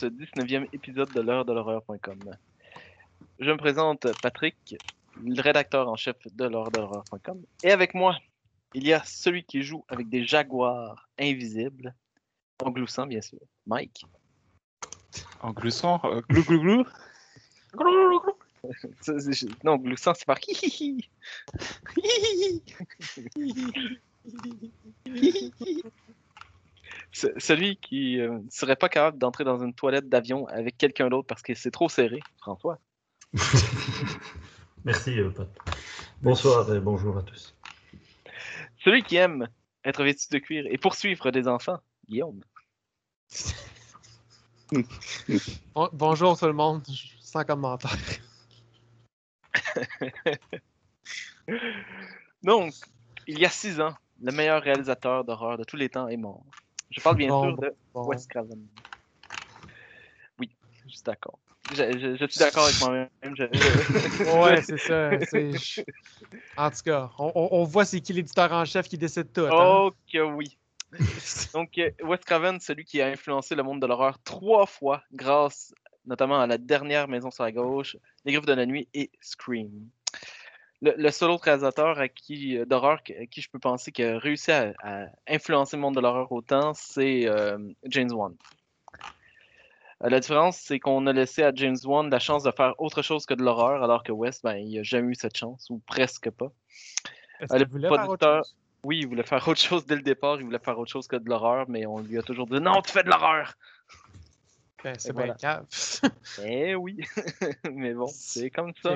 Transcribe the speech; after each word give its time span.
ce 0.00 0.06
19e 0.06 0.66
épisode 0.72 1.12
de 1.12 1.20
l'heure 1.20 1.44
de 1.44 1.52
l'horreur.com. 1.52 2.18
Je 3.38 3.50
me 3.50 3.58
présente 3.58 4.06
Patrick, 4.22 4.76
le 5.22 5.40
rédacteur 5.42 5.88
en 5.90 5.96
chef 5.96 6.16
de 6.34 6.44
l'heure 6.46 6.70
de 6.70 6.78
l'horreur.com. 6.78 7.42
Et 7.62 7.70
avec 7.70 7.92
moi, 7.92 8.16
il 8.72 8.86
y 8.86 8.94
a 8.94 9.02
celui 9.04 9.44
qui 9.44 9.62
joue 9.62 9.84
avec 9.88 10.08
des 10.08 10.24
jaguars 10.24 11.06
invisibles, 11.18 11.94
en 12.64 12.70
gloussant 12.70 13.06
bien 13.06 13.20
sûr, 13.20 13.40
Mike. 13.66 14.06
En 15.42 15.50
gloussant 15.52 16.00
euh, 16.04 16.22
Glou 16.30 16.44
glou 16.44 16.60
glou 16.62 16.84
Ça, 19.02 19.18
c'est- 19.20 19.64
Non, 19.64 19.76
gloussant, 19.76 20.14
c'est 20.14 20.24
par 20.24 20.38
hi 20.48 20.52
hi 20.62 20.70
hi. 20.80 22.62
Ce- 23.00 23.20
Celui 27.12 27.76
qui 27.76 28.20
euh, 28.20 28.38
serait 28.48 28.76
pas 28.76 28.88
capable 28.88 29.18
d'entrer 29.18 29.44
dans 29.44 29.58
une 29.58 29.74
toilette 29.74 30.08
d'avion 30.08 30.46
avec 30.46 30.78
quelqu'un 30.78 31.08
d'autre 31.08 31.26
parce 31.26 31.42
que 31.42 31.54
c'est 31.54 31.70
trop 31.72 31.88
serré, 31.88 32.20
François. 32.38 32.78
Merci, 34.84 35.18
euh, 35.18 35.30
Pat. 35.30 35.48
Bonsoir 36.22 36.72
et 36.74 36.80
bonjour 36.80 37.18
à 37.18 37.22
tous. 37.22 37.54
Celui 38.84 39.02
qui 39.02 39.16
aime 39.16 39.48
être 39.84 40.04
vêtu 40.04 40.26
de 40.30 40.38
cuir 40.38 40.64
et 40.68 40.78
poursuivre 40.78 41.30
des 41.30 41.48
enfants, 41.48 41.80
Guillaume. 42.08 42.40
Bon- 45.74 45.88
bonjour 45.92 46.38
tout 46.38 46.46
le 46.46 46.52
monde, 46.52 46.84
Je- 46.88 47.08
sans 47.20 47.42
commentaire. 47.44 47.90
Donc, 52.44 52.72
il 53.26 53.40
y 53.40 53.44
a 53.44 53.48
six 53.50 53.80
ans, 53.80 53.94
le 54.22 54.30
meilleur 54.30 54.62
réalisateur 54.62 55.24
d'horreur 55.24 55.58
de 55.58 55.64
tous 55.64 55.76
les 55.76 55.88
temps 55.88 56.06
est 56.06 56.16
mort. 56.16 56.44
Je 56.90 57.00
parle 57.00 57.16
bien 57.16 57.28
Bon, 57.28 57.42
sûr 57.44 57.58
de 57.58 57.74
bon. 57.94 58.06
Wes 58.06 58.26
Craven. 58.26 58.66
Oui, 60.38 60.50
je 60.84 60.88
suis 60.90 61.02
d'accord. 61.04 61.38
Je, 61.70 61.76
je- 61.76 62.16
je 62.18 62.26
suis 62.26 62.38
d'accord 62.38 62.64
avec 62.64 62.80
moi-même. 62.80 63.08
je- 63.22 64.40
Ouais, 64.40 64.60
c'est 64.62 64.78
ça. 64.78 65.18
je- 65.20 65.82
En 66.56 66.70
tout 66.70 66.82
cas, 66.84 67.10
on, 67.18 67.30
on- 67.34 67.48
on 67.52 67.64
voit 67.64 67.84
c'est 67.84 68.00
qui 68.00 68.12
l'éditeur 68.12 68.52
en 68.52 68.64
chef 68.64 68.88
qui 68.88 68.98
décide 68.98 69.32
tout. 69.32 69.42
hein. 69.42 69.50
Oh 69.52 69.92
que 70.12 70.18
oui. 70.18 70.56
Donc, 71.54 71.78
euh, 71.78 71.90
Wes 72.02 72.18
Craven, 72.24 72.58
celui 72.58 72.84
qui 72.84 73.00
a 73.00 73.06
influencé 73.06 73.54
le 73.54 73.62
monde 73.62 73.80
de 73.80 73.86
l'horreur 73.86 74.18
trois 74.24 74.66
fois 74.66 75.02
grâce 75.12 75.72
notamment 76.06 76.40
à 76.40 76.46
la 76.46 76.58
dernière 76.58 77.06
Maison 77.06 77.30
sur 77.30 77.44
la 77.44 77.52
gauche, 77.52 77.96
Les 78.24 78.32
Griffes 78.32 78.46
de 78.46 78.54
la 78.54 78.66
Nuit 78.66 78.88
et 78.94 79.10
Scream. 79.20 79.70
Le, 80.82 80.94
le 80.96 81.10
seul 81.10 81.30
autre 81.30 81.44
réalisateur 81.44 81.98
à 81.98 82.08
qui, 82.08 82.56
euh, 82.56 82.64
d'horreur 82.64 83.00
à 83.18 83.26
qui 83.26 83.40
je 83.42 83.50
peux 83.50 83.58
penser 83.58 83.92
qui 83.92 84.02
a 84.02 84.18
réussi 84.18 84.50
à, 84.50 84.72
à 84.82 85.06
influencer 85.28 85.76
le 85.76 85.82
monde 85.82 85.94
de 85.94 86.00
l'horreur 86.00 86.32
autant, 86.32 86.72
c'est 86.74 87.26
euh, 87.26 87.58
James 87.84 88.10
Wan. 88.12 88.34
Euh, 90.02 90.08
La 90.08 90.20
différence, 90.20 90.56
c'est 90.56 90.80
qu'on 90.80 91.06
a 91.06 91.12
laissé 91.12 91.42
à 91.42 91.52
James 91.54 91.76
Wan 91.84 92.08
la 92.08 92.18
chance 92.18 92.44
de 92.44 92.50
faire 92.50 92.74
autre 92.78 93.02
chose 93.02 93.26
que 93.26 93.34
de 93.34 93.42
l'horreur, 93.42 93.82
alors 93.82 94.02
que 94.02 94.12
Wes, 94.12 94.40
ben, 94.42 94.56
il 94.56 94.76
n'a 94.76 94.82
jamais 94.82 95.12
eu 95.12 95.14
cette 95.14 95.36
chance, 95.36 95.68
ou 95.68 95.80
presque 95.86 96.30
pas. 96.30 96.50
Est-ce 97.40 97.52
le 97.54 97.58
qu'il 97.64 97.68
voulait 97.72 97.88
faire 97.88 98.08
autre 98.08 98.16
producteur- 98.18 98.44
chose? 98.44 98.56
Oui, 98.82 99.00
il 99.00 99.06
voulait 99.06 99.22
faire 99.24 99.46
autre 99.46 99.60
chose 99.60 99.84
dès 99.84 99.96
le 99.96 100.00
départ, 100.02 100.36
il 100.40 100.44
voulait 100.44 100.58
faire 100.58 100.78
autre 100.78 100.90
chose 100.90 101.06
que 101.06 101.16
de 101.16 101.28
l'horreur, 101.28 101.66
mais 101.68 101.84
on 101.84 101.98
lui 101.98 102.16
a 102.18 102.22
toujours 102.22 102.46
dit 102.46 102.58
non, 102.58 102.80
tu 102.80 102.90
fais 102.90 103.02
de 103.02 103.10
l'horreur! 103.10 103.52
Ben, 104.82 104.94
c'est 104.98 105.12
bien 105.12 105.26
voilà. 105.26 105.34
cave. 105.34 105.66
Eh 106.42 106.74
oui, 106.74 106.96
mais 107.70 107.92
bon, 107.92 108.06
c'est 108.06 108.48
comme 108.48 108.72
ça. 108.82 108.94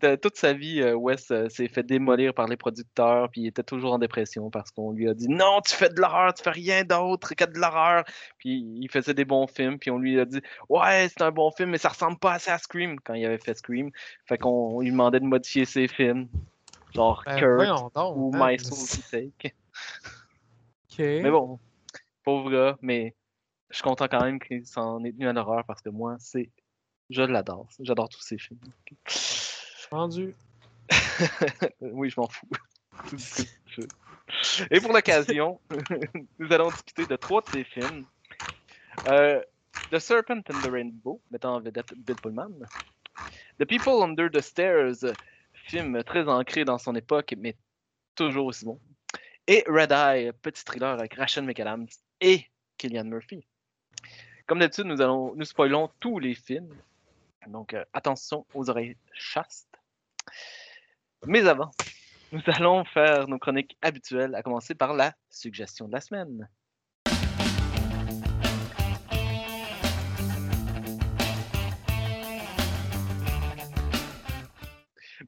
T- 0.00 0.18
Toute 0.18 0.36
sa 0.36 0.52
vie, 0.52 0.80
euh, 0.80 0.94
Wes 0.94 1.30
euh, 1.30 1.48
s'est 1.48 1.68
fait 1.68 1.82
démolir 1.82 2.34
par 2.34 2.46
les 2.48 2.56
producteurs, 2.56 3.30
puis 3.30 3.42
il 3.42 3.46
était 3.46 3.62
toujours 3.62 3.92
en 3.92 3.98
dépression 3.98 4.50
parce 4.50 4.70
qu'on 4.70 4.92
lui 4.92 5.08
a 5.08 5.14
dit 5.14 5.28
non, 5.28 5.60
tu 5.60 5.74
fais 5.74 5.88
de 5.88 6.00
l'horreur, 6.00 6.34
tu 6.34 6.42
fais 6.42 6.50
rien 6.50 6.84
d'autre 6.84 7.34
que 7.34 7.44
de 7.44 7.58
l'horreur. 7.58 8.04
Puis 8.38 8.64
il 8.80 8.90
faisait 8.90 9.14
des 9.14 9.24
bons 9.24 9.46
films, 9.46 9.78
puis 9.78 9.90
on 9.90 9.98
lui 9.98 10.18
a 10.18 10.24
dit 10.24 10.40
ouais, 10.68 11.08
c'est 11.08 11.22
un 11.22 11.30
bon 11.30 11.50
film, 11.50 11.70
mais 11.70 11.78
ça 11.78 11.90
ressemble 11.90 12.18
pas 12.18 12.32
assez 12.32 12.50
à 12.50 12.58
Scream 12.58 12.98
quand 13.00 13.14
il 13.14 13.24
avait 13.26 13.38
fait 13.38 13.54
Scream. 13.54 13.90
Fait 14.26 14.38
qu'on 14.38 14.76
on 14.76 14.80
lui 14.80 14.90
demandait 14.90 15.20
de 15.20 15.26
modifier 15.26 15.64
ses 15.64 15.86
films, 15.86 16.28
genre 16.94 17.22
Ben, 17.26 17.38
Kurt 17.38 17.94
donc, 17.94 18.16
ou 18.16 18.32
hein. 18.34 18.52
My 18.52 18.58
Soul 18.58 19.04
Take. 19.10 19.54
Mais 21.22 21.30
bon, 21.30 21.58
pauvre 22.24 22.50
gars, 22.50 22.78
mais 22.82 23.14
je 23.70 23.76
suis 23.76 23.82
content 23.84 24.08
quand 24.08 24.22
même 24.22 24.40
qu'il 24.40 24.66
s'en 24.66 25.02
est 25.04 25.12
tenu 25.12 25.28
à 25.28 25.32
l'horreur 25.32 25.64
parce 25.64 25.80
que 25.80 25.90
moi, 25.90 26.16
c'est. 26.18 26.50
Je 27.08 27.22
l'adore. 27.22 27.66
J'adore 27.80 28.08
tous 28.08 28.20
ces 28.20 28.38
films. 28.38 28.60
Rendu. 29.90 30.34
oui, 31.80 32.10
je 32.10 32.20
m'en 32.20 32.28
fous. 32.28 32.48
Et 34.70 34.80
pour 34.80 34.92
l'occasion, 34.92 35.60
nous 36.38 36.52
allons 36.52 36.70
discuter 36.70 37.06
de 37.06 37.16
trois 37.16 37.40
de 37.42 37.48
ces 37.48 37.64
films. 37.64 38.04
Euh, 39.08 39.40
the 39.90 39.98
Serpent 39.98 40.42
and 40.50 40.60
the 40.62 40.70
Rainbow, 40.70 41.20
mettant 41.30 41.56
en 41.56 41.60
vedette 41.60 41.92
Bill 41.96 42.16
Pullman. 42.16 42.52
The 43.58 43.64
People 43.64 44.02
Under 44.02 44.30
the 44.30 44.40
Stairs, 44.40 45.04
film 45.52 46.02
très 46.04 46.28
ancré 46.28 46.64
dans 46.64 46.78
son 46.78 46.94
époque, 46.94 47.34
mais 47.36 47.56
toujours 48.14 48.46
aussi 48.46 48.64
bon. 48.64 48.78
Et 49.46 49.64
Red 49.66 49.92
Eye, 49.92 50.32
petit 50.42 50.64
thriller 50.64 50.90
avec 50.90 51.14
Rachel 51.14 51.44
McAdams 51.44 51.88
et 52.20 52.46
Killian 52.78 53.04
Murphy. 53.04 53.44
Comme 54.46 54.60
d'habitude, 54.60 54.86
nous, 54.86 55.00
allons, 55.00 55.34
nous 55.34 55.44
spoilons 55.44 55.90
tous 56.00 56.18
les 56.18 56.34
films. 56.34 56.74
Donc, 57.46 57.74
euh, 57.74 57.84
attention 57.92 58.46
aux 58.54 58.68
oreilles 58.70 58.96
chastes. 59.12 59.69
Mais 61.26 61.46
avant, 61.46 61.70
nous 62.32 62.40
allons 62.46 62.84
faire 62.84 63.28
nos 63.28 63.38
chroniques 63.38 63.76
habituelles, 63.82 64.34
à 64.34 64.42
commencer 64.42 64.74
par 64.74 64.94
la 64.94 65.14
suggestion 65.28 65.88
de 65.88 65.92
la 65.92 66.00
semaine. 66.00 66.48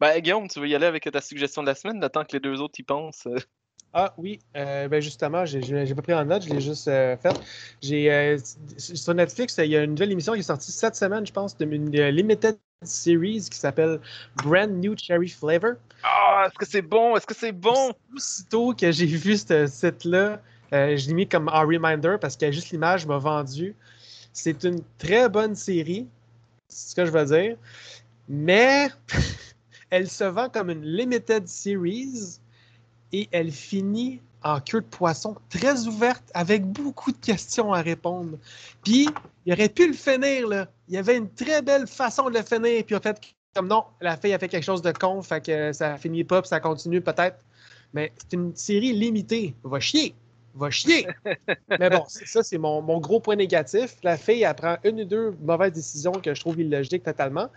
Ben, 0.01 0.19
Guillaume, 0.19 0.49
tu 0.49 0.59
veux 0.59 0.67
y 0.67 0.75
aller 0.75 0.87
avec 0.87 1.05
ta 1.13 1.21
suggestion 1.21 1.63
de 1.63 1.69
la 1.69 1.75
semaine, 1.75 2.01
le 2.01 2.09
que 2.09 2.33
les 2.33 2.41
deux 2.41 2.61
autres 2.61 2.81
y 2.81 2.83
pensent? 2.83 3.29
Ah 3.95 4.15
oui, 4.17 4.39
euh, 4.57 4.89
ben 4.89 5.03
justement, 5.03 5.45
j'ai 5.45 5.95
pas 5.95 6.03
pris 6.03 6.15
en 6.15 6.25
note, 6.25 6.43
je 6.43 6.49
l'ai 6.49 6.61
juste 6.61 6.89
euh, 6.89 7.15
fait. 7.19 7.39
J'ai 7.83 8.11
euh, 8.11 8.39
sur 8.79 9.15
Netflix, 9.15 9.57
il 9.59 9.67
y 9.67 9.77
a 9.77 9.83
une 9.83 9.91
nouvelle 9.91 10.13
émission 10.13 10.33
qui 10.33 10.39
est 10.39 10.43
sortie 10.43 10.73
cette 10.73 10.97
semaine, 10.97 11.27
je 11.27 11.33
pense, 11.33 11.57
de 11.59 11.67
une 11.67 11.95
euh, 11.99 12.11
limited 12.11 12.57
series 12.83 13.49
qui 13.51 13.59
s'appelle 13.59 14.01
Brand 14.37 14.71
New 14.71 14.97
Cherry 14.97 15.29
Flavor. 15.29 15.73
Ah, 16.03 16.45
est-ce 16.47 16.59
que 16.59 16.65
c'est 16.65 16.83
bon? 16.83 17.17
Est-ce 17.17 17.27
que 17.27 17.35
c'est 17.35 17.53
bon? 17.53 17.93
Aussitôt 18.17 18.75
que 18.75 18.91
j'ai 18.91 19.05
vu 19.05 19.37
ce 19.37 19.67
site-là, 19.67 20.41
euh, 20.73 20.97
je 20.97 21.09
l'ai 21.09 21.15
mis 21.15 21.29
comme 21.29 21.49
en 21.49 21.61
reminder 21.61 22.17
parce 22.19 22.37
que 22.37 22.51
juste 22.51 22.71
l'image 22.71 23.07
m'a 23.07 23.19
vendu. 23.19 23.77
C'est 24.33 24.65
une 24.65 24.83
très 24.97 25.29
bonne 25.29 25.55
série, 25.55 26.09
c'est 26.69 26.91
ce 26.91 26.95
que 26.95 27.05
je 27.05 27.11
veux 27.11 27.25
dire. 27.27 27.57
Mais 28.27 28.89
elle 29.91 30.09
se 30.09 30.25
vend 30.25 30.49
comme 30.49 30.71
une 30.71 30.83
limited 30.83 31.47
series 31.47 32.41
et 33.13 33.29
elle 33.33 33.51
finit 33.51 34.21
en 34.45 34.61
queue 34.61 34.81
de 34.81 34.87
poisson 34.87 35.37
très 35.49 35.87
ouverte 35.87 36.25
avec 36.35 36.65
beaucoup 36.65 37.13
de 37.13 37.17
questions 37.19 37.73
à 37.73 37.81
répondre. 37.81 38.39
Puis, 38.83 39.09
il 39.47 39.53
aurait 39.53 39.69
pu 39.69 39.87
le 39.87 39.93
finir, 39.93 40.49
là. 40.49 40.69
Il 40.89 40.95
y 40.95 40.99
avait 40.99 41.17
une 41.17 41.31
très 41.31 41.63
belle 41.63 41.87
façon 41.87 42.29
de 42.29 42.39
le 42.39 42.45
finir, 42.45 42.85
puis 42.85 42.97
en 42.97 43.01
fait, 43.01 43.21
comme 43.55 43.69
non, 43.69 43.85
la 44.01 44.17
fille 44.17 44.33
a 44.33 44.39
fait 44.39 44.49
quelque 44.49 44.65
chose 44.65 44.83
de 44.83 44.93
con, 44.93 45.23
fait 45.23 45.45
que 45.45 45.73
ça 45.73 45.97
finit 45.97 46.25
pas, 46.25 46.43
puis 46.43 46.49
ça 46.49 46.61
continue 46.61 47.01
peut-être. 47.01 47.39
Mais 47.93 48.13
c'est 48.17 48.37
une 48.37 48.57
série 48.57 48.93
limitée. 48.93 49.55
Va 49.65 49.79
chier. 49.79 50.15
Va 50.55 50.71
chier. 50.71 51.07
Mais 51.79 51.91
bon, 51.91 52.05
ça, 52.07 52.43
c'est 52.43 52.59
mon, 52.59 52.81
mon 52.81 52.99
gros 53.01 53.21
point 53.21 53.37
négatif. 53.37 53.97
La 54.03 54.17
fille, 54.17 54.43
elle 54.43 54.55
prend 54.55 54.77
une 54.85 55.03
ou 55.03 55.05
deux 55.05 55.37
mauvaises 55.43 55.73
décisions 55.73 56.13
que 56.13 56.35
je 56.35 56.41
trouve 56.41 56.61
illogiques 56.61 57.05
totalement. 57.05 57.49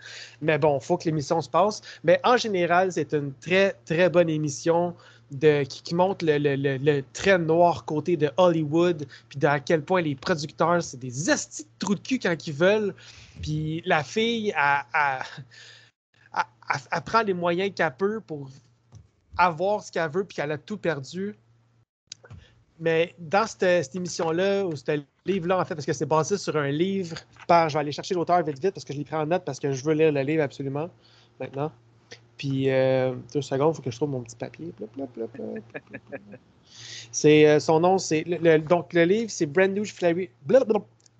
Mais 0.42 0.58
bon, 0.58 0.78
il 0.80 0.84
faut 0.84 0.96
que 0.96 1.04
l'émission 1.04 1.40
se 1.40 1.48
passe. 1.48 1.80
Mais 2.04 2.20
en 2.24 2.36
général, 2.36 2.92
c'est 2.92 3.12
une 3.14 3.32
très, 3.34 3.76
très 3.84 4.10
bonne 4.10 4.28
émission 4.28 4.94
de, 5.30 5.64
qui, 5.64 5.94
montre 5.94 6.24
le, 6.24 6.38
le, 6.38 6.76
le- 6.78 7.04
très 7.12 7.38
noir 7.38 7.84
côté 7.84 8.16
de 8.16 8.30
Hollywood, 8.36 9.06
puis 9.28 9.44
à 9.44 9.60
quel 9.60 9.82
point 9.82 10.00
les 10.00 10.14
producteurs, 10.14 10.82
c'est 10.82 10.98
des 10.98 11.30
estis 11.30 11.64
de 11.64 11.68
trous 11.78 11.94
de 11.94 12.00
cul 12.00 12.18
quand 12.18 12.46
ils 12.46 12.52
veulent. 12.52 12.94
Puis 13.42 13.82
la 13.84 14.04
fille, 14.04 14.54
elle 16.94 17.02
prend 17.04 17.22
les 17.22 17.34
moyens 17.34 17.72
qu'elle 17.74 17.94
peut 17.96 18.20
pour 18.20 18.48
avoir 19.36 19.82
ce 19.82 19.90
qu'elle 19.92 20.10
veut, 20.10 20.24
puis 20.24 20.36
qu'elle 20.36 20.52
a 20.52 20.58
tout 20.58 20.78
perdu. 20.78 21.34
Mais 22.78 23.14
dans 23.18 23.46
cette, 23.46 23.84
cette 23.84 23.96
émission-là, 23.96 24.66
ou 24.66 24.76
ce 24.76 25.02
livre-là, 25.24 25.58
en 25.60 25.64
fait, 25.64 25.74
parce 25.74 25.86
que 25.86 25.92
c'est 25.94 26.06
basé 26.06 26.36
sur 26.36 26.56
un 26.56 26.68
livre 26.68 27.16
par. 27.48 27.68
Je 27.68 27.74
vais 27.74 27.80
aller 27.80 27.92
chercher 27.92 28.14
l'auteur 28.14 28.42
vite 28.44 28.58
vite 28.62 28.74
parce 28.74 28.84
que 28.84 28.92
je 28.92 28.98
l'ai 28.98 29.04
pris 29.04 29.16
en 29.16 29.26
note 29.26 29.44
parce 29.44 29.58
que 29.58 29.72
je 29.72 29.82
veux 29.82 29.94
lire 29.94 30.12
le 30.12 30.20
livre 30.20 30.42
absolument 30.42 30.90
maintenant. 31.40 31.72
Puis, 32.36 32.70
euh, 32.70 33.14
deux 33.32 33.40
secondes, 33.42 33.72
il 33.72 33.76
faut 33.76 33.82
que 33.82 33.90
je 33.90 33.96
trouve 33.96 34.10
mon 34.10 34.20
petit 34.22 34.36
papier. 34.36 34.72
C'est 37.10 37.48
euh, 37.48 37.60
son 37.60 37.80
nom, 37.80 37.98
c'est 37.98 38.24
le- 38.24 38.36
le- 38.38 38.58
donc 38.58 38.92
le 38.92 39.04
livre, 39.04 39.30
c'est 39.30 39.46
Brand 39.46 39.70
New 39.72 39.84
Flavor, 39.84 40.26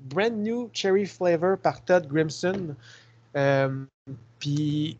Brand 0.00 0.32
New 0.36 0.68
Cherry 0.72 1.06
Flavor 1.06 1.56
par 1.58 1.82
Todd 1.84 2.06
Grimson. 2.06 2.74
Euh, 3.36 3.84
Puis, 4.38 4.98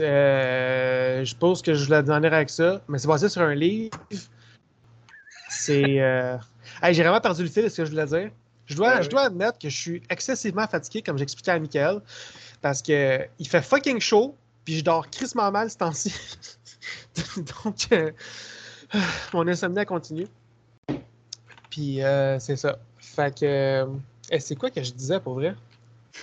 je 0.00 1.34
pense 1.36 1.60
que 1.62 1.74
je 1.74 1.84
voulais 1.84 2.02
dernière 2.02 2.32
avec 2.32 2.48
ça, 2.50 2.80
mais 2.88 2.98
c'est 2.98 3.08
basé 3.08 3.28
sur 3.28 3.42
un 3.42 3.54
livre. 3.54 3.90
C'est. 5.50 5.82
hey, 6.82 6.94
J'ai 6.94 7.02
vraiment 7.02 7.20
perdu 7.20 7.42
le 7.42 7.48
fil 7.48 7.64
de 7.64 7.68
ce 7.68 7.76
que 7.78 7.84
je 7.84 7.90
voulais 7.90 8.06
dire. 8.06 8.30
Je 8.66 8.76
dois, 8.76 8.96
Ouais, 8.96 9.02
je 9.02 9.10
dois 9.10 9.22
admettre 9.22 9.58
que 9.58 9.68
je 9.68 9.76
suis 9.76 10.02
excessivement 10.08 10.66
fatigué, 10.66 11.02
comme 11.02 11.18
j'expliquais 11.18 11.50
à 11.50 11.58
Michael, 11.58 12.00
parce 12.62 12.80
que 12.80 13.26
il 13.38 13.48
fait 13.48 13.60
fucking 13.62 13.98
chaud, 14.00 14.36
puis 14.70 14.78
je 14.78 14.84
dors 14.84 15.10
crissement 15.10 15.50
mal 15.50 15.68
ce 15.68 15.78
temps-ci. 15.78 16.14
Donc, 17.36 17.88
euh, 17.90 18.12
mon 19.32 19.48
insomnie 19.48 19.84
continue. 19.84 20.28
Puis, 21.68 22.00
euh, 22.04 22.38
c'est 22.38 22.54
ça. 22.54 22.78
Fait 22.98 23.36
que. 23.36 23.44
euh, 23.44 23.86
eh, 24.30 24.38
c'est 24.38 24.54
quoi 24.54 24.70
que 24.70 24.80
je 24.80 24.92
disais 24.92 25.18
pour 25.18 25.34
vrai? 25.34 25.56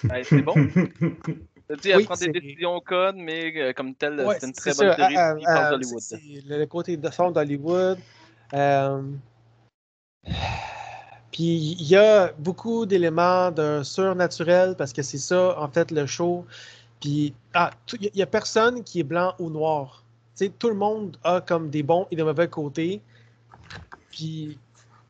C'est 0.23 0.41
bon. 0.41 0.53
Tu 0.53 1.89
elle 1.89 1.97
Oui, 1.97 2.05
prend 2.05 2.15
des 2.15 2.29
décisions 2.29 2.75
au 2.75 2.79
code, 2.79 3.17
mais 3.17 3.51
euh, 3.57 3.73
comme 3.73 3.93
tel, 3.93 4.21
Ouais, 4.25 4.37
c'est 4.39 4.47
une 4.47 4.53
très 4.53 4.73
bonne 4.73 4.95
série 4.95 5.17
Euh, 5.17 5.35
euh, 5.45 5.69
d'Hollywood. 5.71 6.01
le, 6.47 6.65
côté 6.65 6.95
de 6.95 7.09
son 7.11 7.31
d'Hollywood. 7.31 7.99
Euh, 8.53 9.01
Puis 11.33 11.75
il 11.79 11.87
y 11.87 11.97
a 11.97 12.31
beaucoup 12.37 12.85
d'éléments 12.85 13.51
de 13.51 13.81
surnaturel 13.83 14.75
parce 14.77 14.93
que 14.93 15.01
c'est 15.01 15.17
ça, 15.17 15.59
en 15.59 15.67
fait, 15.67 15.91
le 15.91 16.05
show. 16.05 16.45
Puis 16.99 17.33
ah, 17.53 17.71
il 17.99 18.11
n'y 18.15 18.21
a 18.21 18.27
personne 18.27 18.83
qui 18.83 18.99
est 18.99 19.03
blanc 19.03 19.33
ou 19.39 19.49
noir. 19.49 20.03
Tu 20.35 20.45
sais, 20.45 20.51
tout 20.57 20.69
le 20.69 20.75
monde 20.75 21.17
a 21.23 21.41
comme 21.41 21.69
des 21.69 21.83
bons 21.83 22.07
et 22.11 22.15
des 22.15 22.23
mauvais 22.23 22.47
côtés. 22.47 23.01
Puis 24.11 24.57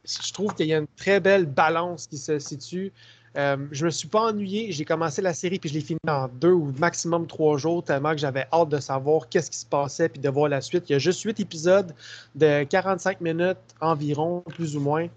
je 0.05 0.33
trouve 0.33 0.53
qu'il 0.53 0.67
y 0.67 0.73
a 0.73 0.77
une 0.77 0.87
très 0.95 1.19
belle 1.19 1.45
balance 1.45 2.07
qui 2.07 2.17
se 2.17 2.39
situe. 2.39 2.91
Euh, 3.37 3.57
je 3.71 3.85
me 3.85 3.91
suis 3.91 4.07
pas 4.07 4.21
ennuyé. 4.21 4.71
J'ai 4.71 4.85
commencé 4.85 5.21
la 5.21 5.33
série 5.33 5.59
puis 5.59 5.69
je 5.69 5.75
l'ai 5.75 5.81
fini 5.81 5.99
en 6.07 6.27
deux 6.27 6.51
ou 6.51 6.73
maximum 6.79 7.27
trois 7.27 7.57
jours 7.57 7.83
tellement 7.83 8.11
que 8.11 8.17
j'avais 8.17 8.47
hâte 8.51 8.69
de 8.69 8.79
savoir 8.79 9.29
qu'est-ce 9.29 9.51
qui 9.51 9.59
se 9.59 9.65
passait 9.65 10.09
puis 10.09 10.19
de 10.19 10.29
voir 10.29 10.49
la 10.49 10.61
suite. 10.61 10.89
Il 10.89 10.93
y 10.93 10.95
a 10.95 10.99
juste 10.99 11.21
huit 11.21 11.39
épisodes 11.39 11.93
de 12.35 12.63
45 12.63 13.21
minutes 13.21 13.57
environ, 13.79 14.43
plus 14.47 14.75
ou 14.75 14.79
moins. 14.79 15.07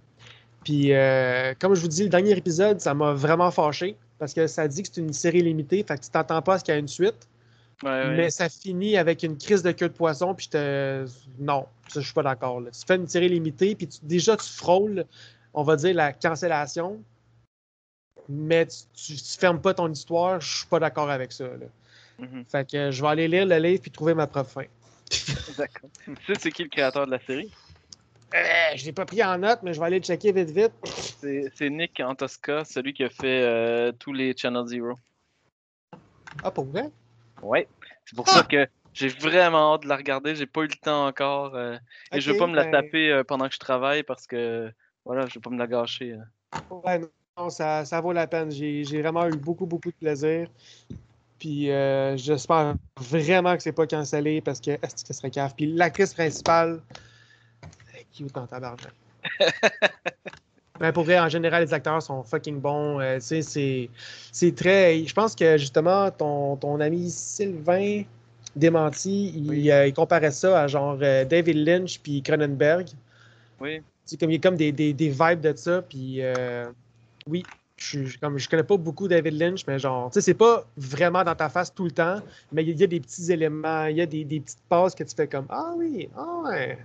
Puis, 0.65 0.93
euh, 0.93 1.55
comme 1.59 1.75
je 1.75 1.81
vous 1.81 1.89
dis, 1.89 2.03
le 2.03 2.11
dernier 2.11 2.37
épisode, 2.37 2.81
ça 2.81 2.93
m'a 2.93 3.15
vraiment 3.15 3.51
fâché 3.51 3.97
parce 4.21 4.35
que 4.35 4.47
ça 4.47 4.69
dit 4.69 4.83
que 4.83 4.89
c'est 4.93 5.01
une 5.01 5.15
série 5.15 5.43
limitée, 5.43 5.83
fait 5.83 5.99
que 5.99 6.05
tu 6.05 6.11
t'attends 6.11 6.43
pas 6.43 6.55
à 6.55 6.59
ce 6.59 6.65
qu'il 6.65 6.75
y 6.75 6.77
ait 6.77 6.81
une 6.81 6.87
suite. 6.87 7.27
Ouais, 7.83 7.89
ouais. 7.89 8.17
Mais 8.17 8.31
ça 8.31 8.51
finit 8.51 8.99
avec 8.99 9.23
une 9.23 9.39
crise 9.39 9.63
de 9.63 9.73
queue 9.73 9.89
de 9.89 9.95
poisson, 9.95 10.35
puis 10.35 10.45
je 10.45 10.51
te. 10.51 11.07
Non, 11.39 11.67
ça, 11.89 12.01
je 12.01 12.05
suis 12.05 12.13
pas 12.15 12.23
d'accord. 12.23 12.61
Tu 12.65 12.87
fais 12.87 12.97
une 12.97 13.09
série 13.09 13.31
limitée, 13.31 13.75
puis 13.75 13.89
tu- 13.89 13.99
déjà, 14.03 14.37
tu 14.37 14.47
frôles, 14.47 15.07
on 15.55 15.63
va 15.63 15.77
dire, 15.77 15.95
la 15.95 16.13
cancellation, 16.13 17.03
mais 18.29 18.67
tu, 18.67 18.77
tu, 18.93 19.17
tu 19.17 19.39
fermes 19.39 19.61
pas 19.63 19.73
ton 19.73 19.91
histoire, 19.91 20.39
je 20.43 20.59
suis 20.59 20.67
pas 20.67 20.79
d'accord 20.79 21.09
avec 21.11 21.33
ça. 21.33 21.45
là. 21.45 21.67
Mhm. 22.19 22.45
Fait 22.45 22.71
que 22.71 22.91
je 22.91 23.01
vais 23.01 23.09
aller 23.09 23.27
lire 23.29 23.47
le 23.47 23.57
livre 23.57 23.81
puis 23.81 23.91
trouver 23.91 24.13
ma 24.13 24.27
propre 24.27 24.51
fin. 24.51 24.65
D'accord. 25.57 25.89
Tu 26.05 26.15
sais, 26.27 26.35
c'est 26.39 26.51
qui 26.53 26.65
le 26.65 26.69
créateur 26.69 27.07
de 27.07 27.13
la 27.13 27.21
série? 27.21 27.51
Euh, 28.35 28.77
je 28.77 28.85
l'ai 28.85 28.93
pas 28.93 29.05
pris 29.05 29.23
en 29.25 29.39
note, 29.39 29.61
mais 29.63 29.75
je 29.75 29.81
vais 29.81 29.87
aller 29.87 29.99
le 29.99 30.05
checker 30.05 30.33
vite 30.33 30.51
vite. 30.51 30.73
C'est 31.55 31.71
Nick 31.71 32.01
Antosca, 32.01 32.65
celui 32.65 32.93
qui 32.93 33.05
a 33.05 33.11
fait 33.11 33.43
euh, 33.43 33.93
tous 33.93 34.13
les 34.13 34.37
Channel 34.37 34.67
Zero. 34.67 34.95
Ah, 36.43 36.51
pour 36.51 36.67
vrai? 36.67 36.91
Ouais. 37.43 37.69
C'est 38.05 38.17
pour 38.17 38.29
ça 38.29 38.43
que 38.43 38.69
j'ai 38.93 39.09
vraiment 39.09 39.75
hâte 39.75 39.83
de 39.83 39.89
la 39.89 39.97
regarder. 39.97 40.35
J'ai 40.35 40.47
pas 40.47 40.63
eu 40.63 40.69
le 40.69 40.77
temps 40.77 41.07
encore. 41.07 41.55
euh, 41.55 41.77
et 42.13 42.21
je 42.21 42.31
veux 42.31 42.39
pas 42.39 42.47
me 42.47 42.55
la 42.55 42.65
ben- 42.65 42.83
taper 42.83 43.23
pendant 43.27 43.49
que 43.49 43.55
je 43.55 43.61
travaille 43.61 44.03
parce 44.05 44.27
que 44.27 44.73
voilà, 45.05 45.27
je 45.27 45.35
veux 45.35 45.41
pas 45.41 45.51
me 45.51 45.59
la 45.59 45.67
gâcher. 45.67 46.13
euh. 46.13 46.75
Ouais, 46.85 47.01
non, 47.37 47.51
ça, 47.51 47.85
ça 47.85 48.01
vaut 48.01 48.13
la 48.13 48.27
peine. 48.27 48.51
J'ai 48.51 49.03
vraiment 49.03 49.27
eu 49.29 49.39
beaucoup, 49.39 49.67
beaucoup 49.67 49.91
de 49.91 49.97
plaisir. 49.97 50.49
Puis 51.39 51.71
euh, 51.71 52.17
j'espère 52.17 52.77
vraiment 52.99 53.57
que 53.57 53.63
c'est 53.63 53.73
pas 53.73 53.87
cancellé 53.87 54.41
parce 54.43 54.61
que 54.61 54.73
est-ce 54.73 55.03
que 55.03 55.07
ce 55.09 55.13
serait 55.15 55.31
cave? 55.31 55.55
Puis 55.57 55.67
l'actrice 55.73 56.13
principale, 56.13 56.83
cute 58.13 58.37
en 58.37 58.47
tabarnak. 58.47 58.93
Mais 60.81 60.93
pour 60.93 61.05
vrai, 61.05 61.19
en 61.21 61.29
général, 61.29 61.65
les 61.65 61.75
acteurs 61.75 62.03
sont 62.03 62.23
fucking 62.23 62.61
bons. 62.61 63.01
Euh, 63.01 63.19
tu 63.19 63.43
sais, 63.43 63.91
c'est 64.33 64.55
très. 64.55 65.05
Je 65.05 65.15
pense 65.15 65.35
que 65.35 65.57
justement, 65.59 66.11
ton, 66.11 66.57
ton 66.57 66.81
ami 66.81 67.11
Sylvain 67.11 68.03
Démenti, 68.57 69.33
il, 69.37 69.49
Oui. 69.51 69.71
euh, 69.71 69.87
il 69.87 69.95
comparait 69.95 70.33
ça 70.33 70.63
à 70.63 70.67
genre 70.67 70.99
euh, 71.03 71.25
David 71.25 71.57
Lynch 71.67 72.01
puis 72.01 72.23
Cronenberg. 72.23 72.89
Oui. 73.61 73.83
C'est 74.05 74.19
comme, 74.19 74.31
il 74.31 74.35
y 74.35 74.39
a 74.39 74.41
comme 74.41 74.57
des, 74.57 74.73
des, 74.73 74.93
des 74.93 75.09
vibes 75.09 75.41
de 75.41 75.55
ça. 75.55 75.83
Puis 75.83 76.21
oui, 77.29 77.45
je, 77.77 78.19
comme, 78.19 78.39
je 78.39 78.49
connais 78.49 78.65
pas 78.65 78.77
beaucoup 78.77 79.07
David 79.07 79.35
Lynch, 79.35 79.65
mais 79.69 79.79
genre, 79.79 80.11
tu 80.11 80.15
sais, 80.15 80.21
c'est 80.21 80.35
pas 80.35 80.67
vraiment 80.77 81.23
dans 81.23 81.35
ta 81.37 81.49
face 81.49 81.73
tout 81.73 81.85
le 81.85 81.93
temps, 81.93 82.21
mais 82.51 82.63
il 82.65 82.69
y, 82.69 82.71
a- 82.73 82.75
il 82.75 82.81
y 82.81 82.85
a 82.85 82.87
des 82.89 83.01
petits 83.01 83.31
éléments, 83.31 83.85
il 83.87 83.97
y 83.99 84.01
a 84.01 84.07
des, 84.07 84.25
des 84.25 84.41
petites 84.41 84.63
passes 84.69 84.95
que 84.97 85.05
tu 85.05 85.15
fais 85.15 85.29
comme 85.29 85.47
Ah 85.49 85.73
oui, 85.77 86.09
ah 86.17 86.27
ouais. 86.45 86.79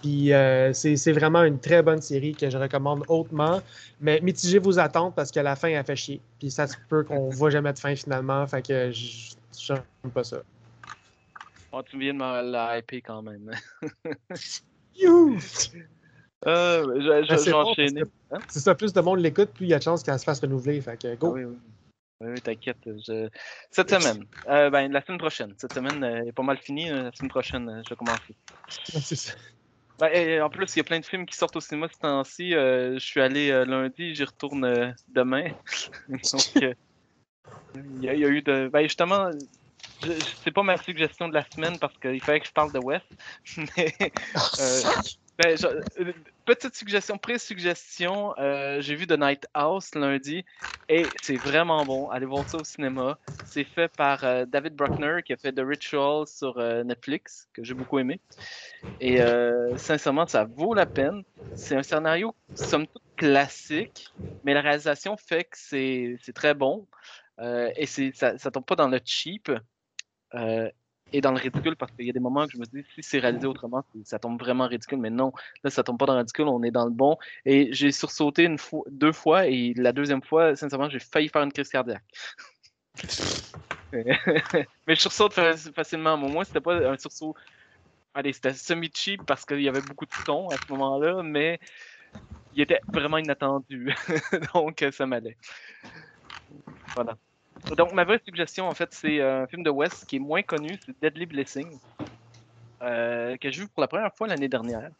Puis 0.00 0.32
euh, 0.32 0.72
c'est 0.72 1.12
vraiment 1.12 1.42
une 1.42 1.58
très 1.58 1.82
bonne 1.82 2.00
série 2.00 2.34
que 2.34 2.48
je 2.48 2.56
recommande 2.56 3.04
hautement. 3.08 3.60
Mais 4.00 4.20
mitigez 4.20 4.58
vos 4.58 4.78
attentes 4.78 5.14
parce 5.14 5.30
que 5.32 5.40
la 5.40 5.56
fin 5.56 5.74
a 5.74 5.82
fait 5.82 5.96
chier. 5.96 6.20
Puis 6.38 6.50
ça 6.50 6.66
se 6.66 6.76
peut 6.88 7.02
qu'on 7.02 7.28
voit 7.30 7.50
jamais 7.50 7.72
de 7.72 7.78
fin 7.78 7.94
finalement. 7.96 8.46
Fait 8.46 8.62
que 8.66 8.92
je 8.92 9.34
j'aime 9.58 9.82
pas 10.14 10.24
ça. 10.24 10.42
Oh, 11.72 11.82
tu 11.82 11.98
viens 11.98 12.14
de 12.14 12.18
me 12.18 12.50
la 12.50 12.78
hyper 12.78 13.00
quand 13.04 13.22
même. 13.22 13.50
Youhou! 14.96 15.38
Euh, 16.46 16.84
je- 16.96 17.24
je- 17.24 17.94
Ben, 17.94 18.04
Hein? 18.30 18.38
C'est 18.48 18.60
ça, 18.60 18.74
plus 18.74 18.92
de 18.92 19.00
monde 19.00 19.20
l'écoute, 19.20 19.50
plus 19.50 19.66
il 19.66 19.70
y 19.70 19.74
a 19.74 19.78
de 19.78 19.82
chances 19.82 20.02
qu'elle 20.02 20.18
se 20.18 20.24
fasse 20.24 20.40
renouveler. 20.40 20.80
Fait 20.80 20.96
que 20.96 21.08
Ah 21.08 21.16
go! 21.16 21.32
oui, 21.34 21.44
oui. 21.44 21.56
Oui, 22.20 22.28
oui, 22.32 22.40
t'inquiète. 22.40 22.78
je- 22.84 23.28
Cette 23.70 23.90
semaine, 23.90 24.24
euh, 24.48 24.70
ben, 24.70 24.90
la 24.90 25.04
semaine 25.04 25.18
prochaine. 25.18 25.54
Cette 25.56 25.72
semaine 25.74 26.02
euh, 26.02 26.24
est 26.26 26.32
pas 26.32 26.42
mal 26.42 26.58
finie. 26.58 26.88
La 26.88 27.12
semaine 27.12 27.30
prochaine, 27.30 27.82
je 27.84 27.90
vais 27.90 27.96
commencer. 27.96 28.34
C'est 28.68 29.16
ça. 29.16 29.32
Et 30.12 30.40
en 30.40 30.48
plus, 30.48 30.74
il 30.74 30.78
y 30.78 30.80
a 30.80 30.84
plein 30.84 31.00
de 31.00 31.04
films 31.04 31.26
qui 31.26 31.36
sortent 31.36 31.56
au 31.56 31.60
cinéma 31.60 31.88
ce 31.88 31.98
temps-ci. 31.98 32.54
Euh, 32.54 32.94
je 32.94 33.04
suis 33.04 33.20
allé 33.20 33.50
euh, 33.50 33.64
lundi, 33.64 34.14
j'y 34.14 34.24
retourne 34.24 34.64
euh, 34.64 34.92
demain. 35.08 35.50
Donc, 36.08 36.74
il 37.74 38.04
y, 38.04 38.08
a- 38.08 38.14
eu 38.14 38.42
de. 38.42 38.68
Ben, 38.72 38.82
justement, 38.82 39.30
c'est 40.44 40.52
pas 40.52 40.62
ma 40.62 40.76
suggestion 40.78 41.28
de 41.28 41.34
la 41.34 41.44
semaine 41.44 41.78
parce 41.78 41.96
qu'il 41.98 42.20
fallait 42.20 42.40
que 42.40 42.46
je 42.46 42.52
parle 42.52 42.72
de 42.72 42.78
West. 42.78 43.06
Mais, 43.76 43.94
euh, 44.60 44.82
ben, 45.38 45.56
euh, 45.98 46.12
petite 46.44 46.74
suggestion, 46.74 47.18
pré-suggestion. 47.18 48.34
euh, 48.38 48.80
J'ai 48.80 48.94
vu 48.96 49.06
The 49.06 49.12
Night 49.18 49.46
House 49.54 49.94
lundi 49.94 50.44
et 50.88 51.12
c'est 51.22 51.38
vraiment 51.38 51.86
bon. 51.86 52.08
Allez 52.10 52.26
voir 52.26 52.48
ça 52.48 52.58
au 52.58 52.64
cinéma. 52.64 53.18
C'est 53.44 53.64
fait 53.64 53.88
par 53.88 54.24
euh, 54.24 54.44
David 54.46 54.74
Bruckner 54.74 55.20
qui 55.24 55.32
a 55.32 55.36
fait 55.36 55.52
The 55.52 55.60
Ritual 55.64 56.26
sur 56.26 56.56
Netflix, 56.84 57.48
que 57.52 57.62
j'ai 57.64 57.74
beaucoup 57.74 57.98
aimé. 57.98 58.20
Et 59.00 59.18
sincèrement, 59.76 60.26
ça 60.26 60.44
vaut 60.46 60.74
la 60.74 60.86
peine. 60.86 61.22
C'est 61.54 61.76
un 61.76 61.82
scénario, 61.82 62.36
somme 62.54 62.86
toute, 62.86 63.02
classique, 63.16 64.14
mais 64.44 64.54
la 64.54 64.60
réalisation 64.62 65.16
fait 65.16 65.44
que 65.44 65.56
c'est 65.58 66.18
très 66.34 66.54
bon. 66.54 66.88
Et 67.40 67.86
ça 67.86 68.32
ne 68.34 68.50
tombe 68.50 68.64
pas 68.66 68.76
dans 68.76 68.88
le 68.88 69.00
cheap 69.04 69.50
et 71.12 71.20
dans 71.20 71.32
le 71.32 71.38
ridicule, 71.38 71.76
parce 71.76 71.92
qu'il 71.92 72.06
y 72.06 72.10
a 72.10 72.12
des 72.12 72.20
moments 72.20 72.46
que 72.46 72.52
je 72.54 72.58
me 72.58 72.66
dis, 72.66 72.84
si 72.94 73.02
c'est 73.02 73.18
réalisé 73.18 73.46
autrement, 73.46 73.82
ça 74.04 74.18
tombe 74.18 74.40
vraiment 74.40 74.66
ridicule. 74.68 74.98
Mais 74.98 75.10
non, 75.10 75.32
là, 75.64 75.70
ça 75.70 75.82
tombe 75.84 75.98
pas 75.98 76.06
dans 76.06 76.14
le 76.14 76.20
ridicule, 76.20 76.46
on 76.48 76.62
est 76.62 76.70
dans 76.70 76.84
le 76.84 76.90
bon. 76.92 77.16
Et 77.44 77.72
j'ai 77.72 77.92
sursauté 77.92 78.44
une 78.44 78.56
deux 78.90 79.12
fois, 79.12 79.46
et 79.46 79.74
la 79.76 79.92
deuxième 79.92 80.22
fois, 80.22 80.56
sincèrement, 80.56 80.88
j'ai 80.90 80.98
failli 81.00 81.28
faire 81.28 81.42
une 81.42 81.52
crise 81.52 81.68
cardiaque. 81.70 82.04
mais 84.86 84.94
je 84.94 85.00
sursaute 85.00 85.32
fa- 85.34 85.56
facilement. 85.56 86.14
Au 86.14 86.28
moins, 86.28 86.44
c'était 86.44 86.60
pas 86.60 86.74
un 86.90 86.98
sursaut 86.98 87.34
Allez, 88.14 88.32
c'était 88.34 88.54
semi-cheap 88.54 89.24
parce 89.26 89.44
qu'il 89.46 89.62
y 89.62 89.68
avait 89.68 89.82
beaucoup 89.82 90.06
de 90.06 90.12
ton 90.24 90.50
à 90.50 90.58
ce 90.58 90.64
moment-là, 90.70 91.22
mais 91.22 91.60
il 92.52 92.62
était 92.62 92.80
vraiment 92.88 93.18
inattendu. 93.18 93.92
Donc, 94.54 94.84
ça 94.92 95.06
m'allait. 95.06 95.38
Voilà. 96.94 97.18
Donc, 97.76 97.92
ma 97.92 98.04
vraie 98.04 98.20
suggestion, 98.24 98.66
en 98.68 98.74
fait, 98.74 98.92
c'est 98.92 99.20
un 99.20 99.46
film 99.46 99.62
de 99.62 99.70
West 99.70 100.06
qui 100.06 100.16
est 100.16 100.20
moins 100.20 100.42
connu, 100.42 100.78
c'est 100.84 100.98
Deadly 101.00 101.26
Blessing, 101.26 101.78
euh, 102.82 103.36
que 103.36 103.50
j'ai 103.50 103.62
vu 103.62 103.68
pour 103.68 103.80
la 103.80 103.88
première 103.88 104.14
fois 104.14 104.26
l'année 104.26 104.48
dernière. 104.48 104.90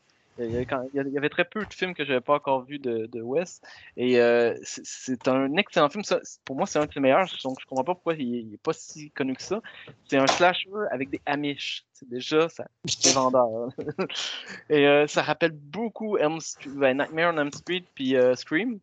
Il 0.40 0.66
y, 0.94 1.18
avait 1.18 1.28
très 1.28 1.44
peu 1.44 1.66
de 1.66 1.74
films 1.74 1.94
que 1.94 2.04
je 2.04 2.10
n'avais 2.10 2.20
pas 2.20 2.34
encore 2.34 2.62
vus 2.62 2.78
de, 2.78 3.06
de 3.06 3.20
West. 3.20 3.66
Et 3.96 4.20
euh, 4.20 4.54
c'est- 4.62 5.26
un 5.26 5.56
excellent 5.56 5.88
film. 5.88 6.04
Pour 6.44 6.54
moi, 6.54 6.64
c'est 6.66 6.78
un 6.78 6.86
de 6.86 6.92
ses 6.92 7.00
meilleurs. 7.00 7.26
Donc, 7.42 7.58
je 7.60 7.66
comprends 7.66 7.82
pas 7.82 7.94
pourquoi 7.94 8.14
il 8.14 8.48
n'est 8.48 8.56
pas 8.56 8.72
si 8.72 9.10
connu 9.10 9.34
que 9.34 9.42
ça. 9.42 9.60
C'est 10.08 10.16
un 10.16 10.28
slasher 10.28 10.70
avec 10.92 11.10
des 11.10 11.20
Amish. 11.26 11.84
C'est 11.92 12.08
déjà, 12.08 12.48
ça, 12.48 12.68
c'est 12.84 13.12
vendeur. 13.12 13.70
Et 14.70 14.86
euh, 14.86 15.08
ça 15.08 15.22
rappelle 15.22 15.50
beaucoup 15.52 16.16
Elm 16.18 16.38
ben, 16.66 16.98
Nightmare 16.98 17.34
on 17.34 17.38
Elm 17.38 17.50
Street 17.50 17.84
puis 17.96 18.14
euh, 18.14 18.36
Scream. 18.36 18.78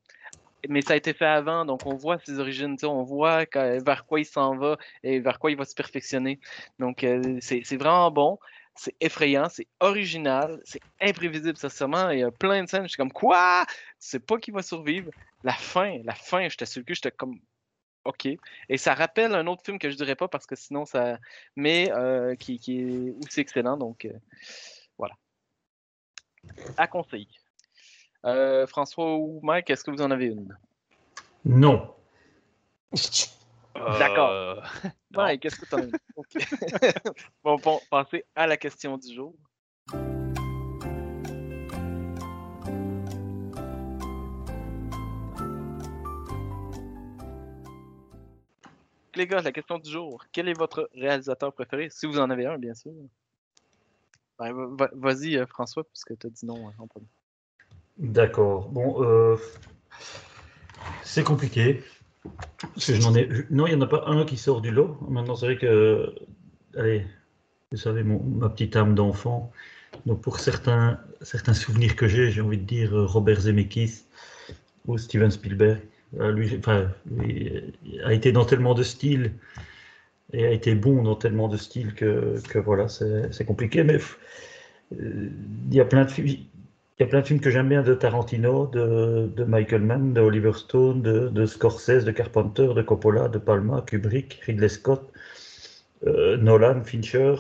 Mais 0.70 0.82
ça 0.82 0.94
a 0.94 0.96
été 0.96 1.14
fait 1.14 1.26
avant, 1.26 1.66
donc 1.66 1.86
on 1.86 1.96
voit 1.96 2.20
ses 2.20 2.40
origines, 2.40 2.76
on 2.84 3.04
voit 3.04 3.46
que- 3.46 3.84
vers 3.84 4.06
quoi 4.06 4.20
il 4.20 4.26
s'en 4.26 4.56
va 4.58 4.78
et 5.04 5.20
vers 5.20 5.40
quoi 5.40 5.52
il 5.52 5.58
va 5.58 5.66
se 5.66 5.76
perfectionner. 5.76 6.40
Donc 6.80 7.04
euh, 7.04 7.38
c'est 7.42 7.78
vraiment 7.78 8.12
bon, 8.12 8.40
c'est 8.76 8.96
effrayant, 9.02 9.50
c'est 9.50 9.68
original, 9.80 10.60
c'est 10.64 10.82
imprévisible, 11.02 11.58
sincèrement. 11.58 12.10
Il 12.10 12.20
y 12.20 12.24
a 12.24 12.32
plein 12.32 12.64
de 12.64 12.70
scènes, 12.70 12.84
je 12.84 12.90
suis 12.90 12.98
comme 12.98 13.12
quoi? 13.12 13.66
Tu 13.68 13.74
sais 14.00 14.20
pas 14.20 14.38
qui 14.38 14.52
va 14.52 14.62
survivre. 14.62 15.12
La 15.44 15.54
fin, 15.54 16.00
la 16.04 16.16
fin, 16.16 16.48
j'étais 16.50 16.66
sur 16.66 16.80
le 16.82 16.86
cul, 16.86 16.96
j'étais 16.96 17.12
comme 17.12 17.40
OK. 18.06 18.28
Et 18.70 18.78
ça 18.78 18.94
rappelle 18.94 19.34
un 19.36 19.48
autre 19.48 19.64
film 19.66 19.80
que 19.80 19.90
je 19.90 19.96
dirais 19.96 20.16
pas 20.16 20.28
parce 20.28 20.46
que 20.46 20.56
sinon 20.56 20.86
ça. 20.86 21.18
Mais 21.56 21.92
euh, 21.92 22.36
qui, 22.36 22.56
est 22.68 23.12
aussi 23.26 23.40
excellent. 23.40 23.78
Donc, 23.78 24.06
euh, 24.06 24.14
voilà. 24.98 25.16
À 26.78 26.88
conseiller. 26.88 27.28
Euh, 28.26 28.66
François 28.68 29.16
ou 29.18 29.40
Mike, 29.44 29.70
est-ce 29.70 29.84
que 29.84 29.92
vous 29.92 30.02
en 30.02 30.10
avez 30.12 30.26
une? 30.26 30.58
Non. 31.46 31.94
D'accord. 34.00 34.32
Euh, 34.46 34.62
Mike, 35.12 35.42
qu'est-ce 35.44 35.60
que 35.60 35.66
tu 35.66 35.76
en 35.76 35.80
as? 35.80 35.84
Une? 35.84 35.92
OK. 36.16 36.36
bon, 37.44 37.56
bon, 37.58 37.80
passer 37.90 38.26
à 38.36 38.48
la 38.48 38.58
question 38.58 38.98
du 38.98 39.14
jour. 39.14 39.34
Les 49.16 49.28
gars, 49.28 49.42
la 49.42 49.52
question 49.52 49.78
du 49.80 49.90
jour. 49.90 50.24
Quel 50.32 50.50
est 50.50 50.58
votre 50.58 50.90
réalisateur 50.94 51.54
préféré? 51.54 51.90
Si 51.90 52.06
vous 52.06 52.20
en 52.20 52.30
avez 52.30 52.46
un, 52.48 52.58
bien 52.58 52.74
sûr. 52.74 52.92
Ben, 54.38 54.52
va- 54.52 54.68
va- 54.88 54.92
Vas-y, 54.94 55.38
euh, 55.38 55.46
François, 55.46 55.86
puisque 55.86 56.18
tu 56.18 56.28
as 56.28 56.30
dit 56.30 56.46
non 56.46 56.68
euh, 56.68 56.72
en 56.80 56.88
premier. 56.88 57.08
D'accord. 57.98 58.70
Bon, 58.70 59.02
euh, 59.04 59.38
c'est 61.04 61.24
compliqué. 61.24 61.82
Je 62.78 62.94
n'en 63.02 63.16
ai... 63.16 63.30
Non, 63.50 63.68
il 63.68 63.76
n'y 63.76 63.82
en 63.82 63.86
a 63.86 63.88
pas 63.88 64.04
un 64.08 64.26
qui 64.26 64.38
sort 64.38 64.62
du 64.62 64.72
lot. 64.72 64.98
Maintenant, 65.10 65.36
c'est 65.36 65.46
vrai 65.46 65.58
que... 65.58 66.14
Allez, 66.76 67.06
vous 67.72 67.78
savez, 67.78 68.04
ma 68.04 68.50
petite 68.50 68.76
âme 68.76 68.96
d'enfant. 68.96 69.52
Donc, 70.06 70.22
pour 70.22 70.40
certains, 70.40 71.00
certains 71.22 71.54
souvenirs 71.54 71.96
que 71.96 72.08
j'ai, 72.08 72.32
j'ai 72.32 72.42
envie 72.42 72.58
de 72.58 72.66
dire 72.66 72.94
euh, 72.94 73.06
Robert 73.06 73.42
Zemeckis 73.42 74.04
ou 74.88 74.98
Steven 74.98 75.32
Spielberg. 75.32 75.80
Euh, 76.20 76.32
lui, 76.32 76.54
enfin, 76.58 76.90
lui, 77.10 77.74
a 78.04 78.14
été 78.14 78.32
dans 78.32 78.46
tellement 78.46 78.74
de 78.74 78.84
styles 78.84 79.34
et 80.34 80.46
a 80.46 80.52
été 80.52 80.76
bon 80.76 81.04
dans 81.04 81.16
tellement 81.16 81.48
de 81.48 81.58
styles 81.58 81.94
que, 81.94 82.42
voilà, 82.58 82.88
c'est 82.90 83.46
compliqué. 83.46 83.84
Mais 83.84 84.00
il 84.92 85.74
y 85.74 85.80
a 85.80 85.86
plein 85.86 86.06
de 86.06 86.12
films. 86.12 86.46
Il 86.98 87.04
y 87.04 87.06
a 87.06 87.08
plein 87.08 87.22
de 87.22 87.28
films 87.28 87.42
que 87.42 87.50
j'aime 87.50 87.68
bien 87.68 87.82
de 87.84 87.94
Tarantino, 87.94 88.68
de, 88.68 89.44
Michael 89.44 89.82
Mann, 89.82 90.14
de 90.14 90.22
Oliver 90.22 90.54
Stone, 90.54 91.02
de, 91.02 91.46
Scorsese, 91.46 92.06
de 92.06 92.12
Carpenter, 92.12 92.74
de 92.74 92.82
Coppola, 92.82 93.28
de 93.28 93.38
Palma, 93.38 93.82
Kubrick, 93.82 94.40
Ridley 94.46 94.70
Scott, 94.70 95.12
euh, 96.08 96.38
Nolan, 96.38 96.84
Fincher, 96.84 97.36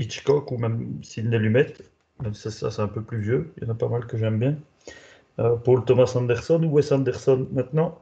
Hitchcock 0.00 0.50
ou 0.50 0.58
même 0.58 0.98
Sidney 1.02 1.38
Lumet. 1.38 1.74
Même 2.22 2.34
ça, 2.34 2.50
ça 2.50 2.70
c'est 2.70 2.82
un 2.82 2.88
peu 2.88 3.02
plus 3.02 3.20
vieux. 3.20 3.52
Il 3.56 3.64
y 3.64 3.66
en 3.66 3.70
a 3.70 3.76
pas 3.76 3.88
mal 3.88 4.06
que 4.06 4.18
j'aime 4.18 4.38
bien. 4.38 4.56
Euh, 5.38 5.56
Paul 5.56 5.84
Thomas 5.84 6.12
Anderson 6.16 6.62
ou 6.64 6.72
Wes 6.72 6.90
Anderson 6.92 7.46
maintenant. 7.52 7.98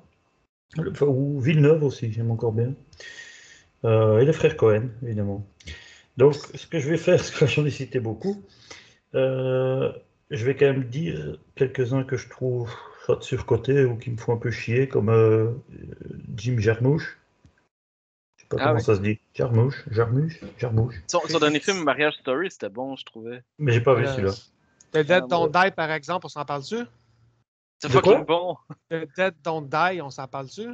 Ou 1.00 1.40
Villeneuve 1.40 1.84
aussi, 1.84 2.12
j'aime 2.12 2.30
encore 2.30 2.52
bien. 2.52 2.74
Euh, 3.84 4.18
et 4.18 4.24
les 4.24 4.32
frères 4.32 4.56
Cohen, 4.56 4.88
évidemment. 5.02 5.46
Donc, 6.16 6.34
ce 6.34 6.66
que 6.66 6.78
je 6.78 6.90
vais 6.90 6.96
faire, 6.96 7.16
parce 7.18 7.30
que 7.30 7.46
j'en 7.46 7.64
ai 7.64 7.70
cité 7.70 8.00
beaucoup, 8.00 8.42
euh, 9.14 9.92
je 10.30 10.44
vais 10.44 10.56
quand 10.56 10.66
même 10.66 10.84
dire 10.84 11.38
quelques-uns 11.54 12.04
que 12.04 12.16
je 12.16 12.28
trouve 12.28 12.70
soit 13.04 13.22
surcotés 13.22 13.84
ou 13.84 13.96
qui 13.96 14.10
me 14.10 14.16
font 14.16 14.34
un 14.34 14.38
peu 14.38 14.50
chier, 14.50 14.88
comme 14.88 15.08
euh, 15.08 15.52
Jim 16.36 16.58
Jarmusch. 16.58 17.16
Je 18.36 18.42
sais 18.42 18.48
pas 18.48 18.56
Ah 18.60 18.64
comment 18.64 18.74
oui. 18.78 18.82
ça 18.82 18.96
se 18.96 19.00
dit. 19.00 19.18
Jarmusch, 19.34 19.76
Jarmusch, 19.90 20.40
Jarmusch. 20.58 20.94
Son, 21.06 21.20
son 21.26 21.38
dernier 21.38 21.60
film, 21.60 21.82
Mariage 21.84 22.14
Story, 22.14 22.50
c'était 22.50 22.68
bon, 22.68 22.96
je 22.96 23.04
trouvais. 23.04 23.42
Mais 23.58 23.72
j'ai 23.72 23.80
pas 23.80 23.94
vu 23.94 24.04
Euh, 24.04 24.12
celui-là. 24.14 24.32
The 24.92 25.06
Dead 25.06 25.10
Ah, 25.10 25.26
Don't 25.28 25.50
Die, 25.50 25.70
par 25.74 25.90
exemple, 25.90 26.26
on 26.26 26.28
s'en 26.28 26.44
parle-tu? 26.44 26.76
C'était 27.80 27.94
De 27.94 28.00
fucking 28.00 28.24
bon. 28.26 28.56
The 28.90 29.06
Dead 29.16 29.34
Don't 29.44 29.68
Die, 29.68 30.00
on 30.02 30.10
s'en 30.10 30.26
parle-tu? 30.28 30.68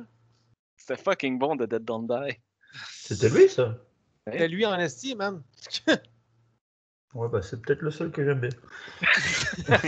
C'était 0.76 1.00
fucking 1.00 1.38
bon 1.38 1.54
de 1.56 1.66
Dead 1.66 1.84
Don't 1.84 2.06
Die. 2.08 2.36
C'était 2.90 3.28
lui, 3.28 3.48
ça? 3.48 3.76
C'était 4.26 4.48
lui 4.48 4.64
en 4.66 4.74
esti, 4.78 5.14
man. 5.14 5.42
Ouais, 7.14 7.28
bah, 7.28 7.42
c'est 7.42 7.62
peut-être 7.62 7.82
le 7.82 7.90
seul 7.90 8.10
que 8.10 8.24
j'aime 8.24 8.40
bien. 8.40 8.50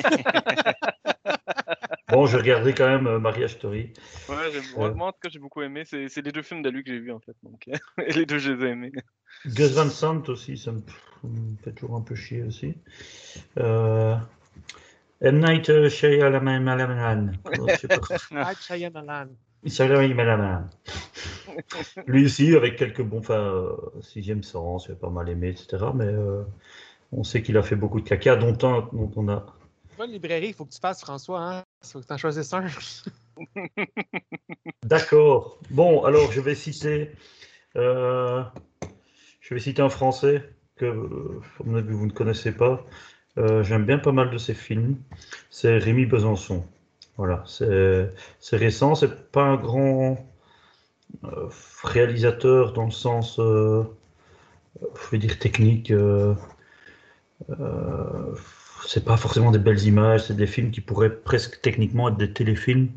bon, 2.08 2.26
je 2.26 2.36
regardais 2.36 2.72
quand 2.72 2.86
même 2.86 3.08
euh, 3.08 3.18
Mariage 3.18 3.54
Story. 3.54 3.92
Ouais, 4.28 4.92
moi, 4.94 5.08
en 5.08 5.12
tout 5.12 5.18
cas, 5.22 5.28
j'ai 5.28 5.40
beaucoup 5.40 5.62
aimé. 5.62 5.82
C'est 5.84 6.08
c'est 6.08 6.22
les 6.22 6.30
deux 6.30 6.42
films 6.42 6.62
de 6.62 6.70
lui 6.70 6.84
que 6.84 6.92
j'ai 6.92 7.00
vus, 7.00 7.10
en 7.10 7.18
fait. 7.18 7.34
Donc, 7.42 7.68
et 7.68 8.12
les 8.12 8.26
deux, 8.26 8.38
je 8.38 8.52
les 8.52 8.64
ai 8.64 8.68
aimés. 8.70 8.92
Gus 9.44 9.72
Van 9.72 9.90
Sant 9.90 10.22
aussi, 10.28 10.56
ça 10.56 10.70
me, 10.70 10.82
fait 11.64 11.72
toujours 11.72 11.96
un 11.96 12.02
peu 12.02 12.14
chier 12.14 12.44
aussi. 12.44 12.76
Euh, 13.58 14.16
M. 15.20 15.40
Night 15.40 15.68
euh, 15.70 15.88
Shyamalan. 15.88 17.32
Je 17.68 17.76
sais 17.76 17.88
pas. 17.88 18.54
Shyamalan. 18.54 19.28
Shyamalan. 19.66 20.68
Lui 22.06 22.26
aussi, 22.26 22.54
avec 22.54 22.76
quelques 22.76 23.02
bons, 23.02 23.18
enfin, 23.18 23.34
euh, 23.34 23.76
sixième 24.00 24.42
sens, 24.42 24.86
j'ai 24.86 24.94
pas 24.94 25.10
mal 25.10 25.28
aimé, 25.28 25.48
etc. 25.48 25.84
Mais 25.94 26.04
euh, 26.04 26.42
on 27.12 27.24
sait 27.24 27.42
qu'il 27.42 27.56
a 27.56 27.62
fait 27.62 27.76
beaucoup 27.76 28.00
de 28.00 28.08
caca, 28.08 28.36
dont, 28.36 28.56
un, 28.68 28.88
dont 28.92 29.10
on 29.16 29.28
a. 29.28 29.46
Bonne 29.96 30.10
librairie, 30.10 30.48
il 30.48 30.54
faut 30.54 30.64
que 30.64 30.72
tu 30.72 30.80
fasses, 30.80 31.00
François. 31.00 31.40
Hein? 31.40 31.62
Il 31.82 31.88
faut 31.88 32.00
que 32.00 32.06
tu 32.06 32.12
en 32.12 32.18
choisisses 32.18 32.52
un. 32.52 32.66
D'accord. 34.84 35.58
Bon, 35.70 36.04
alors 36.04 36.32
je 36.32 36.40
vais 36.40 36.54
citer, 36.54 37.12
euh, 37.76 38.42
je 39.40 39.54
vais 39.54 39.60
citer 39.60 39.80
un 39.80 39.88
Français 39.88 40.50
que, 40.76 40.84
euh, 40.84 41.40
à 41.60 41.64
mon 41.64 41.76
avis, 41.76 41.92
vous 41.92 42.06
ne 42.06 42.12
connaissez 42.12 42.52
pas. 42.52 42.84
Euh, 43.38 43.62
J'aime 43.62 43.84
bien 43.84 43.98
pas 43.98 44.12
mal 44.12 44.30
de 44.30 44.38
ses 44.38 44.54
films. 44.54 44.96
C'est 45.50 45.78
Rémi 45.78 46.06
Besançon. 46.06 46.64
Voilà, 47.16 47.44
c'est 47.46 48.56
récent. 48.56 48.94
C'est 48.94 49.30
pas 49.32 49.44
un 49.44 49.56
grand 49.56 50.18
euh, 51.24 51.48
réalisateur 51.82 52.74
dans 52.74 52.84
le 52.84 52.90
sens, 52.90 53.36
je 53.38 53.86
vais 55.10 55.18
dire 55.18 55.38
technique. 55.38 55.90
Euh, 57.50 58.34
c'est 58.86 59.04
pas 59.04 59.16
forcément 59.16 59.50
des 59.50 59.58
belles 59.58 59.82
images. 59.84 60.24
C'est 60.26 60.36
des 60.36 60.46
films 60.46 60.70
qui 60.70 60.80
pourraient 60.80 61.14
presque 61.14 61.60
techniquement 61.60 62.08
être 62.08 62.16
des 62.16 62.32
téléfilms 62.32 62.88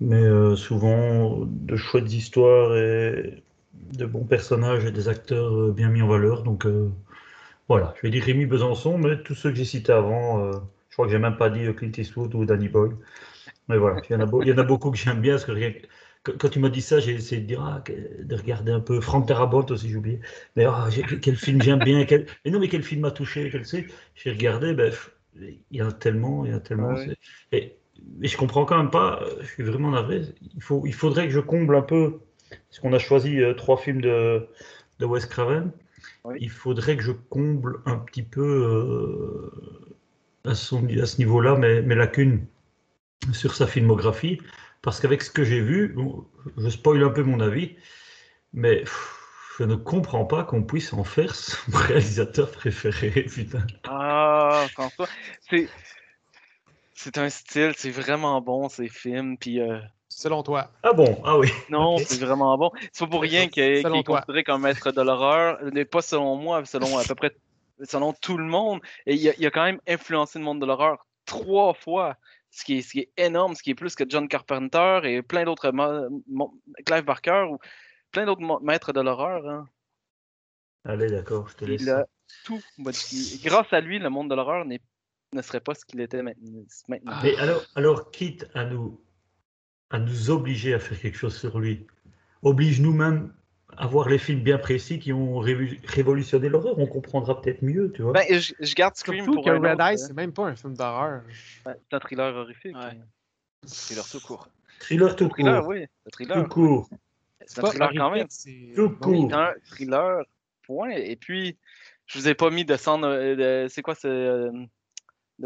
mais 0.00 0.16
euh, 0.22 0.56
souvent 0.56 1.40
de 1.46 1.76
chouettes 1.76 2.12
histoires 2.12 2.76
et 2.76 3.42
de 3.94 4.06
bons 4.06 4.24
personnages 4.24 4.84
et 4.84 4.92
des 4.92 5.08
acteurs 5.08 5.54
euh, 5.54 5.72
bien 5.72 5.88
mis 5.90 6.02
en 6.02 6.08
valeur. 6.08 6.42
Donc 6.42 6.66
voilà, 7.68 7.94
je 7.96 8.02
vais 8.02 8.10
dire 8.10 8.24
Rémi 8.24 8.46
Besançon, 8.46 8.98
mais 8.98 9.22
tous 9.22 9.34
ceux 9.34 9.50
que 9.50 9.56
j'ai 9.56 9.64
cités 9.64 9.92
avant, 9.92 10.52
je 10.52 10.94
crois 10.94 11.06
que 11.06 11.12
j'ai 11.12 11.18
même 11.18 11.36
pas 11.36 11.50
dit 11.50 11.66
Clint 11.74 11.92
Eastwood 11.96 12.34
ou 12.34 12.44
Danny 12.44 12.68
Boyle. 12.68 12.96
Mais 13.68 13.78
voilà, 13.78 14.00
il 14.08 14.12
y 14.12 14.16
en 14.16 14.20
a, 14.58 14.62
beaucoup 14.64 14.90
que 14.90 14.98
j'aime 14.98 15.20
bien, 15.20 15.34
parce 15.34 15.44
que- 15.44 15.52
quand, 16.22 16.48
tu 16.48 16.58
m'as 16.58 16.68
dit 16.68 16.82
ça, 16.82 17.00
j'ai 17.00 17.12
essayé 17.12 17.40
de 17.40 17.46
dire, 17.46 17.62
ah, 17.62 17.82
de 17.88 18.34
regarder 18.34 18.72
un 18.72 18.80
peu 18.80 19.00
Franck 19.00 19.26
Darabont 19.26 19.64
aussi, 19.70 19.88
j'ai 19.88 19.96
oublié. 19.96 20.20
Mais 20.56 20.64
ah, 20.64 20.88
quel 21.22 21.36
film 21.36 21.62
j'aime 21.62 21.78
bien, 21.78 22.04
quel... 22.04 22.26
mais 22.44 22.50
non, 22.50 22.60
mais 22.60 22.68
quel 22.68 22.82
film 22.82 23.02
m'a 23.02 23.10
touché, 23.10 23.48
quel 23.50 23.66
c'est 23.66 23.86
J'ai 24.14 24.30
regardé, 24.30 24.74
ben, 24.74 24.92
il 25.40 25.60
y 25.70 25.82
en 25.82 25.88
a 25.88 25.92
tellement, 25.92 26.44
il 26.44 26.50
y 26.50 26.54
en 26.54 26.58
a 26.58 26.60
tellement. 26.60 26.88
Ouais. 26.88 27.06
c'est- 27.06 27.56
Et, 27.56 27.76
mais 28.18 28.28
je 28.28 28.36
comprends 28.36 28.64
quand 28.64 28.76
même 28.76 28.90
pas, 28.90 29.22
je 29.40 29.46
suis 29.46 29.62
vraiment 29.62 29.90
navré. 29.90 30.22
Il, 30.54 30.62
faut, 30.62 30.84
il 30.86 30.94
faudrait 30.94 31.26
que 31.26 31.32
je 31.32 31.40
comble 31.40 31.76
un 31.76 31.82
peu, 31.82 32.20
parce 32.48 32.80
qu'on 32.80 32.92
a 32.92 32.98
choisi 32.98 33.40
euh, 33.40 33.54
trois 33.54 33.76
films 33.76 34.00
de, 34.00 34.46
de 34.98 35.06
Wes 35.06 35.26
Craven. 35.26 35.70
Oui. 36.24 36.36
Il 36.40 36.50
faudrait 36.50 36.96
que 36.96 37.02
je 37.02 37.12
comble 37.12 37.80
un 37.86 37.96
petit 37.96 38.22
peu 38.22 38.42
euh, 38.42 40.50
à, 40.50 40.54
son, 40.54 40.86
à 40.86 41.06
ce 41.06 41.18
niveau-là 41.18 41.56
mes, 41.56 41.82
mes 41.82 41.94
lacunes 41.94 42.44
sur 43.32 43.54
sa 43.54 43.66
filmographie. 43.66 44.40
Parce 44.82 45.00
qu'avec 45.00 45.22
ce 45.22 45.30
que 45.30 45.44
j'ai 45.44 45.60
vu, 45.60 45.88
bon, 45.88 46.26
je 46.56 46.68
spoil 46.68 47.02
un 47.02 47.10
peu 47.10 47.22
mon 47.22 47.40
avis, 47.40 47.76
mais 48.52 48.80
pff, 48.80 49.16
je 49.58 49.64
ne 49.64 49.74
comprends 49.74 50.24
pas 50.24 50.44
qu'on 50.44 50.62
puisse 50.62 50.92
en 50.92 51.04
faire 51.04 51.34
son 51.34 51.58
réalisateur 51.76 52.50
préféré. 52.50 53.10
Putain. 53.24 53.66
Ah, 53.84 54.66
François. 54.72 55.08
C'est. 55.48 55.68
C'est 56.94 57.16
un 57.16 57.30
style, 57.30 57.72
c'est 57.78 57.90
vraiment 57.90 58.42
bon 58.42 58.68
ces 58.68 58.88
films, 58.88 59.38
puis 59.38 59.58
euh, 59.58 59.78
Selon 60.10 60.42
toi. 60.42 60.70
Ah 60.82 60.92
bon, 60.92 61.22
ah 61.24 61.38
oui. 61.38 61.48
non, 61.70 61.96
c'est 61.98 62.20
vraiment 62.20 62.58
bon. 62.58 62.72
C'est 62.92 63.06
pas 63.06 63.10
pour 63.10 63.22
rien 63.22 63.48
qu'il 63.48 63.62
est, 63.62 63.82
considéré 64.04 64.42
comme 64.42 64.62
maître 64.62 64.90
de 64.90 65.00
l'horreur, 65.00 65.58
mais 65.72 65.84
pas 65.84 66.02
selon 66.02 66.36
moi, 66.36 66.64
selon 66.64 66.98
à 66.98 67.04
peu 67.04 67.14
près 67.14 67.34
selon 67.84 68.12
tout 68.12 68.36
le 68.36 68.44
monde. 68.44 68.80
Et 69.06 69.14
il 69.14 69.28
a, 69.28 69.32
il 69.38 69.46
a 69.46 69.50
quand 69.50 69.62
même 69.62 69.80
influencé 69.86 70.40
le 70.40 70.44
monde 70.44 70.60
de 70.60 70.66
l'horreur 70.66 71.06
trois 71.26 71.74
fois, 71.74 72.16
ce 72.50 72.64
qui, 72.64 72.78
est, 72.78 72.82
ce 72.82 72.92
qui 72.92 73.00
est 73.00 73.12
énorme, 73.16 73.54
ce 73.54 73.62
qui 73.62 73.70
est 73.70 73.74
plus 73.74 73.94
que 73.94 74.04
John 74.08 74.28
Carpenter 74.28 75.00
et 75.04 75.22
plein 75.22 75.44
d'autres, 75.44 75.70
Clive 76.84 77.04
Barker 77.04 77.46
ou 77.50 77.58
plein 78.10 78.26
d'autres 78.26 78.60
maîtres 78.62 78.92
de 78.92 79.00
l'horreur. 79.00 79.48
hein. 79.48 79.68
Allez, 80.84 81.10
d'accord, 81.10 81.48
je 81.48 81.56
te 81.56 81.64
laisse. 81.64 81.82
Il 81.82 81.90
a 81.90 82.06
tout 82.44 82.60
modifié. 82.78 83.38
Grâce 83.48 83.72
à 83.72 83.80
lui, 83.80 83.98
le 83.98 84.08
monde 84.08 84.30
de 84.30 84.34
l'horreur 84.34 84.64
ne 84.64 85.42
serait 85.42 85.60
pas 85.60 85.74
ce 85.74 85.84
qu'il 85.84 86.00
était 86.00 86.22
maintenant. 86.22 86.64
Mais 87.22 87.36
alors, 87.36 87.62
alors, 87.76 88.10
quitte 88.10 88.46
à 88.54 88.64
nous, 88.64 89.00
à 89.90 89.98
nous 89.98 90.30
obliger 90.30 90.74
à 90.74 90.78
faire 90.78 90.98
quelque 90.98 91.18
chose 91.18 91.36
sur 91.38 91.58
lui, 91.60 91.86
oblige 92.42 92.80
nous-mêmes 92.80 93.32
à 93.76 93.86
voir 93.86 94.08
les 94.08 94.18
films 94.18 94.40
bien 94.40 94.58
précis 94.58 94.98
qui 94.98 95.12
ont 95.12 95.38
révolutionné 95.38 96.48
l'horreur, 96.48 96.78
on 96.78 96.86
comprendra 96.86 97.40
peut-être 97.40 97.62
mieux, 97.62 97.90
tu 97.92 98.02
vois. 98.02 98.12
Ben, 98.12 98.24
je, 98.30 98.52
je 98.60 98.74
garde 98.74 98.96
Scream 98.96 99.24
Surtout 99.24 99.34
pour 99.34 99.44
que 99.44 99.50
Red 99.50 99.80
Eye, 99.80 99.94
euh, 99.94 99.96
c'est 99.96 100.12
même 100.14 100.32
pas 100.32 100.46
un 100.46 100.56
film 100.56 100.74
d'horreur. 100.76 101.22
ouais, 101.66 101.74
c'est 101.88 101.96
un 101.96 102.00
thriller 102.00 102.34
horrifique. 102.36 102.76
Ouais. 102.76 102.82
hein. 102.84 102.96
C'est 103.64 103.94
leur 103.94 104.08
tout 104.08 104.20
court. 104.20 104.48
thriller 104.80 105.14
tout 105.16 105.28
thriller, 105.28 105.60
court. 105.60 105.68
oui. 105.68 105.86
Tout 106.04 106.10
thriller. 106.12 106.48
court. 106.48 106.88
C'est 107.46 107.58
un 107.60 107.62
thriller 107.68 107.90
quand 107.96 108.10
même. 108.10 108.26
c'est- 108.28 108.72
Tout 108.76 108.90
court. 108.90 109.28
c'est 109.30 109.34
un 109.36 109.52
thriller, 109.70 110.22
point. 110.66 110.90
Et 110.90 111.16
puis, 111.16 111.56
je 112.06 112.18
vous 112.18 112.28
ai 112.28 112.34
pas 112.34 112.50
mis 112.50 112.64
de 112.64 112.76
Sound. 112.76 113.04
euh, 113.04 113.64
de- 113.64 113.68
C'est 113.68 113.82
quoi, 113.82 113.94
c'est. 113.94 114.08
euh, 114.08 114.50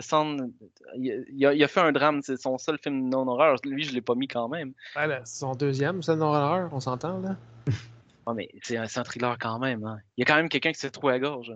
Sound. 0.01 0.51
Il, 0.97 1.47
a, 1.47 1.55
il 1.55 1.63
a 1.63 1.69
fait 1.69 1.81
un 1.81 1.93
drame, 1.93 2.21
c'est 2.23 2.37
son 2.37 2.59
seul 2.59 2.79
film 2.83 3.09
non-horreur. 3.09 3.57
Lui, 3.65 3.85
je 3.85 3.93
l'ai 3.95 4.01
pas 4.01 4.15
mis 4.17 4.27
quand 4.29 4.49
même. 4.49 4.73
Ouais, 4.97 5.21
c'est 5.25 5.39
son 5.39 5.53
deuxième, 5.53 6.03
c'est 6.03 6.17
non 6.17 6.27
horreur, 6.27 6.69
on 6.73 6.81
s'entend 6.81 7.19
là? 7.21 7.37
Ouais, 8.27 8.35
mais 8.35 8.49
c'est 8.63 8.77
un, 8.79 9.03
thriller 9.05 9.37
quand 9.39 9.59
même. 9.59 9.85
hein. 9.85 9.99
Il 10.17 10.21
y 10.21 10.25
a 10.25 10.27
quand 10.27 10.37
même 10.37 10.49
quelqu'un 10.49 10.73
qui 10.73 10.79
s'est 10.81 10.91
trouvé 10.91 11.15
à 11.15 11.19
gorge. 11.19 11.53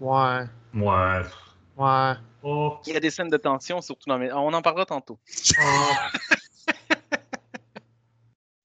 Ouais, 0.00 0.44
Ouais. 0.74 1.20
ouais. 1.76 2.12
Oh. 2.42 2.78
Il 2.86 2.92
y 2.92 2.96
a 2.96 3.00
des 3.00 3.10
scènes 3.10 3.28
de 3.30 3.36
tension, 3.36 3.80
surtout 3.80 4.08
dans 4.10 4.18
mes. 4.18 4.32
On 4.32 4.52
en 4.52 4.62
parlera 4.62 4.84
tantôt. 4.86 5.18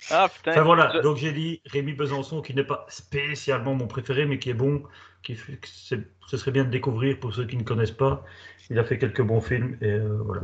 Ah 0.10 0.30
putain. 0.30 0.52
Enfin 0.52 0.62
voilà, 0.64 0.90
je- 0.94 1.00
donc 1.00 1.18
j'ai 1.18 1.34
dit 1.34 1.62
Rémi 1.66 1.92
Besançon 1.92 2.42
qui 2.42 2.54
n'est 2.54 2.64
pas 2.64 2.86
spécialement 2.88 3.76
mon 3.76 3.88
préféré, 3.88 4.26
mais 4.26 4.40
qui 4.40 4.50
est 4.50 4.54
bon, 4.54 4.84
qui 5.22 5.36
fait 5.36 5.58
que 5.58 5.68
c'est- 5.68 6.08
ce 6.28 6.38
serait 6.38 6.52
bien 6.52 6.64
de 6.64 6.70
découvrir 6.70 7.20
pour 7.20 7.34
ceux 7.34 7.46
qui 7.46 7.58
ne 7.58 7.64
connaissent 7.64 7.92
pas. 7.92 8.24
Il 8.70 8.80
a 8.80 8.86
fait 8.86 8.98
quelques 8.98 9.22
bons 9.22 9.42
films 9.42 9.78
et 9.82 9.90
euh, 9.92 10.18
voilà. 10.24 10.44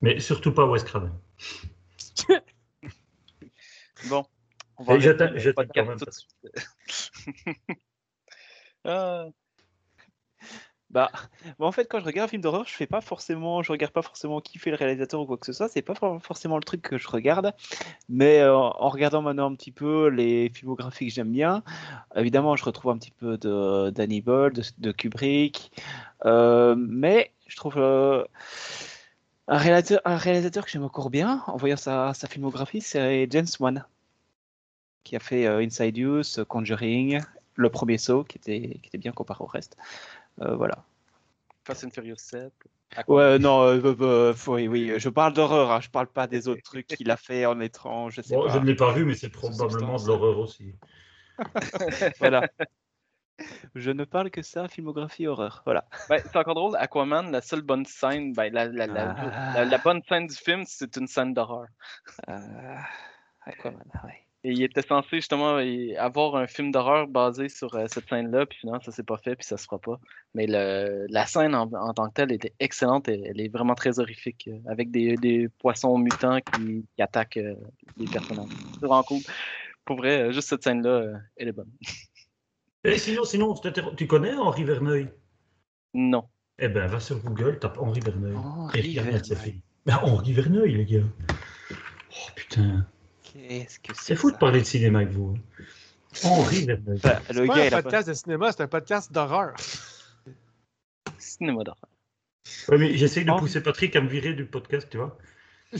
Mais 0.00 0.18
surtout 0.18 0.52
pas 0.52 0.66
Wes 0.66 0.82
Craven. 0.82 1.12
Bon. 4.08 4.24
On 4.78 4.84
va 4.84 4.94
Et 4.94 5.00
je 5.00 5.10
quand 5.10 5.86
même. 5.86 5.98
Ah, 8.84 9.26
Bah, 10.90 11.10
bah, 11.58 11.66
en 11.66 11.72
fait, 11.72 11.86
quand 11.88 12.00
je 12.00 12.04
regarde 12.04 12.26
un 12.26 12.30
film 12.30 12.42
d'horreur, 12.42 12.66
je 12.66 12.74
fais 12.74 12.86
pas 12.86 13.00
forcément, 13.00 13.62
je 13.62 13.72
regarde 13.72 13.92
pas 13.94 14.02
forcément 14.02 14.42
qui 14.42 14.58
fait 14.58 14.68
le 14.70 14.76
réalisateur 14.76 15.20
ou 15.20 15.26
quoi 15.26 15.38
que 15.38 15.46
ce 15.46 15.54
soit. 15.54 15.68
C'est 15.68 15.80
pas 15.80 15.94
for- 15.94 16.20
forcément 16.22 16.56
le 16.56 16.62
truc 16.62 16.82
que 16.82 16.98
je 16.98 17.08
regarde. 17.08 17.54
Mais 18.10 18.40
euh, 18.40 18.54
en 18.54 18.90
regardant 18.90 19.22
maintenant 19.22 19.50
un 19.50 19.54
petit 19.54 19.72
peu 19.72 20.08
les 20.08 20.50
filmographies 20.50 21.06
que 21.08 21.14
j'aime 21.14 21.32
bien, 21.32 21.62
évidemment, 22.14 22.56
je 22.56 22.64
retrouve 22.64 22.90
un 22.92 22.98
petit 22.98 23.10
peu 23.12 23.38
de 23.38 23.88
de, 23.90 24.62
de 24.78 24.92
Kubrick. 24.92 25.72
Euh, 26.26 26.74
mais 26.76 27.32
je 27.46 27.56
trouve 27.56 27.78
euh, 27.78 28.24
un 29.48 29.56
réalisateur, 29.58 30.00
un 30.04 30.16
réalisateur 30.16 30.64
que 30.64 30.70
j'aime 30.70 30.84
encore 30.84 31.08
bien, 31.10 31.42
en 31.46 31.56
voyant 31.56 31.76
sa, 31.76 32.12
sa 32.14 32.28
filmographie, 32.28 32.80
c'est 32.82 33.26
James 33.30 33.46
Wan, 33.60 33.86
qui 35.04 35.16
a 35.16 35.20
fait 35.20 35.46
euh, 35.46 35.58
Inside 35.58 35.96
Use, 35.96 36.44
Conjuring, 36.48 37.20
le 37.56 37.70
premier 37.70 37.98
Saw, 37.98 38.24
qui 38.24 38.38
était, 38.38 38.78
qui 38.82 38.88
était 38.88 38.98
bien 38.98 39.12
comparé 39.12 39.42
au 39.42 39.46
reste. 39.46 39.76
Euh, 40.40 40.54
voilà. 40.56 40.84
Fast 41.64 41.84
and 41.84 41.90
Furious 41.90 42.16
7. 42.18 42.52
Aquaman. 42.96 43.18
Ouais, 43.32 43.38
non, 43.38 43.62
euh, 43.62 43.80
euh, 43.84 43.96
euh, 44.00 44.34
oui, 44.48 44.68
oui, 44.68 44.92
je 44.98 45.08
parle 45.08 45.32
d'horreur, 45.32 45.70
hein, 45.72 45.80
je 45.80 45.88
parle 45.88 46.08
pas 46.08 46.26
des 46.26 46.46
autres 46.48 46.60
trucs 46.62 46.86
qu'il 46.88 47.10
a 47.10 47.16
fait 47.16 47.46
en 47.46 47.58
étrange, 47.60 48.14
je 48.16 48.22
sais 48.22 48.34
Bon, 48.36 48.46
pas. 48.46 48.52
je 48.52 48.58
ne 48.58 48.66
l'ai 48.66 48.74
pas 48.76 48.92
vu, 48.92 49.04
mais 49.06 49.14
c'est 49.14 49.30
probablement 49.30 49.96
de 49.96 50.06
l'horreur 50.06 50.38
aussi. 50.38 50.74
Voilà. 52.18 52.46
Je 53.74 53.90
ne 53.90 54.04
parle 54.04 54.30
que 54.30 54.42
ça, 54.42 54.68
filmographie 54.68 55.26
horreur. 55.26 55.62
Voilà. 55.64 55.84
Ben, 56.08 56.22
c'est 56.22 56.36
encore 56.36 56.54
drôle, 56.54 56.76
Aquaman, 56.76 57.32
la 57.32 57.40
seule 57.40 57.62
bonne 57.62 57.86
scène, 57.86 58.34
ben, 58.34 58.52
la, 58.52 58.66
la, 58.66 58.86
la, 58.86 59.14
Ah. 59.18 59.52
la- 59.54 59.64
la 59.64 59.78
bonne 59.78 60.00
scène 60.08 60.26
du 60.26 60.34
film, 60.36 60.62
c'est 60.66 60.96
une 60.96 61.08
scène 61.08 61.32
d'horreur. 61.34 61.66
Euh, 62.28 62.76
Aquaman, 63.46 63.82
ouais. 64.04 64.26
Et 64.44 64.50
il 64.50 64.62
était 64.62 64.82
censé 64.82 65.16
justement 65.16 65.58
avoir 65.98 66.34
un 66.34 66.48
film 66.48 66.72
d'horreur 66.72 67.06
basé 67.06 67.48
sur 67.48 67.72
euh, 67.74 67.86
cette 67.88 68.08
scène-là, 68.08 68.44
puis 68.46 68.58
finalement 68.58 68.80
ça 68.80 68.90
s'est 68.90 69.04
pas 69.04 69.16
fait, 69.16 69.36
puis 69.36 69.46
ça 69.46 69.56
se 69.56 69.64
fera 69.64 69.78
pas. 69.78 70.00
Mais 70.34 70.46
le, 70.48 71.06
la 71.08 71.26
scène 71.26 71.54
en, 71.54 71.70
en 71.72 71.94
tant 71.94 72.08
que 72.08 72.14
telle 72.14 72.32
était 72.32 72.52
excellente, 72.58 73.08
elle, 73.08 73.24
elle 73.24 73.40
est 73.40 73.48
vraiment 73.48 73.76
très 73.76 74.00
horrifique, 74.00 74.48
euh, 74.48 74.58
avec 74.68 74.90
des, 74.90 75.16
des 75.16 75.48
poissons 75.48 75.96
mutants 75.96 76.40
qui, 76.40 76.84
qui 76.96 77.02
attaquent 77.02 77.36
euh, 77.36 77.54
les 77.96 78.06
personnages. 78.06 78.48
C'est 78.74 78.86
vraiment 78.86 79.04
cool. 79.04 79.20
Pour 79.84 79.96
vrai, 79.96 80.22
euh, 80.22 80.32
juste 80.32 80.48
cette 80.48 80.62
scène-là, 80.62 80.90
euh, 80.90 81.14
elle 81.36 81.48
est 81.48 81.52
bonne. 81.52 81.70
Et 82.84 82.98
sinon, 82.98 83.24
sinon, 83.24 83.54
tu 83.96 84.06
connais 84.08 84.34
Henri 84.34 84.64
Verneuil? 84.64 85.08
Non. 85.94 86.24
Eh 86.58 86.68
ben, 86.68 86.88
va 86.88 86.98
sur 86.98 87.20
Google, 87.20 87.60
tape 87.60 87.78
Henri 87.78 88.00
Verneuil. 88.00 88.34
Henri 88.34 88.96
et 88.96 89.00
regarde 89.00 89.24
Verneuil. 89.24 89.62
Ben, 89.86 89.98
Henri 90.02 90.32
Verneuil, 90.32 90.74
les 90.74 90.84
gars. 90.84 91.06
Oh 91.30 92.30
putain, 92.34 92.84
Qu'est-ce 93.32 93.80
que 93.80 93.94
c'est 93.94 94.02
c'est 94.02 94.16
fou 94.16 94.30
de 94.30 94.36
parler 94.36 94.60
de 94.60 94.64
cinéma 94.66 95.00
avec 95.00 95.10
vous. 95.10 95.34
hein. 95.36 95.64
Henri 96.24 96.66
Verneuil. 96.66 96.98
Bah, 97.02 97.20
C'est 97.26 97.32
Le 97.32 97.46
pas 97.46 97.58
un 97.66 97.70
pas... 97.70 97.82
podcast 97.82 98.08
de 98.08 98.14
cinéma, 98.14 98.52
c'est 98.52 98.62
un 98.62 98.68
podcast 98.68 99.10
d'horreur. 99.12 99.54
Cinéma 101.18 101.64
d'horreur. 101.64 101.88
Ouais, 102.68 102.76
mais 102.78 102.96
j'essaye 102.96 103.24
de 103.24 103.30
Henri- 103.30 103.40
pousser 103.40 103.62
Patrick 103.62 103.96
à 103.96 104.00
me 104.02 104.08
virer 104.08 104.34
du 104.34 104.44
podcast, 104.44 104.88
tu 104.90 104.98
vois. 104.98 105.16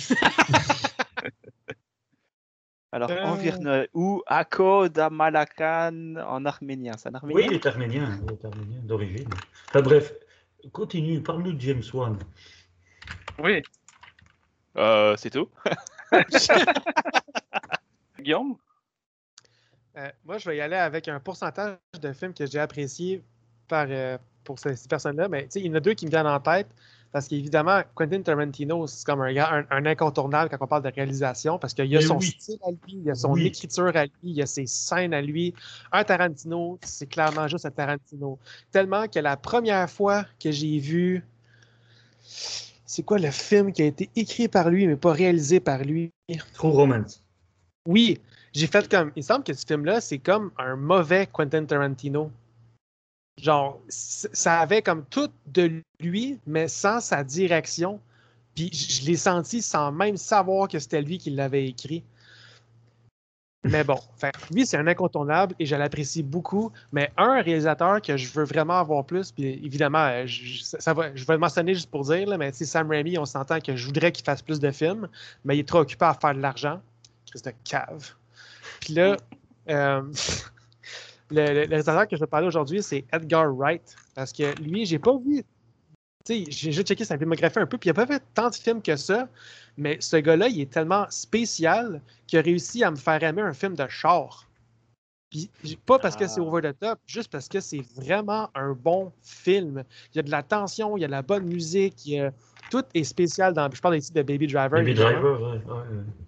Alors, 2.95 3.11
Euh. 3.11 3.87
ou 3.95 4.23
Ako 4.27 4.89
Damalakan 4.89 6.17
en 6.17 6.45
arménien. 6.45 6.93
C'est 6.99 7.09
en 7.09 7.15
arménien? 7.15 7.41
Oui, 7.43 7.47
il 7.51 7.55
est 7.55 7.67
arménien, 7.67 8.21
il 8.27 8.33
est 8.35 8.45
arménien 8.45 8.79
d'origine. 8.83 9.29
Enfin 9.69 9.81
bref, 9.81 10.13
continue, 10.73 11.23
parle-nous 11.23 11.53
de 11.55 11.61
James 11.61 11.83
Wan. 11.95 12.19
Oui. 13.39 13.63
Euh, 14.77 15.17
c'est 15.17 15.31
tout. 15.31 15.49
Guillaume? 18.21 18.57
Euh, 19.97 20.09
moi, 20.25 20.39
je 20.39 20.49
vais 20.49 20.57
y 20.57 20.61
aller 20.61 20.77
avec 20.77 21.09
un 21.09 21.21
pourcentage 21.21 21.77
de 22.01 22.13
films 22.13 22.33
que 22.33 22.47
j'ai 22.47 22.59
apprécié 22.59 23.23
par, 23.69 23.87
euh, 23.91 24.17
pour 24.45 24.59
ces, 24.59 24.75
ces 24.77 24.89
personnes-là. 24.89 25.29
Mais 25.29 25.43
tu 25.45 25.51
sais, 25.51 25.61
il 25.61 25.67
y 25.67 25.71
en 25.71 25.75
a 25.75 25.81
deux 25.81 25.95
qui 25.95 26.07
me 26.07 26.11
viennent 26.11 26.27
en 26.27 26.41
tête. 26.41 26.69
Parce 27.11 27.29
qu'évidemment, 27.29 27.83
Quentin 27.95 28.23
Tarantino, 28.23 28.87
c'est 28.87 29.05
comme 29.05 29.21
un, 29.21 29.31
gars- 29.35 29.51
un, 29.53 29.67
un 29.71 29.85
incontournable 29.85 30.49
quand 30.49 30.65
on 30.65 30.67
parle 30.67 30.83
de 30.83 30.89
réalisation. 30.89 31.59
Parce 31.59 31.75
qu'il 31.75 31.85
y 31.85 31.97
a 31.97 31.99
Mais 31.99 32.07
son 32.07 32.17
oui. 32.17 32.35
style 32.39 32.59
à 32.67 32.71
lui, 32.71 32.79
il 32.95 33.03
y 33.03 33.11
a 33.11 33.15
son 33.15 33.33
Oui. 33.33 33.49
écriture 33.49 33.95
à 33.95 34.07
lui, 34.07 34.13
il 34.23 34.33
y 34.33 34.41
a 34.41 34.47
ses 34.47 34.67
scènes 34.67 35.13
à 35.13 35.21
lui. 35.21 35.53
Un 35.93 36.05
Tarantino, 36.05 36.79
c'est 36.83 37.07
clairement 37.07 37.47
juste 37.49 37.67
un 37.67 37.71
Tarantino. 37.71 38.39
Tellement 38.71 39.09
que 39.09 39.19
la 39.19 39.37
première 39.37 39.91
fois 39.91 40.25
que 40.43 40.51
j'ai 40.51 40.79
vu. 40.79 41.23
C'est 42.93 43.05
quoi 43.05 43.19
le 43.19 43.31
film 43.31 43.73
qui 43.73 43.81
a 43.81 43.87
été 43.87 44.11
écrit 44.17 44.49
par 44.49 44.69
lui, 44.69 44.87
mais 44.87 44.97
pas 44.97 45.15
réalisé 45.15 45.61
par 45.61 45.83
lui? 45.83 46.11
True 46.53 46.69
Romance. 46.69 47.25
Oui, 47.89 48.21
j'ai 48.53 48.67
fait 48.67 48.87
comme. 48.87 49.13
Il 49.17 49.25
semble 49.25 49.45
que 49.45 49.55
ce 49.55 49.65
film-là, 49.65 50.03
c'est 50.03 50.19
comme 50.19 50.51
un 50.59 50.77
mauvais 50.77 51.27
Quentin 51.27 51.65
Tarantino. 51.65 52.31
Genre, 53.41 53.81
ça 53.89 54.61
avait 54.61 54.83
comme 54.83 55.07
tout 55.07 55.31
de 55.47 55.81
lui, 56.01 56.39
mais 56.47 56.69
sans 56.69 57.01
sa 57.01 57.25
direction. 57.25 57.99
Puis 58.55 58.71
je 58.71 59.07
l'ai 59.07 59.17
senti 59.17 59.63
sans 59.63 59.91
même 59.91 60.19
savoir 60.19 60.69
que 60.69 60.79
c'était 60.79 61.01
lui 61.01 61.17
qui 61.17 61.31
l'avait 61.31 61.67
écrit. 61.67 62.05
Mais 63.65 63.85
bon, 63.85 63.99
lui, 64.53 64.67
c'est 64.67 64.77
un 64.77 64.87
incontournable 64.89 65.55
et 65.61 65.67
je 65.67 65.77
l'apprécie 65.77 66.25
beaucoup. 66.25 66.73
Mais 66.91 67.13
un 67.17 67.41
réalisateur 67.43 68.03
que 68.03 68.17
je 68.17 68.29
veux 68.33 68.45
vraiment 68.45 68.79
avoir 68.79 69.05
plus, 69.05 69.31
puis 69.31 69.45
évidemment, 69.65 70.05
euh, 70.05 70.27
je, 70.27 70.63
ça 70.63 70.93
va, 70.93 71.15
je 71.15 71.25
vais 71.25 71.35
le 71.35 71.39
mentionner 71.39 71.75
juste 71.75 71.91
pour 71.91 72.03
dire, 72.03 72.29
là, 72.29 72.39
mais 72.39 72.53
Sam 72.53 72.91
Raimi, 72.91 73.19
on 73.19 73.25
s'entend 73.25 73.61
que 73.61 73.77
je 73.77 73.87
voudrais 73.87 74.11
qu'il 74.11 74.25
fasse 74.25 74.43
plus 74.43 74.59
de 74.59 74.71
films, 74.73 75.09
mais 75.45 75.57
il 75.57 75.61
est 75.61 75.69
trop 75.69 75.79
occupé 75.79 76.05
à 76.07 76.15
faire 76.15 76.35
de 76.35 76.41
l'argent. 76.41 76.81
Christ 77.31 77.47
de 77.47 77.53
cave. 77.65 78.11
Puis 78.81 78.95
là, 78.95 79.17
euh, 79.71 80.03
le, 81.31 81.43
réalisateur 81.43 82.09
que 82.09 82.17
je 82.17 82.21
vais 82.21 82.27
parler 82.27 82.49
aujourd'hui, 82.49 82.83
c'est 82.83 83.05
Edgar 83.13 83.55
Wright. 83.55 83.97
Parce 84.15 84.33
que 84.33 84.61
lui, 84.61 84.87
j'ai 84.87 84.99
pas 84.99 85.17
vu. 85.17 85.45
J'ai 86.29 86.73
juste 86.73 86.87
checké 86.87 87.05
sa 87.05 87.19
filmographie 87.19 87.59
un 87.59 87.67
peu, 87.67 87.79
puis 87.79 87.89
il 87.89 87.91
a 87.91 87.95
pas 87.95 88.07
fait 88.07 88.23
tant 88.35 88.51
de 88.51 88.55
films 88.55 88.83
que 88.83 88.97
ça. 88.97 89.29
Mais 89.77 89.97
ce 90.01 90.17
gars-là, 90.17 90.49
il 90.49 90.61
est 90.61 90.71
tellement 90.71 91.07
spécial 91.11 92.01
qu'il 92.27 92.39
a 92.39 92.43
réussi 92.43 92.85
à 92.85 92.91
me 92.91 92.97
faire 92.97 93.23
aimer 93.23 93.43
un 93.43 93.55
film 93.55 93.75
de 93.75 93.87
char. 93.89 94.47
Puis 95.31 95.49
pas 95.87 95.99
parce 95.99 96.15
que 96.15 96.27
c'est 96.27 96.41
Ah. 96.41 96.45
over 96.45 96.61
the 96.61 96.79
top, 96.79 96.99
juste 97.07 97.33
parce 97.33 97.49
que 97.49 97.59
c'est 97.61 97.81
vraiment 97.97 98.51
un 98.55 98.75
bon 98.75 99.13
film. 99.23 99.83
Il 100.13 100.17
y 100.17 100.19
a 100.19 100.23
de 100.23 100.31
la 100.31 100.43
tension, 100.43 100.97
il 100.99 101.01
y 101.01 101.05
a 101.05 101.07
de 101.07 101.13
la 101.13 101.23
bonne 101.23 101.45
musique, 101.47 102.05
il 102.05 102.13
y 102.13 102.21
a- 102.21 102.33
tout 102.71 102.83
est 102.93 103.05
spécial 103.05 103.55
dans. 103.55 103.71
Je 103.73 103.81
parle 103.81 103.97
ici 103.97 104.13
de 104.13 104.21
Baby 104.23 104.47
Driver. 104.47 104.71
Baby. 104.83 104.93
Driver, 104.95 105.41
ouais. 105.41 105.61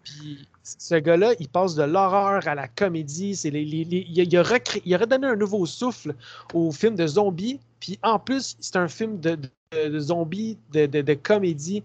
Puis 0.04 0.48
ce 0.62 0.94
gars-là, 0.94 1.34
il 1.38 1.48
passe 1.50 1.74
de 1.74 1.82
l'horreur 1.82 2.48
à 2.48 2.54
la 2.54 2.66
comédie. 2.66 3.36
C'est 3.36 3.50
les, 3.50 3.64
les- 3.66 3.84
les- 3.84 4.06
il, 4.08 4.36
a, 4.38 4.42
recré- 4.42 4.80
il 4.86 4.94
a 4.94 4.98
redonné 4.98 5.26
un 5.26 5.36
nouveau 5.36 5.66
souffle 5.66 6.14
au 6.54 6.72
film 6.72 6.94
de 6.96 7.06
zombies. 7.06 7.60
Puis 7.80 7.98
en 8.02 8.18
plus, 8.18 8.56
c'est 8.60 8.76
un 8.76 8.88
film 8.88 9.20
de, 9.20 9.36
de- 9.72 9.88
de 9.90 9.98
zombies, 10.00 10.56
de, 10.72 10.86
de- 10.86 11.02
de 11.02 11.14
comédie. 11.14 11.82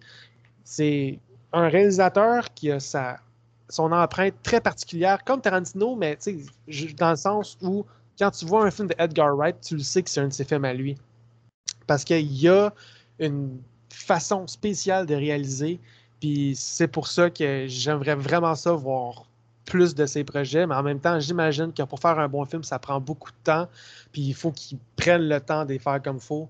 C'est 0.63 1.19
un 1.53 1.67
réalisateur 1.69 2.53
qui 2.53 2.71
a 2.71 2.79
son 3.69 3.91
empreinte 3.91 4.35
très 4.43 4.61
particulière, 4.61 5.23
comme 5.23 5.41
Tarantino, 5.41 5.95
mais 5.95 6.17
dans 6.97 7.11
le 7.11 7.15
sens 7.15 7.57
où 7.61 7.85
quand 8.17 8.31
tu 8.31 8.45
vois 8.45 8.65
un 8.65 8.71
film 8.71 8.87
de 8.87 8.95
Edgar 8.97 9.35
Wright, 9.35 9.55
tu 9.61 9.75
le 9.75 9.83
sais 9.83 10.03
que 10.03 10.09
c'est 10.09 10.19
un 10.19 10.27
de 10.27 10.33
ses 10.33 10.43
films 10.43 10.65
à 10.65 10.73
lui. 10.73 10.97
Parce 11.87 12.03
qu'il 12.03 12.31
y 12.33 12.47
a 12.49 12.73
une 13.19 13.61
façon 13.89 14.45
spéciale 14.47 15.05
de 15.05 15.15
réaliser. 15.15 15.79
Puis 16.19 16.53
c'est 16.55 16.87
pour 16.87 17.07
ça 17.07 17.29
que 17.29 17.65
j'aimerais 17.67 18.15
vraiment 18.15 18.55
ça 18.55 18.73
voir 18.73 19.25
plus 19.65 19.95
de 19.95 20.05
ses 20.05 20.23
projets, 20.23 20.65
mais 20.65 20.75
en 20.75 20.83
même 20.83 20.99
temps, 20.99 21.19
j'imagine 21.19 21.71
que 21.71 21.83
pour 21.83 21.99
faire 21.99 22.17
un 22.19 22.27
bon 22.27 22.43
film, 22.43 22.63
ça 22.63 22.79
prend 22.79 22.99
beaucoup 22.99 23.29
de 23.29 23.37
temps, 23.43 23.67
puis 24.11 24.23
il 24.23 24.33
faut 24.33 24.51
qu'ils 24.51 24.79
prennent 24.95 25.29
le 25.29 25.39
temps 25.39 25.63
de 25.63 25.69
les 25.69 25.79
faire 25.79 26.01
comme 26.01 26.17
il 26.17 26.21
faut. 26.21 26.49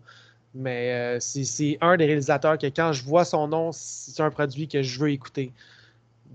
Mais 0.56 0.92
euh, 0.92 1.20
c'est 1.20 1.78
un 1.82 1.96
des 1.98 2.06
réalisateurs 2.06 2.58
que 2.58 2.68
quand 2.68 2.92
je 2.92 3.04
vois 3.04 3.24
son 3.24 3.48
nom, 3.48 3.72
c'est 3.72 4.22
un 4.22 4.32
produit 4.32 4.68
que 4.68 4.82
je 4.82 5.00
veux 5.00 5.12
écouter. 5.12 5.54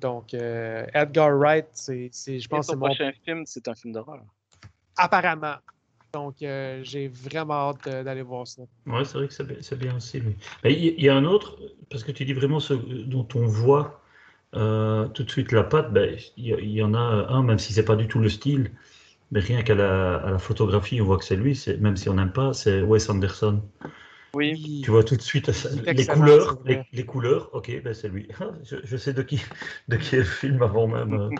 Donc, 0.00 0.34
euh, 0.34 0.86
Edgar 0.92 1.36
Wright, 1.36 1.66
c'est, 1.72 2.10
je 2.12 2.48
pense 2.48 2.66
c'est 2.66 2.76
mon 2.76 2.86
prochain 2.86 3.12
film, 3.24 3.44
c'est 3.46 3.66
un 3.68 3.74
film 3.74 3.92
d'horreur. 3.92 4.22
apparemment. 4.96 5.56
Donc, 6.12 6.42
euh, 6.42 6.80
j'ai 6.84 7.08
vraiment 7.08 7.70
hâte 7.70 7.88
d'aller 7.88 8.22
voir 8.22 8.46
ça. 8.46 8.62
Ouais, 8.86 9.04
c'est 9.04 9.18
vrai 9.18 9.28
que 9.28 9.34
c'est 9.34 9.78
bien, 9.78 9.96
aussi. 9.96 10.20
lui. 10.20 10.36
Mais 10.62 10.72
il 10.72 11.02
y, 11.02 11.08
a 11.08 11.16
un 11.16 11.24
autre, 11.24 11.58
parce 11.90 12.04
que 12.04 12.12
tu 12.12 12.24
dis 12.24 12.32
vraiment 12.32 12.60
ce 12.60 12.74
dont 12.74 13.26
on 13.34 13.46
voit 13.46 14.00
euh, 14.54 15.08
tout 15.08 15.24
de 15.24 15.30
suite 15.30 15.50
la 15.50 15.64
patte, 15.64 15.92
ben, 15.92 16.16
il, 16.36 16.70
y, 16.70 16.82
en 16.82 16.94
a 16.94 16.98
un, 16.98 17.42
même 17.42 17.58
si 17.58 17.72
c'est 17.72 17.84
pas 17.84 17.96
du 17.96 18.06
tout 18.06 18.20
le 18.20 18.28
style, 18.28 18.70
mais 19.32 19.40
rien 19.40 19.62
qu'à 19.62 19.74
la, 19.74 20.16
à 20.16 20.30
la 20.30 20.38
photographie, 20.38 21.00
on 21.00 21.04
voit 21.04 21.18
que 21.18 21.24
c'est 21.24 21.34
lui, 21.34 21.60
même 21.80 21.96
si 21.96 22.08
on 22.08 22.14
n'aime 22.14 22.32
pas, 22.32 22.52
c'est 22.52 22.82
Wes 22.82 23.08
Anderson. 23.08 23.60
Oui. 24.34 24.82
Tu 24.84 24.90
vois 24.90 25.04
tout 25.04 25.16
de 25.16 25.22
suite 25.22 25.50
les 25.86 26.06
couleurs, 26.06 26.58
les, 26.92 27.06
couleurs, 27.06 27.50
ok, 27.54 27.82
ben 27.82 27.94
c'est 27.94 28.08
lui. 28.08 28.28
Je, 28.64 28.76
je 28.82 28.96
sais 28.96 29.12
de 29.12 29.22
qui, 29.22 29.40
de 29.88 29.96
qui 29.96 30.16
est 30.16 30.18
le 30.18 30.24
film 30.24 30.62
avant 30.62 30.86
même. 30.86 31.12
euh. 31.14 31.30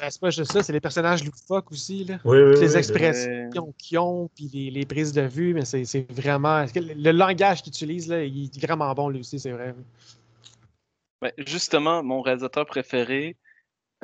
Ben, 0.00 0.10
c'est 0.10 0.20
pas 0.20 0.30
juste 0.30 0.52
ça, 0.52 0.62
c'est 0.62 0.72
les 0.72 0.80
personnages 0.80 1.24
loufoques 1.24 1.72
aussi. 1.72 2.04
Là. 2.04 2.20
Oui, 2.24 2.38
les 2.38 2.70
oui, 2.70 2.76
expressions 2.78 3.74
qu'ils 3.76 3.98
ont, 3.98 4.30
puis 4.32 4.48
les, 4.52 4.70
les 4.70 4.86
prises 4.86 5.10
de 5.12 5.22
vue, 5.22 5.54
mais 5.54 5.64
c'est, 5.64 6.06
vraiment. 6.12 6.60
est-ce 6.62 6.72
que 6.72 6.78
Le, 6.78 7.10
langage 7.10 7.62
qu'ils 7.62 7.72
utilisent, 7.72 8.06
là, 8.06 8.22
il 8.22 8.44
est 8.44 8.64
vraiment 8.64 8.94
bon, 8.94 9.08
lui 9.08 9.18
aussi, 9.18 9.40
c'est 9.40 9.50
vrai. 9.50 9.74
Ben, 11.20 11.32
justement, 11.38 12.04
mon 12.04 12.22
réalisateur 12.22 12.64
préféré, 12.64 13.36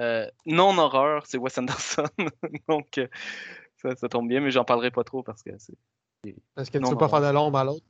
euh, 0.01 0.27
non 0.47 0.77
horreur, 0.79 1.27
c'est 1.27 1.39
Wes 1.39 1.57
Anderson. 1.59 2.07
Donc, 2.69 2.99
euh, 2.99 3.07
ça, 3.77 3.95
ça 3.95 4.09
tombe 4.09 4.29
bien, 4.29 4.41
mais 4.41 4.51
j'en 4.51 4.65
parlerai 4.65 4.91
pas 4.91 5.05
trop 5.05 5.23
parce 5.23 5.45
que 5.45 5.51
c'est. 5.59 5.77
Parce 6.57 6.71
que 6.71 6.79
tu 6.79 6.83
Non, 6.83 6.91
peux 6.91 6.97
pas 6.97 7.09
faire 7.09 7.21
de 7.23 7.33
l'ombre 7.33 7.59
à 7.59 7.63
l'autre. 7.65 7.85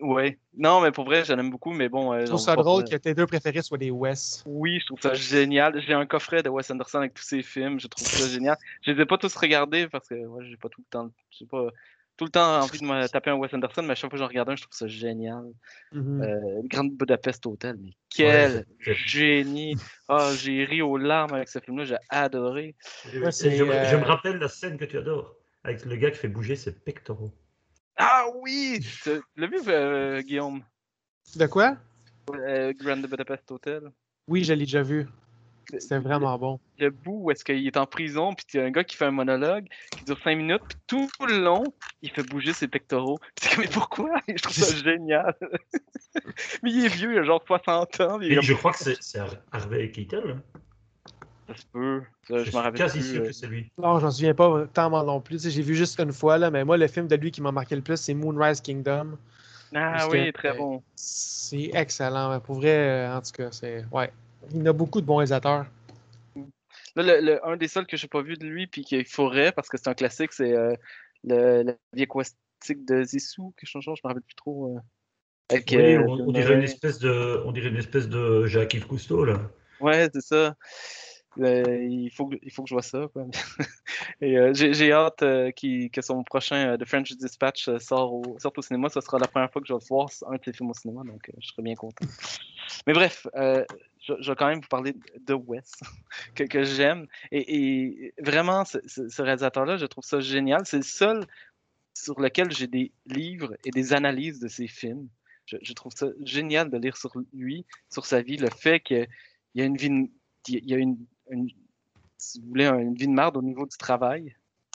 Ouais. 0.00 0.38
Non, 0.56 0.80
mais 0.80 0.92
pour 0.92 1.04
vrai, 1.04 1.24
j'en 1.24 1.38
aime 1.38 1.50
beaucoup, 1.50 1.72
mais 1.72 1.88
bon. 1.88 2.12
euh, 2.12 2.20
Je 2.20 2.26
trouve 2.26 2.40
ça 2.40 2.56
drôle 2.56 2.84
que 2.84 2.96
tes 2.96 3.14
deux 3.14 3.26
préférés 3.26 3.62
soient 3.62 3.78
des 3.78 3.90
Wes. 3.90 4.42
Oui, 4.46 4.78
je 4.80 4.86
trouve 4.86 5.00
ça 5.00 5.14
génial. 5.14 5.80
J'ai 5.80 5.94
un 5.94 6.06
coffret 6.06 6.42
de 6.42 6.48
Wes 6.48 6.70
Anderson 6.70 6.98
avec 6.98 7.14
tous 7.14 7.22
ses 7.22 7.42
films. 7.42 7.80
Je 7.80 7.86
trouve 7.88 8.08
ça 8.08 8.26
génial. 8.28 8.56
Je 8.82 8.92
les 8.92 9.02
ai 9.02 9.06
pas 9.06 9.18
tous 9.18 9.34
regardés 9.34 9.88
parce 9.88 10.08
que 10.08 10.14
ouais, 10.14 10.44
j'ai 10.46 10.56
pas 10.56 10.68
tout 10.68 10.80
le 10.80 10.90
temps. 10.90 11.10
J'ai 11.30 11.46
pas 11.46 11.68
tout 12.16 12.24
le 12.26 12.30
temps 12.30 12.62
envie 12.62 12.78
de 12.78 12.84
me 12.84 13.06
taper 13.08 13.30
un 13.30 13.36
Wes 13.36 13.52
Anderson, 13.54 13.82
mais 13.82 13.92
à 13.92 13.94
chaque 13.94 14.10
fois 14.10 14.18
que 14.18 14.22
j'en 14.22 14.28
regarde 14.28 14.50
un, 14.50 14.56
je 14.56 14.62
trouve 14.62 14.76
ça 14.76 14.86
génial. 14.86 15.44
Mhm. 15.92 16.22
Euh, 16.22 16.60
le 16.62 16.68
Grand 16.68 16.84
Budapest 16.84 17.46
Hotel, 17.46 17.76
mais 17.80 17.90
quel 18.10 18.52
Ouais, 18.58 18.64
génie! 19.06 19.76
Ah, 20.08 20.30
j'ai 20.36 20.64
ri 20.64 20.82
aux 20.82 20.98
larmes 20.98 21.32
avec 21.34 21.48
ce 21.48 21.58
film-là, 21.58 21.84
j'ai 21.84 21.96
adoré. 22.10 22.76
Je, 23.10 23.18
Ouais, 23.18 23.30
je- 23.32 23.62
euh, 23.64 23.84
je 23.84 23.96
me 23.96 24.04
rappelle 24.04 24.36
la 24.36 24.48
scène 24.48 24.76
que 24.76 24.84
tu 24.84 24.98
adores, 24.98 25.34
avec 25.64 25.84
le 25.86 25.96
gars 25.96 26.10
qui 26.10 26.18
fait 26.18 26.28
bouger 26.28 26.54
ses 26.54 26.72
pectoraux. 26.72 27.32
Ah 27.96 28.26
oui! 28.36 28.80
Tu 29.02 29.10
l'as 29.36 29.46
vu, 29.46 29.58
euh, 29.68 30.22
Guillaume? 30.22 30.62
De 31.36 31.46
quoi? 31.46 31.76
Euh, 32.34 32.72
Grand 32.74 32.96
Budapest 32.96 33.50
Hotel? 33.50 33.90
Oui, 34.28 34.44
je 34.44 34.52
l'ai 34.52 34.64
déjà 34.64 34.82
vu. 34.82 35.06
C'était 35.78 35.98
vraiment 35.98 36.38
bon. 36.38 36.60
le 36.78 36.90
bout 36.90 37.20
où 37.24 37.30
est-ce 37.30 37.44
qu'il 37.44 37.66
est 37.66 37.76
en 37.76 37.86
prison, 37.86 38.34
puis 38.34 38.44
il 38.54 38.56
y 38.58 38.60
a 38.60 38.66
un 38.66 38.70
gars 38.70 38.84
qui 38.84 38.96
fait 38.96 39.04
un 39.06 39.10
monologue 39.10 39.66
qui 39.96 40.04
dure 40.04 40.18
5 40.22 40.36
minutes, 40.36 40.62
puis 40.68 40.76
tout 40.86 41.08
le 41.26 41.38
long, 41.42 41.72
il 42.02 42.10
fait 42.10 42.22
bouger 42.22 42.52
ses 42.52 42.68
pectoraux. 42.68 43.18
Puis 43.18 43.32
c'est 43.48 43.54
comme, 43.54 43.64
mais 43.64 43.70
pourquoi? 43.70 44.10
Je 44.28 44.42
trouve 44.42 44.52
ça 44.54 44.74
génial. 44.74 45.34
mais 46.62 46.70
il 46.72 46.84
est 46.84 46.88
vieux, 46.88 47.12
il 47.12 47.18
a 47.18 47.22
genre 47.24 47.42
60 47.46 48.00
ans. 48.00 48.20
il 48.20 48.28
est 48.28 48.32
Et 48.32 48.34
comme, 48.36 48.44
je 48.44 48.54
crois 48.54 48.72
que 48.72 48.78
c'est 48.78 49.00
c'est 49.02 49.18
Har- 49.20 49.36
Harvey 49.52 49.90
Keitel. 49.90 50.30
hein. 50.30 50.42
Ça 51.52 51.60
se 51.60 51.66
peut. 51.72 52.02
Ça, 52.28 52.38
je 52.38 52.44
suis 52.44 52.52
m'en 52.52 52.62
rappelle 52.62 52.78
quasi 52.78 52.98
plus. 52.98 53.08
sûr 53.08 53.22
euh. 53.22 53.26
que 53.26 53.32
c'est 53.32 53.46
lui. 53.46 53.70
Non, 53.78 53.98
j'en 53.98 54.10
souviens 54.10 54.34
pas 54.34 54.66
tant 54.72 54.90
non 55.04 55.20
plus. 55.20 55.36
Tu 55.36 55.42
sais, 55.44 55.50
J'ai 55.50 55.62
vu 55.62 55.74
juste 55.74 55.98
une 56.00 56.12
fois, 56.12 56.38
là, 56.38 56.50
mais 56.50 56.64
moi, 56.64 56.76
le 56.76 56.86
film 56.86 57.06
de 57.08 57.16
lui 57.16 57.30
qui 57.30 57.40
m'a 57.40 57.52
marqué 57.52 57.74
le 57.76 57.82
plus, 57.82 57.96
c'est 57.96 58.14
Moonrise 58.14 58.60
Kingdom. 58.60 59.18
Ah 59.74 60.08
oui, 60.10 60.26
que, 60.26 60.30
très 60.32 60.56
bon. 60.56 60.82
C'est 60.94 61.70
excellent. 61.72 62.38
Pour 62.40 62.56
vrai, 62.56 63.06
euh, 63.08 63.16
en 63.16 63.20
tout 63.22 63.32
cas, 63.32 63.50
c'est. 63.50 63.84
Ouais. 63.90 64.12
Il 64.50 64.58
y 64.58 64.62
en 64.62 64.66
a 64.66 64.72
beaucoup 64.72 65.00
de 65.00 65.06
bons 65.06 65.16
réalisateurs. 65.16 65.66
Là, 66.96 67.02
le, 67.02 67.20
le- 67.24 67.46
un 67.46 67.56
des 67.56 67.68
seuls 67.68 67.86
que 67.86 67.96
j'ai 67.96 68.08
pas 68.08 68.22
vu 68.22 68.36
de 68.36 68.46
lui, 68.46 68.66
puis 68.66 68.84
qu'il 68.84 69.06
faudrait, 69.06 69.52
parce 69.52 69.68
que 69.68 69.78
c'est 69.78 69.88
un 69.88 69.94
classique, 69.94 70.32
c'est 70.32 70.52
euh, 70.52 70.74
le, 71.24 71.62
la 71.62 71.72
vie 71.94 72.02
aquatique 72.02 72.84
de 72.84 73.02
Zissou, 73.02 73.54
que 73.56 73.66
je 73.66 73.78
ne 73.78 73.82
me 73.82 74.08
rappelle 74.08 74.22
plus 74.22 74.34
trop. 74.34 74.76
euh, 74.76 74.80
avec, 75.48 75.68
Oui, 75.70 75.94
euh, 75.94 76.04
on, 76.06 76.32
dirait 76.32 76.54
une 76.54 76.62
espèce 76.62 76.98
de, 76.98 77.42
on 77.44 77.52
dirait 77.52 77.68
une 77.68 77.76
espèce 77.76 78.08
de 78.08 78.46
Jacques-Yves 78.46 78.86
Cousteau 78.86 79.24
là. 79.24 79.40
Ouais, 79.80 80.08
c'est 80.12 80.20
ça. 80.20 80.54
Euh, 81.40 81.84
il, 81.84 82.10
faut 82.10 82.26
que, 82.26 82.36
il 82.42 82.50
faut 82.50 82.62
que 82.62 82.68
je 82.68 82.74
vois 82.74 82.82
ça. 82.82 83.08
Quoi. 83.12 83.26
Et 84.20 84.36
euh, 84.38 84.52
j'ai 84.52 84.74
j'ai 84.74 84.92
hâte 84.92 85.22
euh, 85.22 85.50
que 85.52 86.02
son 86.02 86.22
prochain 86.24 86.72
euh, 86.72 86.76
The 86.76 86.84
French 86.84 87.12
Dispatch 87.12 87.68
euh, 87.68 87.78
sort 87.78 88.12
au, 88.12 88.38
sorte 88.38 88.58
au 88.58 88.62
cinéma. 88.62 88.88
Ce 88.90 89.00
sera 89.00 89.18
la 89.18 89.28
première 89.28 89.50
fois 89.50 89.62
que 89.62 89.68
je 89.68 89.72
vais 89.72 89.80
voir 89.88 90.08
un 90.28 90.36
de 90.36 90.42
ses 90.44 90.52
films 90.52 90.70
au 90.70 90.74
cinéma, 90.74 91.02
donc 91.04 91.30
je 91.38 91.46
serai 91.48 91.62
bien 91.62 91.74
content. 91.74 92.04
Mais 92.86 92.92
bref, 92.92 93.26
je, 93.34 94.12
je 94.20 94.30
vais 94.30 94.36
quand 94.36 94.48
même 94.48 94.60
vous 94.60 94.68
parler 94.68 94.94
de 95.20 95.34
Wes, 95.34 95.70
que, 96.34 96.44
que 96.44 96.64
j'aime. 96.64 97.06
Et, 97.30 97.56
et 97.56 98.14
vraiment, 98.20 98.64
ce, 98.64 98.78
ce- 98.86 99.08
ce 99.08 99.22
réalisateur-là, 99.22 99.76
je 99.78 99.86
trouve 99.86 100.04
ça 100.04 100.20
génial. 100.20 100.62
C'est 100.66 100.76
le 100.78 100.82
seul 100.82 101.26
sur 101.94 102.20
lequel 102.20 102.50
j'ai 102.52 102.66
des 102.66 102.92
livres 103.06 103.54
et 103.64 103.70
des 103.70 103.92
analyses 103.92 104.38
de 104.40 104.48
ses 104.48 104.66
films. 104.66 105.08
Je, 105.46 105.56
je 105.62 105.72
trouve 105.72 105.92
ça 105.94 106.06
génial 106.24 106.70
de 106.70 106.78
lire 106.78 106.96
sur 106.96 107.12
lui, 107.32 107.64
sur 107.90 108.06
sa 108.06 108.22
vie, 108.22 108.36
le 108.36 108.48
fait 108.50 108.80
qu'il 108.80 109.08
y 109.54 109.62
a 109.62 109.64
une 109.64 109.76
vie, 109.76 110.10
il 110.48 110.70
y 110.70 110.74
a 110.74 110.78
une, 110.78 110.98
une- 111.32 111.50
si 112.18 112.40
vous 112.40 112.48
voulez, 112.48 112.66
une 112.66 112.94
vie 112.94 113.06
de 113.08 113.12
merde 113.12 113.36
au 113.36 113.42
niveau 113.42 113.66
du 113.66 113.76
travail. 113.76 114.34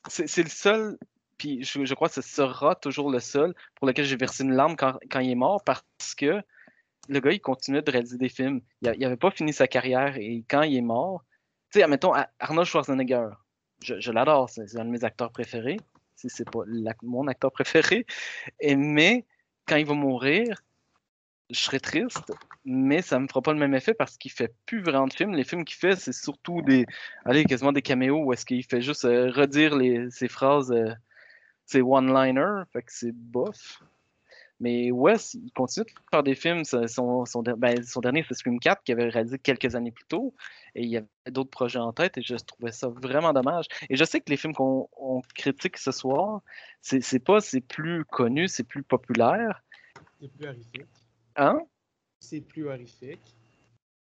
C'est 0.09 0.43
le 0.43 0.49
seul, 0.49 0.97
puis 1.37 1.63
je, 1.63 1.83
je 1.85 1.93
crois 1.93 2.07
que 2.07 2.15
ce 2.15 2.21
sera 2.21 2.75
toujours 2.75 3.11
le 3.11 3.19
seul 3.19 3.53
pour 3.75 3.87
lequel 3.87 4.05
j'ai 4.05 4.15
versé 4.15 4.43
une 4.43 4.53
larme 4.53 4.75
quand, 4.75 4.97
quand 5.09 5.19
il 5.19 5.31
est 5.31 5.35
mort 5.35 5.63
parce 5.63 5.81
que 6.17 6.41
le 7.09 7.19
gars, 7.19 7.31
il 7.31 7.39
continuait 7.39 7.81
de 7.81 7.91
réaliser 7.91 8.17
des 8.17 8.29
films. 8.29 8.61
Il 8.81 8.99
n'avait 8.99 9.17
pas 9.17 9.31
fini 9.31 9.53
sa 9.53 9.67
carrière 9.67 10.17
et 10.17 10.43
quand 10.49 10.63
il 10.63 10.75
est 10.75 10.81
mort, 10.81 11.23
tu 11.71 11.79
sais, 11.79 11.83
admettons, 11.83 12.13
Ar- 12.13 12.27
Arnold 12.39 12.67
Schwarzenegger, 12.67 13.29
je, 13.81 14.11
l'adore, 14.11 14.49
c'est 14.49 14.77
un 14.77 14.85
de 14.85 14.89
mes 14.89 15.03
acteurs 15.03 15.31
préférés, 15.31 15.77
si 16.15 16.29
c'est 16.29 16.49
pas 16.49 16.61
mon 17.03 17.27
acteur 17.27 17.51
préféré, 17.51 18.05
et, 18.59 18.75
mais 18.75 19.25
quand 19.67 19.75
il 19.75 19.85
va 19.85 19.93
mourir, 19.93 20.63
je 21.49 21.59
serais 21.59 21.79
triste, 21.79 22.33
mais 22.65 23.01
ça 23.01 23.19
me 23.19 23.27
fera 23.27 23.41
pas 23.41 23.53
le 23.53 23.59
même 23.59 23.73
effet 23.73 23.93
parce 23.93 24.17
qu'il 24.17 24.31
fait 24.31 24.53
plus 24.65 24.81
vraiment 24.81 25.07
de 25.07 25.13
films. 25.13 25.33
Les 25.33 25.43
films 25.43 25.63
qu'il 25.63 25.77
fait, 25.77 25.95
c'est 25.95 26.13
surtout 26.13 26.61
des, 26.61 26.85
allez, 27.25 27.45
quasiment 27.45 27.71
des 27.71 27.81
caméos 27.81 28.23
où 28.23 28.33
est-ce 28.33 28.45
qu'il 28.45 28.63
fait 28.65 28.81
juste 28.81 29.05
euh, 29.05 29.31
redire 29.31 29.75
les, 29.75 30.09
ses 30.09 30.27
phrases, 30.27 30.71
euh, 30.71 30.91
ses 31.65 31.81
one-liners, 31.81 32.63
fait 32.71 32.81
que 32.81 32.91
c'est 32.91 33.13
bof. 33.13 33.81
Mais 34.59 34.91
Wes, 34.91 35.35
il 35.35 35.51
continue 35.51 35.85
de 35.85 35.91
faire 36.09 36.23
des 36.23 36.33
films. 36.33 36.63
Ben, 37.57 37.83
son 37.83 38.01
dernier, 38.01 38.25
c'est 38.27 38.33
Scream 38.33 38.59
4, 38.59 38.83
qu'il 38.83 38.93
avait 38.93 39.09
réalisé 39.09 39.37
quelques 39.37 39.75
années 39.75 39.91
plus 39.91 40.05
tôt. 40.05 40.33
Et 40.73 40.83
il 40.83 40.89
y 40.89 40.97
avait 40.97 41.07
d'autres 41.27 41.51
projets 41.51 41.77
en 41.77 41.93
tête, 41.93 42.17
et 42.17 42.23
je 42.23 42.35
trouvais 42.35 42.71
ça 42.71 42.87
vraiment 42.87 43.33
dommage. 43.33 43.65
Et 43.89 43.95
je 43.95 44.03
sais 44.03 44.19
que 44.19 44.31
les 44.31 44.37
films 44.37 44.53
qu'on 44.53 44.89
on 44.97 45.21
critique 45.35 45.77
ce 45.77 45.91
soir, 45.91 46.41
c'est 46.81 47.01
c'est 47.01 47.19
pas 47.19 47.39
c'est 47.39 47.61
plus 47.61 48.03
connu, 48.05 48.47
c'est 48.47 48.63
plus 48.63 48.81
populaire. 48.81 49.63
C'est 50.19 50.31
plus 50.35 50.47
horrifique. 50.47 50.87
Hein? 51.37 51.59
C'est 52.19 52.41
plus 52.41 52.67
horrifique. 52.67 53.21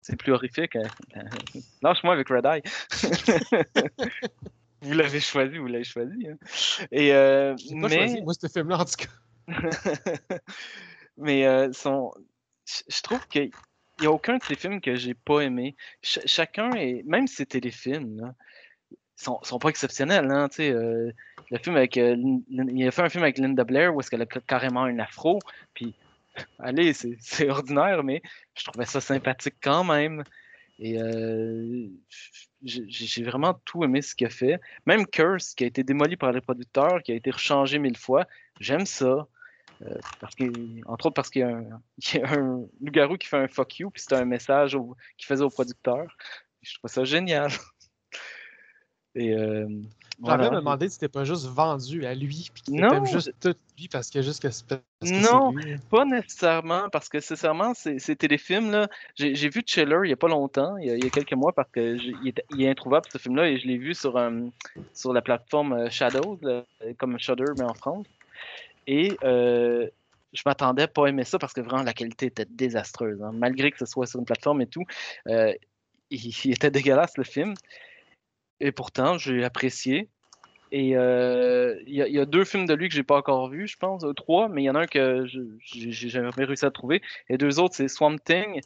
C'est 0.01 0.15
plus 0.15 0.31
horrifique. 0.33 0.75
hein. 0.75 0.87
Lâche-moi 1.81 2.13
avec 2.13 2.29
Red 2.29 2.45
Eye. 2.45 2.61
vous 4.81 4.93
l'avez 4.93 5.19
choisi, 5.19 5.57
vous 5.57 5.67
l'avez 5.67 5.83
choisi. 5.83 6.27
hein. 6.27 6.37
Et, 6.91 7.13
euh, 7.13 7.55
pas 7.55 7.87
mais 7.89 7.95
choisi, 8.07 8.21
moi, 8.21 8.33
ce 8.33 8.47
film-là, 8.47 8.79
en 8.79 8.85
tout 8.85 8.95
cas. 8.97 9.09
mais 11.17 11.45
euh, 11.45 11.71
son... 11.73 12.11
je 12.65 13.01
trouve 13.01 13.25
qu'il 13.27 13.51
n'y 14.01 14.07
a 14.07 14.11
aucun 14.11 14.37
de 14.37 14.43
ces 14.43 14.55
films 14.55 14.81
que 14.81 14.95
j'ai 14.95 15.13
pas 15.13 15.41
aimé. 15.41 15.75
Ch- 16.01 16.25
chacun 16.25 16.71
est. 16.71 17.03
Même 17.05 17.27
si 17.27 17.35
c'est 17.35 17.45
téléfilms, 17.47 18.19
là, 18.21 18.33
ils 18.91 18.97
sont, 19.23 19.39
sont 19.43 19.59
pas 19.59 19.69
exceptionnels. 19.69 20.29
Hein, 20.31 20.47
euh, 20.59 21.11
le 21.51 21.57
film 21.59 21.75
avec. 21.75 21.97
euh, 21.97 22.15
il 22.49 22.87
a 22.87 22.91
fait 22.91 23.01
un 23.03 23.09
film 23.09 23.23
avec 23.23 23.37
Linda 23.37 23.63
Blair 23.63 23.93
où 23.95 23.99
est-ce 23.99 24.09
qu'elle 24.09 24.21
a 24.21 24.27
ca- 24.31 24.41
carrément 24.41 24.83
un 24.83 24.99
afro. 24.99 25.39
Puis, 25.73 25.95
allez, 26.59 26.93
c'est 27.19 27.49
ordinaire, 27.49 28.03
mais 28.03 28.21
je 28.55 28.65
trouvais 28.65 28.85
ça 28.85 29.01
sympathique 29.01 29.55
quand 29.61 29.83
même. 29.83 30.23
Et 30.79 31.01
euh, 31.01 31.87
j'ai 32.63 33.23
vraiment 33.23 33.55
tout 33.65 33.83
aimé 33.83 34.01
ce 34.01 34.13
qu'il 34.13 34.27
a 34.27 34.29
fait. 34.29 34.59
Même 34.85 35.07
Curse, 35.07 35.55
qui 35.55 35.63
a 35.63 35.67
été 35.67 35.83
démoli 35.83 36.17
par 36.17 36.31
les 36.31 36.41
producteurs, 36.41 37.01
qui 37.01 37.11
a 37.11 37.15
été 37.15 37.31
rechangé 37.31 37.79
mille 37.79 37.97
fois, 37.97 38.27
j'aime 38.59 38.85
ça. 38.85 39.27
Euh, 39.83 39.99
entre 40.87 41.07
autres 41.07 41.13
parce 41.13 41.29
qu'il 41.29 41.41
y 42.13 42.17
a 42.17 42.31
un, 42.31 42.67
loup-garou 42.81 43.17
qui 43.17 43.27
fait 43.27 43.37
un 43.37 43.47
fuck 43.47 43.79
you, 43.79 43.91
puis 43.91 44.01
c'était 44.01 44.15
un 44.15 44.25
message 44.25 44.77
qu'il 45.17 45.27
faisait 45.27 45.43
au 45.43 45.49
producteur. 45.49 46.15
Je 46.61 46.77
trouve 46.77 46.89
ça 46.89 47.03
génial. 47.03 47.51
Et 49.15 49.33
euh, 49.33 49.67
J'avais 50.25 50.37
voilà. 50.37 50.49
me 50.49 50.55
demandé 50.57 50.87
si 50.87 50.95
c'était 50.95 51.09
pas 51.09 51.25
juste 51.25 51.45
vendu 51.45 52.05
à 52.05 52.15
lui, 52.15 52.49
puis 52.51 52.63
qu'il 52.63 53.05
juste 53.05 53.33
tout 53.39 53.53
lui 53.77 53.87
parce 53.87 54.09
que 54.09 54.21
juste 54.23 54.41
que 54.41 54.47
parce 54.47 55.11
que 55.11 55.21
Non. 55.21 55.51
lui. 55.51 55.75
Pas 55.91 56.05
nécessairement, 56.05 56.89
parce 56.89 57.07
que 57.07 57.19
sincèrement, 57.19 57.75
ces, 57.75 57.99
ces 57.99 58.15
téléfilms, 58.15 58.71
là, 58.71 58.87
j'ai 59.15 59.49
vu 59.49 59.61
Chiller 59.65 59.99
il 60.05 60.09
y 60.09 60.13
a 60.13 60.17
pas 60.17 60.27
longtemps, 60.27 60.75
il 60.77 60.87
y 60.87 60.91
a, 60.91 60.95
il 60.95 61.03
y 61.03 61.07
a 61.07 61.09
quelques 61.11 61.33
mois, 61.33 61.53
parce 61.53 61.69
que 61.71 61.95
il 61.95 62.27
est, 62.29 62.43
il 62.49 62.63
est 62.63 62.69
introuvable 62.69 63.05
ce 63.11 63.19
film-là, 63.19 63.47
et 63.47 63.59
je 63.59 63.67
l'ai 63.67 63.77
vu 63.77 63.93
sur, 63.93 64.17
euh, 64.17 64.31
sur 64.93 65.13
la 65.13 65.21
plateforme 65.21 65.73
euh, 65.73 65.89
Shadows, 65.91 66.39
là, 66.41 66.63
comme 66.97 67.19
Shudder, 67.19 67.51
mais 67.55 67.65
en 67.65 67.75
France. 67.75 68.07
Et 68.87 69.17
euh, 69.23 69.87
je 70.33 70.41
m'attendais 70.45 70.87
pas 70.87 71.05
à 71.05 71.09
aimer 71.09 71.25
ça 71.25 71.37
parce 71.37 71.53
que 71.53 71.61
vraiment 71.61 71.83
la 71.83 71.93
qualité 71.93 72.27
était 72.27 72.45
désastreuse. 72.49 73.21
hein. 73.21 73.31
Malgré 73.33 73.71
que 73.71 73.77
ce 73.77 73.85
soit 73.85 74.07
sur 74.07 74.19
une 74.19 74.25
plateforme 74.25 74.61
et 74.61 74.67
tout, 74.67 74.83
euh, 75.27 75.53
il, 76.09 76.25
il 76.45 76.51
était 76.53 76.71
dégueulasse 76.71 77.17
le 77.17 77.23
film. 77.23 77.53
Et 78.59 78.71
pourtant, 78.71 79.17
j'ai 79.17 79.43
apprécié. 79.43 80.09
Et 80.71 80.97
euh, 80.97 81.75
il 81.85 81.93
il 81.93 82.13
y 82.13 82.19
a 82.19 82.25
deux 82.25 82.43
films 82.43 82.65
de 82.65 82.73
lui 82.73 82.89
que 82.89 82.95
j'ai 82.95 83.03
pas 83.03 83.17
encore 83.17 83.49
vus, 83.49 83.67
je 83.67 83.77
pense, 83.77 84.03
euh, 84.03 84.13
trois, 84.13 84.49
mais 84.49 84.63
il 84.63 84.65
y 84.65 84.69
en 84.69 84.75
a 84.75 84.81
un 84.81 84.87
que 84.87 85.25
j'ai 85.25 86.09
jamais 86.09 86.29
réussi 86.29 86.65
à 86.65 86.71
trouver. 86.71 87.01
Et 87.29 87.37
deux 87.37 87.59
autres, 87.59 87.75
c'est 87.75 87.87
Swamp 87.87 88.17
Thing 88.17 88.59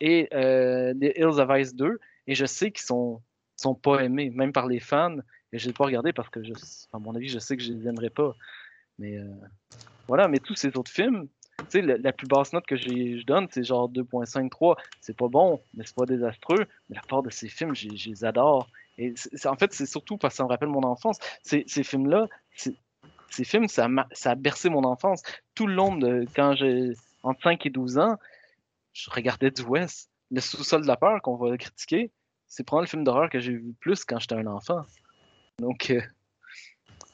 et 0.00 0.28
euh, 0.32 0.94
The 0.94 1.16
Hills 1.16 1.40
of 1.40 1.50
Ice 1.58 1.74
2. 1.74 1.98
Et 2.26 2.34
je 2.34 2.46
sais 2.46 2.70
qu'ils 2.70 2.86
sont, 2.86 3.22
sont 3.56 3.74
pas 3.74 4.00
aimés, 4.00 4.30
même 4.30 4.52
par 4.52 4.66
les 4.66 4.80
fans. 4.80 5.16
Et 5.52 5.58
je 5.58 5.66
l'ai 5.66 5.72
pas 5.72 5.84
regardé 5.84 6.12
parce 6.12 6.28
que, 6.28 6.42
je, 6.44 6.52
à 6.92 6.98
mon 6.98 7.14
avis, 7.14 7.28
je 7.28 7.38
sais 7.38 7.56
que 7.56 7.62
je 7.62 7.72
les 7.72 7.88
aimerais 7.88 8.10
pas. 8.10 8.36
Mais 8.98 9.16
euh, 9.16 9.24
voilà, 10.06 10.28
mais 10.28 10.38
tous 10.38 10.54
ces 10.54 10.76
autres 10.76 10.90
films, 10.90 11.28
tu 11.58 11.80
sais, 11.80 11.82
la, 11.82 12.12
plus 12.12 12.26
basse 12.26 12.52
note 12.52 12.66
que 12.66 12.76
je 12.76 13.24
donne, 13.24 13.48
c'est 13.50 13.64
genre 13.64 13.90
2.53. 13.90 14.76
C'est 15.00 15.16
pas 15.16 15.28
bon, 15.28 15.60
mais 15.74 15.84
c'est 15.84 15.96
pas 15.96 16.06
désastreux. 16.06 16.66
Mais 16.88 16.96
la 16.96 17.02
part 17.02 17.22
de 17.22 17.30
ces 17.30 17.48
films, 17.48 17.74
je 17.74 17.88
les 17.88 18.24
adore. 18.24 18.68
Et 18.98 19.14
en 19.46 19.56
fait, 19.56 19.72
c'est 19.72 19.86
surtout 19.86 20.18
parce 20.18 20.34
que 20.34 20.36
ça 20.38 20.44
me 20.44 20.48
rappelle 20.48 20.68
mon 20.68 20.82
enfance. 20.82 21.18
Ces, 21.42 21.64
films-là, 21.64 22.26
ces 22.54 23.44
films, 23.44 23.68
ça, 23.68 23.88
a 24.24 24.34
bercé 24.34 24.68
mon 24.68 24.84
enfance. 24.84 25.22
Tout 25.54 25.66
le 25.66 25.74
long 25.74 25.96
de 25.96 26.26
quand 26.34 26.54
j'ai 26.54 26.92
entre 27.22 27.42
5 27.42 27.64
et 27.66 27.70
12 27.70 27.98
ans, 27.98 28.16
je 28.92 29.10
regardais 29.10 29.50
du 29.50 29.62
West. 29.62 30.10
Le 30.30 30.40
sous-sol 30.40 30.82
de 30.82 30.86
la 30.86 30.96
peur 30.96 31.22
qu'on 31.22 31.36
va 31.36 31.56
critiquer, 31.56 32.10
c'est 32.48 32.64
probablement 32.64 32.82
le 32.82 32.88
film 32.88 33.04
d'horreur 33.04 33.30
que 33.30 33.38
j'ai 33.38 33.52
vu 33.52 33.74
plus 33.80 34.04
quand 34.04 34.18
j'étais 34.18 34.34
un 34.34 34.46
enfant. 34.46 34.82
Donc, 35.58 35.90
euh, 35.90 36.00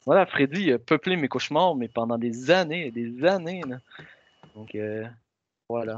voilà, 0.05 0.25
Freddy 0.25 0.71
a 0.71 0.79
peuplé 0.79 1.15
mes 1.15 1.27
cauchemars, 1.27 1.75
mais 1.75 1.87
pendant 1.87 2.17
des 2.17 2.51
années 2.51 2.91
des 2.91 3.23
années. 3.25 3.61
Donc, 4.55 4.75
euh, 4.75 5.05
voilà. 5.69 5.97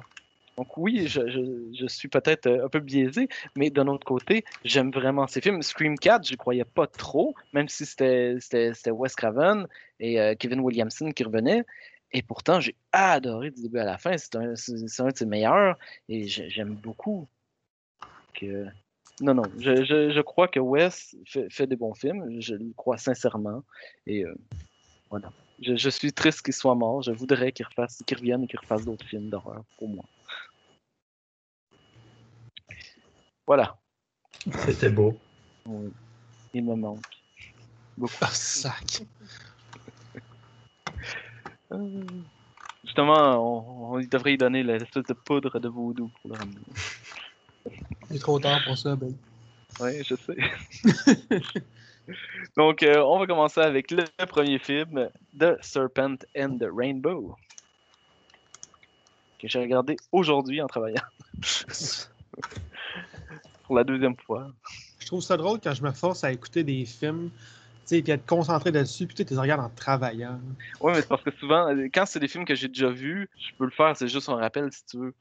Donc 0.57 0.75
oui, 0.77 1.07
je, 1.07 1.21
je- 1.29 1.71
je 1.79 1.87
suis 1.87 2.07
peut-être 2.07 2.47
euh, 2.47 2.65
un 2.65 2.69
peu 2.69 2.79
biaisé, 2.79 3.27
mais 3.55 3.69
d'un 3.69 3.87
autre 3.87 4.05
côté, 4.05 4.43
j'aime 4.65 4.91
vraiment 4.91 5.27
ces 5.27 5.39
films. 5.39 5.61
Scream 5.61 5.97
4, 5.99 6.27
je 6.27 6.35
croyais 6.35 6.65
pas 6.65 6.87
trop, 6.87 7.35
même 7.53 7.69
si 7.69 7.85
c'était 7.85 8.39
Wes 8.89 9.15
Craven 9.15 9.67
et 9.99 10.19
euh, 10.19 10.33
Kevin 10.35 10.61
Williamson 10.61 11.11
qui 11.11 11.23
revenaient. 11.23 11.63
Et 12.11 12.21
pourtant, 12.23 12.59
j'ai 12.59 12.75
adoré 12.91 13.51
du 13.51 13.61
début 13.61 13.79
à 13.79 13.85
la 13.85 13.97
fin. 13.97 14.17
C'est 14.17 14.35
un, 14.35 14.53
un 14.53 15.09
de 15.11 15.15
ses 15.17 15.25
meilleurs 15.25 15.77
et 16.09 16.27
j'ai- 16.27 16.49
j'aime 16.49 16.73
beaucoup. 16.73 17.27
Euh, 18.43 18.65
non, 19.19 19.33
non, 19.33 19.43
je, 19.59 19.83
je- 19.83 20.21
crois 20.21 20.47
que 20.47 20.59
Wes 20.59 21.15
fait, 21.25 21.47
fait 21.51 21.67
des 21.67 21.75
bons 21.75 21.93
films. 21.93 22.39
Je 22.39 22.55
le 22.55 22.71
crois 22.75 22.97
sincèrement. 22.97 23.63
Et 24.05 24.23
euh, 24.23 24.35
voilà. 25.09 25.31
Je, 25.59 25.89
suis 25.89 26.13
triste 26.13 26.43
qu'il 26.43 26.53
soit 26.53 26.75
mort. 26.75 27.01
Je 27.01 27.11
voudrais 27.11 27.51
qu'il 27.51 27.65
revienne 27.65 28.43
et 28.43 28.47
qu'il 28.47 28.59
refasse 28.59 28.85
d'autres 28.85 29.05
films 29.05 29.29
d'horreur 29.29 29.63
pour 29.79 29.89
moi. 29.89 30.05
Voilà. 33.47 33.77
C'était 34.65 34.89
beau. 34.89 35.17
Oui. 35.65 35.89
Il 36.53 36.65
me 36.65 36.75
manque. 36.75 37.01
Ah, 38.21 38.27
sac. 38.27 39.01
Euh, 41.73 42.01
Justement, 42.85 43.35
on, 43.35 43.95
on 43.95 43.99
devrait 43.99 44.35
y 44.35 44.37
donner 44.37 44.63
l'espèce 44.63 45.03
de 45.03 45.13
poudre 45.13 45.59
de 45.59 45.67
voodoo 45.67 46.09
pour 46.21 46.31
le 46.31 46.37
ramener. 46.37 46.61
Il 48.09 48.15
est 48.15 48.19
trop 48.19 48.39
tard 48.39 48.61
pour 48.65 48.77
ça, 48.77 48.95
ben. 48.95 49.13
Oui, 49.81 50.01
je 50.01 50.15
sais. 50.15 50.37
Donc, 52.55 52.83
euh, 52.83 53.01
on 53.01 53.19
va 53.19 53.27
commencer 53.27 53.59
avec 53.59 53.91
le 53.91 54.05
premier 54.27 54.59
film, 54.59 55.09
The 55.37 55.61
Serpent 55.61 56.19
and 56.37 56.57
the 56.57 56.69
Rainbow, 56.73 57.35
que 59.37 59.49
j'ai 59.49 59.59
regardé 59.59 59.97
aujourd'hui 60.13 60.61
en 60.61 60.67
travaillant 60.67 61.03
pour 63.67 63.75
la 63.75 63.83
deuxième 63.83 64.15
fois. 64.25 64.51
Je 64.99 65.05
trouve 65.05 65.21
ça 65.21 65.37
drôle 65.37 65.59
quand 65.61 65.73
je 65.73 65.83
me 65.83 65.91
force 65.91 66.23
à 66.23 66.31
écouter 66.31 66.63
des 66.63 66.85
films, 66.85 67.29
tu 67.29 67.97
sais, 67.97 68.01
puis 68.01 68.13
être 68.13 68.25
concentré 68.25 68.71
dessus, 68.71 69.05
puis 69.05 69.15
tu 69.15 69.23
les 69.23 69.39
regardes 69.39 69.61
en 69.61 69.69
travaillant. 69.69 70.39
Oui, 70.79 70.93
mais 70.93 71.01
c'est 71.01 71.07
parce 71.07 71.23
que 71.23 71.31
souvent, 71.31 71.69
quand 71.93 72.05
c'est 72.05 72.19
des 72.19 72.27
films 72.27 72.45
que 72.45 72.55
j'ai 72.55 72.69
déjà 72.69 72.89
vus, 72.89 73.29
je 73.37 73.53
peux 73.57 73.65
le 73.65 73.71
faire, 73.71 73.95
c'est 73.95 74.07
juste 74.07 74.29
un 74.29 74.37
rappel 74.37 74.71
si 74.71 74.85
tu 74.85 74.97
veux. 74.97 75.13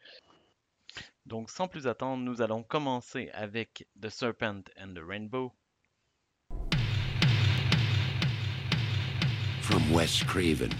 Donc, 1.26 1.50
sans 1.50 1.66
plus 1.66 1.88
attendre, 1.88 2.22
nous 2.22 2.40
allons 2.40 2.62
commencer 2.62 3.30
avec 3.34 3.86
The 4.00 4.08
Serpent 4.08 4.62
and 4.80 4.94
the 4.94 5.02
Rainbow. 5.04 5.52
From 9.60 9.82
Wes 9.92 10.22
Craven, 10.22 10.70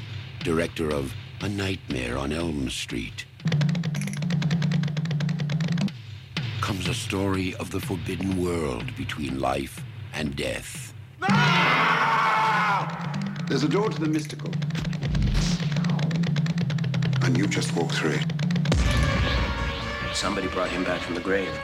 director 0.45 0.93
of 0.95 1.13
A 1.43 1.49
Nightmare 1.49 2.17
on 2.17 2.31
Elm 2.31 2.71
Street, 2.71 3.27
comes 6.67 6.89
a 6.89 6.95
story 6.95 7.55
of 7.61 7.71
the 7.71 7.79
forbidden 7.79 8.43
world 8.43 8.85
between 8.97 9.39
life 9.39 9.85
and 10.15 10.35
death. 10.35 10.93
There's 13.47 13.63
a 13.63 13.69
door 13.69 13.89
to 13.89 14.01
the 14.01 14.09
mystical. 14.09 14.51
And 17.23 17.39
you 17.39 17.47
just 17.47 17.73
walk 17.77 17.93
through 17.93 18.15
it. 18.19 18.27
Somebody 20.13 20.49
brought 20.49 20.71
him 20.71 20.83
back 20.83 21.01
from 21.03 21.15
the 21.15 21.21
grave. 21.21 21.57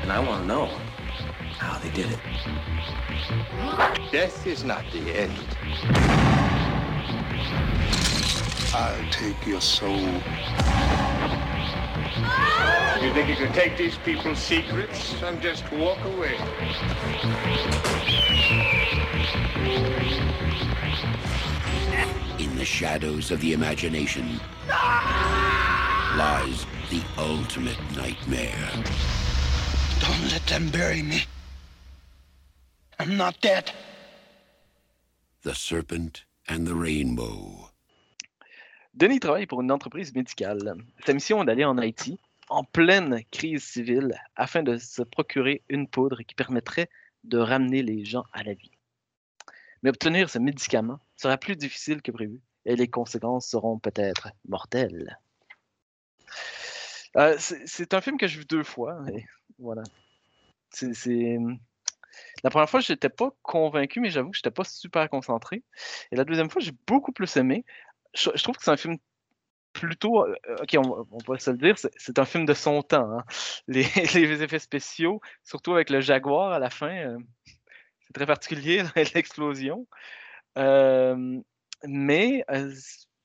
And 0.00 0.10
I 0.10 0.18
want 0.18 0.40
to 0.40 0.46
know 0.46 0.64
how 1.58 1.78
they 1.80 1.90
did 1.90 2.10
it. 2.10 2.20
Death 4.10 4.46
is 4.46 4.64
not 4.64 4.82
the 4.94 5.12
end. 5.14 5.38
I'll 8.72 9.10
take 9.10 9.46
your 9.46 9.60
soul. 9.60 10.22
You 12.16 13.12
think 13.12 13.28
you 13.28 13.34
can 13.34 13.52
take 13.52 13.76
these 13.76 13.96
people's 13.98 14.38
secrets 14.38 15.20
and 15.22 15.42
just 15.42 15.64
walk 15.72 15.98
away? 16.04 16.36
In 22.38 22.56
the 22.56 22.64
shadows 22.64 23.32
of 23.32 23.40
the 23.40 23.52
imagination 23.52 24.40
lies 24.68 26.64
the 26.90 27.02
ultimate 27.18 27.78
nightmare. 27.96 28.70
Don't 30.00 30.30
let 30.30 30.46
them 30.46 30.68
bury 30.70 31.02
me. 31.02 31.24
I'm 33.00 33.16
not 33.16 33.40
dead. 33.40 33.72
The 35.42 35.54
Serpent 35.54 36.22
and 36.46 36.66
the 36.66 36.76
Rainbow. 36.76 37.63
Denis 38.94 39.18
travaille 39.18 39.46
pour 39.46 39.60
une 39.60 39.72
entreprise 39.72 40.14
médicale. 40.14 40.76
Sa 41.04 41.12
mission 41.12 41.42
est 41.42 41.46
d'aller 41.46 41.64
en 41.64 41.78
Haïti, 41.78 42.20
en 42.48 42.62
pleine 42.62 43.24
crise 43.32 43.64
civile, 43.64 44.14
afin 44.36 44.62
de 44.62 44.76
se 44.76 45.02
procurer 45.02 45.62
une 45.68 45.88
poudre 45.88 46.22
qui 46.22 46.36
permettrait 46.36 46.88
de 47.24 47.38
ramener 47.38 47.82
les 47.82 48.04
gens 48.04 48.24
à 48.32 48.44
la 48.44 48.54
vie. 48.54 48.70
Mais 49.82 49.90
obtenir 49.90 50.30
ce 50.30 50.38
médicament 50.38 51.00
sera 51.16 51.36
plus 51.38 51.56
difficile 51.56 52.02
que 52.02 52.12
prévu 52.12 52.40
et 52.66 52.76
les 52.76 52.86
conséquences 52.86 53.48
seront 53.48 53.80
peut-être 53.80 54.28
mortelles. 54.48 55.18
Euh, 57.16 57.36
c'est 57.38 57.94
un 57.94 58.00
film 58.00 58.16
que 58.16 58.28
j'ai 58.28 58.38
vu 58.38 58.44
deux 58.44 58.64
fois. 58.64 59.04
Voilà. 59.58 59.82
La 62.42 62.50
première 62.50 62.70
fois, 62.70 62.80
je 62.80 62.92
n'étais 62.92 63.08
pas 63.08 63.34
convaincu, 63.42 64.00
mais 64.00 64.10
j'avoue 64.10 64.30
que 64.30 64.36
je 64.36 64.40
n'étais 64.40 64.50
pas 64.50 64.64
super 64.64 65.08
concentré. 65.08 65.64
Et 66.12 66.16
la 66.16 66.24
deuxième 66.24 66.50
fois, 66.50 66.62
j'ai 66.62 66.72
beaucoup 66.86 67.12
plus 67.12 67.36
aimé 67.36 67.64
je, 68.14 68.42
trouve 68.42 68.56
que 68.56 68.64
c'est 68.64 68.70
un 68.70 68.76
film 68.76 68.96
plutôt. 69.72 70.24
euh, 70.24 70.34
ok, 70.62 70.76
on, 70.78 71.18
va 71.26 71.38
se 71.38 71.50
le 71.50 71.58
dire, 71.58 71.76
c'est- 71.78 72.18
un 72.18 72.24
film 72.24 72.46
de 72.46 72.54
son 72.54 72.82
temps. 72.82 73.18
hein. 73.18 73.24
Les, 73.68 74.42
effets 74.42 74.58
spéciaux, 74.58 75.20
surtout 75.42 75.74
avec 75.74 75.90
le 75.90 76.00
jaguar 76.00 76.52
à 76.52 76.58
la 76.58 76.70
fin, 76.70 76.94
euh, 76.96 77.18
c'est 78.00 78.12
très 78.12 78.26
particulier, 78.26 78.82
l'explosion. 79.14 79.86
Euh, 80.58 81.40
mais 81.84 82.44
euh, 82.50 82.72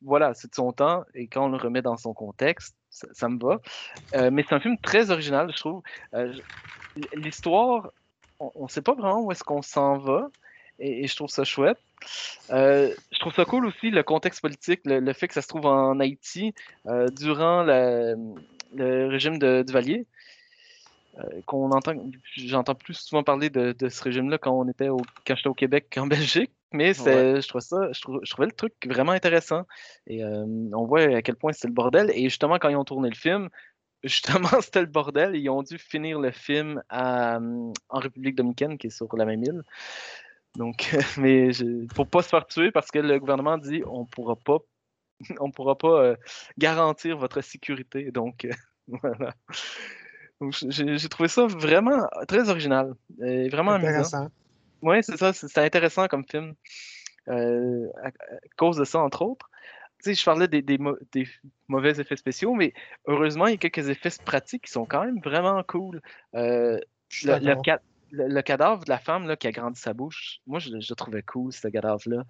voilà, 0.01 0.33
c'est 0.33 0.49
de 0.49 0.55
son 0.55 0.71
temps, 0.73 1.03
et 1.13 1.27
quand 1.27 1.45
on 1.45 1.49
le 1.49 1.57
remet 1.57 1.81
dans 1.81 1.97
son 1.97 2.13
contexte, 2.13 2.75
ça, 2.89 3.07
ça 3.13 3.29
me 3.29 3.39
va. 3.39 3.59
Euh, 4.15 4.31
mais 4.31 4.43
c'est 4.47 4.55
un 4.55 4.59
film 4.59 4.77
très 4.79 5.11
original, 5.11 5.51
je 5.53 5.57
trouve. 5.57 5.81
Euh, 6.13 6.33
L'histoire, 7.13 7.91
on 8.39 8.63
ne 8.63 8.69
sait 8.69 8.81
pas 8.81 8.93
vraiment 8.93 9.21
où 9.21 9.31
est-ce 9.31 9.43
qu'on 9.43 9.61
s'en 9.61 9.97
va, 9.97 10.29
et, 10.79 11.03
et 11.03 11.07
je 11.07 11.15
trouve 11.15 11.29
ça 11.29 11.43
chouette. 11.43 11.77
Euh, 12.51 12.93
je 13.11 13.19
trouve 13.19 13.33
ça 13.33 13.45
cool 13.45 13.65
aussi 13.65 13.91
le 13.91 14.03
contexte 14.03 14.41
politique, 14.41 14.81
le, 14.85 14.99
le 14.99 15.13
fait 15.13 15.27
que 15.27 15.33
ça 15.33 15.41
se 15.41 15.47
trouve 15.47 15.65
en 15.65 15.99
Haïti 15.99 16.53
euh, 16.87 17.07
durant 17.09 17.63
la- 17.63 18.15
le 18.75 19.07
régime 19.07 19.37
de 19.39 19.63
Duvalier. 19.65 20.05
Euh, 21.17 21.41
qu'on 21.47 21.71
entend, 21.71 21.93
j'entends 22.37 22.75
plus 22.75 22.93
souvent 22.93 23.23
parler 23.23 23.49
de, 23.49 23.73
de 23.77 23.89
ce 23.89 24.01
régime-là 24.03 24.37
quand 24.37 24.51
on 24.57 24.69
était 24.69 24.89
au, 24.89 25.01
quand 25.25 25.35
j'étais 25.35 25.49
au 25.49 25.53
Québec 25.55 25.87
qu'en 25.91 26.05
Belgique, 26.07 26.51
mais 26.71 26.93
c'est, 26.93 27.41
je 27.41 27.47
trouvais 27.47 27.63
ça, 27.63 27.91
je, 27.91 27.99
trou- 27.99 28.19
je 28.23 28.29
trouvais 28.31 28.45
le 28.45 28.53
truc 28.53 28.73
vraiment 28.85 29.11
intéressant. 29.11 29.65
Et 30.07 30.23
on 30.23 30.85
voit 30.85 31.01
à 31.01 31.21
quel 31.21 31.35
point 31.35 31.51
c'était 31.51 31.67
le 31.67 31.73
bordel. 31.73 32.11
Et 32.13 32.23
justement, 32.25 32.57
quand 32.59 32.69
ils 32.69 32.75
ont 32.75 32.85
tourné 32.85 33.09
le 33.09 33.15
film, 33.15 33.49
justement, 34.03 34.61
c'était 34.61 34.81
le 34.81 34.85
bordel. 34.85 35.35
Ils 35.35 35.49
ont 35.49 35.63
dû 35.63 35.77
finir 35.79 36.19
le 36.19 36.31
film 36.31 36.81
à, 36.89 37.39
en 37.89 37.99
République 37.99 38.35
dominicaine, 38.35 38.77
qui 38.77 38.87
est 38.87 38.91
sur 38.91 39.13
la 39.17 39.25
même 39.25 39.43
île. 39.43 39.63
Donc, 40.55 40.89
mais 41.17 41.51
je, 41.53 41.85
pour 41.93 42.07
pas 42.07 42.21
se 42.21 42.29
faire 42.29 42.45
tuer, 42.45 42.71
parce 42.71 42.91
que 42.91 42.99
le 42.99 43.19
gouvernement 43.19 43.57
dit 43.57 43.83
on 43.85 44.05
pourra 44.05 44.35
pas, 44.35 44.57
on 45.39 45.51
pourra 45.51 45.77
pas 45.77 46.03
euh, 46.03 46.15
garantir 46.57 47.17
votre 47.17 47.41
sécurité. 47.41 48.11
Donc, 48.11 48.45
euh, 48.45 48.51
voilà. 48.87 49.33
J'ai 50.69 51.09
trouvé 51.09 51.27
ça 51.27 51.47
vraiment 51.47 52.07
très 52.27 52.49
original. 52.49 52.93
Et 53.21 53.49
vraiment. 53.49 53.73
Intéressant. 53.73 54.29
Oui, 54.81 55.03
c'est 55.03 55.17
ça, 55.17 55.33
c'est 55.33 55.57
intéressant 55.57 56.07
comme 56.07 56.23
film. 56.25 56.53
Euh, 57.27 57.87
à, 58.01 58.07
à 58.07 58.11
cause 58.55 58.77
de 58.77 58.85
ça, 58.85 58.99
entre 58.99 59.23
autres. 59.23 59.49
Tu 60.01 60.11
sais, 60.11 60.13
je 60.13 60.23
parlais 60.23 60.47
des, 60.47 60.61
des 60.61 60.77
mau- 60.77 60.97
des 61.11 61.27
mauvais 61.67 61.99
effets 61.99 62.15
spéciaux, 62.15 62.53
mais 62.53 62.73
heureusement, 63.05 63.47
il 63.47 63.51
y 63.51 63.55
a 63.55 63.57
quelques 63.57 63.89
effets 63.89 64.09
pratiques 64.23 64.63
qui 64.65 64.71
sont 64.71 64.85
quand 64.85 65.03
même 65.03 65.19
vraiment 65.21 65.61
cool. 65.63 66.01
Euh, 66.35 66.79
le, 68.11 68.41
cadavre 68.41 68.83
de 68.83 68.89
la 68.89 68.97
femme 68.97 69.27
là, 69.27 69.35
qui 69.35 69.47
a 69.47 69.51
grandi 69.51 69.79
sa 69.79 69.93
bouche, 69.93 70.39
moi, 70.47 70.59
je, 70.59 70.69
le 70.71 70.95
trouvais 70.95 71.23
cool, 71.23 71.51
ce 71.51 71.67
cadavre-là. 71.67 72.23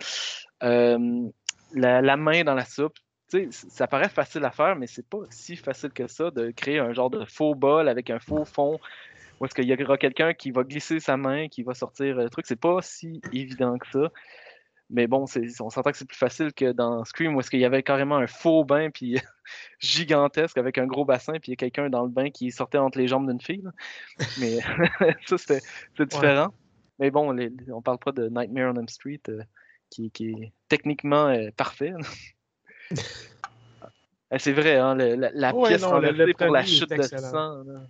Euh, 0.64 1.30
la, 1.74 2.18
main 2.18 2.44
dans 2.44 2.56
la 2.56 2.66
soupe, 2.66 2.98
tu 3.30 3.52
sais, 3.52 3.68
ça 3.70 3.88
paraît 3.88 4.10
facile 4.10 4.44
à 4.46 4.52
faire, 4.52 4.76
mais 4.76 4.88
c'est 4.88 5.08
pas 5.08 5.20
si 5.30 5.56
facile 5.56 5.92
que 5.92 6.08
ça 6.08 6.32
de 6.32 6.52
créer 6.52 6.80
un 6.80 6.94
genre 6.94 7.10
de 7.10 7.26
faux 7.26 7.56
bol 7.56 7.88
avec 7.88 8.10
un 8.10 8.20
faux 8.20 8.46
fond. 8.46 8.80
Où 9.40 9.46
est-ce 9.46 9.56
qu'il 9.56 9.66
y 9.66 9.84
aura 9.84 9.98
quelqu'un 9.98 10.34
qui 10.34 10.52
va 10.52 10.64
glisser 10.64 11.00
sa 11.00 11.16
main, 11.16 11.48
qui 11.48 11.64
va 11.64 11.74
sortir 11.74 12.16
le 12.16 12.30
truc. 12.30 12.46
C'est 12.46 12.60
pas 12.60 12.82
si 12.82 13.22
évident 13.32 13.78
que 13.78 13.88
ça. 13.90 14.12
Mais 14.92 15.06
bon, 15.06 15.26
on 15.60 15.70
s'entend 15.70 15.92
que 15.92 15.98
c'est 15.98 16.08
plus 16.08 16.18
facile 16.18 16.52
que 16.52 16.72
dans 16.72 17.04
Scream 17.06 17.36
où 17.36 17.40
est-ce 17.40 17.52
qu'il 17.52 17.60
y 17.60 17.66
avait 17.66 17.84
carrément 17.84 18.18
un 18.18 18.26
faux 18.26 18.64
bain 18.64 18.90
puis 18.90 19.18
gigantesque 19.80 20.58
avec 20.58 20.78
un 20.80 20.88
gros 20.88 21.06
bassin 21.06 21.34
puis 21.34 21.50
il 21.50 21.50
y 21.52 21.54
a 21.54 21.58
quelqu'un 21.58 21.90
dans 21.90 22.04
le 22.04 22.10
bain 22.10 22.32
qui 22.32 22.52
sortait 22.52 22.80
entre 22.80 22.98
les 22.98 23.08
jambes 23.08 23.30
d'une 23.30 23.40
fille. 23.42 23.62
là. 23.62 23.72
Mais 24.40 24.58
ça, 25.28 25.38
c'était 25.38 25.62
c'est 25.96 26.06
différent. 26.10 26.54
Mais 26.98 27.12
bon, 27.12 27.32
les- 27.32 27.52
on 27.72 27.82
parle 27.84 28.00
pas 28.00 28.12
de 28.12 28.30
Nightmare 28.30 28.74
on 28.74 28.78
Elm 28.80 28.88
Street 28.90 29.22
euh, 29.30 29.44
qui, 29.92 30.10
qui 30.12 30.32
est 30.32 30.54
techniquement 30.68 31.28
euh, 31.28 31.50
parfait. 31.56 31.94
Euh, 31.94 32.90
c'est 34.40 34.54
vrai, 34.54 34.76
hein, 34.78 34.96
le- 34.96 35.16
la, 35.16 35.32
la 35.34 35.54
Ouais, 35.54 35.70
pièce 35.70 35.82
non, 35.82 36.00
le- 36.00 36.12
le 36.12 36.34
pour 36.34 36.48
la 36.52 36.64
chute 36.66 36.90
de 36.90 37.02
sang. 37.04 37.64
là. 37.64 37.82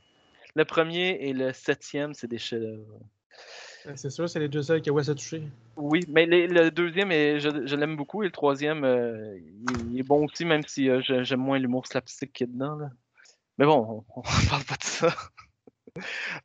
Le 0.56 0.66
premier 0.66 1.12
et 1.22 1.34
le 1.34 1.54
septième, 1.54 2.14
c'est 2.14 2.28
des 2.28 2.40
chefs-d'œuvre. 2.40 3.00
Euh, 3.86 3.94
C'est 3.96 4.10
sûr, 4.10 4.30
c'est 4.30 4.40
les 4.40 4.50
deux 4.50 4.62
seuls 4.62 4.82
qui 4.82 4.90
Wes 4.92 5.10
a 5.10 5.16
touché. 5.16 5.44
Oui, 5.78 6.06
mais 6.10 6.26
le 6.26 6.70
deuxième, 6.70 7.10
je, 7.12 7.76
l'aime 7.76 7.96
beaucoup, 7.96 8.24
et 8.24 8.26
le 8.26 8.32
troisième, 8.32 8.84
euh, 8.84 9.38
il, 9.90 10.00
est 10.00 10.04
bon 10.04 10.26
aussi, 10.26 10.46
même 10.46 10.64
si 10.68 10.90
euh, 10.90 11.02
j'aime 11.02 11.40
moins 11.40 11.60
l'humour 11.60 11.88
slapstick 11.88 12.34
qu'il 12.34 12.48
y 12.48 12.50
a 12.50 12.54
dedans. 12.54 12.76
là. 12.76 12.90
Mais 13.58 13.66
bon, 13.66 14.06
on, 14.16 14.20
on 14.20 14.22
parle 14.50 14.64
pas 14.64 14.76
de 14.76 14.84
ça. 14.84 15.14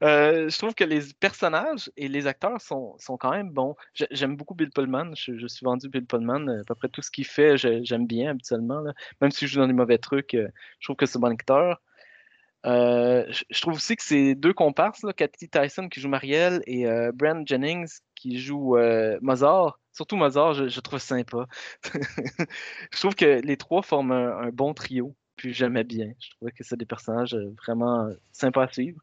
Euh, 0.03 0.49
je 0.49 0.59
trouve 0.59 0.75
que 0.75 0.85
les 0.85 1.01
personnages 1.21 1.91
et 1.97 2.09
les 2.09 2.27
acteurs 2.27 2.61
sont, 2.61 2.97
sont 2.99 3.17
quand 3.17 3.31
même 3.31 3.51
bons. 3.51 3.77
J'ai- 3.93 4.09
J'aime 4.11 4.37
beaucoup 4.37 4.55
Bill 4.55 4.71
Pullman. 4.71 5.15
Je, 5.15 5.47
suis 5.47 5.65
vendu 5.65 5.89
Bill 5.89 6.07
Pullman. 6.07 6.49
À 6.49 6.65
peu 6.65 6.75
près 6.75 6.89
tout 6.89 7.03
ce 7.03 7.11
qu'il 7.11 7.27
fait, 7.27 7.57
j'aime 7.57 8.07
bien 8.07 8.31
habituellement. 8.31 8.81
là. 8.81 8.95
Même 9.21 9.31
si 9.31 9.47
je 9.47 9.53
joue 9.53 9.61
dans 9.61 9.67
des 9.67 9.73
mauvais 9.73 9.99
trucs, 9.99 10.33
je 10.33 10.87
trouve 10.87 10.97
que 10.97 11.07
c'est 11.07 11.19
un 11.19 11.21
bon 11.21 11.33
acteur. 11.33 11.81
Euh, 12.67 13.27
je, 13.29 13.61
trouve 13.61 13.75
aussi 13.75 13.97
que 13.97 14.03
ces 14.03 14.35
deux 14.35 14.55
comparses, 14.55 15.03
là, 15.03 15.13
Cathy 15.13 15.49
Tyson 15.49 15.89
qui 15.89 16.01
joue 16.01 16.09
Marielle 16.09 16.63
et 16.67 16.87
euh, 16.87 17.13
Brand 17.13 17.47
Jennings 17.47 18.01
qui 18.15 18.39
joue 18.39 18.77
euh, 18.79 19.19
Mozart, 19.21 19.79
surtout 19.93 20.17
Mozart, 20.17 20.55
je, 20.55 20.81
trouve 20.81 20.99
sympa. 20.99 21.47
je 21.85 22.99
trouve 22.99 23.15
que 23.15 23.43
les 23.43 23.57
trois 23.59 23.83
forment 23.83 24.13
un, 24.13 24.49
bon 24.51 24.73
trio, 24.73 25.15
puis 25.37 25.53
j'aimais 25.53 25.85
bien. 25.85 26.11
Je 26.19 26.31
trouvais 26.31 26.53
que 26.53 26.65
c'est 26.65 26.79
des 26.79 26.87
personnages 26.87 27.35
euh, 27.35 27.55
vraiment 27.67 28.09
sympas 28.33 28.65
à 28.65 28.73
suivre. 28.73 29.01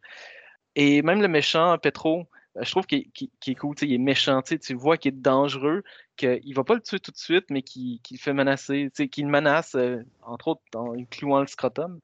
Et 0.76 1.04
même 1.04 1.22
le 1.22 1.28
méchant, 1.28 1.78
Petro, 1.78 2.28
je 2.60 2.72
trouve 2.72 2.88
qu'il 2.88 3.06
est 3.48 3.56
cool, 3.56 3.76
il 3.82 3.94
est 3.94 3.98
méchant, 3.98 4.42
tu 4.42 4.74
vois 4.74 4.98
qu'il 4.98 5.14
est 5.14 5.18
dangereux, 5.22 5.84
qu'il 6.18 6.54
va 6.56 6.64
pas 6.64 6.74
le 6.74 6.82
tuer 6.82 7.00
tout 7.00 7.12
de 7.12 7.18
suite, 7.18 7.46
mais 7.50 7.62
qu'il 7.62 8.00
le 8.10 8.18
fait 8.18 8.34
menacer, 8.34 8.90
qu'il 9.12 9.28
menace, 9.28 9.76
entre 10.24 10.48
autres, 10.50 10.62
en 10.74 10.96
clouant 11.06 11.42
le 11.42 11.48
scrotum. 11.48 12.00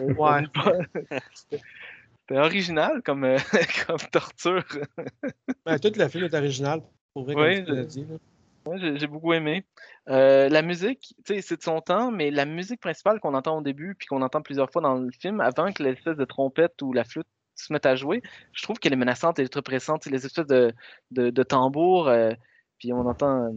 Ouais. 0.00 0.42
C'était 2.20 2.40
original 2.40 3.02
comme, 3.02 3.24
euh, 3.24 3.38
comme 3.86 3.98
torture. 4.12 4.64
Ben, 5.64 5.78
tout 5.78 5.92
le 5.96 6.08
film 6.08 6.24
est 6.24 6.34
original, 6.34 6.82
pour 7.14 7.24
vrai, 7.24 7.34
comme 7.34 7.42
Oui, 7.44 7.64
tu 7.64 7.70
l'as 7.70 7.82
je- 7.82 7.86
dit. 7.86 8.04
là. 8.04 8.16
Ouais, 8.66 8.98
j'ai 8.98 9.06
beaucoup 9.06 9.32
aimé. 9.32 9.64
Euh, 10.10 10.50
la 10.50 10.60
musique, 10.60 11.14
tu 11.24 11.34
sais, 11.34 11.40
c'est 11.40 11.56
de 11.56 11.62
son 11.62 11.80
temps, 11.80 12.10
mais 12.10 12.30
la 12.30 12.44
musique 12.44 12.80
principale 12.80 13.18
qu'on 13.18 13.32
entend 13.32 13.56
au 13.58 13.62
début, 13.62 13.94
puis 13.94 14.06
qu'on 14.08 14.20
entend 14.20 14.42
plusieurs 14.42 14.70
fois 14.70 14.82
dans 14.82 14.96
le 14.96 15.10
film, 15.10 15.40
avant 15.40 15.72
que 15.72 15.82
l'espèce 15.82 16.16
de 16.16 16.24
trompette 16.26 16.82
ou 16.82 16.92
la 16.92 17.04
flûte 17.04 17.26
se 17.54 17.72
mette 17.72 17.86
à 17.86 17.96
jouer, 17.96 18.22
je 18.52 18.62
trouve 18.62 18.78
qu'elle 18.78 18.92
est 18.92 18.96
menaçante 18.96 19.38
et 19.38 19.48
très 19.48 19.62
pressante. 19.62 20.04
Les 20.06 20.26
espèces 20.26 20.46
de, 20.46 20.74
de, 21.12 21.30
de 21.30 21.42
tambours, 21.42 22.08
euh, 22.08 22.32
puis 22.78 22.92
on 22.92 23.00
entend. 23.06 23.54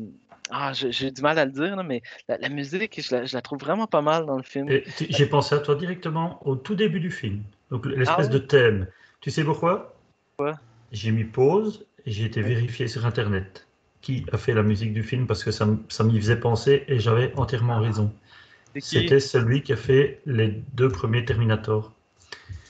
Ah, 0.51 0.73
j'ai 0.73 1.11
du 1.11 1.21
mal 1.21 1.39
à 1.39 1.45
le 1.45 1.51
dire, 1.51 1.75
là, 1.75 1.83
mais 1.83 2.01
la, 2.27 2.37
la 2.37 2.49
musique, 2.49 3.01
je 3.01 3.15
la, 3.15 3.25
je 3.25 3.35
la 3.35 3.41
trouve 3.41 3.59
vraiment 3.59 3.87
pas 3.87 4.01
mal 4.01 4.25
dans 4.25 4.37
le 4.37 4.43
film. 4.43 4.67
J'ai 5.09 5.25
pensé 5.25 5.55
à 5.55 5.59
toi 5.59 5.75
directement 5.75 6.45
au 6.47 6.55
tout 6.55 6.75
début 6.75 6.99
du 6.99 7.09
film. 7.11 7.43
Donc 7.69 7.85
l'espèce 7.85 8.09
Ah 8.09 8.21
ouais 8.21 8.29
de 8.29 8.37
thème. 8.37 8.87
Tu 9.21 9.31
sais 9.31 9.43
pourquoi? 9.43 9.95
Pourquoi 10.35 10.59
J'ai 10.91 11.11
mis 11.11 11.23
pause 11.23 11.85
et 12.05 12.11
j'ai 12.11 12.25
été 12.25 12.41
vérifié 12.41 12.87
sur 12.87 13.05
Internet 13.05 13.67
qui 14.01 14.25
a 14.31 14.37
fait 14.37 14.53
la 14.53 14.63
musique 14.63 14.93
du 14.93 15.03
film 15.03 15.27
parce 15.27 15.43
que 15.43 15.51
ça, 15.51 15.67
ça 15.89 16.03
m'y 16.03 16.19
faisait 16.19 16.39
penser 16.39 16.83
et 16.87 16.99
j'avais 16.99 17.33
entièrement 17.35 17.79
raison. 17.79 18.11
C'est 18.73 18.81
qui? 18.81 18.87
C'était 18.87 19.19
celui 19.19 19.61
qui 19.61 19.73
a 19.73 19.77
fait 19.77 20.21
les 20.25 20.63
deux 20.73 20.89
premiers 20.89 21.23
Terminator. 21.23 21.93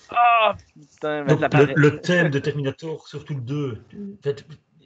Ah, 0.09 0.55
putain, 0.73 1.25
Donc, 1.25 1.39
le, 1.53 1.73
le 1.73 2.01
thème 2.01 2.29
de 2.29 2.39
Terminator, 2.39 3.07
surtout 3.07 3.35
le 3.35 3.41
2. 3.41 3.81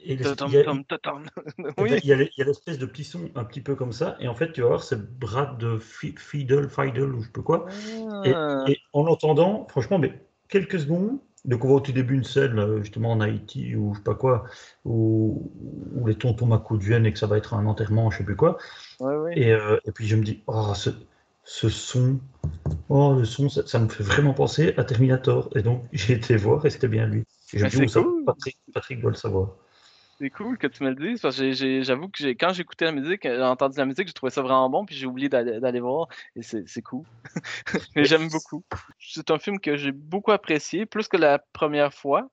Et 0.06 0.16
les- 0.16 0.22
il 0.44 0.52
y 0.52 2.12
a- 2.12 2.16
Oui. 2.16 2.30
l'espèce 2.38 2.78
de 2.78 2.86
petit 2.86 3.04
son 3.04 3.28
un 3.34 3.44
petit 3.44 3.60
peu 3.60 3.74
comme 3.74 3.92
ça, 3.92 4.16
et 4.20 4.28
en 4.28 4.34
fait, 4.34 4.52
tu 4.52 4.62
vas 4.62 4.68
voir, 4.68 4.82
c'est 4.82 5.18
Brad 5.18 5.58
de 5.58 5.78
Fi- 5.78 6.14
Fiddle, 6.16 6.68
Fiddle, 6.68 7.12
ou 7.14 7.22
je 7.22 7.28
pas 7.30 7.42
quoi. 7.42 7.66
Et, 8.24 8.32
Ah. 8.34 8.64
et 8.68 8.78
en 8.92 9.04
l'entendant, 9.04 9.66
franchement, 9.68 9.98
mais 9.98 10.12
quelques 10.48 10.80
secondes, 10.80 11.18
donc 11.44 11.64
on 11.64 11.68
voit 11.68 11.76
au 11.76 11.80
tout 11.80 11.92
début 11.92 12.14
une 12.14 12.24
scène, 12.24 12.54
là, 12.54 12.78
justement 12.78 13.12
en 13.12 13.20
Haïti, 13.20 13.76
ou 13.76 13.92
je 13.94 13.98
sais 13.98 14.04
pas 14.04 14.14
quoi, 14.14 14.44
où, 14.84 15.50
où 15.94 16.06
les 16.06 16.14
tontons 16.16 16.46
m'accoudent 16.46 16.82
viennent 16.82 17.06
et 17.06 17.12
que 17.12 17.18
ça 17.18 17.26
va 17.26 17.36
être 17.36 17.54
un 17.54 17.66
enterrement, 17.66 18.10
je 18.10 18.18
sais 18.18 18.24
plus 18.24 18.36
quoi. 18.36 18.58
Ouais, 19.00 19.14
ouais. 19.16 19.38
Et, 19.38 19.52
euh, 19.52 19.78
et 19.84 19.92
puis 19.92 20.06
je 20.08 20.16
me 20.16 20.24
dis, 20.24 20.42
oh, 20.46 20.72
ce, 20.74 20.90
ce 21.44 21.68
son, 21.68 22.18
oh, 22.88 23.14
le 23.18 23.24
son, 23.24 23.48
ça, 23.48 23.66
ça 23.66 23.78
me 23.78 23.88
fait 23.88 24.02
vraiment 24.02 24.34
penser 24.34 24.74
à 24.76 24.84
Terminator. 24.84 25.50
Et 25.54 25.62
donc 25.62 25.84
j'ai 25.92 26.14
été 26.14 26.36
voir 26.36 26.64
et 26.66 26.70
c'était 26.70 26.88
bien 26.88 27.06
lui. 27.06 27.20
Et 27.52 27.58
je 27.58 27.64
Mais 27.64 27.64
me 27.64 27.70
dis, 27.70 27.82
oh, 27.84 27.88
ça, 27.88 28.02
cool. 28.02 28.24
Patrick, 28.24 28.58
Patrick 28.72 29.00
doit 29.00 29.10
le 29.10 29.16
savoir. 29.16 29.50
C'est 30.18 30.30
cool 30.30 30.56
que 30.56 30.66
tu 30.66 30.82
me 30.82 30.90
le 30.90 30.94
dises 30.94 31.20
parce 31.20 31.36
que 31.38 31.52
j'avoue 31.82 32.08
que 32.08 32.24
quand 32.28 32.52
j'écoutais 32.52 32.86
la 32.86 32.92
musique, 32.92 33.22
j'ai 33.24 33.42
entendu 33.42 33.76
la 33.76 33.84
musique, 33.84 34.06
j'ai 34.06 34.14
trouvé 34.14 34.30
ça 34.30 34.40
vraiment 34.40 34.70
bon, 34.70 34.86
puis 34.86 34.94
j'ai 34.94 35.06
oublié 35.06 35.28
d'aller 35.28 35.80
voir 35.80 36.08
et 36.34 36.42
c'est 36.42 36.82
cool. 36.82 37.04
Mais 37.96 38.04
j'aime 38.04 38.28
beaucoup. 38.28 38.64
C'est 38.98 39.30
un 39.30 39.38
film 39.38 39.60
que 39.60 39.76
j'ai 39.76 39.92
beaucoup 39.92 40.32
apprécié, 40.32 40.86
plus 40.86 41.08
que 41.08 41.16
la 41.18 41.38
première 41.38 41.92
fois. 41.92 42.30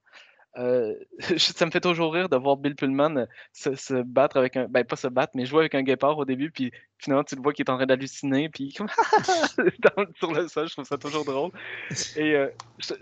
Euh, 0.55 0.93
ça 1.37 1.65
me 1.65 1.71
fait 1.71 1.81
toujours 1.81 2.13
rire 2.13 2.29
de 2.29 2.37
voir 2.37 2.57
Bill 2.57 2.75
Pullman 2.75 3.17
euh, 3.17 3.25
se, 3.53 3.73
se 3.75 3.95
battre 4.03 4.37
avec 4.37 4.55
un. 4.55 4.67
Ben, 4.67 4.85
pas 4.85 4.95
se 4.95 5.07
battre, 5.07 5.33
mais 5.35 5.45
jouer 5.45 5.61
avec 5.61 5.75
un 5.75 5.81
guépard 5.81 6.17
au 6.17 6.25
début, 6.25 6.51
puis 6.51 6.71
finalement, 6.99 7.23
tu 7.23 7.35
le 7.35 7.41
vois 7.41 7.53
qui 7.53 7.63
est 7.63 7.69
en 7.71 7.75
train 7.77 7.87
d'halluciner, 7.87 8.49
puis 8.49 8.71
comme. 8.71 8.87
sur 10.19 10.31
le 10.31 10.47
sol, 10.47 10.67
je 10.67 10.73
trouve 10.73 10.85
ça 10.85 10.97
toujours 10.97 11.25
drôle. 11.25 11.51
Et 12.15 12.35
euh, 12.35 12.49
je- 12.77 12.93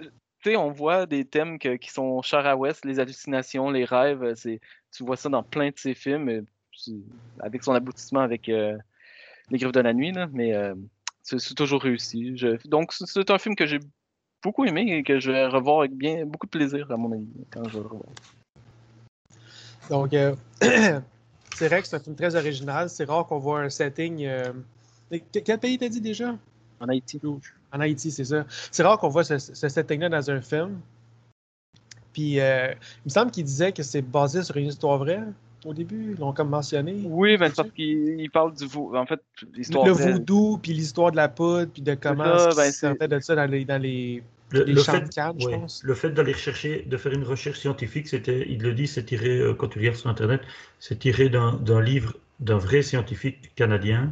tu 0.42 0.50
sais, 0.52 0.56
on 0.58 0.72
voit 0.72 1.06
des 1.06 1.26
thèmes 1.26 1.60
que- 1.60 1.76
qui 1.76 1.92
sont 1.92 2.22
chers 2.22 2.46
à 2.46 2.56
West, 2.56 2.84
les 2.86 3.00
hallucinations, 3.00 3.70
les 3.70 3.86
rêves. 3.86 4.24
euh, 4.24 4.36
C'est, 4.36 4.60
tu 4.92 5.04
vois 5.04 5.16
ça 5.18 5.30
dans 5.30 5.44
plein 5.44 5.70
de 5.70 5.78
ses 5.78 5.94
films, 5.94 6.30
euh, 6.30 6.42
avec 7.40 7.64
son 7.64 7.74
aboutissement 7.74 8.22
avec 8.22 8.50
euh, 8.50 8.78
Les 9.50 9.58
Griffes 9.58 9.72
de 9.74 9.82
la 9.82 9.94
Nuit, 9.94 10.12
là, 10.14 10.28
mais 10.32 10.54
euh, 10.54 10.74
c'est, 11.22 11.38
toujours 11.56 11.82
réussi. 11.82 12.38
Je- 12.38 12.68
donc, 12.68 12.94
c'est- 12.94 13.30
un 13.30 13.38
film 13.38 13.56
que 13.56 13.66
j'ai 13.66 13.80
beaucoup 14.44 14.66
aimé 14.66 14.86
et 14.88 15.04
que 15.04 15.20
je 15.20 15.32
vais 15.32 15.46
revoir 15.46 15.80
avec 15.82 15.94
bien, 15.94 16.26
beaucoup 16.26 16.48
de 16.48 16.52
plaisir, 16.52 16.90
à 16.92 16.98
mon 16.98 17.12
avis, 17.12 17.28
quand 17.52 17.68
je 17.68 17.78
vais 17.78 17.84
le 17.84 17.90
revoir. 17.90 18.10
Donc, 19.90 20.14
euh, 20.14 20.36
c'est 21.54 21.68
vrai 21.68 21.82
que 21.82 21.88
c'est 21.88 21.98
un 21.98 22.00
film 22.00 22.16
très 22.16 22.36
original. 22.36 22.90
C'est 22.90 23.04
rare 23.06 23.28
qu'on 23.28 23.40
voit 23.40 23.62
un 23.62 23.70
setting. 23.70 24.26
que- 25.12 25.40
Quel 25.40 25.60
pays 25.60 25.78
t'as 25.78 25.90
dit 25.90 26.02
déjà? 26.02 26.38
En 26.80 26.88
Haïti. 26.88 27.20
En 27.74 27.80
Haïti, 27.80 28.12
c'est 28.12 28.26
ça. 28.26 28.46
C'est 28.72 28.84
rare 28.84 28.98
qu'on 28.98 29.10
voit 29.10 29.24
ce, 29.24 29.38
ce 29.38 29.70
setting-là 29.70 30.10
dans 30.10 30.30
un 30.32 30.42
film. 30.42 30.80
Puis, 32.14 32.40
euh, 32.40 32.72
il 32.74 33.06
me 33.06 33.10
semble 33.10 33.32
qu'il 33.32 33.46
disait 33.46 33.72
que 33.72 33.84
c'est 33.84 34.02
basé 34.02 34.44
sur 34.44 34.58
une 34.58 34.68
histoire 34.68 34.98
vraie 34.98 35.22
au 35.64 35.74
début. 35.74 36.12
Ils 36.14 36.20
l'ont 36.20 36.34
comme 36.34 36.50
mentionné. 36.50 36.96
Oui, 37.06 37.38
ben, 37.38 37.52
parce 37.56 37.72
qu'il 37.72 38.20
il 38.20 38.30
parle 38.30 38.54
du 38.54 38.66
vo- 38.66 38.96
En 38.96 39.06
fait, 39.06 39.22
l'histoire. 39.54 39.86
le 39.86 39.92
vraie- 39.94 40.12
voodoo, 40.14 40.58
puis 40.62 40.74
l'histoire 40.74 41.12
de 41.12 41.16
la 41.16 41.30
poudre, 41.30 41.72
puis 41.72 41.82
de 41.82 41.94
comment 41.96 42.38
ça, 42.50 42.50
ben, 42.56 43.08
de 43.08 43.20
ça 43.22 43.36
dans 43.36 43.46
les, 43.50 43.64
dans 43.64 43.82
les, 43.82 44.22
Le, 44.50 44.64
les 44.64 44.74
le 44.74 44.82
champs 44.84 44.92
fait, 44.94 45.02
de 45.04 45.08
canne, 45.14 45.40
je 45.40 45.48
pense. 45.48 45.82
le 45.84 45.94
fait 45.94 46.10
d'aller 46.10 46.34
rechercher, 46.34 46.82
de 46.82 46.98
faire 46.98 47.14
une 47.14 47.24
recherche 47.24 47.60
scientifique, 47.60 48.10
c'était, 48.10 48.46
il 48.50 48.62
le 48.62 48.74
dit, 48.74 48.88
c'est 48.88 49.06
tiré, 49.06 49.38
euh, 49.40 49.54
quand 49.54 49.70
tu 49.70 49.80
regardes 49.80 49.96
sur 49.96 50.10
Internet, 50.10 50.42
c'est 50.80 51.00
tiré 51.00 51.30
d'un 51.30 51.54
d'un 51.54 51.82
livre 51.82 52.18
d'un 52.42 52.58
vrai 52.58 52.82
scientifique 52.82 53.54
canadien 53.56 54.12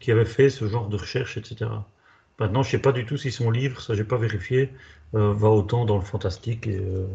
qui 0.00 0.10
avait 0.10 0.24
fait 0.26 0.50
ce 0.50 0.68
genre 0.68 0.88
de 0.88 0.96
recherche, 0.96 1.38
etc. 1.38 1.70
Maintenant, 2.38 2.62
je 2.62 2.70
sais 2.70 2.78
pas 2.80 2.92
du 2.92 3.06
tout 3.06 3.16
si 3.16 3.32
son 3.32 3.50
livre, 3.50 3.80
ça 3.80 3.94
j'ai 3.94 4.04
pas 4.04 4.18
vérifié, 4.18 4.70
euh, 5.14 5.32
va 5.34 5.48
autant 5.50 5.84
dans 5.84 5.96
le 5.98 6.04
fantastique. 6.04 6.66
Et, 6.66 6.78
euh, 6.78 7.06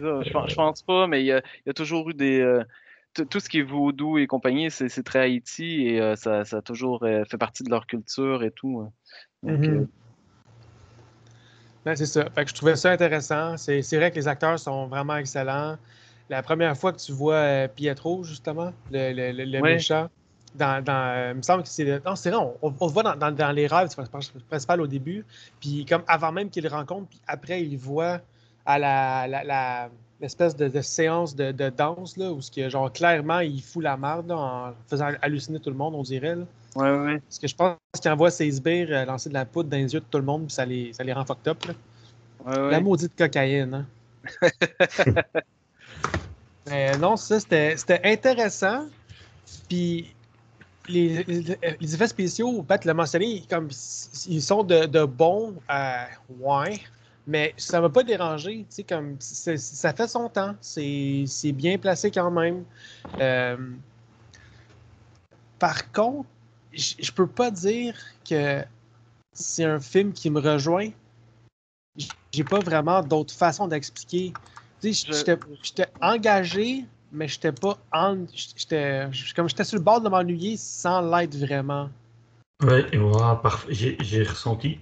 Ça, 0.00 0.22
Je 0.24 0.30
pense, 0.30 0.50
je 0.50 0.54
pense 0.56 0.82
pas, 0.82 1.06
mais 1.06 1.22
il 1.22 1.26
y 1.26 1.32
a, 1.32 1.38
il 1.38 1.62
y 1.66 1.70
a 1.70 1.74
toujours 1.74 2.10
eu 2.10 2.14
des. 2.14 2.40
euh, 2.40 2.64
tout 3.30 3.38
ce 3.40 3.48
qui 3.48 3.58
est 3.60 3.62
vaudou 3.62 4.18
et 4.18 4.26
compagnie, 4.26 4.70
c'est 4.70 4.88
c'est 4.88 5.04
très 5.04 5.20
Haïti 5.20 5.86
et 5.86 6.00
euh, 6.00 6.16
ça, 6.16 6.44
ça 6.44 6.58
a 6.58 6.62
toujours 6.62 7.04
euh, 7.04 7.24
fait 7.30 7.38
partie 7.38 7.62
de 7.62 7.70
leur 7.70 7.86
culture 7.86 8.42
et 8.42 8.50
tout. 8.50 8.80
hein. 8.80 8.92
Donc, 9.42 9.68
Mhm. 9.68 9.70
euh, 9.70 9.86
Ouais, 11.86 11.96
c'est 11.96 12.06
ça. 12.06 12.30
Fait 12.30 12.44
que 12.44 12.50
je 12.50 12.54
trouvais 12.54 12.76
ça 12.76 12.90
intéressant. 12.92 13.56
C'est 13.58 13.82
c'est 13.82 13.96
vrai 13.96 14.10
que 14.10 14.16
les 14.16 14.26
acteurs 14.28 14.58
sont 14.58 14.88
vraiment 14.88 15.16
excellents. 15.16 15.76
La 16.30 16.42
première 16.42 16.76
fois 16.76 16.92
que 16.92 16.98
tu 16.98 17.12
vois 17.12 17.34
euh, 17.36 17.68
Pietro, 17.68 18.24
justement, 18.24 18.72
le, 18.90 19.12
le- 19.12 19.32
le- 19.32 19.44
le 19.44 19.62
Ouais. 19.62 19.62
méchant, 19.62 20.08
dans, 20.54 20.82
dans, 20.84 20.92
euh, 21.16 21.30
il 21.32 21.36
me 21.38 21.42
semble 21.42 21.62
que 21.62 21.68
c'est. 21.68 22.04
Non, 22.04 22.14
c'est 22.16 22.30
vrai, 22.30 22.38
on, 22.62 22.74
on 22.80 22.86
le 22.86 22.92
voit 22.92 23.02
dans, 23.02 23.16
dans- 23.16 23.30
dans 23.34 23.50
les 23.52 23.66
rêves, 23.66 23.94
personnage 23.94 24.30
principal 24.48 24.80
au 24.80 24.86
début. 24.86 25.24
Puis, 25.60 25.84
comme 25.84 26.02
avant 26.06 26.32
même 26.32 26.50
qu'il 26.50 26.62
le 26.64 26.70
rencontre, 26.70 27.08
puis 27.08 27.20
après, 27.26 27.62
il 27.62 27.76
voit 27.76 28.20
à 28.66 28.78
la. 28.78 29.26
la- 29.26 29.44
la- 29.44 29.88
l'espèce 30.20 30.54
de, 30.56 30.68
de 30.68 30.80
séance 30.80 31.34
de, 31.34 31.50
de 31.52 31.68
danse, 31.70 32.16
là, 32.16 32.30
où 32.32 32.40
ce 32.40 32.50
que, 32.50 32.68
genre, 32.70 32.90
clairement, 32.90 33.40
il 33.40 33.60
fout 33.60 33.82
la 33.82 33.96
merde, 33.96 34.28
là, 34.28 34.36
en 34.36 34.72
faisant 34.88 35.10
halluciner 35.20 35.58
tout 35.60 35.70
le 35.70 35.76
monde, 35.76 35.94
on 35.96 36.02
dirait. 36.02 36.36
là. 36.36 36.44
Ouais, 36.76 36.90
ouais. 36.98 37.18
Parce 37.20 37.38
que 37.40 37.46
je 37.48 37.54
pense 37.54 37.76
qu'il 38.00 38.10
envoie 38.10 38.30
ses 38.30 38.50
sbires 38.50 38.88
euh, 38.90 39.04
lancer 39.04 39.28
de 39.28 39.34
la 39.34 39.44
poudre 39.44 39.68
dans 39.70 39.76
les 39.76 39.92
yeux 39.92 40.00
de 40.00 40.04
tout 40.08 40.18
le 40.18 40.24
monde, 40.24 40.46
puis 40.46 40.54
ça 40.54 40.64
les, 40.64 40.92
ça 40.92 41.02
les 41.04 41.12
rend 41.12 41.24
fucked 41.24 41.46
up. 41.48 41.64
là. 41.66 41.74
ouais, 42.46 42.58
ouais. 42.62 42.70
La 42.70 42.80
maudite 42.80 43.14
cocaïne. 43.18 43.74
Hein? 44.42 44.48
Mais 46.66 46.96
non, 46.96 47.16
ça, 47.16 47.40
c'était 47.40 47.76
c'était 47.76 48.00
intéressant. 48.04 48.86
Puis 49.68 50.14
les, 50.88 51.24
les- 51.24 51.58
les 51.80 51.94
effets 51.94 52.08
spéciaux, 52.08 52.62
Pat 52.62 52.84
l'a 52.84 52.94
mentionné, 52.94 53.42
comme 53.48 53.68
ils 54.28 54.42
sont 54.42 54.62
de, 54.62 54.86
de 54.86 55.04
bons, 55.04 55.54
euh, 55.70 56.04
ouais. 56.40 56.80
Mais 57.26 57.54
ça 57.56 57.80
m'a 57.80 57.88
pas 57.88 58.02
dérangé, 58.02 58.66
comme 58.86 59.16
ça 59.18 59.94
fait 59.94 60.08
son 60.08 60.28
temps, 60.28 60.54
c'est 60.60 61.52
bien 61.52 61.78
placé 61.78 62.10
quand 62.10 62.30
même. 62.30 62.64
Euh, 63.18 63.56
par 65.58 65.90
contre, 65.92 66.28
je 66.72 67.10
peux 67.12 67.26
pas 67.26 67.50
dire 67.50 67.96
que 68.28 68.62
c'est 69.32 69.64
un 69.64 69.80
film 69.80 70.12
qui 70.12 70.28
me 70.28 70.38
rejoint. 70.40 70.90
J'ai 72.32 72.44
pas 72.44 72.58
vraiment 72.60 73.00
d'autre 73.02 73.32
façon 73.32 73.68
d'expliquer. 73.68 74.32
J'étais 74.82 75.38
engagé, 76.02 76.84
mais 77.14 77.28
j'étais 77.28 77.52
pas 77.52 77.78
en. 77.92 78.18
J'étais 78.34 79.08
comme 79.34 79.48
j'étais 79.48 79.64
sur 79.64 79.78
le 79.78 79.84
bord 79.84 80.00
de 80.00 80.08
m'ennuyer 80.08 80.56
sans 80.56 81.00
l'être 81.00 81.36
vraiment. 81.36 81.88
Ouais, 82.62 82.86
et 82.92 82.98
moi, 82.98 83.40
j'ai 83.68 83.96
j'ai 84.00 84.22
ressenti 84.24 84.78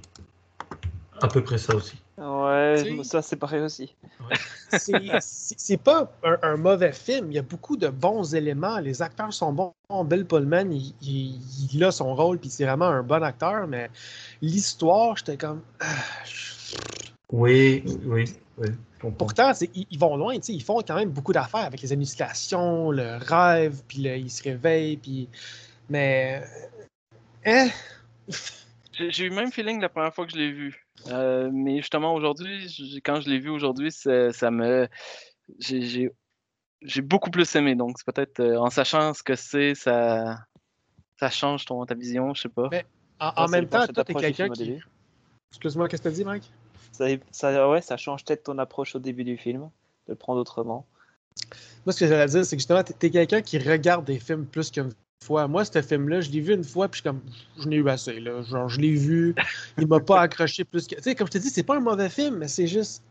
à 1.21 1.29
peu 1.29 1.43
près 1.43 1.59
ça 1.59 1.75
aussi. 1.75 1.97
Ouais, 2.19 2.83
Tu 2.83 2.97
sais- 2.99 3.05
ça 3.05 3.23
c'est 3.23 3.37
pareil 3.37 3.61
aussi. 3.61 3.95
c'est 4.69 5.11
c'est- 5.21 5.55
c'est 5.59 5.77
pas 5.77 6.13
un, 6.23 6.37
un 6.43 6.57
mauvais 6.57 6.93
film. 6.93 7.31
Il 7.31 7.35
y 7.35 7.39
a 7.39 7.43
beaucoup 7.43 7.77
de 7.77 7.89
bons 7.89 8.35
éléments. 8.35 8.79
Les 8.79 9.01
acteurs 9.03 9.33
sont 9.33 9.53
bons. 9.53 9.73
Bill 10.05 10.25
Pullman, 10.27 10.71
il, 10.71 10.95
il- 11.03 11.41
il 11.75 11.85
a 11.85 11.91
son 11.91 12.15
rôle, 12.15 12.39
puis 12.39 12.49
c'est 12.51 12.65
vraiment 12.65 12.87
un 12.87 13.03
bon 13.03 13.23
acteur, 13.23 13.67
mais 13.67 13.91
l'histoire, 14.41 15.17
j'étais 15.17 15.37
comme. 15.37 15.63
ah, 15.81 15.87
je- 16.25 16.53
Oui, 17.33 17.83
oui, 18.05 18.25
oui. 18.59 18.69
Pourtant, 19.19 19.53
ils, 19.75 19.87
ils 19.91 19.99
vont 19.99 20.17
loin, 20.17 20.35
tu 20.37 20.43
sais, 20.43 20.53
ils 20.53 20.63
font 20.63 20.81
quand 20.83 20.95
même 20.95 21.11
beaucoup 21.11 21.33
d'affaires 21.33 21.65
avec 21.65 21.81
les 21.81 21.93
hallucinations, 21.93 22.91
le 22.91 23.17
rêve, 23.17 23.83
puis 23.89 24.03
le- 24.03 24.17
ils 24.17 24.31
se 24.31 24.43
réveillent, 24.43 24.97
puis. 24.99 25.29
Mais. 25.89 26.43
Hein? 27.45 27.69
J'ai 28.93 29.25
eu 29.25 29.31
le 29.31 29.35
même 29.35 29.51
feeling 29.51 29.81
la 29.81 29.89
première 29.89 30.15
fois 30.15 30.27
que 30.27 30.33
je 30.33 30.37
l'ai 30.37 30.53
vu. 30.53 30.87
Euh, 31.09 31.49
mais 31.53 31.79
justement, 31.79 32.15
aujourd'hui, 32.15 33.01
quand 33.05 33.21
je 33.23 33.31
l'ai 33.31 33.39
vu 33.39 33.49
aujourd'hui, 33.49 33.91
ça, 33.91 34.31
ça 34.33 34.51
me. 34.51 34.87
J'ai 35.59 37.01
beaucoup 37.03 37.31
plus 37.31 37.53
aimé. 37.57 37.75
Donc, 37.75 37.97
c'est 37.99 38.07
peut-être 38.13 38.41
euh, 38.41 38.57
en 38.59 38.69
sachant 38.71 39.15
ce 39.15 39.23
que 39.23 39.35
c'est, 39.35 39.75
ça, 39.75 40.45
ça 41.19 41.31
change 41.31 41.65
ton, 41.65 41.85
ta 41.87 41.95
vision, 41.95 42.35
je 42.35 42.43
sais 42.43 42.49
pas. 42.49 42.69
Mais- 42.71 42.85
En, 43.19 43.31
Ça, 43.31 43.45
en 43.45 43.49
même 43.49 43.69
temps, 43.69 43.87
toi, 43.87 44.05
t'es 44.05 44.15
quelqu'un 44.15 44.49
qui. 44.51 44.79
Excuse-moi, 45.53 45.89
qu'est-ce 45.89 46.03
que 46.03 46.09
t'as 46.09 46.15
dit, 46.15 46.25
Mike? 46.25 46.51
Ça, 46.93 47.07
ça, 47.31 47.69
ouais, 47.69 47.81
ça 47.81 47.97
change 47.97 48.25
peut-être 48.25 48.45
ton 48.45 48.59
approche 48.59 48.95
au 48.95 48.99
début 48.99 49.25
du 49.25 49.37
film, 49.37 49.63
de 50.07 50.13
le 50.13 50.15
prendre 50.15 50.41
autrement. 50.41 50.87
Moi, 51.87 51.93
ce 51.93 52.01
que 52.01 52.07
j'allais 52.07 52.27
dire, 52.27 52.45
c'est 52.45 52.57
que 52.57 52.61
justement, 52.61 52.83
t'es, 52.83 53.11
quelqu'un 53.11 53.43
qui 53.43 53.59
regarde 53.59 54.05
des 54.05 54.19
films 54.19 54.47
plus 54.47 54.71
qu'une 54.71 54.93
fois. 55.25 55.49
Moi, 55.49 55.65
ce 55.65 55.81
film-là, 55.81 56.21
je 56.21 56.31
l'ai 56.31 56.41
vu 56.41 56.55
une 56.55 56.65
fois, 56.65 56.89
puis 56.89 56.99
je 56.99 57.03
suis 57.03 57.09
comme, 57.09 57.23
je 57.59 57.69
n'ai 57.69 57.77
eu 57.77 57.89
assez, 57.89 58.21
là. 58.21 58.43
Genre, 58.43 58.69
je 58.69 58.81
l'ai 58.81 58.95
vu, 58.95 59.35
il 59.79 59.87
m'a 59.87 60.01
pas 60.01 60.21
accroché 60.23 60.65
plus 60.65 60.87
que. 60.87 60.97
Tu 60.97 61.03
sais, 61.03 61.15
comme 61.15 61.27
je 61.29 61.33
te 61.33 61.39
dis, 61.39 61.51
c'est 61.51 61.63
pas 61.63 61.77
un 61.77 61.81
mauvais 61.81 62.09
film, 62.11 62.37
mais 62.39 62.49
c'est 62.49 62.67
juste. 62.67 63.03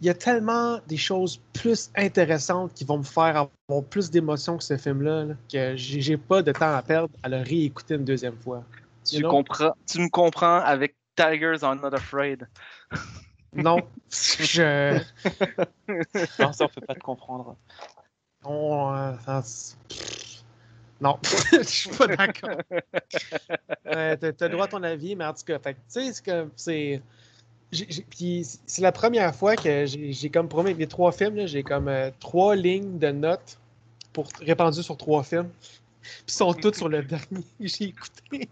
Il 0.00 0.06
y 0.06 0.10
a 0.10 0.14
tellement 0.14 0.80
des 0.88 0.96
choses 0.96 1.40
plus 1.52 1.90
intéressantes 1.94 2.74
qui 2.74 2.84
vont 2.84 2.98
me 2.98 3.04
faire 3.04 3.36
avoir 3.68 3.84
plus 3.88 4.10
d'émotions 4.10 4.58
que 4.58 4.64
ce 4.64 4.76
film-là, 4.76 5.26
là, 5.26 5.34
que 5.52 5.76
j'ai, 5.76 6.00
j'ai 6.00 6.16
pas 6.16 6.42
de 6.42 6.50
temps 6.50 6.74
à 6.74 6.82
perdre 6.82 7.14
à 7.22 7.28
le 7.28 7.36
réécouter 7.36 7.94
une 7.94 8.04
deuxième 8.04 8.36
fois. 8.36 8.64
Tu, 9.04 9.16
You 9.16 9.20
know? 9.20 9.30
comprends, 9.30 9.72
tu 9.86 10.00
me 10.00 10.08
comprends 10.08 10.58
avec 10.58 10.96
Tigers 11.16 11.62
Are 11.62 11.76
Not 11.76 11.94
Afraid. 11.94 12.48
Non, 13.54 13.86
je. 14.10 14.98
Non, 16.40 16.54
ça 16.54 16.64
on 16.64 16.68
peut 16.68 16.80
pas 16.80 16.94
te 16.94 17.00
comprendre. 17.00 17.54
On, 18.44 18.94
euh, 18.94 19.12
ça, 19.26 19.42
non, 21.02 21.18
je 21.52 21.62
suis 21.64 21.90
pas 21.90 22.06
d'accord. 22.06 22.50
Euh, 23.88 24.16
t'as, 24.16 24.32
t'as 24.32 24.46
le 24.46 24.52
droit 24.52 24.66
à 24.66 24.68
ton 24.68 24.82
avis, 24.84 25.16
mais 25.16 25.24
en 25.24 25.34
tout 25.34 25.42
cas, 25.44 25.58
tu 25.58 25.74
sais, 25.88 26.12
c'est 26.12 26.24
comme, 26.24 26.50
c'est... 26.54 27.02
j'ai- 27.72 27.86
j'ai- 27.90 28.06
puis 28.08 28.46
c'est 28.66 28.82
la 28.82 28.92
première 28.92 29.34
fois 29.34 29.56
que 29.56 29.84
j'ai, 29.84 30.12
j'ai 30.12 30.30
comme 30.30 30.48
promis 30.48 30.68
avec 30.70 30.78
les 30.78 30.86
trois 30.86 31.10
films, 31.10 31.34
là, 31.34 31.46
j'ai 31.46 31.64
comme 31.64 31.88
euh, 31.88 32.10
trois 32.20 32.54
lignes 32.54 32.98
de 33.00 33.10
notes 33.10 33.58
pour, 34.12 34.28
répandues 34.40 34.84
sur 34.84 34.96
trois 34.96 35.24
films. 35.24 35.50
Puis 36.02 36.24
ils 36.28 36.32
sont 36.32 36.52
toutes 36.52 36.76
sur 36.76 36.88
le 36.88 37.02
dernier 37.02 37.42
que 37.42 37.46
j'ai 37.60 37.84
écouté. 37.84 38.48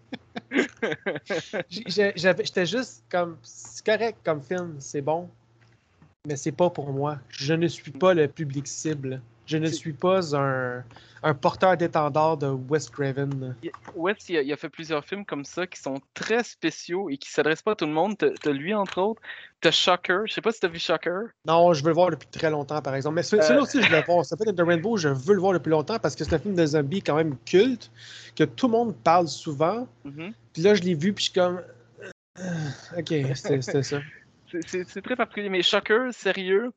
J'étais 2.17 2.67
juste 2.67 3.05
comme, 3.11 3.37
c'est 3.43 3.85
correct 3.85 4.19
comme 4.25 4.43
film, 4.43 4.77
c'est 4.79 5.03
bon, 5.03 5.29
mais 6.27 6.37
c'est 6.37 6.53
pas 6.53 6.71
pour 6.71 6.93
moi. 6.93 7.19
Je 7.29 7.55
ne 7.55 7.69
suis 7.69 7.91
pas 7.91 8.15
le 8.15 8.29
public 8.29 8.67
cible. 8.67 9.21
Je 9.51 9.57
ne 9.57 9.67
suis 9.67 9.93
pas 9.93 10.37
un, 10.37 10.85
un 11.25 11.35
porteur 11.35 11.77
d'étendard 11.77 12.37
de 12.37 12.47
Wes 12.47 12.89
Craven. 12.89 13.57
Wes, 13.97 14.17
il 14.29 14.37
a, 14.37 14.43
il 14.43 14.53
a 14.53 14.57
fait 14.57 14.69
plusieurs 14.69 15.05
films 15.05 15.25
comme 15.25 15.45
ça 15.45 15.67
qui 15.67 15.81
sont 15.81 16.01
très 16.15 16.45
spéciaux 16.45 17.11
et 17.11 17.17
qui 17.17 17.29
s'adressent 17.31 17.63
pas 17.63 17.73
à 17.73 17.75
tout 17.75 17.87
le 17.87 17.93
monde. 17.93 18.17
T'as 18.17 18.53
lui, 18.53 18.73
entre 18.75 19.01
autres. 19.01 19.21
T'as 19.61 19.73
Shocker. 19.73 20.21
Je 20.27 20.33
sais 20.35 20.41
pas 20.41 20.53
si 20.53 20.61
t'as 20.61 20.69
vu 20.69 20.79
Shocker. 20.79 21.23
Non, 21.47 21.73
je 21.73 21.83
veux 21.83 21.89
le 21.89 21.95
voir 21.95 22.11
depuis 22.11 22.29
très 22.29 22.49
longtemps, 22.51 22.81
par 22.81 22.95
exemple. 22.95 23.17
Mais 23.17 23.23
ce- 23.25 23.37
Euh. 23.37 23.43
celui-là 23.43 23.63
aussi, 23.63 23.83
je 23.83 23.91
veux 23.91 23.97
le 23.99 24.05
voir. 24.07 24.25
Ça 24.25 24.37
fait 24.37 24.53
The 24.53 24.61
Rainbow, 24.61 24.97
je 24.97 25.09
veux 25.09 25.35
le 25.35 25.41
voir 25.41 25.53
depuis 25.55 25.71
longtemps 25.71 25.99
parce 25.99 26.15
que 26.15 26.23
c'est 26.25 26.35
un 26.35 26.39
film 26.39 26.55
de 26.55 26.65
zombies 26.65 27.03
quand 27.03 27.17
même 27.17 27.37
culte, 27.45 27.91
que 28.37 28.45
tout 28.45 28.67
le 28.69 28.73
monde 28.73 28.95
parle 29.03 29.27
souvent. 29.27 29.89
Mhm. 30.05 30.33
Puis 30.53 30.63
là, 30.63 30.75
je 30.75 30.83
l'ai 30.83 30.95
vu, 30.95 31.13
puis 31.13 31.25
je 31.25 31.31
suis 31.31 31.41
comme. 31.41 31.61
euh, 32.39 32.43
Ok, 32.99 33.09
c'était 33.35 33.83
ça. 33.83 33.99
C'est 34.63 35.03
très 35.03 35.15
particulier. 35.15 35.49
Mais 35.49 35.63
Shocker, 35.63 36.09
sérieux, 36.13 36.71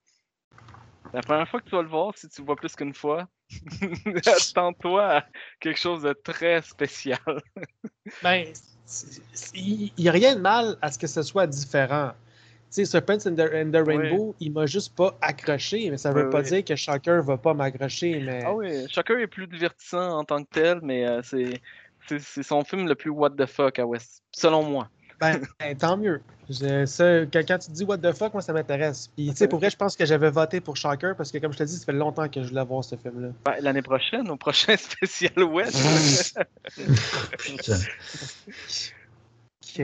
la 1.14 1.22
première 1.22 1.48
fois 1.48 1.60
que 1.62 1.70
tu 1.70 1.76
vas 1.76 1.82
le 1.82 1.88
voir, 1.88 2.18
si 2.18 2.28
tu 2.30 2.42
le 2.42 2.46
vois 2.46 2.56
plus 2.56 2.76
qu'une 2.76 2.94
fois, 2.94 3.28
attends-toi 4.26 5.18
à 5.18 5.26
quelque 5.60 5.80
chose 5.80 6.02
de 6.04 6.14
très 6.14 6.62
spécial. 6.62 7.20
Ben, 8.22 8.46
il 9.54 9.92
n'y 9.98 10.10
a 10.10 10.12
rien 10.12 10.36
de 10.36 10.42
mal 10.42 10.78
à 10.82 10.92
ce 10.92 10.98
que 11.00 11.08
ce 11.08 11.22
soit 11.22 11.48
différent. 11.48 12.12
Tu 12.72 12.84
sais, 12.84 12.86
Serpents 12.86 13.28
and 13.28 13.36
the, 13.36 13.42
and 13.54 13.72
the 13.72 13.86
Rainbow, 13.88 14.36
il 14.40 14.52
m'a 14.52 14.66
juste 14.66 14.96
pas 14.96 15.16
accroché, 15.22 15.90
mais 15.92 15.98
ça 15.98 16.12
veut 16.12 16.26
Ouais, 16.26 16.30
pas 16.32 16.42
dire 16.42 16.66
que 16.66 16.76
Shocker 16.76 17.22
va 17.24 17.38
pas 17.38 17.54
m'accrocher. 17.54 18.20
Mais... 18.20 18.42
Ah 18.44 18.54
oui, 18.56 18.88
Shocker 18.90 19.20
est 19.22 19.28
plus 19.28 19.46
divertissant 19.48 20.18
en 20.18 20.24
tant 20.24 20.44
que 20.44 20.50
tel, 20.52 20.80
mais 20.82 21.06
euh, 21.08 21.22
c'est 21.24 21.62
c'est- 22.08 22.20
c'est 22.20 22.44
son 22.44 22.64
film 22.66 22.88
le 22.88 22.96
plus 22.96 23.12
what 23.12 23.30
the 23.32 23.46
fuck 23.46 23.80
à 23.80 23.86
West, 23.86 24.24
selon 24.32 24.64
moi. 24.64 24.90
Ben, 25.24 25.42
ben, 25.60 25.78
tant 25.78 25.96
mieux. 25.98 26.22
Je- 26.50 26.86
ça, 26.86 27.22
quand, 27.32 27.42
quand 27.48 27.58
tu 27.60 27.72
dis 27.72 27.86
what 27.86 27.98
the 28.00 28.12
fuck, 28.12 28.34
moi 28.34 28.42
ça 28.42 28.52
m'intéresse. 28.52 29.08
Puis, 29.16 29.30
tu 29.30 29.36
sais, 29.38 29.48
pour 29.48 29.60
vrai, 29.60 29.70
je 29.70 29.78
pense 29.78 29.96
que 29.96 30.06
j'avais 30.06 30.30
voté 30.30 30.60
pour 30.60 30.76
Shocker 30.76 31.14
parce 31.16 31.32
que, 31.32 31.38
comme 31.38 31.54
je 31.54 31.58
te 31.60 31.64
dis, 31.64 31.78
ça 31.78 31.86
fait 31.86 31.94
longtemps 31.94 32.28
que 32.28 32.44
je 32.44 32.50
voulais 32.50 32.66
voir 32.66 32.84
ce 32.84 32.98
film-là. 32.98 33.30
Ben, 33.46 33.56
L'année 33.62 33.82
prochaine, 33.82 34.30
au 34.30 34.36
prochain 34.36 34.76
spécial 34.78 35.42
West, 35.44 36.38
Putain. 37.40 37.78
Ok. 39.64 39.80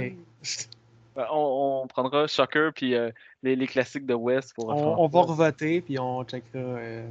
ben, 1.15 1.25
on, 1.31 1.81
on 1.83 1.87
prendra 1.87 2.27
Shocker 2.27 2.71
puis 2.75 2.93
euh, 2.95 3.09
les, 3.41 3.55
les 3.55 3.67
classiques 3.67 4.05
de 4.05 4.13
West 4.13 4.53
pour 4.55 4.69
On, 4.69 5.03
on 5.03 5.07
va 5.07 5.21
revoter, 5.21 5.81
puis 5.81 5.97
on 5.99 6.23
checkera, 6.25 6.59
euh, 6.59 7.07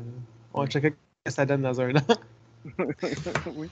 on 0.55 0.67
checkera 0.67 0.91
ce 0.91 1.31
que 1.31 1.35
ça 1.35 1.47
donne 1.47 1.63
dans 1.63 1.81
un 1.81 1.97
an. 1.97 2.03
oui. 3.55 3.69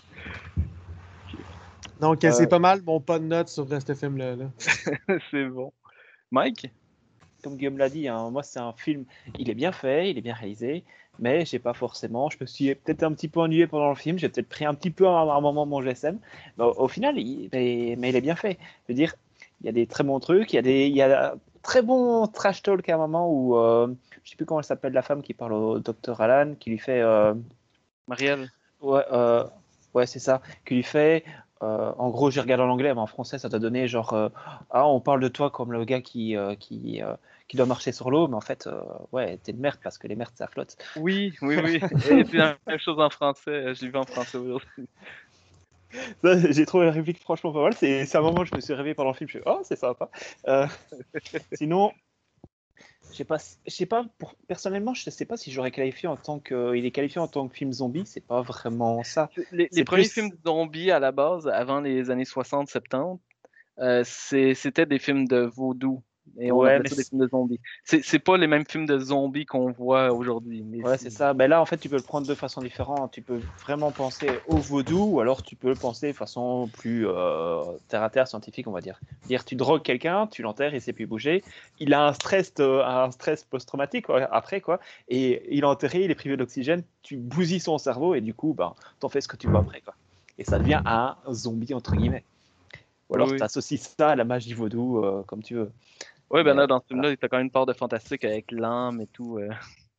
Donc, 2.00 2.24
euh, 2.24 2.28
Euh. 2.28 2.32
c'est 2.32 2.46
pas 2.46 2.58
mal 2.58 2.82
mon 2.86 3.00
pas 3.00 3.18
de 3.18 3.24
notes 3.24 3.48
sur 3.48 3.66
ce 3.68 3.94
film-là. 3.94 4.36
là. 4.36 4.50
c'est 5.30 5.46
bon. 5.46 5.72
Mike? 6.30 6.70
Comme 7.42 7.56
Guillaume 7.56 7.78
l'a 7.78 7.88
dit, 7.88 8.08
hein, 8.08 8.30
moi 8.30 8.42
c'est 8.42 8.58
un 8.58 8.72
film, 8.72 9.04
il 9.38 9.48
est 9.50 9.54
bien 9.54 9.70
fait, 9.70 10.10
il 10.10 10.18
est 10.18 10.22
bien 10.22 10.34
réalisé, 10.34 10.82
mais 11.20 11.44
j'ai 11.44 11.58
pas 11.60 11.74
forcément, 11.74 12.28
je 12.28 12.38
me 12.40 12.46
suis 12.46 12.74
peut-être 12.74 13.04
un 13.04 13.12
petit 13.12 13.28
peu 13.28 13.40
ennuyé 13.40 13.66
pendant 13.68 13.90
le 13.90 13.94
film, 13.94 14.18
j'ai 14.18 14.28
peut-être 14.28 14.48
pris 14.48 14.64
un 14.64 14.74
petit 14.74 14.90
peu 14.90 15.06
à 15.06 15.10
un 15.20 15.40
moment 15.40 15.64
mon 15.64 15.80
GSM, 15.80 16.18
mais 16.58 16.64
au, 16.64 16.72
au 16.80 16.88
final, 16.88 17.18
il, 17.18 17.48
mais, 17.52 17.94
mais 17.98 18.08
il 18.08 18.16
est 18.16 18.20
bien 18.20 18.34
fait. 18.34 18.58
Je 18.88 18.92
veux 18.92 18.96
dire, 18.96 19.14
il 19.60 19.66
y 19.66 19.68
a 19.68 19.72
des 19.72 19.86
très 19.86 20.02
bons 20.02 20.18
trucs, 20.18 20.52
il 20.52 20.56
y 20.56 20.58
a 20.58 20.62
des, 20.62 20.86
il 20.88 20.96
y 20.96 21.02
a 21.02 21.34
un 21.34 21.38
très 21.62 21.82
bon 21.82 22.26
trash 22.26 22.62
talk 22.62 22.88
à 22.88 22.94
un 22.94 22.98
moment 22.98 23.30
où, 23.30 23.56
euh, 23.58 23.94
je 24.24 24.30
sais 24.30 24.36
plus 24.36 24.44
comment 24.46 24.60
elle 24.60 24.66
s'appelle 24.66 24.92
la 24.94 25.02
femme 25.02 25.22
qui 25.22 25.34
parle 25.34 25.52
au 25.52 25.78
docteur 25.78 26.20
Alan, 26.20 26.54
qui 26.58 26.70
lui 26.70 26.78
fait, 26.78 27.00
euh, 27.00 27.32
Marielle? 28.08 28.50
ouais, 28.80 29.04
euh, 29.12 29.44
ouais 29.94 30.06
c'est 30.06 30.18
ça, 30.18 30.40
qui 30.64 30.74
lui 30.74 30.82
fait, 30.82 31.24
euh, 31.62 31.92
en 31.96 32.10
gros, 32.10 32.30
j'ai 32.30 32.40
regardé 32.40 32.64
en 32.64 32.68
anglais, 32.68 32.92
mais 32.92 33.00
en 33.00 33.06
français, 33.06 33.38
ça 33.38 33.48
t'a 33.48 33.58
donné 33.58 33.88
genre 33.88 34.12
euh, 34.12 34.28
Ah, 34.70 34.86
on 34.86 35.00
parle 35.00 35.20
de 35.20 35.28
toi 35.28 35.50
comme 35.50 35.72
le 35.72 35.84
gars 35.84 36.02
qui, 36.02 36.36
euh, 36.36 36.54
qui, 36.54 37.00
qui 37.48 37.56
doit 37.56 37.66
marcher 37.66 37.92
sur 37.92 38.10
l'eau, 38.10 38.28
mais 38.28 38.36
en 38.36 38.40
fait, 38.40 38.68
ouais, 39.12 39.38
t'es 39.38 39.52
de 39.52 39.60
merde 39.60 39.78
parce 39.82 39.98
que 39.98 40.06
les 40.06 40.16
merdes 40.16 40.34
ça 40.34 40.46
flotte. 40.46 40.76
Oui, 40.96 41.34
oui, 41.42 41.56
oui. 41.62 41.80
Et 42.10 42.24
puis 42.24 42.38
la 42.38 42.56
même 42.66 42.78
chose 42.78 43.00
en 43.00 43.10
français. 43.10 43.74
Je 43.74 43.84
l'ai 43.84 43.90
vu 43.90 43.96
en 43.96 44.04
français 44.04 44.38
aujourd'hui. 44.38 44.88
J'ai 46.50 46.66
trouvé 46.66 46.86
la 46.86 46.92
réplique 46.92 47.20
franchement 47.20 47.52
pas 47.52 47.62
mal. 47.62 47.74
C'est 47.74 48.16
un 48.16 48.20
moment 48.20 48.40
où 48.40 48.44
je 48.44 48.54
me 48.54 48.60
suis 48.60 48.74
réveillé 48.74 48.94
pendant 48.94 49.10
le 49.10 49.16
film. 49.16 49.28
Je 49.30 49.38
suis 49.38 49.46
oh, 49.46 49.60
c'est 49.62 49.76
sympa. 49.76 50.10
Sinon, 51.52 51.92
je 53.10 53.16
sais 53.16 53.24
pas, 53.24 53.38
je 53.38 53.72
sais 53.72 53.86
pas 53.86 54.04
pour, 54.18 54.34
personnellement, 54.46 54.94
je 54.94 55.08
sais 55.08 55.24
pas 55.24 55.36
si 55.36 55.50
j'aurais 55.50 55.70
qualifié 55.70 56.08
en 56.08 56.16
tant 56.16 56.38
que. 56.38 56.76
Il 56.76 56.84
est 56.84 56.90
qualifié 56.90 57.20
en 57.20 57.28
tant 57.28 57.48
que 57.48 57.54
film 57.54 57.72
zombie, 57.72 58.04
c'est 58.06 58.26
pas 58.26 58.42
vraiment 58.42 59.02
ça. 59.02 59.30
Les, 59.52 59.68
premiers 59.84 60.02
plus- 60.02 60.12
films 60.12 60.32
zombies 60.44 60.90
à 60.90 60.98
la 60.98 61.12
base, 61.12 61.46
avant 61.48 61.80
les 61.80 62.10
années 62.10 62.24
60-70, 62.24 63.18
euh, 63.78 64.02
c'était 64.04 64.86
des 64.86 64.98
films 64.98 65.26
de 65.26 65.38
vaudou. 65.38 66.02
Et 66.38 66.52
on 66.52 66.58
Ouais, 66.58 66.78
mais 66.78 66.88
des 66.88 67.04
films 67.04 67.20
de 67.22 67.28
zombies. 67.28 67.60
C'est 67.84 68.02
c'est 68.02 68.18
pas 68.18 68.36
les 68.36 68.46
mêmes 68.46 68.64
films 68.66 68.86
de 68.86 68.98
zombies 68.98 69.46
qu'on 69.46 69.70
voit 69.70 70.12
aujourd'hui. 70.12 70.62
mais 70.62 70.82
Ouais, 70.82 70.98
c'est 70.98 71.10
ça. 71.10 71.34
Ben 71.34 71.48
là, 71.48 71.60
en 71.60 71.66
fait, 71.66 71.78
tu 71.78 71.88
peux 71.88 71.96
le 71.96 72.02
prendre 72.02 72.26
de 72.26 72.34
façon 72.34 72.62
différente. 72.62 73.12
Tu 73.12 73.22
peux 73.22 73.40
vraiment 73.62 73.92
penser 73.92 74.40
au 74.46 74.58
vaudou, 74.58 75.02
ou 75.14 75.20
alors 75.20 75.42
tu 75.42 75.56
peux 75.56 75.68
le 75.68 75.76
penser 75.76 76.08
de 76.08 76.16
façon 76.16 76.68
plus 76.68 77.06
euh, 77.08 77.62
terre 77.88 78.02
à 78.02 78.10
terre, 78.10 78.28
scientifique, 78.28 78.66
on 78.68 78.72
va 78.72 78.80
dire. 78.80 79.00
Dire, 79.26 79.44
tu 79.44 79.56
drogues 79.56 79.82
quelqu'un, 79.82 80.26
tu 80.26 80.42
l'enterres, 80.42 80.74
il 80.74 80.80
sait 80.80 80.92
plus 80.92 81.06
bouger. 81.06 81.44
Il 81.78 81.94
a 81.94 82.06
un 82.06 82.12
stress, 82.12 82.52
euh, 82.60 82.84
un 82.84 83.10
stress 83.10 83.44
post-traumatique 83.44 84.06
après, 84.30 84.60
quoi. 84.60 84.78
Et 85.08 85.54
il 85.54 85.60
est 85.60 85.64
enterré, 85.64 86.04
il 86.04 86.10
est 86.10 86.14
privé 86.16 86.36
d'oxygène. 86.36 86.82
Tu 87.02 87.16
bousilles 87.16 87.60
son 87.60 87.78
cerveau 87.78 88.14
et 88.14 88.20
du 88.20 88.34
coup, 88.34 88.54
ben, 88.54 88.74
t'en 89.00 89.08
fais 89.08 89.20
ce 89.20 89.28
que 89.28 89.36
tu 89.36 89.48
veux 89.48 89.56
après, 89.56 89.80
quoi. 89.80 89.94
Et 90.38 90.44
ça 90.44 90.58
devient 90.58 90.80
un 90.84 91.16
zombie 91.32 91.72
entre 91.74 91.96
guillemets. 91.96 92.24
Ou 93.08 93.14
alors, 93.14 93.30
Oui. 93.30 93.36
tu 93.36 93.42
associes 93.42 93.78
ça 93.78 94.10
à 94.10 94.16
la 94.16 94.24
magie 94.24 94.52
vaudou, 94.52 94.98
euh, 95.04 95.22
comme 95.24 95.42
tu 95.42 95.54
veux. 95.54 95.70
Ouais, 96.30 96.42
ben 96.42 96.54
là, 96.54 96.66
dans 96.66 96.80
ce 96.80 96.86
film-là, 96.88 97.10
il 97.10 97.12
y 97.12 97.24
a 97.24 97.28
quand 97.28 97.36
même 97.36 97.46
une 97.46 97.52
part 97.52 97.66
de 97.66 97.72
fantastique 97.72 98.24
avec 98.24 98.50
l'âme 98.50 99.00
et 99.00 99.06
tout. 99.06 99.38
euh. 99.38 99.48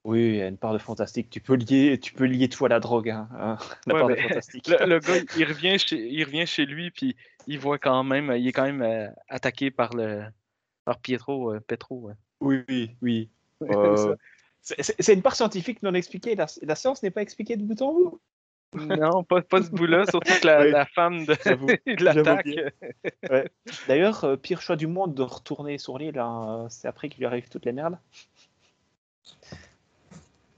Oui, 0.04 0.20
il 0.20 0.36
y 0.36 0.42
a 0.42 0.48
une 0.48 0.58
part 0.58 0.74
de 0.74 0.78
fantastique. 0.78 1.30
Tu 1.30 1.42
peux 1.42 1.56
lier, 1.56 2.00
tu 2.00 2.14
peux 2.14 2.26
lier 2.26 2.48
tout 2.50 2.66
à 2.66 2.70
la 2.70 2.80
drogue, 2.80 3.10
hein, 3.10 3.28
hein, 3.38 3.58
la 3.88 3.94
Ouais, 3.94 4.00
part 4.00 4.10
de 4.10 4.16
mais 4.16 4.22
fantastique. 4.22 4.68
Le, 4.68 4.86
le 4.86 5.00
gars, 5.00 5.18
il 5.38 5.46
revient 5.46 5.78
chez, 5.80 5.98
il 6.08 6.24
revient 6.24 6.46
chez 6.46 6.66
lui, 6.66 6.92
puis 6.92 7.16
il 7.46 7.60
voit 7.60 7.78
quand 7.78 8.04
même, 8.04 8.34
il 8.38 8.48
est 8.48 8.52
quand 8.54 8.64
même 8.64 8.82
euh, 8.82 9.08
attaqué 9.28 9.70
par 9.72 9.94
le, 9.94 10.24
par 10.86 11.00
Pietro, 11.00 11.54
euh, 11.54 11.60
Petro. 11.60 12.00
ouais. 12.02 12.14
Oui, 12.40 12.64
oui, 12.70 12.96
oui. 13.02 13.30
Euh, 13.64 14.16
c'est 14.62 15.14
une 15.14 15.22
part 15.22 15.36
scientifique 15.36 15.82
non 15.82 15.94
expliquée. 15.94 16.36
La, 16.36 16.46
la 16.62 16.76
science 16.76 17.02
n'est 17.02 17.10
pas 17.10 17.22
expliquée 17.22 17.56
de 17.56 17.64
bout 17.64 17.82
en 17.82 17.94
bout. 17.94 18.22
Non, 18.74 19.24
pas, 19.24 19.42
pas 19.42 19.64
ce 19.64 19.70
bout-là, 19.72 20.06
surtout 20.08 20.34
que 20.42 20.46
la, 20.46 20.66
la 20.66 20.86
femme 20.86 21.26
de, 21.26 21.36
l'attaque. 22.04 22.48
Ouais. 23.30 23.50
D'ailleurs, 23.88 24.24
euh, 24.26 24.36
pire 24.36 24.62
choix 24.62 24.76
du 24.76 24.88
monde 24.88 25.16
de 25.16 25.24
retourner 25.24 25.78
sur 25.78 25.98
l'île. 25.98 26.20
hein, 26.20 26.64
euh, 26.66 26.68
c'est 26.70 26.88
après 26.88 27.08
qu'il 27.10 27.20
lui 27.20 27.26
arrive 27.26 27.48
toutes 27.50 27.66
les 27.66 27.72
merdes. 27.72 27.98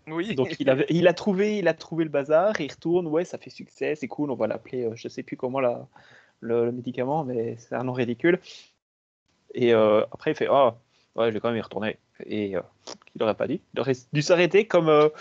Oui. 0.07 0.34
Donc 0.36 0.55
il, 0.60 0.70
avait, 0.70 0.88
il 0.89 1.07
a 1.07 1.14
trouvé, 1.14 1.60
il 1.60 1.68
a 1.68 1.74
trouvé 1.76 2.03
le 2.03 2.10
bazar. 2.10 2.60
Il 2.60 2.72
retourne. 2.72 3.05
Ouais, 3.07 3.26
ça 3.26 3.38
fait 3.38 3.51
succès. 3.51 3.93
C'est 3.95 4.07
cool. 4.07 4.32
On 4.32 4.36
va 4.36 4.47
l'appeler. 4.47 4.86
euh, 4.86 4.95
je 4.95 5.07
sais 5.07 5.22
plus 5.24 5.38
comment 5.38 5.60
la, 5.60 5.88
le, 6.39 6.66
le 6.66 6.72
médicament, 6.72 7.24
mais 7.24 7.57
c'est 7.57 7.76
un 7.76 7.84
nom 7.84 7.93
ridicule. 7.93 8.39
Et 9.53 9.74
euh, 9.74 10.01
après, 10.12 10.32
il 10.32 10.36
fait 10.36 10.47
Ah, 10.49 10.76
ouais, 11.16 11.28
je 11.28 11.34
vais 11.34 11.39
quand 11.39 11.49
même 11.49 11.57
y 11.57 11.62
retourner. 11.62 11.97
Et 12.26 12.55
il 13.16 13.24
aurait 13.24 13.36
pas 13.36 13.47
dû. 13.47 13.62
Il 13.76 13.80
aurait 13.80 13.95
dû 14.12 14.22
s'arrêter 14.24 14.66
comme, 14.66 15.12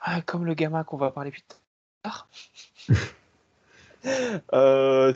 ah, 0.00 0.20
comme 0.22 0.44
le 0.44 0.54
gamin 0.54 0.84
qu'on 0.84 0.96
va 0.98 1.10
parler 1.10 1.30
plus 1.30 1.42
tard. 1.42 1.58
Euh, 4.52 5.14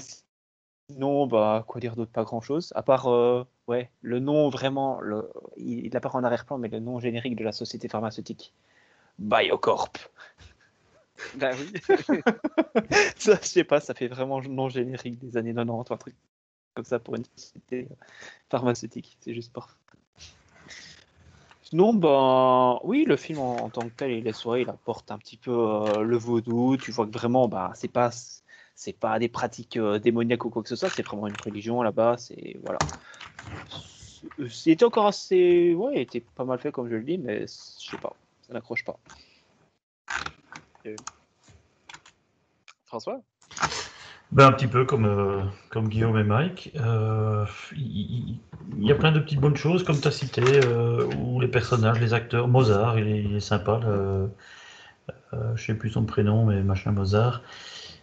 sinon, 0.89 1.27
bah, 1.27 1.65
quoi 1.67 1.81
dire 1.81 1.97
d'autre? 1.97 2.13
Pas 2.13 2.23
grand 2.23 2.41
chose. 2.41 2.73
À 2.77 2.83
part, 2.85 3.09
euh, 3.09 3.45
ouais, 3.67 3.91
le 4.01 4.21
nom 4.21 4.49
vraiment, 4.49 5.01
le, 5.01 5.29
il, 5.57 5.87
il 5.87 5.97
apparaît 5.97 6.19
en 6.19 6.25
arrière-plan, 6.25 6.59
mais 6.59 6.69
le 6.69 6.79
nom 6.79 7.01
générique 7.01 7.35
de 7.35 7.43
la 7.45 7.51
société 7.53 7.89
pharmaceutique 7.89 8.53
Biocorp. 9.19 9.93
Ben 11.35 11.57
oui. 11.59 11.73
ça, 13.17 13.39
je 13.41 13.47
sais 13.47 13.65
pas, 13.65 13.81
ça 13.81 13.95
fait 13.95 14.07
vraiment 14.07 14.41
nom 14.43 14.69
générique 14.69 15.19
des 15.19 15.39
années 15.39 15.55
90, 15.55 15.91
un 15.91 15.97
truc 15.97 16.15
comme 16.75 16.85
ça 16.85 16.99
pour 16.99 17.17
une 17.17 17.25
société 17.37 17.89
pharmaceutique. 18.51 19.17
C'est 19.21 19.33
juste 19.33 19.53
parfait. 19.53 19.75
Sinon, 21.69 21.95
ben, 21.95 22.79
oui, 22.85 23.05
le 23.05 23.17
film 23.17 23.41
en, 23.41 23.69
tant 23.71 23.89
que 23.89 23.95
tel, 23.97 24.13
il 24.13 24.27
est 24.29 24.33
soirée, 24.33 24.63
il 24.63 24.69
apporte 24.71 25.11
un 25.11 25.19
petit 25.19 25.37
peu 25.37 25.51
euh, 25.51 26.03
le 26.03 26.17
vaudou. 26.17 26.77
Tu 26.77 26.93
vois 26.93 27.07
que 27.07 27.11
vraiment, 27.13 27.49
bah, 27.49 27.73
c'est 27.75 27.89
pas, 27.89 28.11
c'est 28.77 28.93
pas 28.93 29.19
des 29.19 29.29
pratiques 29.29 29.77
euh, 29.77 29.99
démoniaques 29.99 30.45
ou 30.45 30.51
quoi 30.51 30.63
que 30.63 30.69
ce 30.69 30.77
soit, 30.77 30.91
c'est 30.91 31.03
vraiment 31.03 31.27
une 31.27 31.35
religion 31.37 31.83
là-bas. 31.83 32.19
C'est 32.19 32.57
voilà. 32.63 32.85
C'était 34.49 34.85
encore 34.85 35.07
assez, 35.07 35.75
ouais, 35.75 36.01
était 36.03 36.21
pas 36.21 36.45
mal 36.45 36.59
fait 36.59 36.73
comme 36.73 36.89
je 36.89 36.95
le 36.97 37.03
dis, 37.05 37.19
mais 37.19 37.43
je 37.43 37.47
sais 37.89 37.99
pas, 37.99 38.17
ça 38.43 38.53
n'accroche 38.53 38.85
pas. 38.85 38.99
François? 42.85 43.23
Ben, 44.33 44.49
un 44.49 44.53
petit 44.53 44.67
peu 44.67 44.85
comme, 44.85 45.07
euh, 45.07 45.43
comme 45.71 45.89
Guillaume 45.89 46.19
et 46.19 46.25
Mike. 46.25 46.73
Euh, 46.77 47.45
Il 47.77 48.39
y, 48.79 48.93
a 48.93 48.95
plein 48.95 49.13
de 49.13 49.21
petites 49.21 49.41
bonnes 49.41 49.57
choses, 49.57 49.85
comme 49.85 50.01
tu 50.01 50.09
as 50.09 50.11
cité, 50.11 50.43
euh, 50.59 51.07
où 51.07 51.41
les 51.41 51.49
personnages, 51.49 52.01
les 52.01 52.13
acteurs, 52.13 52.49
Mozart, 52.49 52.99
il 52.99 53.09
est, 53.09 53.23
il 53.25 53.37
est 53.37 53.41
sympa. 53.41 53.81
le- 53.85 54.29
euh, 55.35 55.57
je 55.57 55.65
sais 55.65 55.75
plus 55.75 55.91
son 55.91 56.05
prénom, 56.05 56.47
mais 56.47 56.63
machin 56.63 56.93
Mozart. 56.93 57.43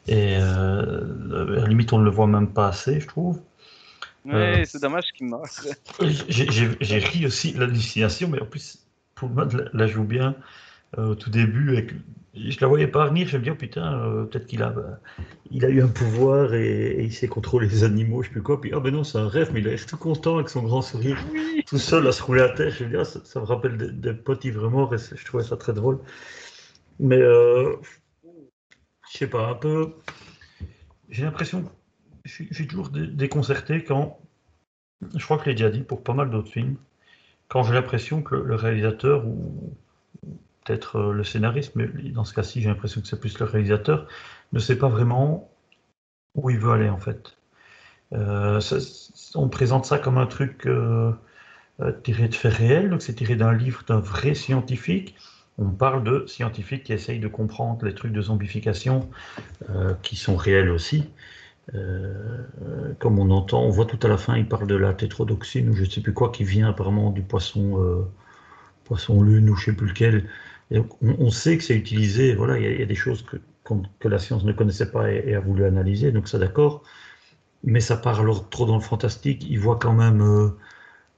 Et 0.08 0.36
à 0.36 0.42
la 0.42 1.68
limite, 1.68 1.94
on 1.94 2.00
ne 2.00 2.04
le 2.04 2.10
voit 2.10 2.28
même 2.28 2.50
pas 2.50 2.68
assez, 2.68 3.00
je 3.00 3.08
trouve. 3.08 3.40
Ouais, 4.26 4.64
c'est 4.66 4.82
dommage 4.82 5.12
qu'il 5.14 5.28
meure. 5.28 5.46
J'ai- 6.30 7.00
ri 7.00 7.26
aussi 7.26 7.54
l'hallucination, 7.54 8.30
mais 8.30 8.42
en 8.42 8.46
plus, 8.46 8.80
pour 9.16 9.30
moi, 9.30 9.48
la, 9.54 9.66
la 9.74 9.88
joue 9.88 10.04
bien 10.04 10.36
au 10.98 11.16
tout 11.16 11.30
début. 11.30 11.70
Avec, 11.70 11.94
je 12.36 12.58
la 12.62 12.68
voyais 12.68 12.88
pas 12.88 13.08
venir, 13.08 13.28
je 13.28 13.38
me 13.38 13.44
dis, 13.44 13.52
oh 13.52 13.56
putain, 13.56 14.00
euh, 14.00 14.26
peut-être 14.26 14.48
qu'il 14.48 14.64
a, 14.64 14.70
bah, 14.70 15.00
il 15.52 15.66
a 15.66 15.70
eu 15.70 15.82
un 15.82 15.88
pouvoir 15.88 16.54
et, 16.54 16.92
et 16.92 17.04
il 17.04 17.14
sait 17.14 17.28
contrôler 17.28 17.68
les 17.68 17.84
animaux, 17.84 18.24
je 18.24 18.28
sais 18.28 18.34
plus 18.34 18.42
quoi. 18.42 18.60
Puis, 18.60 18.72
ah 18.74 18.80
ben 18.80 18.94
non, 18.94 19.04
c'est 19.04 19.18
un 19.18 19.28
rêve, 19.28 19.52
mais 19.54 19.60
il 19.60 19.68
a 19.68 19.72
l'air 19.72 19.86
tout 19.86 19.98
content 19.98 20.36
avec 20.36 20.50
son 20.50 20.64
grand 20.64 20.82
sourire, 20.82 21.18
tout 21.68 21.78
seul 21.78 22.08
à 22.08 22.12
se 22.12 22.24
rouler 22.24 22.42
à 22.42 22.50
terre. 22.50 22.72
Je 22.72 22.86
me 22.86 22.90
dis, 22.90 22.96
ah, 22.98 23.06
ça, 23.06 23.20
ça 23.24 23.40
me 23.40 23.46
rappelle 23.46 23.78
des, 23.78 23.92
des 23.92 24.14
potes 24.14 24.42
c'est- 24.44 25.16
je 25.18 25.26
trouvais 25.26 25.44
ça 25.44 25.58
très 25.58 25.74
drôle. 25.74 26.00
Mais, 27.00 27.22
euh, 27.22 27.76
je 29.12 29.18
sais 29.18 29.28
pas, 29.28 29.48
un 29.48 29.56
peu. 29.56 29.94
J'ai 31.10 31.24
l'impression, 31.24 31.64
je 32.26 32.32
suis, 32.32 32.68
toujours 32.68 32.90
dé- 32.90 33.08
déconcerté 33.08 33.84
quand 33.84 34.20
je 35.16 35.24
crois 35.24 35.38
que 35.38 35.44
je 35.44 35.50
l'ai 35.50 35.56
déjà 35.56 35.70
dit 35.70 35.82
pour 35.82 36.04
pas 36.04 36.14
mal 36.14 36.30
d'autres 36.30 36.52
films, 36.52 36.78
quand 37.48 37.64
j'ai 37.64 37.74
l'impression 37.74 38.22
que 38.22 38.36
le 38.36 38.56
réalisateur 38.56 39.26
ou 39.26 39.76
peut-être 40.64 40.98
euh, 40.98 41.14
le 41.14 41.24
scénariste, 41.24 41.76
mais 41.76 41.88
dans 41.88 42.24
ce 42.24 42.34
cas-ci 42.34 42.62
j'ai 42.62 42.70
l'impression 42.70 43.02
que 43.02 43.08
c'est 43.08 43.20
plus 43.20 43.38
le 43.40 43.46
réalisateur, 43.46 44.08
ne 44.52 44.60
sait 44.60 44.78
pas 44.78 44.90
vraiment 44.90 45.50
où 46.36 46.50
il 46.50 46.58
veut 46.58 46.72
aller 46.72 46.90
en 46.90 46.98
fait. 46.98 47.38
Euh, 48.14 48.60
on 49.36 49.50
présente 49.50 49.86
ça 49.86 49.98
comme 49.98 50.18
un 50.18 50.28
truc 50.28 50.68
euh, 50.68 51.14
tiré 52.04 52.28
de 52.28 52.36
faits 52.36 52.54
réels, 52.54 52.90
donc 52.90 53.02
c'est 53.02 53.14
tiré 53.14 53.36
d'un 53.36 53.54
livre 53.54 53.84
d'un 53.88 54.00
vrai 54.00 54.36
scientifique. 54.36 55.16
On 55.58 55.70
parle 55.70 56.04
de 56.04 56.26
scientifiques 56.28 56.84
qui 56.84 56.94
essayent 56.94 57.20
de 57.20 57.28
comprendre 57.28 57.86
les 57.86 57.94
trucs 57.94 58.12
de 58.12 58.22
zombification 58.22 59.08
qui 60.02 60.16
sont 60.16 60.36
réels 60.36 60.72
aussi. 60.72 61.12
Comme 61.72 63.20
on 63.20 63.30
entend, 63.30 63.62
on 63.62 63.70
voit 63.70 63.86
tout 63.86 64.00
à 64.02 64.08
la 64.08 64.18
fin, 64.18 64.36
il 64.36 64.48
parle 64.48 64.66
de 64.66 64.76
la 64.76 64.96
tétrodoxine 64.96 65.70
ou 65.70 65.76
je 65.76 65.84
ne 65.84 65.90
sais 65.90 66.02
plus 66.02 66.14
quoi 66.14 66.32
qui 66.32 66.44
vient 66.44 66.70
apparemment 66.70 67.12
du 67.12 67.22
poisson, 67.22 68.08
poisson 68.84 69.22
lune 69.22 69.48
ou 69.50 69.56
je 69.56 69.62
ne 69.62 69.76
sais 69.76 69.78
plus 69.78 69.88
lequel. 69.88 70.28
Et 70.74 70.78
donc, 70.78 71.02
on, 71.04 71.16
on 71.20 71.32
sait 71.32 71.58
que 71.58 71.64
c'est 71.64 71.78
utilisé. 71.78 72.36
Voilà, 72.36 72.58
il 72.60 72.66
y, 72.66 72.68
a- 72.68 72.72
il 72.74 72.80
y 72.82 72.84
a 72.84 72.88
des 72.88 72.96
choses 72.96 73.24
que, 73.24 73.38
que 74.00 74.10
la 74.10 74.20
science 74.20 74.46
ne 74.46 74.54
connaissait 74.54 74.92
pas 74.92 75.12
et, 75.14 75.24
et 75.28 75.36
a 75.36 75.42
voulu 75.42 75.66
analyser. 75.66 76.12
Donc 76.12 76.28
ça, 76.28 76.40
d'accord. 76.40 76.84
Mais 77.64 77.82
ça 77.82 77.98
part 77.98 78.22
alors 78.22 78.50
trop 78.50 78.66
dans 78.66 78.76
le 78.78 78.82
fantastique. 78.84 79.46
Il 79.50 79.60
voit 79.60 79.78
quand 79.78 79.94
même 79.94 80.22
euh, 80.22 80.50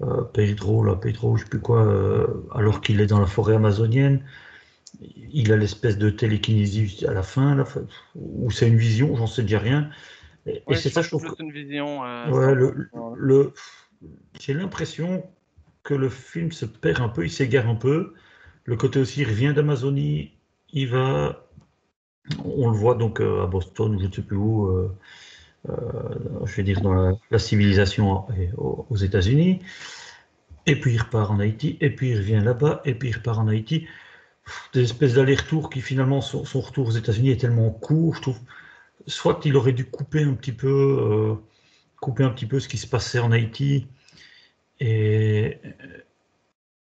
euh, 0.03 0.23
Pedro, 0.23 0.83
là, 0.83 0.95
Pedro, 0.95 1.37
je 1.37 1.41
ne 1.41 1.45
sais 1.45 1.49
plus 1.49 1.61
quoi, 1.61 1.85
euh, 1.85 2.27
alors 2.53 2.81
qu'il 2.81 3.01
est 3.01 3.07
dans 3.07 3.19
la 3.19 3.27
forêt 3.27 3.55
amazonienne. 3.55 4.23
Il 5.01 5.51
a 5.51 5.57
l'espèce 5.57 5.97
de 5.97 6.09
télékinésie 6.09 7.05
à 7.07 7.13
la 7.13 7.23
fin, 7.23 7.55
là, 7.55 7.65
ou 8.15 8.49
c'est 8.51 8.67
une 8.67 8.77
vision, 8.77 9.15
j'en 9.15 9.27
sais 9.27 9.41
déjà 9.43 9.59
rien. 9.59 9.89
Et, 10.45 10.61
c'est 10.75 10.89
ça, 10.89 11.01
je 11.01 11.09
trouve. 11.09 11.23
que 11.35 11.43
une 11.43 11.51
vision. 11.51 12.05
euh, 12.05 12.31
Ouais, 12.31 12.45
sans- 12.47 12.53
le, 12.53 12.89
sans- 12.93 13.15
le, 13.15 13.53
j'ai 14.39 14.53
l'impression 14.53 15.23
que 15.83 15.93
le 15.93 16.09
film 16.09 16.51
se 16.51 16.65
perd 16.65 17.01
un 17.01 17.09
peu, 17.09 17.25
il 17.25 17.31
s'égare 17.31 17.67
un 17.67 17.75
peu. 17.75 18.13
Le 18.65 18.75
côté 18.75 18.99
aussi, 18.99 19.21
il 19.21 19.27
revient 19.27 19.53
d'Amazonie, 19.55 20.31
il 20.73 20.89
va, 20.89 21.47
on 22.43 22.69
le 22.69 22.75
voit 22.75 22.95
donc 22.95 23.21
euh, 23.21 23.43
à 23.43 23.47
Boston 23.47 23.95
ou 23.95 23.99
je 23.99 24.07
ne 24.07 24.11
sais 24.11 24.23
plus 24.23 24.35
où, 24.35 24.65
euh, 24.65 24.91
euh, 25.69 26.45
je 26.45 26.55
vais 26.55 26.63
dire 26.63 26.81
dans 26.81 27.19
la, 27.29 27.39
civilisation 27.39 28.25
aux, 28.57 28.95
États-Unis. 28.95 29.61
Et 30.65 30.79
puis 30.79 30.95
il 30.95 31.01
repart 31.01 31.29
en 31.29 31.39
Haïti, 31.39 31.77
et 31.79 31.91
puis 31.91 32.09
il 32.09 32.17
revient 32.17 32.41
là-bas, 32.43 32.81
et 32.85 32.95
puis 32.95 33.09
il 33.09 33.15
repart 33.15 33.37
en 33.37 33.47
Haïti. 33.47 33.87
Des 34.73 34.81
espèces 34.81 35.13
d'allers-retours 35.13 35.69
qui 35.69 35.81
finalement, 35.81 36.21
son, 36.21 36.43
retour 36.59 36.87
aux 36.87 36.91
États-Unis 36.91 37.29
est 37.29 37.41
tellement 37.41 37.69
court, 37.69 38.15
je 38.15 38.21
trouve. 38.21 38.39
soit 39.05 39.39
il 39.45 39.55
aurait 39.57 39.73
dû 39.73 39.85
couper 39.85 40.23
un 40.23 40.33
petit 40.33 40.51
peu, 40.53 41.37
couper 42.01 42.23
un 42.23 42.29
petit 42.29 42.47
peu 42.47 42.59
ce 42.59 42.67
qui 42.67 42.77
se 42.77 42.87
passait 42.87 43.19
en 43.19 43.31
Haïti 43.31 43.87
et, 44.79 45.59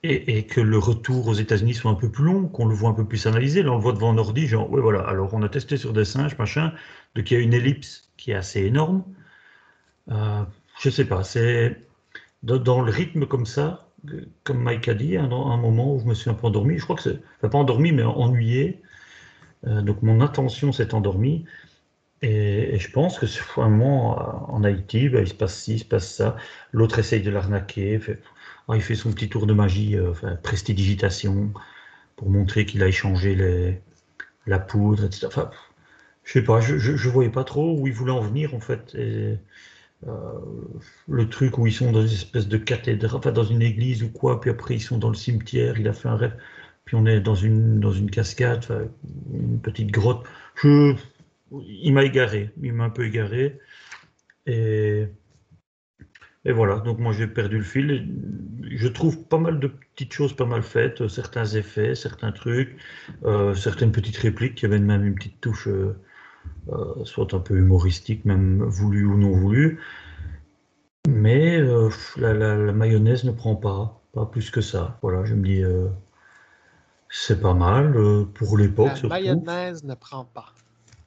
et, 0.04 0.46
que 0.48 0.62
le 0.62 0.78
retour 0.78 1.28
aux 1.28 1.34
États-Unis 1.34 1.76
soit 1.76 1.92
un 1.92 1.96
peu 1.96 2.10
plus 2.10 2.24
long, 2.24 2.48
qu'on 2.48 2.66
le 2.66 2.74
voit 2.74 2.90
un 2.90 2.94
peu 2.94 3.06
plus 3.06 3.28
analysé. 3.28 3.62
Là, 3.64 3.72
on 3.72 3.76
le 3.76 3.82
voit 3.82 3.94
devant 3.94 4.12
un 4.12 4.18
ordi, 4.18 4.48
genre, 4.48 4.70
ouais, 4.72 4.82
voilà, 4.82 5.02
alors 5.02 5.34
on 5.34 5.44
a 5.44 5.50
testé 5.50 5.78
sur 5.78 5.94
des 5.94 6.06
singes, 6.06 6.38
machin, 6.38 6.74
donc 7.16 7.30
il 7.30 7.36
y 7.36 7.38
a 7.38 7.40
une 7.40 7.54
ellipse 7.54 8.10
qui 8.18 8.32
est 8.32 8.36
assez 8.36 8.62
énorme. 8.62 9.04
Euh, 10.10 10.44
je 10.80 10.90
sais 10.90 11.06
pas, 11.06 11.24
c'est 11.24 11.78
dans, 12.44 12.82
le 12.82 12.92
rythme 12.92 13.26
comme 13.28 13.46
ça, 13.46 13.88
comme 14.44 14.62
Mike 14.64 14.88
a 14.88 14.94
dit, 14.96 15.18
un, 15.18 15.28
moment 15.28 15.94
où 15.96 16.00
je 16.00 16.06
me 16.06 16.14
suis 16.16 16.30
un 16.30 16.34
peu 16.34 16.48
endormi, 16.48 16.78
je 16.78 16.84
crois 16.84 16.96
que 16.96 17.04
c'est, 17.04 17.20
enfin, 17.38 17.50
pas 17.50 17.58
endormi, 17.60 17.92
mais 17.92 18.04
ennuyé. 18.04 18.82
Euh, 19.68 19.82
donc 19.82 20.02
mon 20.04 20.22
attention 20.22 20.72
s'est 20.72 20.94
endormie. 20.94 21.46
Et, 22.22 22.80
je 22.80 22.92
pense 22.92 23.20
que 23.20 23.28
c'est 23.28 23.42
un 23.58 23.70
moment 23.70 24.20
euh, 24.20 24.54
en 24.54 24.64
Haïti, 24.64 25.10
ben, 25.10 25.22
il 25.24 25.28
se 25.30 25.34
passe 25.34 25.56
ci, 25.60 25.76
il 25.76 25.80
se 25.80 25.86
passe 25.86 26.16
ça. 26.16 26.38
L'autre 26.72 27.00
essaye 27.00 27.22
de 27.22 27.32
l'arnaquer. 27.32 28.00
fait- 28.00 28.22
ah, 28.68 28.76
il 28.76 28.82
fait 28.82 28.96
son 28.96 29.12
petit 29.12 29.30
tour 29.30 29.48
de 29.48 29.54
magie, 29.54 29.96
euh, 29.96 30.12
enfin, 30.12 30.36
prestidigitation, 30.36 31.52
pour 32.16 32.30
montrer 32.30 32.66
qu'il 32.66 32.84
a 32.84 32.88
échangé 32.88 33.80
la 34.46 34.60
poudre, 34.60 35.06
etc. 35.06 35.28
Enfin, 35.28 35.50
je 36.24 36.34
sais 36.34 36.44
pas, 36.44 36.62
je, 36.62 36.78
je, 36.78 36.96
je 36.96 37.10
voyais 37.10 37.30
pas 37.30 37.44
trop 37.44 37.78
où 37.78 37.88
il 37.88 37.94
voulait 37.94 38.12
en 38.12 38.22
venir 38.22 38.54
en 38.54 38.60
fait. 38.60 38.96
Euh, 38.96 39.36
le 41.08 41.30
truc 41.30 41.58
où 41.58 41.68
ils 41.68 41.74
sont 41.74 41.92
dans 41.92 42.02
une 42.02 42.14
espèce 42.14 42.48
de 42.48 42.58
cathédrale, 42.58 43.18
enfin 43.18 43.32
dans 43.32 43.44
une 43.44 43.62
église 43.62 44.04
ou 44.04 44.10
quoi, 44.10 44.40
puis 44.42 44.50
après 44.50 44.76
ils 44.76 44.82
sont 44.82 44.98
dans 44.98 45.10
le 45.10 45.16
cimetière, 45.16 45.80
il 45.80 45.88
a 45.88 45.94
fait 45.94 46.10
un 46.10 46.16
rêve, 46.16 46.36
puis 46.86 46.96
on 46.96 47.06
est 47.06 47.20
dans 47.20 47.36
une, 47.36 47.80
dans 47.80 47.92
une 47.92 48.10
cascade, 48.10 48.66
une 49.34 49.60
petite 49.60 49.92
grotte. 49.92 50.26
Je, 50.56 50.96
il 51.52 51.94
m'a 51.94 52.04
égaré, 52.04 52.50
il 52.62 52.74
m'a 52.74 52.86
un 52.86 52.90
peu 52.90 53.06
égaré. 53.06 53.60
Et, 54.48 55.08
et 56.46 56.52
voilà, 56.52 56.78
donc 56.80 56.98
moi 57.00 57.14
j'ai 57.14 57.28
perdu 57.28 57.58
le 57.58 57.64
fil. 57.64 58.10
Je 58.72 58.88
trouve 58.88 59.24
pas 59.26 59.38
mal 59.38 59.60
de 59.60 59.68
petites 59.68 60.14
choses 60.14 60.36
pas 60.36 60.46
mal 60.46 60.64
faites, 60.64 61.08
certains 61.08 61.46
effets, 61.46 61.94
certains 61.96 62.32
trucs, 62.32 62.78
euh, 63.26 63.54
certaines 63.54 63.92
petites 63.92 64.18
répliques 64.18 64.56
qui 64.56 64.66
avaient 64.66 64.80
même 64.80 65.06
une 65.06 65.16
petite 65.16 65.40
touche, 65.42 65.68
euh, 65.68 65.96
euh, 66.70 67.06
soit 67.06 67.34
un 67.34 67.40
peu 67.40 67.56
humoristique, 67.58 68.26
même 68.26 68.64
voulu 68.64 69.06
ou 69.06 69.18
non 69.18 69.32
voulu. 69.32 69.80
Mais 71.08 71.60
la, 72.18 72.34
la- 72.34 72.56
la 72.58 72.72
mayonnaise 72.72 73.24
ne 73.24 73.32
prend 73.32 73.56
pas, 73.56 74.02
pas 74.14 74.26
plus 74.26 74.50
que 74.52 74.62
ça. 74.62 74.98
Voilà, 75.02 75.26
je 75.26 75.36
me 75.36 75.44
dis, 75.44 75.64
c'est 77.10 77.42
pas 77.42 77.54
mal 77.54 77.94
pour 78.34 78.58
l'époque 78.58 78.88
La 78.88 78.96
surtout. 78.96 79.10
mayonnaise 79.10 79.84
ne 79.84 79.94
prend 79.96 80.26
pas. 80.26 80.54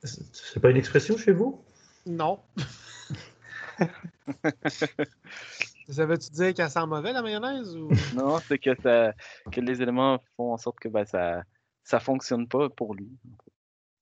C'est 0.02 0.60
pas 0.60 0.70
une 0.70 0.76
expression 0.76 1.16
chez 1.16 1.32
vous? 1.32 1.60
Non. 2.06 2.38
Ça 5.88 6.06
veut-tu 6.06 6.30
dire 6.30 6.54
qu'elle 6.54 6.70
sent 6.70 6.86
mauvais, 6.86 7.12
la 7.12 7.22
mayonnaise? 7.22 7.76
Ou... 7.76 7.88
Non, 8.16 8.38
c'est 8.48 8.58
que, 8.58 8.74
ça, 8.82 9.12
que 9.50 9.60
les 9.60 9.82
éléments 9.82 10.18
font 10.36 10.52
en 10.52 10.56
sorte 10.56 10.78
que 10.80 10.88
ben, 10.88 11.04
ça 11.04 11.42
ça 11.82 12.00
fonctionne 12.00 12.48
pas 12.48 12.70
pour 12.70 12.94
lui. 12.94 13.10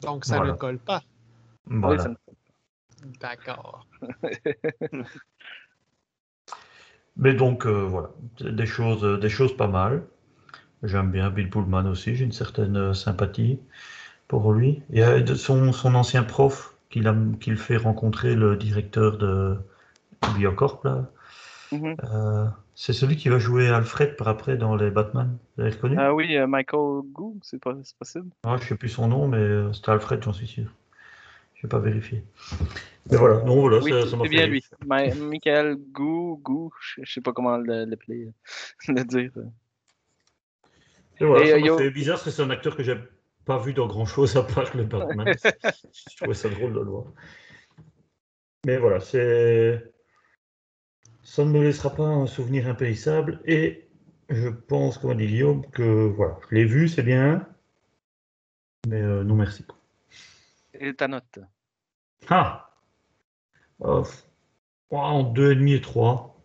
Donc, 0.00 0.24
ça 0.24 0.36
Voilà. 0.36 0.52
ne 0.52 0.58
colle 0.58 0.78
pas. 0.78 1.02
Oui, 1.68 1.80
Voilà. 1.80 2.02
ça 2.04 2.08
ne- 2.10 2.16
D'accord. 3.20 3.86
Mais 7.16 7.34
donc 7.34 7.66
euh, 7.66 7.82
voilà, 7.84 8.10
des 8.40 8.66
choses, 8.66 9.04
euh, 9.04 9.18
des 9.18 9.28
choses 9.28 9.56
pas 9.56 9.66
mal. 9.66 10.04
J'aime 10.82 11.10
bien 11.10 11.30
Bill 11.30 11.50
Pullman 11.50 11.86
aussi, 11.86 12.14
j'ai 12.16 12.24
une 12.24 12.32
certaine 12.32 12.76
euh, 12.76 12.94
sympathie 12.94 13.60
pour 14.28 14.52
lui. 14.52 14.82
Il 14.90 14.98
y 14.98 15.02
a 15.02 15.26
son, 15.36 15.72
son 15.72 15.94
ancien 15.94 16.22
prof 16.24 16.76
qu'il 16.90 17.08
a, 17.08 17.16
qu'il 17.40 17.56
fait 17.56 17.76
rencontrer 17.76 18.34
le 18.36 18.56
directeur 18.56 19.18
de 19.18 19.58
Biocorp, 20.36 20.80
là. 20.84 21.10
Mhm. 21.72 21.96
Euh, 22.04 22.46
c'est 22.74 22.92
celui 22.92 23.16
qui 23.16 23.28
va 23.28 23.38
jouer 23.38 23.68
Alfred 23.68 24.16
par 24.16 24.28
après 24.28 24.56
dans 24.56 24.76
les 24.76 24.90
Batman. 24.90 25.38
Vous 25.56 25.62
avez 25.62 25.72
reconnu? 25.72 25.96
Ah 25.98 26.14
oui, 26.14 26.36
euh, 26.36 26.46
Michael 26.46 27.02
Gou, 27.12 27.38
c'est 27.42 27.60
pas 27.60 27.74
c'est 27.82 27.96
possible. 27.96 28.30
Ah, 28.44 28.56
je 28.60 28.68
sais 28.68 28.76
plus 28.76 28.88
son 28.88 29.08
nom, 29.08 29.28
mais 29.28 29.38
euh, 29.38 29.72
c'était 29.72 29.90
Alfred, 29.90 30.22
j'en 30.22 30.32
suis 30.32 30.46
sûr. 30.46 30.66
Je 31.54 31.62
vais 31.62 31.68
pas 31.68 31.78
vérifier. 31.78 32.24
Mais 33.10 33.16
voilà, 33.16 33.42
non, 33.44 33.60
voilà, 33.60 33.78
Oui, 33.82 33.90
ça, 33.90 34.06
c'est 34.06 34.16
m'a 34.16 34.24
c'est 34.24 34.28
fait 34.30 34.34
bien 34.36 34.42
rire. 34.44 34.52
lui. 34.52 34.64
Ma- 34.86 35.14
Michael 35.14 35.76
Gou, 35.92 36.40
Gou, 36.42 36.72
je 36.80 37.10
sais 37.10 37.20
pas 37.20 37.32
comment 37.32 37.56
le- 37.56 37.84
l'appeler, 37.84 38.28
le 38.88 39.04
dire. 39.04 39.32
Et 41.20 41.24
voilà, 41.24 41.44
Et, 41.44 41.50
ça 41.50 41.58
m'a 41.58 41.66
yo- 41.66 41.78
fait 41.78 41.90
bizarre 41.90 42.16
parce 42.16 42.24
que 42.24 42.30
c'est 42.30 42.42
un 42.42 42.50
acteur 42.50 42.76
que 42.76 42.82
j'ai 42.82 42.96
pas 43.44 43.58
vu 43.58 43.72
dans 43.74 43.86
grand 43.86 44.06
chose 44.06 44.36
à 44.36 44.42
part 44.42 44.74
le 44.76 44.84
Batman. 44.84 45.34
je 46.10 46.16
trouvais 46.16 46.34
ça 46.34 46.48
drôle 46.48 46.74
de 46.74 46.80
le 46.80 46.90
voir. 46.90 47.04
Mais 48.64 48.76
voilà, 48.78 49.00
c'est. 49.00 49.91
Ça 51.24 51.44
ne 51.44 51.50
me 51.50 51.60
laissera 51.62 51.90
pas 51.94 52.04
un 52.06 52.26
souvenir 52.28 52.68
impérissable 52.68 53.40
et 53.44 53.88
je 54.28 54.48
pense, 54.48 54.98
comme 54.98 55.10
a 55.10 55.14
dit 55.14 55.26
Guillaume, 55.26 55.66
que 55.72 56.06
voilà, 56.06 56.38
je 56.48 56.54
l'ai 56.54 56.64
vu, 56.64 56.88
c'est 56.88 57.02
bien, 57.02 57.44
mais 58.88 59.00
euh, 59.02 59.24
non 59.24 59.34
merci. 59.34 59.64
Et 60.74 60.94
ta 60.94 61.08
note? 61.08 61.38
Ah 62.28 62.68
Euh, 63.84 64.02
En 64.90 65.24
deux 65.24 65.52
et 65.52 65.56
demi 65.56 65.74
et 65.74 65.80
trois. 65.80 66.40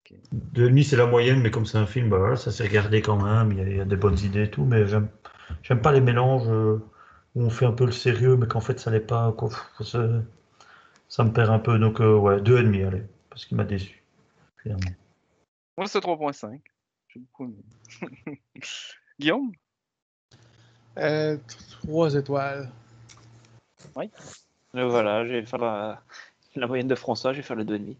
Ok. 0.00 0.18
Deux 0.32 0.66
et 0.66 0.68
demi, 0.68 0.84
c'est 0.84 0.96
la 0.96 1.06
moyenne, 1.06 1.40
mais 1.40 1.50
comme 1.50 1.66
c'est 1.66 1.78
un 1.78 1.86
film, 1.86 2.08
bah 2.10 2.18
voilà, 2.18 2.36
ça 2.36 2.50
s'est 2.52 2.64
regardé 2.66 3.02
quand 3.02 3.16
même. 3.22 3.52
Il 3.52 3.58
y, 3.58 3.60
a, 3.62 3.68
il 3.68 3.76
y 3.76 3.80
a 3.80 3.84
des 3.84 3.96
bonnes 3.96 4.18
idées 4.18 4.44
et 4.44 4.50
tout, 4.50 4.64
mais 4.64 4.86
j'aime, 4.86 5.08
j'aime 5.62 5.80
pas 5.82 5.92
les 5.92 6.00
mélanges 6.00 6.48
euh, 6.48 6.78
où 7.34 7.42
on 7.44 7.50
fait 7.50 7.66
un 7.66 7.72
peu 7.72 7.86
le 7.86 7.92
sérieux, 7.92 8.36
mais 8.36 8.46
qu'en 8.46 8.60
fait 8.60 8.78
ça 8.80 8.90
l'est 8.90 9.00
pas. 9.00 9.32
quoi. 9.32 9.50
Ça 11.08 11.24
me 11.24 11.32
perd 11.32 11.50
un 11.50 11.58
peu. 11.58 11.78
Donc 11.78 12.00
euh, 12.00 12.16
ouais, 12.16 12.40
deux 12.40 12.58
et 12.58 12.62
demi, 12.62 12.82
allez, 12.82 13.02
parce 13.30 13.44
qu'il 13.46 13.56
m'a 13.56 13.64
déçu. 13.64 14.02
Moi, 14.66 15.86
c'est 15.86 16.00
3.5. 16.00 16.60
J'ai 17.08 17.20
beaucoup 17.20 17.44
aimé. 17.44 18.40
Guillaume? 19.18 19.52
Euh, 20.98 21.38
trois 21.82 22.14
étoiles. 22.14 22.70
Euh, 23.96 24.88
voilà, 24.88 25.24
je 25.26 25.32
vais 25.32 25.44
faire 25.46 25.58
la, 25.58 26.02
la 26.54 26.66
moyenne 26.66 26.88
de 26.88 26.94
François, 26.94 27.32
je 27.32 27.38
vais 27.38 27.42
faire 27.42 27.56
le 27.56 27.64
2,5. 27.64 27.96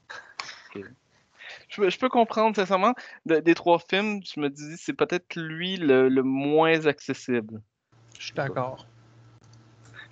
je, 1.68 1.76
peux- 1.76 1.91
je 1.91 1.99
peux 1.99 2.09
comprendre, 2.09 2.55
sincèrement, 2.55 2.95
de- 3.26 3.41
des 3.41 3.55
trois 3.55 3.78
films, 3.78 4.20
je 4.24 4.39
me 4.41 4.51
dis 4.51 4.76
c'est 4.76 4.93
peut-être 4.93 5.35
lui 5.37 5.76
le, 5.76 6.09
le 6.09 6.22
moins 6.22 6.87
accessible. 6.87 7.61
Je 8.18 8.24
suis 8.26 8.35
d'accord. 8.35 8.87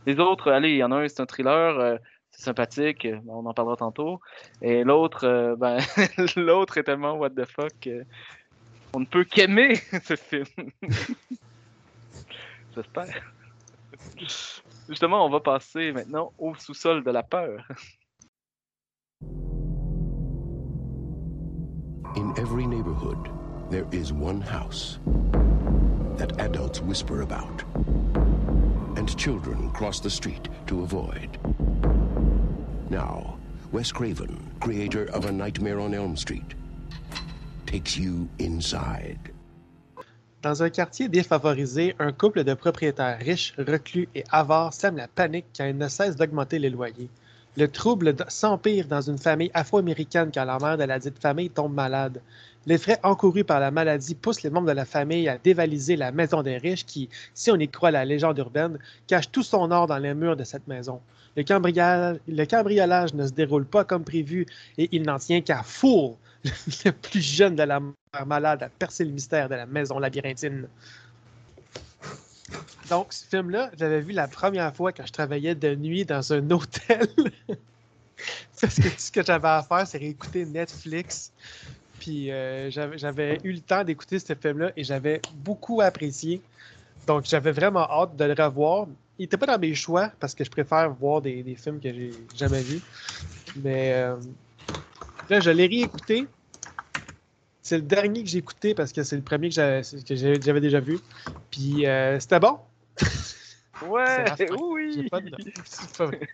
Les 0.07 0.19
autres, 0.19 0.51
allez, 0.51 0.71
il 0.71 0.77
y 0.79 0.85
en 0.85 0.91
a 0.93 0.97
un, 0.97 1.09
c'est 1.09 1.21
un 1.21 1.27
thriller, 1.27 1.79
euh, 1.79 1.97
sympathique, 2.39 3.05
euh, 3.05 3.19
on 3.29 3.45
en 3.45 3.53
parlera 3.53 3.77
tantôt. 3.77 4.21
Et 4.63 4.85
l'autre, 4.85 5.25
euh, 5.25 5.57
ben, 5.57 5.79
l'autre 6.37 6.79
est 6.79 6.85
tellement 6.85 7.15
what 7.15 7.31
the 7.31 7.45
fuck. 7.45 7.87
euh, 7.87 8.05
on 8.95 9.01
ne 9.01 9.05
peut 9.05 9.25
qu'aimer 9.25 9.75
ce 10.05 10.17
film. 10.17 10.47
J'espère. 12.75 13.33
Justement, 14.89 15.27
on 15.27 15.31
va 15.31 15.41
passer 15.41 15.93
maintenant 15.93 16.33
au 16.39 16.55
sous-sol 16.55 17.05
de 17.05 17.11
la 17.11 17.23
peur. 17.23 17.67
In 22.17 22.33
every 22.39 22.67
neighborhood, 22.67 23.29
there 23.71 23.87
is 23.93 24.13
one 24.13 24.41
house 24.41 24.99
that 26.17 26.41
adults 26.41 26.81
whisper 26.81 27.23
about, 27.23 27.63
and 28.97 29.07
children 29.17 29.71
cross 29.73 30.01
the 30.01 30.11
street 30.11 30.49
to 30.67 30.83
avoid. 30.83 31.39
Now, 32.91 33.37
Wes 33.71 33.93
Craven, 33.93 34.39
creator 34.61 35.05
of 35.13 35.27
A 35.27 35.33
Nightmare 35.33 35.79
on 35.79 35.93
Elm 35.93 36.17
Street, 36.17 36.55
takes 37.67 37.99
you 37.99 38.27
inside. 38.39 39.19
Dans 40.41 40.63
un 40.63 40.71
quartier 40.71 41.09
défavorisé, 41.09 41.95
un 41.99 42.13
couple 42.13 42.45
de 42.45 42.55
propriétaires 42.55 43.19
riches, 43.19 43.53
reclus 43.59 44.09
et 44.15 44.25
avares 44.31 44.73
sème 44.73 44.97
la 44.97 45.07
panique 45.07 45.45
quand 45.55 45.67
ils 45.67 45.77
ne 45.77 45.89
cessent 45.89 46.17
d'augmenter 46.17 46.59
les 46.59 46.71
loyers. 46.71 47.11
Le 47.59 47.69
trouble 47.69 48.15
s'empire 48.29 48.87
dans 48.87 49.03
une 49.03 49.19
famille 49.19 49.51
afro-américaine 49.53 50.31
quand 50.33 50.45
la 50.45 50.59
mère 50.59 50.79
de 50.79 50.85
la 50.85 50.99
dite 50.99 51.21
famille 51.21 51.51
tombe 51.51 51.75
malade. 51.75 52.23
Les 52.67 52.79
frais 52.79 52.99
encourus 53.03 53.45
par 53.45 53.61
la 53.61 53.71
maladie 53.71 54.15
poussent 54.15 54.43
les 54.43 54.51
membres 54.51 54.67
de 54.67 54.73
la 54.73 54.85
famille 54.85 55.29
à 55.29 55.39
dévaliser 55.39 55.97
la 55.97 56.13
maison 56.13 56.43
des 56.43 56.59
riches 56.59 56.85
qui, 56.85 57.09
si 57.35 57.51
on 57.51 57.57
y 57.57 57.69
croit 57.69 57.91
la 57.91 58.05
légende 58.05 58.39
urbaine, 58.39 58.79
cache 59.07 59.31
tout 59.31 59.43
son 59.43 59.71
or 59.71 59.87
dans 59.87 59.99
les 59.99 60.15
murs 60.15 60.37
de 60.37 60.45
cette 60.45 60.67
maison. 60.67 61.01
Le 61.37 61.45
cambriolage, 61.45 63.15
ne 63.15 63.27
se 63.27 63.33
déroule 63.33 63.65
pas 63.65 63.85
comme 63.85 64.05
prévu 64.05 64.45
et 64.77 64.89
il 64.93 65.03
n'en 65.03 65.19
tient 65.19 65.41
qu'à 65.41 65.63
Four, 65.63 66.19
le 66.85 66.91
plus 66.91 67.21
jeune 67.21 67.55
de 67.55 67.63
la 67.63 67.81
mère 67.81 68.27
malade, 68.27 68.63
à 68.63 68.69
percer 68.69 69.05
le 69.05 69.13
mystère 69.13 69.49
de 69.49 69.55
la 69.55 69.67
maison 69.67 69.99
labyrinthine. 69.99 70.69
Donc, 72.91 73.13
ce 73.13 73.25
film-là, 73.27 73.71
je 73.79 73.85
l'avais 73.85 74.01
vu 74.01 74.13
la 74.13 74.29
première 74.29 74.75
fois 74.75 74.93
quand 74.93 75.07
je 75.07 75.13
travaillais 75.13 75.55
de 75.55 75.75
nuit 75.75 76.05
dans 76.05 76.33
un 76.33 76.51
hôtel. 76.51 77.09
Parce 78.61 78.77
que 78.77 78.89
tout 78.89 78.99
ce 78.99 79.13
que 79.13 79.23
j'avais 79.23 79.49
à 79.49 79.63
faire, 79.63 79.87
c'est 79.87 79.99
réécouter 79.99 80.45
Netflix. 80.45 81.33
Puis 81.99 82.31
euh, 82.31 82.71
j'avais 82.71 83.41
eu 83.45 83.53
le 83.53 83.61
temps 83.61 83.85
d'écouter 83.85 84.19
ce 84.19 84.35
film-là 84.35 84.73
et 84.77 84.85
j'avais 84.85 85.25
beaucoup 85.31 85.81
apprécié. 85.81 86.43
Donc, 87.07 87.27
j'avais 87.27 87.53
vraiment 87.53 87.89
hâte 87.91 88.17
de 88.17 88.25
le 88.25 88.35
revoir. 88.35 88.89
il 89.19 89.25
était 89.27 89.39
pas 89.39 89.47
dans 89.47 89.59
mes 89.59 89.75
choix 89.75 90.13
parce 90.21 90.35
que 90.35 90.45
je 90.45 90.51
préfère 90.51 90.91
voir 90.95 91.23
des, 91.23 91.43
des 91.45 91.57
films 91.57 91.81
que 91.81 91.93
j'ai 91.93 92.29
jamais 92.35 92.63
vus. 92.63 92.83
Mais 93.57 93.93
euh, 93.95 94.17
là, 95.29 95.41
je 95.41 95.51
l'ai 95.51 95.67
réécouté. 95.67 96.29
C'est 97.63 97.77
le 97.77 97.83
dernier 97.83 98.23
que 98.25 98.29
j'ai 98.31 98.39
écouté 98.39 98.75
parce 98.75 98.93
que 98.93 99.03
c'est 99.03 99.17
le 99.17 99.23
premier 99.23 99.49
que 99.51 99.55
j'avais 99.55 100.61
déjà 100.61 100.81
vu. 100.81 101.03
Puis 101.51 101.87
euh, 101.87 102.19
c'était 102.21 102.41
bon. 102.41 102.59
Ouais, 103.81 104.35
oui. 104.51 105.09
Pas 105.09 105.21
de 105.21 105.31
pas 105.99 106.07
vrai. 106.07 106.29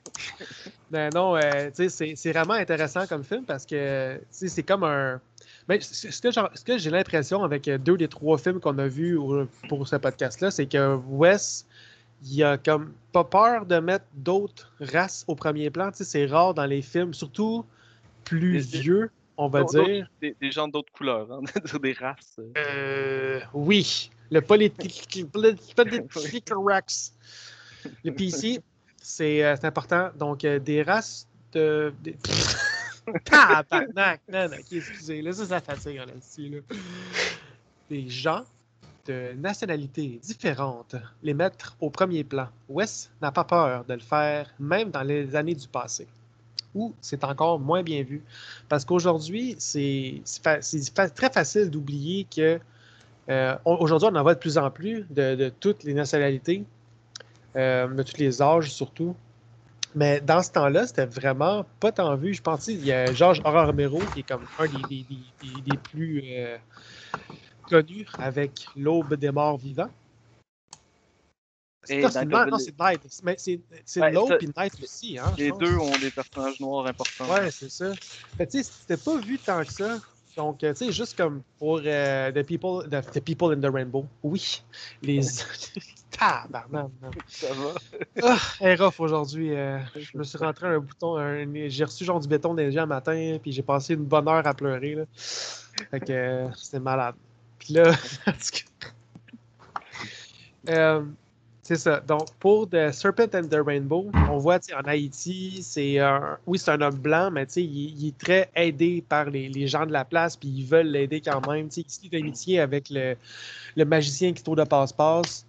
Ben 0.91 1.11
non, 1.13 1.37
euh, 1.37 1.71
c'est- 1.75 2.33
vraiment 2.33 2.55
intéressant 2.55 3.07
comme 3.07 3.25
film 3.25 3.45
parce 3.45 3.67
que 3.67 4.21
c'est 4.31 4.63
comme 4.63 4.85
un. 4.85 5.21
Ben, 5.69 5.81
c- 5.81 6.11
ce 6.11 6.21
que, 6.21 6.31
j'en- 6.31 6.49
ce 6.55 6.63
que 6.65 6.77
j'ai 6.79 6.91
l'impression 6.91 7.43
avec 7.43 7.69
euh, 7.69 7.79
deux 7.79 7.97
des 7.97 8.09
trois 8.09 8.37
films 8.39 8.61
qu'on 8.61 8.79
a 8.79 8.87
vus 8.87 9.19
pour 9.69 9.87
ce 9.89 9.97
podcast-là, 9.97 10.51
c'est 10.51 10.67
que 10.67 10.97
Wes, 11.09 11.67
il 12.27 12.43
a 12.45 12.59
comme 12.59 12.93
pas 13.13 13.25
peur 13.25 13.65
de 13.67 13.79
mettre 13.79 14.05
d'autres 14.15 14.73
races 14.81 15.25
au 15.27 15.35
premier 15.35 15.71
plan. 15.71 15.91
Tu 15.91 15.99
sais, 15.99 16.05
c'est 16.05 16.27
rare 16.27 16.55
dans 16.55 16.67
les 16.67 16.83
films, 16.83 17.15
surtout 17.15 17.65
plus 18.25 18.71
Des- 18.71 18.79
vieux, 18.81 19.11
on 19.37 19.49
va 19.49 19.65
dire. 19.65 20.09
Des, 20.21 20.37
des 20.41 20.51
gens 20.51 20.69
d'autres 20.69 20.93
couleurs, 20.93 21.31
hein, 21.33 21.41
des 21.83 21.93
races. 21.93 22.39
euh. 22.57 23.41
Oui, 23.55 24.11
le 24.31 24.41
politique 24.41 25.27
correct. 26.47 27.13
Le 28.05 28.11
PC, 28.13 28.61
c'est 29.03 29.45
euh, 29.45 29.57
c'est 29.59 29.67
important. 29.67 30.11
Donc, 30.19 30.41
des 30.41 30.83
races 30.83 31.27
de. 31.53 31.93
des- 32.03 32.17
Tabarnak! 33.25 34.21
Non, 34.29 34.49
non, 34.49 34.57
excusez, 34.71 35.23
là, 35.23 35.33
ça, 35.33 35.47
ça 35.47 35.61
fatigue 35.61 35.97
là-dessus. 35.97 36.49
Là. 36.49 36.77
Des 37.91 38.09
gens 38.09 38.45
de 39.07 39.33
nationalités 39.35 40.19
différentes, 40.23 40.97
les 41.23 41.35
mettre 41.35 41.77
au 41.81 41.91
premier 41.91 42.25
plan. 42.25 42.49
Wes 42.69 43.11
n'a 43.21 43.31
pas 43.31 43.45
peur 43.45 43.85
de 43.85 43.95
le 43.95 44.01
faire, 44.01 44.53
même 44.59 44.91
dans 44.91 45.03
les 45.03 45.37
années 45.37 45.55
du 45.55 45.69
passé, 45.69 46.07
où 46.75 46.95
c'est 47.01 47.23
encore 47.25 47.61
moins 47.61 47.83
bien 47.83 48.03
vu. 48.03 48.23
Parce 48.69 48.85
qu'aujourd'hui, 48.85 49.57
c'est 49.59 50.23
très 51.15 51.31
facile 51.31 51.71
d'oublier 51.71 52.27
que 52.35 52.59
euh, 53.29 53.57
aujourd'hui, 53.65 54.09
on 54.11 54.17
en 54.17 54.23
voit 54.23 54.35
de 54.35 54.39
plus 54.39 54.59
en 54.59 54.71
plus 54.71 55.07
de, 55.11 55.35
de 55.35 55.49
toutes 55.49 55.83
les 55.85 55.95
nationalités, 55.95 56.65
euh, 57.57 57.89
de 57.89 58.03
tous 58.03 58.19
les 58.19 58.43
âges 58.43 58.73
surtout. 58.73 59.15
Mais 59.95 60.21
dans 60.21 60.43
ce 60.43 60.51
temps-là, 60.53 60.87
c'était 60.87 61.07
vraiment 61.07 61.65
pas 61.81 61.93
tant 61.93 62.17
vu. 62.17 62.35
Je 62.35 62.43
pense 62.43 62.65
qu'il 62.65 62.85
y 62.85 62.93
a 62.93 63.13
Georges 63.13 63.41
Aurore 63.45 63.67
Romero, 63.67 64.01
qui 64.13 64.21
est 64.21 64.29
comme 64.29 64.47
un 64.59 64.67
des, 64.67 64.83
des- 64.83 65.07
des- 65.09 65.25
des- 65.41 65.61
des 65.61 65.77
plus 65.77 66.23
euh, 66.27 66.57
connus 67.69 68.07
avec 68.19 68.69
L'Aube 68.77 69.15
des 69.15 69.31
morts 69.31 69.57
vivants. 69.57 69.91
C'est 71.85 72.03
non, 72.03 72.59
c'est 72.59 72.75
Night. 72.81 73.01
Mais 73.25 73.37
c'est 73.39 73.61
Ouais, 74.01 74.11
L'Aube 74.13 74.37
et 74.41 74.47
Night 74.47 74.73
aussi. 74.83 75.19
Hein, 75.19 75.33
Les 75.39 75.53
deux 75.53 75.77
ont 75.77 75.99
des 75.99 76.11
personnages 76.11 76.59
noirs 76.59 76.87
importants. 76.87 77.31
Ouais, 77.31 77.51
c'est 77.51 77.71
ça. 77.71 77.93
Que, 78.39 78.45
tu 78.45 78.51
sais, 78.51 78.63
c'était 78.63 78.97
pas 78.97 79.17
vu 79.19 79.39
tant 79.39 79.63
que 79.65 79.71
ça. 79.73 80.01
Donc, 80.37 80.65
euh, 80.65 80.73
tu 80.73 80.87
sais, 80.87 80.93
juste 80.93 81.17
comme 81.17 81.43
pour 81.59 81.81
euh, 81.85 82.33
the, 82.33 82.43
people, 82.45 82.89
the, 82.89 83.01
the 83.13 83.21
People 83.21 83.53
in 83.53 83.61
the 83.61 83.73
Rainbow. 83.73 84.07
Oui. 84.23 84.63
Les. 85.03 85.21
Tabarnak. 86.11 86.91
Ça 87.29 87.49
va. 87.55 87.73
Ah, 88.23 88.39
elle 88.61 88.81
rough 88.83 89.01
aujourd'hui. 89.01 89.55
euh, 89.55 89.79
je 89.97 90.17
me 90.17 90.23
suis 90.23 90.39
rentré 90.39 90.69
un 90.69 90.79
bouton. 90.79 91.17
un- 91.17 91.69
j'ai 91.69 91.85
reçu 91.85 92.05
genre 92.05 92.21
du 92.21 92.29
béton 92.29 92.55
des 92.55 92.77
un 92.79 92.87
matin, 92.87 93.39
puis 93.43 93.53
j'ai 93.53 93.63
passé 93.63 93.95
une 93.95 94.05
bonne 94.05 94.29
heure 94.29 94.47
à 94.47 94.55
pleurer. 94.55 94.95
Là. 94.95 95.05
Fait 95.17 96.01
que 96.01 96.13
euh, 96.13 96.49
c'était 96.55 96.81
malade. 96.81 97.15
Puis 97.59 97.75
là. 97.75 97.93
Euh, 100.67 101.05
c'est 101.65 101.77
ça. 101.77 102.01
Donc, 102.01 102.29
pour 102.41 102.69
The 102.69 102.93
Serpent 102.93 103.35
and 103.35 103.49
the 103.49 103.57
Rainbow, 103.65 104.11
on 104.31 104.37
voit 104.37 104.61
en 104.77 104.87
Haïti, 104.87 105.63
c'est 105.63 105.99
un. 105.99 106.37
Oui, 106.47 106.59
c'est 106.59 106.71
un 106.71 106.81
homme 106.83 106.99
blanc, 106.99 107.31
mais 107.31 107.45
il, 107.57 107.99
il 107.99 108.09
est 108.09 108.19
très 108.19 108.51
aidé 108.55 109.03
par 109.09 109.31
les, 109.31 109.49
les 109.49 109.67
gens 109.67 109.87
de 109.87 109.93
la 109.93 110.05
place, 110.05 110.37
puis 110.37 110.51
ils 110.51 110.67
veulent 110.67 110.89
l'aider 110.89 111.23
quand 111.23 111.51
même. 111.51 111.69
Tu 111.71 111.77
sais, 111.77 111.81
il 111.81 111.91
se 111.91 112.03
lie 112.03 112.11
d'amitié 112.11 112.61
avec 112.61 112.91
le, 112.91 113.17
le 113.77 113.85
magicien 113.87 114.35
qui 114.35 114.43
tourne 114.43 114.59
de 114.59 114.65
passe-passe. 114.65 115.47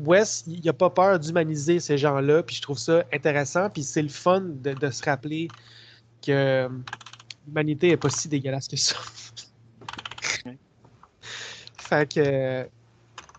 Wes, 0.00 0.44
il 0.48 0.64
n'a 0.64 0.72
pas 0.72 0.90
peur 0.90 1.20
d'humaniser 1.20 1.78
ces 1.78 1.96
gens-là, 1.96 2.42
puis 2.42 2.56
je 2.56 2.62
trouve 2.62 2.78
ça 2.78 3.04
intéressant, 3.12 3.70
puis 3.70 3.84
c'est 3.84 4.02
le 4.02 4.08
fun 4.08 4.40
de, 4.40 4.72
de 4.72 4.90
se 4.90 5.04
rappeler 5.04 5.46
que 6.26 6.68
l'humanité 7.46 7.90
n'est 7.90 7.96
pas 7.96 8.10
si 8.10 8.26
dégueulasse 8.26 8.66
que 8.66 8.76
ça. 8.76 8.96
fait 11.78 12.12
que, 12.12 12.68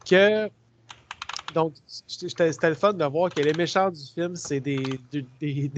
que 0.09 0.49
donc, 1.55 1.73
c'était 2.05 2.69
le 2.69 2.75
fun 2.75 2.91
de 2.93 3.05
voir 3.05 3.31
que 3.31 3.39
les 3.39 3.53
méchants 3.53 3.89
du 3.89 4.03
film, 4.13 4.35
c'est 4.35 4.59
des, 4.59 4.99
des, 5.09 5.25
des, 5.39 5.71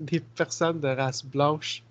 des- 0.00 0.20
personnes 0.20 0.80
de 0.80 0.88
race 0.88 1.24
blanche 1.24 1.84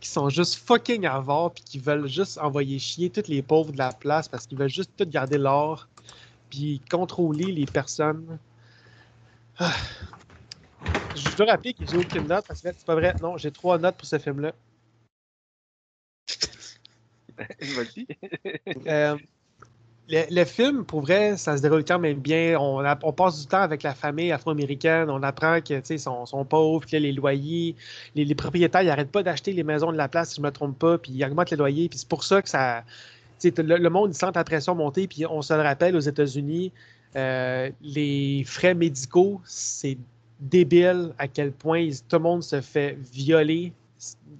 qui 0.00 0.08
sont 0.08 0.28
juste 0.28 0.56
fucking 0.56 1.06
avares 1.06 1.52
puis 1.52 1.64
qui 1.64 1.78
veulent 1.78 2.06
juste 2.06 2.36
envoyer 2.38 2.78
chier 2.78 3.08
tous 3.08 3.26
les 3.28 3.40
pauvres 3.42 3.72
de 3.72 3.78
la 3.78 3.92
place 3.92 4.28
parce 4.28 4.46
qu'ils 4.46 4.58
veulent 4.58 4.68
juste 4.68 4.90
tout 4.98 5.06
garder 5.08 5.38
l'or 5.38 5.88
puis 6.50 6.82
contrôler 6.90 7.52
les 7.52 7.66
personnes. 7.66 8.38
Ah. 9.58 9.72
Je 11.16 11.36
dois 11.36 11.46
rappeler 11.46 11.72
que 11.72 11.86
j'ai 11.86 11.96
aucune 11.96 12.26
note 12.26 12.44
parce 12.46 12.60
que 12.60 12.68
c'est 12.76 12.84
pas 12.84 12.96
vrai. 12.96 13.14
Non, 13.22 13.38
j'ai 13.38 13.50
trois 13.50 13.78
notes 13.78 13.96
pour 13.96 14.06
ce 14.06 14.18
film-là. 14.18 14.52
Vas-y. 17.38 18.06
Euh, 18.86 19.16
le, 20.08 20.22
le 20.30 20.44
film, 20.44 20.84
pour 20.84 21.00
vrai, 21.00 21.36
ça 21.36 21.56
se 21.56 21.62
déroule 21.62 21.84
quand 21.84 21.98
même 21.98 22.18
bien. 22.18 22.58
On, 22.60 22.84
on 23.02 23.12
passe 23.12 23.40
du 23.40 23.46
temps 23.46 23.60
avec 23.62 23.82
la 23.82 23.94
famille 23.94 24.32
afro-américaine. 24.32 25.08
On 25.08 25.22
apprend 25.22 25.60
que, 25.60 25.80
sont, 25.98 26.26
sont 26.26 26.44
pauvres, 26.44 26.86
que 26.86 26.96
les 26.96 27.12
loyers, 27.12 27.74
les, 28.14 28.34
propriétaires, 28.34 28.82
ils 28.82 28.88
n'arrêtent 28.88 29.12
pas 29.12 29.22
d'acheter 29.22 29.52
les 29.52 29.62
maisons 29.62 29.92
de 29.92 29.96
la 29.96 30.08
place, 30.08 30.30
si 30.30 30.36
je 30.36 30.40
ne 30.42 30.46
me 30.46 30.52
trompe 30.52 30.78
pas, 30.78 30.98
puis 30.98 31.12
ils 31.12 31.24
augmentent 31.24 31.50
les 31.50 31.56
loyers. 31.56 31.88
Puis 31.88 31.98
c'est 32.00 32.08
pour 32.08 32.24
ça 32.24 32.42
que 32.42 32.48
ça. 32.48 32.84
Le, 33.44 33.76
le 33.78 33.90
monde, 33.90 34.12
sent 34.14 34.30
la 34.34 34.44
pression 34.44 34.74
monter. 34.74 35.06
Puis 35.08 35.24
on 35.26 35.42
se 35.42 35.54
le 35.54 35.62
rappelle, 35.62 35.96
aux 35.96 36.00
États-Unis, 36.00 36.72
euh, 37.16 37.70
les 37.82 38.44
frais 38.46 38.74
médicaux, 38.74 39.40
c'est 39.44 39.98
débile 40.40 41.12
à 41.18 41.28
quel 41.28 41.52
point 41.52 41.88
tout 42.08 42.16
le 42.16 42.22
monde 42.22 42.42
se 42.42 42.60
fait 42.60 42.98
violer. 43.12 43.72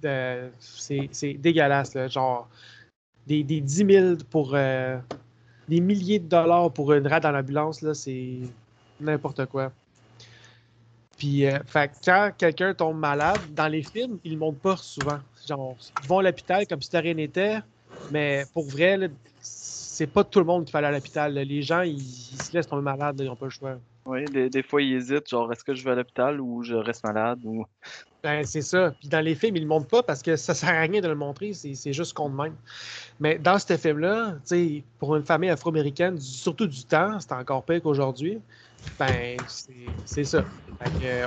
Euh, 0.03 0.49
c'est 0.59 1.33
dégueulasse. 1.33 1.97
Genre, 2.09 2.47
des, 3.25 3.43
des 3.43 3.61
10 3.61 3.85
000 3.87 4.15
pour. 4.29 4.51
euh, 4.53 4.97
des 5.67 5.79
milliers 5.79 6.19
de 6.19 6.27
dollars 6.27 6.71
pour 6.71 6.93
une 6.93 7.07
rade 7.07 7.23
dans 7.23 7.31
l'ambulance, 7.31 7.81
là, 7.81 7.93
c'est 7.93 8.39
n'importe 8.99 9.45
quoi. 9.47 9.71
Puis, 11.17 11.45
euh, 11.45 11.59
quand 12.03 12.31
quelqu'un 12.37 12.73
tombe 12.73 12.97
malade, 12.97 13.39
dans 13.55 13.67
les 13.67 13.83
films, 13.83 14.19
ils 14.23 14.33
le 14.33 14.37
montrent 14.37 14.59
pas 14.59 14.77
souvent. 14.77 15.19
Genre, 15.47 15.75
ils 16.03 16.07
vont 16.07 16.19
à 16.19 16.23
l'hôpital 16.23 16.67
comme 16.67 16.81
si 16.81 16.91
de 16.91 16.97
rien 16.97 17.13
n'était, 17.13 17.59
mais 18.11 18.45
pour 18.53 18.65
vrai, 18.65 19.09
c'est 19.41 20.07
pas 20.07 20.23
tout 20.23 20.39
le 20.39 20.45
monde 20.45 20.65
qui 20.65 20.73
va 20.73 20.79
aller 20.79 20.89
à 20.89 20.91
l'hôpital. 20.91 21.33
Les 21.33 21.61
gens, 21.61 21.81
ils, 21.81 22.01
se 22.01 22.51
laissent 22.53 22.67
tomber 22.67 22.83
malades, 22.83 23.17
ils 23.19 23.25
n'ont 23.25 23.35
pas 23.35 23.45
le 23.45 23.51
choix. 23.51 23.77
Oui, 24.05 24.25
des, 24.25 24.49
des 24.49 24.61
fois, 24.61 24.81
ils 24.81 24.93
hésitent, 24.95 25.29
genre, 25.29 25.51
est-ce 25.51 25.63
que 25.63 25.73
je 25.73 25.83
vais 25.83 25.91
à 25.91 25.95
l'hôpital 25.95 26.41
ou 26.41 26.63
je 26.63 26.75
reste 26.75 27.03
malade 27.03 27.39
ou... 27.45 27.65
Ben, 28.25 28.43
c'est 28.43 28.63
ça. 28.63 28.91
Puis 28.99 29.07
dans 29.07 29.21
les 29.21 29.35
films, 29.35 29.55
ils 29.55 29.61
le 29.61 29.67
montrent 29.67 29.87
pas 29.87 30.01
parce 30.01 30.23
que 30.23 30.35
ça 30.35 30.55
sert 30.55 30.69
à 30.69 30.81
rien 30.81 30.99
de 30.99 31.07
le 31.07 31.13
montrer, 31.15 31.53
c'est 31.53 31.93
juste 31.93 32.13
qu'on 32.13 32.29
de 32.29 32.35
même. 32.35 32.57
Mais 33.19 33.39
dans 33.39 33.59
ce 33.59 33.77
film-là, 33.77 34.39
pour 34.99 35.15
une 35.15 35.23
famille 35.25 35.49
afro-américaine, 35.51 36.19
surtout 36.19 36.67
du 36.67 36.85
temps, 36.85 37.19
c'est 37.19 37.33
encore 37.33 37.65
pire 37.65 37.81
qu'aujourd'hui. 37.83 38.43
Ben, 38.99 39.43
c'est 40.05 40.25
ça. 40.25 40.45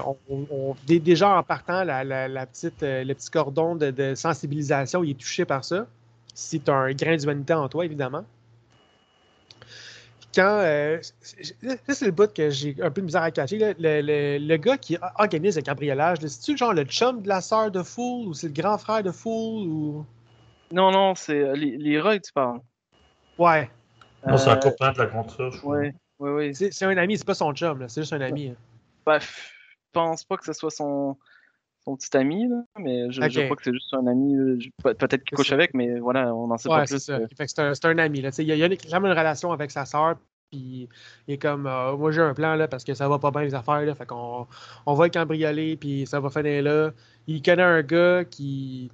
On- 0.07 0.19
on- 0.29 0.47
on- 0.51 0.77
dé- 0.83 1.01
déjà 1.01 1.31
en 1.39 1.43
partant, 1.45 1.85
la, 1.85 2.05
la- 2.05 2.29
petite, 2.47 2.83
euh, 2.83 3.05
le 3.05 3.15
petit 3.15 3.31
cordon 3.31 3.77
de, 3.77 3.91
sensibilisation, 4.17 5.05
il 5.05 5.13
est 5.13 5.21
touché 5.21 5.45
par 5.47 5.65
ça. 5.65 5.89
Si 6.35 6.63
un 6.69 6.93
grain 6.95 7.17
d'humanité 7.17 7.55
en 7.55 7.69
toi, 7.69 7.85
évidemment. 7.87 8.27
Quand. 10.39 10.61
euh, 10.61 10.99
c'est- 11.21 12.03
le 12.03 12.11
bout 12.13 12.33
que 12.33 12.49
j'ai 12.51 12.77
un 12.81 12.91
peu 12.93 13.01
de 13.01 13.07
misère 13.07 13.23
à 13.23 13.31
cacher. 13.33 13.59
là. 13.59 13.73
Le, 13.79 14.01
le- 14.01 14.39
le 14.39 14.57
gars 14.57 14.79
qui 14.79 14.97
organise 15.17 15.57
le 15.57 15.63
cambriolage, 15.63 16.19
c'est-tu 16.21 16.57
genre 16.57 16.73
le 16.73 16.85
chum 16.85 17.23
de 17.23 17.29
la 17.29 17.41
sœur 17.41 17.73
de 17.73 17.83
Fool 17.83 18.29
ou 18.29 18.35
c'est 18.35 18.47
le 18.47 18.53
grand 18.53 18.79
frère 18.79 19.03
de 19.03 19.11
Fool 19.11 19.67
ou? 19.67 20.07
Non, 20.71 20.93
non, 20.93 21.15
c'est 21.17 21.43
euh, 21.43 21.55
les, 21.55 21.77
les 21.77 22.01
Roy, 22.01 22.21
tu 22.21 22.33
parles. 22.33 22.61
Ouais. 23.37 23.69
Non, 24.27 24.37
c'est 24.37 24.51
un 24.51 24.57
Euh, 24.57 24.61
copain 24.61 24.93
de 24.93 24.99
la 24.99 25.07
grande 25.07 25.31
sœur, 25.31 25.51
je 25.51 25.59
crois. 25.59 25.79
Oui, 25.79 25.93
oui, 26.21 26.31
oui. 26.31 26.55
C'est 26.55 26.71
c'est 26.73 26.85
un 26.85 26.97
ami, 26.97 27.19
c'est 27.19 27.27
pas 27.27 27.35
son 27.35 27.53
chum, 27.53 27.81
là, 27.81 27.89
c'est 27.89 28.03
juste 28.03 28.13
un 28.13 28.21
ami. 28.21 28.49
hein. 28.49 28.57
Bref, 29.05 29.53
je 29.73 29.91
pense 29.93 30.23
pas 30.25 30.37
que 30.37 30.45
ce 30.45 30.53
soit 30.53 30.71
son, 30.71 31.17
son 31.89 31.97
petit 31.97 32.17
ami, 32.17 32.49
là, 32.49 32.63
mais 32.79 33.11
je, 33.11 33.23
je 33.23 33.39
Ok. 33.41 33.45
crois 33.47 33.57
que 33.57 33.63
c'est 33.65 33.73
juste 33.73 33.93
un 33.95 34.07
ami. 34.07 34.35
euh, 34.37 34.57
je- 34.61 34.69
peut- 34.83 34.95
Peut-être 34.95 35.25
qu'il 35.25 35.37
couche 35.37 35.53
avec, 35.53 35.73
mais 35.75 35.99
voilà, 35.99 36.35
on 36.35 36.47
n'en 36.49 36.59
sait 36.59 36.69
Ouais, 36.69 36.79
pas 36.79 36.85
plus. 36.85 36.99
ça. 36.99 37.19
Fait 37.37 37.45
que 37.47 37.51
c'est 37.51 37.61
un, 37.61 37.75
c'est 37.75 37.87
un 37.87 37.99
ami. 37.99 38.21
Là. 38.21 38.31
Il 38.39 38.45
y 38.45 38.53
a, 38.53 38.55
il 38.55 38.59
y 38.59 38.63
a 38.63 38.67
une- 38.67 38.73
une 38.73 39.11
relation 39.13 39.53
avec 39.53 39.71
sa 39.71 39.85
sœur, 39.87 40.17
puis 40.51 40.89
il 41.27 41.35
est 41.35 41.39
comme 41.39 41.67
euh, 41.67 41.97
Moi 41.97 42.11
j'ai 42.13 42.21
un 42.21 42.35
plan 42.35 42.55
là, 42.55 42.69
parce 42.69 42.85
que 42.85 42.95
ça 42.95 43.09
va 43.09 43.19
pas 43.19 43.31
bien 43.31 43.43
les 43.43 43.55
affaires. 43.55 43.81
Là, 43.83 43.95
fait 43.95 44.07
qu'on 44.07 44.47
on 44.87 44.95
va 44.95 45.05
le 45.05 45.11
cambrioler, 45.11 45.77
puis 45.77 46.07
ça 46.07 46.21
va 46.21 46.29
finir 46.31 46.63
là. 46.63 46.91
Il 47.27 47.43
connaît 47.43 47.63
un 47.63 47.83
gars 47.83 48.25
qui. 48.25 48.91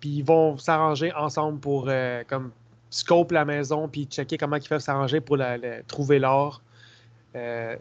Puis 0.00 0.10
ils 0.18 0.24
vont 0.24 0.58
s'arranger 0.58 1.12
ensemble 1.14 1.58
pour 1.60 1.86
euh, 1.88 2.22
comme 2.28 2.50
scope 2.90 3.32
la 3.32 3.44
maison, 3.44 3.88
puis 3.88 4.04
checker 4.04 4.36
comment 4.36 4.56
ils 4.56 4.68
peuvent 4.68 4.80
s'arranger 4.80 5.20
pour 5.20 5.36
la- 5.36 5.56
la- 5.56 5.82
trouver 5.82 6.18
l'or. 6.18 6.60
Euh, 7.34 7.76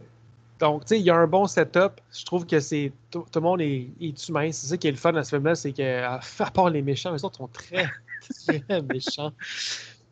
Donc, 0.64 0.86
tu 0.86 0.95
sais, 0.95 0.99
il 1.01 1.05
y 1.05 1.09
a 1.09 1.16
un 1.18 1.28
bon 1.28 1.45
setup. 1.45 1.99
Je 2.09 2.24
trouve 2.24 2.45
que 2.45 2.61
c'est 2.61 2.93
tout, 3.11 3.26
le 3.36 3.41
monde 3.41 3.59
est, 3.59 3.89
humain. 4.30 4.49
C'est 4.53 4.68
ça 4.68 4.78
qui 4.78 4.88
est 4.88 4.91
le 4.91 4.97
fun 4.97 5.11
dans 5.11 5.22
ce 5.22 5.32
film-là, 5.32 5.55
c'est 5.55 5.74
que, 5.74 6.03
à 6.03 6.51
part 6.51 6.70
les 6.70 6.82
méchants, 6.82 7.11
les 7.11 7.26
autres 7.26 7.36
sont 7.36 7.49
très, 7.49 7.91
très 8.66 8.82
méchants. 8.82 9.34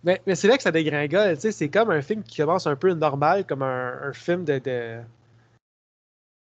Mais, 0.04 0.22
mais 0.28 0.36
c'est 0.36 0.49
là 0.49 0.58
que 0.58 0.64
ça 0.64 0.72
dégringole. 0.72 1.36
Tu 1.36 1.43
sais, 1.43 1.52
c'est 1.54 1.70
comme 1.70 1.89
un 1.89 2.02
film 2.02 2.22
qui 2.22 2.36
commence 2.36 2.68
un 2.68 2.76
peu 2.76 2.91
normal, 2.91 3.45
comme 3.45 3.64
un, 3.64 4.12
film 4.12 4.43
de, 4.43 4.60
de- 4.60 5.04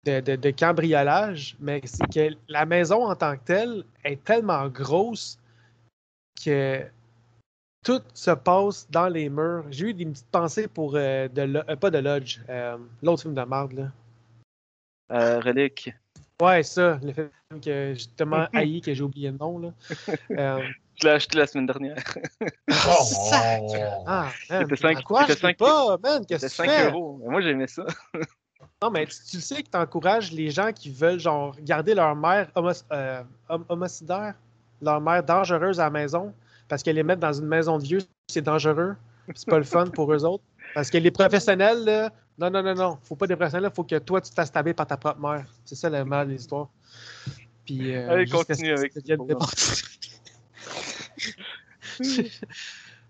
de 0.05 0.49
cambriolage, 0.49 1.55
mais 1.59 1.79
c'est 1.83 2.11
que 2.11 2.35
la 2.47 2.65
maison 2.65 3.05
en 3.05 3.15
tant 3.15 3.37
que 3.37 3.43
telle 3.45 3.83
est 4.03 4.23
tellement 4.23 4.69
grosse 4.69 5.37
que 6.43 6.83
tout 7.83 8.01
se 8.13 8.31
passe 8.31 8.87
dans 8.89 9.07
les 9.07 9.29
murs. 9.29 9.65
J'ai 9.69 9.89
eu 9.89 9.93
des 9.93 10.05
petites 10.05 10.27
pensées 10.31 10.67
pour 10.67 10.93
euh, 10.95 11.27
de 11.27 11.41
Lo- 11.43 11.61
euh, 11.69 11.75
pas 11.75 11.89
de 11.91 11.97
Lodge, 11.99 12.39
euh, 12.49 12.77
l'autre 13.01 13.23
film 13.23 13.33
de 13.33 13.41
merde 13.41 13.73
là. 13.73 13.91
Euh, 15.11 15.39
Relique. 15.41 15.93
Ouais, 16.41 16.63
ça, 16.63 16.99
le 17.03 17.13
film 17.13 17.29
que 17.61 17.93
j'ai 17.95 18.07
tellement 18.17 18.47
haï 18.53 18.81
que 18.81 18.93
j'ai 18.93 19.03
oublié 19.03 19.29
le 19.31 19.37
nom 19.37 19.59
là. 19.59 19.69
Euh, 20.31 20.61
Je 21.01 21.07
l'ai 21.07 21.13
acheté 21.13 21.37
la 21.39 21.47
semaine 21.47 21.65
dernière. 21.65 21.97
sac! 22.69 23.61
Oh. 23.65 24.03
Ah, 24.05 24.29
man, 24.49 24.61
C'était 24.61 24.75
cinq- 24.75 24.95
t'encourages 24.97 25.27
c'était 25.29 25.41
cinq- 25.41 25.57
pas, 25.57 25.97
man, 25.97 26.23
qu'est-ce 26.25 26.47
C'était 26.47 26.63
que 26.63 26.69
tu 26.69 26.77
5 26.77 26.83
fais? 26.83 26.89
euros. 26.91 27.19
Moi, 27.23 27.41
j'aimais 27.41 27.65
ça. 27.67 27.85
Non, 28.81 28.91
mais 28.91 29.07
tu, 29.07 29.41
sais 29.41 29.63
que 29.63 29.69
tu 29.71 29.77
encourages 29.77 30.31
les 30.31 30.51
gens 30.51 30.71
qui 30.71 30.91
veulent, 30.91 31.19
genre, 31.19 31.55
garder 31.61 31.95
leur 31.95 32.15
mère 32.15 32.47
homos- 32.55 32.85
euh, 32.91 33.23
homicidaire, 33.69 34.35
leur 34.81 35.01
mère 35.01 35.23
dangereuse 35.23 35.79
à 35.79 35.85
la 35.85 35.89
maison, 35.89 36.31
parce 36.67 36.83
qu'elle 36.83 36.95
les 36.95 37.03
mettre 37.03 37.21
dans 37.21 37.33
une 37.33 37.47
maison 37.47 37.77
de 37.77 37.83
vieux, 37.83 37.99
c'est 38.27 38.41
dangereux. 38.41 38.95
C'est 39.35 39.47
pas 39.47 39.57
le 39.57 39.63
fun 39.63 39.87
pour 39.87 40.13
eux 40.13 40.25
autres. 40.25 40.43
Parce 40.73 40.89
que 40.89 40.97
les 40.97 41.11
professionnels, 41.11 41.83
là, 41.85 42.11
non, 42.37 42.49
non, 42.49 42.63
non, 42.63 42.73
non, 42.73 42.97
faut 43.03 43.15
pas 43.15 43.27
des 43.27 43.35
professionnels, 43.35 43.71
faut 43.73 43.83
que 43.83 43.99
toi, 43.99 44.19
tu 44.19 44.29
te 44.29 44.35
fasses 44.35 44.51
taber 44.51 44.73
par 44.73 44.87
ta 44.87 44.97
propre 44.97 45.19
mère. 45.19 45.45
C'est 45.65 45.75
ça 45.75 45.89
le 45.89 46.03
mal 46.03 46.27
de 46.27 46.33
l'histoire. 46.33 46.69
Puis, 47.65 47.95
euh, 47.95 48.09
Allez, 48.09 48.25
continue 48.25 48.73
que 48.73 48.79
avec 48.79 48.93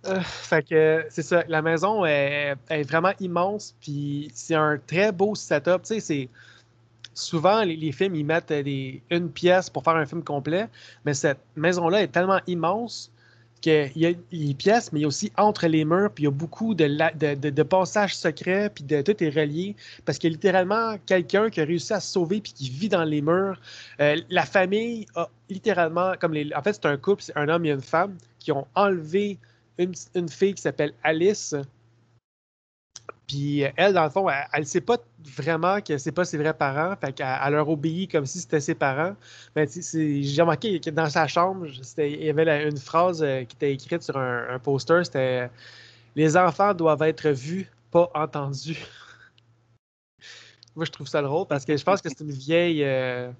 Euh, 0.05 0.19
fait 0.19 0.67
que 0.67 1.05
c'est 1.09 1.21
ça, 1.21 1.45
la 1.47 1.61
maison 1.61 2.05
est, 2.05 2.55
est 2.69 2.83
vraiment 2.83 3.13
immense, 3.21 3.73
puis 3.79 4.29
c'est 4.33 4.55
un 4.55 4.77
très 4.77 5.13
beau 5.13 5.33
setup. 5.33 5.83
Tu 5.83 5.93
sais, 5.95 5.99
c'est 6.01 6.29
souvent 7.13 7.63
les, 7.63 7.77
les 7.77 7.91
films 7.93 8.15
ils 8.15 8.25
mettent 8.25 8.51
des, 8.51 9.01
une 9.09 9.29
pièce 9.29 9.69
pour 9.69 9.81
faire 9.83 9.95
un 9.95 10.05
film 10.05 10.21
complet, 10.21 10.67
mais 11.05 11.13
cette 11.13 11.39
maison-là 11.55 12.01
est 12.01 12.09
tellement 12.09 12.41
immense 12.47 13.12
qu'il 13.63 13.91
y 13.95 14.05
a 14.05 14.11
les 14.31 14.53
pièces, 14.53 14.91
mais 14.91 14.99
il 14.99 15.01
y 15.03 15.05
a 15.05 15.07
aussi 15.07 15.31
entre 15.37 15.67
les 15.67 15.85
murs, 15.85 16.11
puis 16.13 16.23
il 16.23 16.25
y 16.25 16.27
a 16.27 16.31
beaucoup 16.31 16.75
de, 16.75 17.63
passages 17.63 18.13
secrets, 18.13 18.69
puis 18.69 18.83
de, 18.83 19.01
tout 19.01 19.23
est 19.23 19.29
relié, 19.29 19.75
parce 20.03 20.17
qu'il 20.17 20.29
y 20.29 20.33
a 20.33 20.35
littéralement 20.35 20.97
quelqu'un 21.05 21.49
qui 21.49 21.61
a 21.61 21.63
réussi 21.63 21.93
à 21.93 22.01
se 22.01 22.11
sauver, 22.11 22.41
puis 22.41 22.51
qui 22.51 22.69
vit 22.69 22.89
dans 22.89 23.05
les 23.05 23.21
murs. 23.21 23.57
Euh, 24.01 24.17
la 24.29 24.45
famille 24.45 25.05
a 25.15 25.29
littéralement, 25.49 26.13
comme 26.19 26.33
les, 26.33 26.53
en 26.53 26.61
fait 26.61 26.73
c'est 26.73 26.85
un 26.85 26.97
couple, 26.97 27.23
c'est 27.23 27.37
un 27.37 27.47
homme 27.47 27.65
et 27.65 27.71
une 27.71 27.81
femme, 27.81 28.17
qui 28.37 28.51
ont 28.51 28.67
enlevé 28.75 29.39
une, 29.77 29.93
une 30.13 30.27
fille 30.27 30.55
qui 30.55 30.61
s'appelle 30.61 30.91
Alice. 31.01 31.55
Puis 33.27 33.63
euh, 33.63 33.69
elle, 33.75 33.93
dans 33.93 34.03
le 34.03 34.09
fond, 34.09 34.27
elle 34.29 34.61
ne 34.61 34.65
sait 34.65 34.81
pas 34.81 34.97
vraiment 35.23 35.81
que 35.81 35.97
c'est 35.97 36.11
pas 36.11 36.25
ses 36.25 36.37
vrais 36.37 36.53
parents. 36.53 36.95
Fait 36.97 37.17
elle 37.19 37.53
leur 37.53 37.69
obéit 37.69 38.11
comme 38.11 38.25
si 38.25 38.39
c'était 38.39 38.59
ses 38.59 38.75
parents. 38.75 39.15
Mais 39.55 39.67
c'est- 39.67 40.23
j'ai 40.23 40.41
remarqué 40.41 40.79
que 40.79 40.89
dans 40.89 41.09
sa 41.09 41.27
chambre, 41.27 41.67
il 41.97 42.23
y 42.23 42.29
avait 42.29 42.67
une 42.67 42.77
phrase 42.77 43.23
euh, 43.23 43.43
qui 43.45 43.55
était 43.55 43.73
écrite 43.73 44.03
sur 44.03 44.17
un, 44.17 44.59
poster. 44.59 45.03
C'était 45.05 45.49
Les 46.15 46.37
enfants 46.37 46.73
doivent 46.73 47.01
être 47.03 47.29
vus, 47.29 47.69
pas 47.91 48.09
entendus. 48.13 48.77
Moi, 50.75 50.85
je 50.85 50.91
trouve 50.91 51.07
ça 51.07 51.21
drôle 51.21 51.47
parce 51.47 51.65
que 51.65 51.77
je 51.77 51.83
pense 51.83 52.01
que 52.01 52.09
c'est 52.09 52.21
une 52.21 52.31
vieille. 52.31 52.83
euh, 52.83 53.31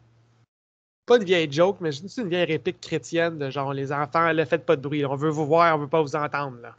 pas 1.06 1.18
une 1.18 1.24
vieille 1.26 1.52
joke, 1.52 1.78
mais 1.82 1.92
c'est 1.92 2.22
une 2.22 2.30
vieille 2.30 2.46
réplique 2.46 2.80
chrétienne 2.80 3.38
de 3.38 3.50
genre 3.50 3.74
les 3.74 3.92
enfants, 3.92 4.34
ne 4.34 4.46
faites 4.46 4.66
pas 4.66 4.76
de 4.78 4.82
bruit. 4.82 5.06
On 5.06 5.16
veut 5.16 5.30
vous 5.30 5.46
voir, 5.46 5.76
on 5.76 5.80
veut 5.80 5.88
pas 5.90 6.02
vous 6.02 6.16
entendre. 6.16 6.76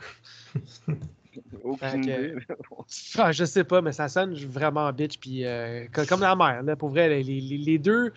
Aucune 1.65 2.03
idée. 2.05 2.35
Ah, 3.19 3.33
je 3.33 3.45
sais 3.45 3.65
pas, 3.65 3.81
mais 3.81 3.93
ça 3.93 4.09
sonne 4.09 4.35
vraiment 4.35 4.93
bitch. 4.93 5.19
Puis, 5.19 5.45
euh, 5.45 5.87
co- 5.93 6.05
comme 6.07 6.21
la 6.21 6.37
mère, 6.37 6.62
là, 6.62 6.77
pour 6.77 6.91
vrai, 6.91 7.09
les, 7.09 7.23
les- 7.23 7.41
les 7.59 7.79
deux, 7.79 8.12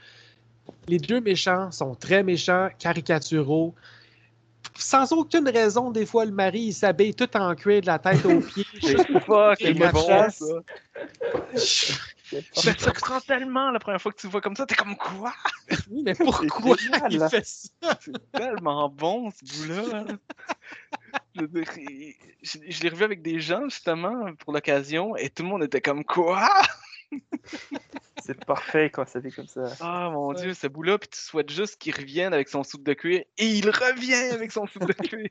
les 0.87 0.99
deux 0.99 1.21
méchants 1.21 1.71
sont 1.71 1.95
très 1.95 2.23
méchants, 2.23 2.69
caricaturaux. 2.77 3.73
Sans 4.77 5.11
aucune 5.13 5.47
raison, 5.49 5.91
des 5.91 6.05
fois, 6.05 6.25
le 6.25 6.31
mari, 6.31 6.59
il 6.61 6.73
s'habille 6.73 7.15
tout 7.15 7.35
en 7.37 7.55
cuir 7.55 7.81
de 7.81 7.87
la 7.87 7.99
tête 7.99 8.25
aux 8.25 8.39
pieds. 8.41 8.65
C'est 8.81 8.97
pas 9.25 9.53
Et 9.53 9.63
quel 9.63 9.77
la 9.79 9.91
bon, 9.91 10.29
ça. 10.29 10.61
Ça 12.53 12.73
te 12.73 12.81
surprend 12.81 13.19
tellement 13.21 13.71
la 13.71 13.79
première 13.79 14.01
fois 14.01 14.11
que 14.11 14.19
tu 14.19 14.27
le 14.27 14.31
vois 14.31 14.41
comme 14.41 14.55
ça. 14.55 14.65
T'es 14.65 14.75
comme 14.75 14.95
quoi? 14.95 15.33
Oui, 15.91 16.01
mais 16.03 16.13
pourquoi 16.15 16.77
génial, 16.77 17.11
il 17.11 17.29
fait 17.29 17.45
ça? 17.45 17.99
C'est 17.99 18.31
tellement 18.31 18.89
bon 18.89 19.31
ce 19.31 19.43
bout-là. 19.43 20.05
Je, 21.35 22.81
l'ai 22.83 22.89
revu 22.89 23.03
avec 23.03 23.21
des 23.21 23.39
gens 23.39 23.65
justement 23.65 24.33
pour 24.35 24.53
l'occasion 24.53 25.15
et 25.15 25.29
tout 25.29 25.43
le 25.43 25.49
monde 25.49 25.63
était 25.63 25.81
comme 25.81 26.03
quoi? 26.03 26.49
C'est 28.17 28.43
parfait 28.45 28.89
quand 28.89 29.07
ça 29.07 29.21
fait 29.21 29.31
comme 29.31 29.47
ça. 29.47 29.75
Ah 29.79 30.09
mon 30.09 30.29
Ouais. 30.29 30.41
dieu, 30.41 30.53
ce 30.53 30.67
bout-là, 30.67 30.97
puis 30.97 31.09
tu 31.09 31.19
souhaites 31.19 31.51
juste 31.51 31.77
qu'il 31.77 31.95
revienne 31.95 32.33
avec 32.33 32.49
son 32.49 32.63
soupe 32.63 32.83
de 32.83 32.93
cuir 32.93 33.23
et 33.37 33.45
il 33.45 33.69
revient 33.69 34.33
avec 34.33 34.51
son 34.51 34.65
soupe 34.67 34.85
de 34.85 34.93
cuir. 34.93 35.29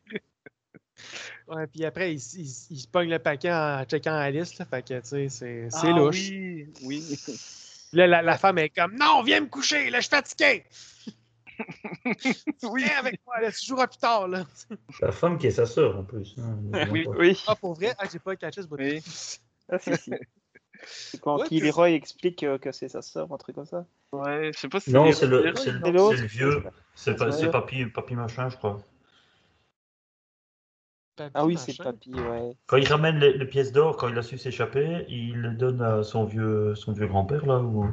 Ouais, 1.48 1.66
puis 1.66 1.84
après, 1.84 2.12
il, 2.14 2.20
se 2.20 2.88
pogne 2.88 3.10
le 3.10 3.18
paquet 3.18 3.52
en 3.52 3.84
checkant 3.84 4.14
Alice. 4.14 4.58
Là, 4.58 4.64
fait 4.64 4.82
que, 4.82 4.94
tu 5.00 5.06
sais, 5.06 5.28
c'est 5.28 5.68
c'est 5.70 5.88
Ah 5.88 5.96
louche. 5.98 6.28
Oui, 6.30 6.66
oui. 6.82 7.18
Là, 7.92 8.06
la, 8.06 8.22
la 8.22 8.36
femme 8.38 8.58
est 8.58 8.70
comme 8.70 8.94
Non, 8.96 9.22
viens 9.22 9.40
me 9.40 9.46
coucher, 9.46 9.90
là, 9.90 9.98
je 10.00 10.06
suis 10.06 10.10
fatigué. 10.16 10.64
Oui. 12.64 12.84
Viens 12.84 12.98
avec 12.98 13.20
moi, 13.26 13.40
là, 13.40 13.50
tu 13.50 13.64
joueras 13.64 13.86
plus 13.86 13.96
tard. 13.98 14.28
Là. 14.28 14.44
La 15.00 15.10
femme 15.10 15.38
qui 15.38 15.46
est 15.46 15.50
sa 15.52 15.64
sœur 15.64 15.96
en 15.96 16.04
plus. 16.04 16.34
hein. 16.38 16.58
Oui, 16.90 17.06
Oui. 17.16 17.42
Ah, 17.46 17.54
pour 17.56 17.72
vrai? 17.74 17.94
Ah, 17.98 18.04
j'ai 18.12 18.18
pas 18.18 18.36
catché 18.36 18.60
ce 18.62 18.66
bout 18.66 18.76
Oui. 18.76 19.02
Ah, 19.70 19.78
si, 19.78 19.96
si. 19.96 20.10
C'est 20.84 21.18
quand 21.20 21.38
Ouais, 21.38 21.46
Leroy 21.50 21.92
explique 21.94 22.42
euh, 22.42 22.58
que 22.58 22.70
c'est 22.72 22.88
sa 22.88 23.00
sœur, 23.00 23.32
un 23.32 23.38
truc 23.38 23.54
comme 23.56 23.64
ça. 23.64 23.86
Ouais, 24.12 24.50
je 24.54 24.58
sais 24.58 24.68
pas 24.68 24.80
si 24.80 24.90
Non, 24.92 25.10
c'est 25.12 25.26
le, 25.26 25.42
les- 25.46 25.56
c'est 25.56 25.72
le, 25.72 25.86
Et 25.86 25.92
l'autre 25.92 26.16
c'est 26.16 26.22
le 26.22 26.28
vieux. 26.28 26.62
C'est 26.94 27.16
pas- 27.16 27.26
Ouais. 27.26 27.32
c'est 27.32 27.50
papy, 27.50 27.86
papy 27.86 28.14
machin, 28.14 28.50
je 28.50 28.56
crois. 28.56 28.78
Papy, 31.16 31.30
Ah 31.34 31.46
oui, 31.46 31.56
c'est 31.56 31.76
papy, 31.78 32.12
ouais. 32.12 32.52
Quand 32.66 32.76
il 32.76 32.86
ramène 32.88 33.18
les, 33.18 33.32
les 33.38 33.46
pièces 33.46 33.72
d'or, 33.72 33.96
quand 33.96 34.08
il 34.08 34.18
a 34.18 34.22
su 34.22 34.36
s'échapper, 34.38 35.06
il 35.08 35.34
le 35.40 35.50
donne 35.52 35.80
à 35.80 36.02
son 36.02 36.24
vieux, 36.24 36.74
son 36.74 36.92
vieux 36.92 37.06
grand-père 37.06 37.46
là. 37.46 37.58
où- 37.60 37.88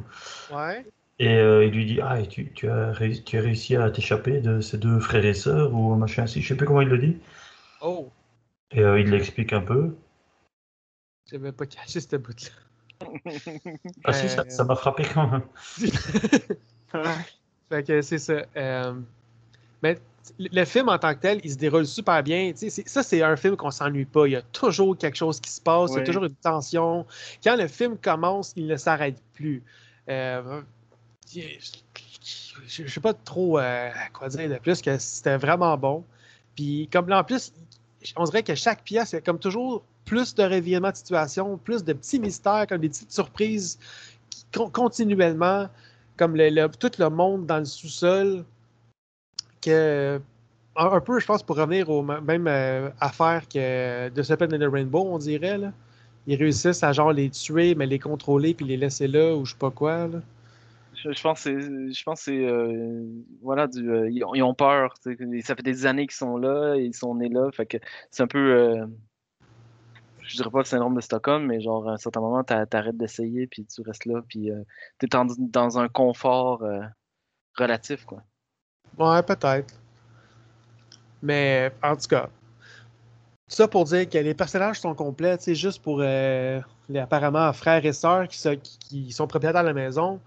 Ouais. 0.54 0.84
Et 1.18 1.28
euh, 1.36 1.64
il 1.64 1.72
lui 1.72 1.86
dit 1.86 2.00
Ah, 2.02 2.20
tu, 2.26 2.52
tu 2.52 2.68
as 2.68 2.92
réussi, 2.92 3.22
tu 3.24 3.38
as 3.38 3.40
réussi 3.40 3.76
à 3.76 3.90
t'échapper 3.90 4.40
de 4.40 4.60
ces 4.60 4.76
deux 4.78 4.98
frères 5.00 5.24
et 5.24 5.32
sœurs 5.34 5.72
ou 5.72 5.92
un 5.92 5.96
machin 5.96 6.24
ainsi. 6.24 6.42
Je 6.42 6.48
sais 6.48 6.56
plus 6.56 6.66
comment 6.66 6.80
il 6.82 6.88
le 6.88 6.98
dit. 6.98 7.16
Oh, 7.80 8.10
Et 8.72 8.80
euh, 8.80 9.00
il 9.00 9.10
l'explique 9.10 9.52
un 9.52 9.60
peu. 9.62 9.94
j'avais 11.30 11.52
pas 11.52 11.66
caché 11.66 12.00
cette 12.00 12.16
bout-là. 12.16 12.50
Ah 14.04 14.12
si, 14.12 14.28
ça 14.28 14.44
ça 14.48 14.64
m'a 14.64 14.74
frappé 14.76 15.04
quand 15.12 15.28
même. 15.28 15.42
Fait 17.68 17.82
que 17.86 18.02
c'est 18.02 18.18
ça. 18.18 18.44
Euh, 18.56 18.94
mais 19.82 19.98
le 20.38 20.64
film 20.64 20.88
en 20.88 20.98
tant 20.98 21.14
que 21.14 21.20
tel, 21.20 21.40
il 21.44 21.50
se 21.52 21.56
déroule 21.56 21.86
super 21.86 22.22
bien. 22.22 22.52
Ça, 22.54 23.02
c'est 23.02 23.22
un 23.22 23.36
film 23.36 23.56
qu'on 23.56 23.70
s'ennuie 23.70 24.04
pas. 24.06 24.26
Il 24.26 24.32
y 24.32 24.36
a 24.36 24.42
toujours 24.42 24.96
quelque 24.96 25.16
chose 25.16 25.40
qui 25.40 25.50
se 25.50 25.60
passe, 25.60 25.90
il 25.92 25.94
y 25.94 25.96
a 25.98 26.00
toujours 26.06 26.24
une 26.24 26.34
tension. 26.34 27.06
Quand 27.42 27.56
le 27.56 27.68
film 27.68 27.96
commence, 27.98 28.52
il 28.56 28.66
ne 28.66 28.76
s'arrête 28.76 29.16
plus. 29.34 29.62
Euh, 30.08 30.60
je 32.66 32.82
ne 32.82 32.88
sais 32.88 33.00
pas 33.00 33.14
trop 33.14 33.58
euh, 33.58 33.90
quoi 34.12 34.28
dire 34.28 34.48
de 34.48 34.56
plus 34.58 34.80
que 34.80 34.96
c'était 34.98 35.36
vraiment 35.36 35.76
bon. 35.76 36.04
Puis 36.56 36.88
comme 36.92 37.08
là, 37.08 37.20
en 37.20 37.24
plus, 37.24 37.52
on 38.16 38.24
dirait 38.24 38.42
que 38.42 38.54
chaque 38.54 38.82
pièce, 38.82 39.12
il 39.12 39.16
y 39.16 39.18
a 39.18 39.20
comme 39.20 39.38
toujours 39.38 39.82
plus 40.04 40.34
de 40.34 40.42
revirements 40.42 40.90
de 40.90 40.96
situation, 40.96 41.56
plus 41.58 41.82
de 41.84 41.92
petits 41.92 42.20
mystères, 42.20 42.66
comme 42.68 42.78
des 42.80 42.88
petites 42.88 43.12
surprises 43.12 43.78
qui- 44.30 44.44
continuellement, 44.72 45.68
comme 46.16 46.36
le, 46.36 46.48
le- 46.50 46.68
tout 46.68 46.90
le 46.98 47.08
monde 47.10 47.46
dans 47.46 47.58
le 47.58 47.64
sous-sol. 47.64 48.44
Un, 49.66 51.00
peu, 51.00 51.20
je 51.20 51.26
pense, 51.26 51.42
pour 51.42 51.56
revenir 51.56 51.88
aux 51.88 52.02
mêmes 52.02 52.48
euh, 52.48 52.90
affaires 53.00 53.46
que 53.48 54.08
de 54.08 54.22
Serpent 54.22 54.46
and 54.46 54.58
the 54.58 54.70
Rainbow, 54.70 55.04
on 55.06 55.18
dirait. 55.18 55.58
Là. 55.58 55.72
Ils 56.26 56.36
réussissent 56.36 56.82
à 56.82 56.92
genre 56.92 57.12
les 57.12 57.30
tuer, 57.30 57.74
mais 57.74 57.86
les 57.86 57.98
contrôler 57.98 58.54
puis 58.54 58.66
les 58.66 58.76
laisser 58.76 59.06
là 59.06 59.36
ou 59.36 59.44
je 59.44 59.52
sais 59.52 59.58
pas 59.58 59.70
quoi. 59.70 60.08
Là. 60.08 60.20
Je, 60.94 61.22
pense 61.22 61.40
c'est, 61.40 61.58
c'est, 62.14 62.46
voilà, 63.42 63.68
ils, 63.74 64.42
ont, 64.42 64.54
peur. 64.54 64.94
Ça 65.02 65.54
fait 65.54 65.62
des 65.62 65.86
années 65.86 66.06
qu'ils 66.06 66.16
sont 66.16 66.38
là, 66.38 66.76
ils 66.76 66.94
sont 66.94 67.14
nés 67.14 67.28
là. 67.28 67.50
Fait 67.52 67.66
que 67.66 67.76
c'est 68.10 68.22
un 68.22 68.26
peu, 68.26 68.38
euh, 68.38 68.86
je 70.22 70.36
dirais 70.36 70.50
pas 70.50 70.60
le 70.60 70.64
syndrome 70.64 70.94
de 70.94 71.00
Stockholm, 71.00 71.46
mais 71.46 71.60
genre 71.60 71.88
à 71.88 71.92
un 71.92 71.96
certain 71.98 72.20
moment, 72.20 72.42
t'a- 72.42 72.66
t'arrêtes 72.66 72.96
d'essayer, 72.96 73.46
puis 73.46 73.66
tu 73.66 73.82
restes 73.82 74.06
là, 74.06 74.22
puis 74.26 74.50
euh, 74.50 74.62
t'es 74.98 75.14
en- 75.14 75.26
dans 75.38 75.78
un 75.78 75.88
confort 75.88 76.62
euh, 76.62 76.80
relatif, 77.56 78.04
quoi. 78.04 78.22
Ouais, 78.98 79.22
peut-être. 79.22 79.74
Mais 81.22 81.72
en 81.82 81.96
tout 81.96 82.06
cas, 82.08 82.28
ça 83.48 83.68
pour 83.68 83.84
dire 83.84 84.08
que 84.08 84.18
les 84.18 84.34
personnages 84.34 84.80
sont 84.80 84.94
complets, 84.94 85.36
sais, 85.38 85.54
juste 85.54 85.82
pour 85.82 85.98
euh, 86.00 86.60
les 86.88 87.00
apparemment 87.00 87.52
frères 87.52 87.84
et 87.84 87.92
sœurs 87.92 88.28
qui, 88.28 89.12
sont 89.12 89.26
propriétaires 89.26 89.62
de 89.62 89.68
la 89.68 89.74
maison. 89.74 90.20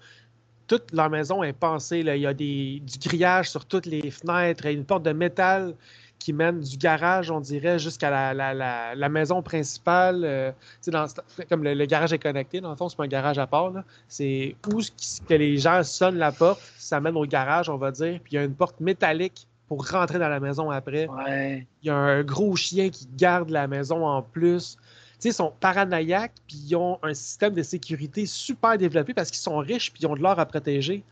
Toute 0.68 0.92
leur 0.92 1.10
maison 1.10 1.44
est 1.44 1.54
pensée. 1.54 2.00
Il 2.00 2.18
y 2.18 2.26
a 2.26 2.34
des, 2.34 2.82
du 2.82 3.00
grillage 3.00 3.50
sur 3.50 3.66
toutes 3.66 3.86
les 3.86 4.12
fenêtres, 4.12 4.66
une 4.66 4.86
porte 4.86 5.04
de 5.04 5.14
métal 5.14 5.74
qui 6.20 6.34
mène 6.34 6.60
du 6.60 6.78
garage, 6.78 7.30
on 7.32 7.40
dirait, 7.40 7.80
jusqu'à 7.80 8.10
la, 8.10 8.34
la- 8.34 8.54
la- 8.54 8.96
la 8.96 9.10
maison 9.10 9.42
principale. 9.42 10.24
euh, 10.26 10.52
dans- 10.88 11.06
comme 11.50 11.64
le, 11.64 11.74
le 11.74 11.86
garage 11.86 12.12
est 12.14 12.20
connecté, 12.20 12.60
dans 12.60 12.72
le 12.72 12.76
fond, 12.76 12.90
c'est 12.90 12.96
pas 12.98 13.04
un 13.04 13.08
garage 13.08 13.38
à 13.38 13.48
part. 13.48 13.72
C'est 14.08 14.56
où 14.68 14.82
que 15.28 15.34
les 15.34 15.58
gens 15.58 15.84
sonnent 15.84 16.18
la 16.18 16.32
porte, 16.32 16.62
ça 16.78 17.00
mène 17.00 17.16
au 17.16 17.26
garage, 17.26 17.70
on 17.70 17.78
va 17.78 17.92
dire. 17.92 18.20
Puis 18.24 18.34
il 18.34 18.36
y 18.36 18.38
a 18.40 18.44
une 18.44 18.56
porte 18.56 18.80
métallique 18.80 19.48
pour 19.68 19.88
rentrer 19.88 20.18
dans 20.18 20.30
la 20.30 20.40
maison 20.40 20.72
après. 20.72 21.08
Ouais. 21.08 21.68
Il 21.84 21.88
y 21.88 21.90
a 21.90 21.96
un 21.96 22.24
gros 22.24 22.56
chien 22.56 22.90
qui 22.90 23.08
garde 23.18 23.50
la 23.50 23.68
maison 23.68 24.06
en 24.06 24.22
plus. 24.22 24.78
Ils 25.24 25.34
sont 25.34 25.52
paranoïaques, 25.60 26.34
puis 26.48 26.58
ils 26.58 26.76
ont 26.76 27.00
un 27.04 27.14
système 27.14 27.54
de 27.54 27.64
sécurité 27.64 28.26
super 28.26 28.78
développé 28.78 29.14
parce 29.14 29.30
qu'ils 29.30 29.40
sont 29.42 29.58
riches, 29.58 29.92
puis 29.92 30.04
ils 30.04 30.08
ont 30.08 30.16
de 30.16 30.22
l'or 30.22 30.40
à 30.40 30.46
protéger. 30.46 31.04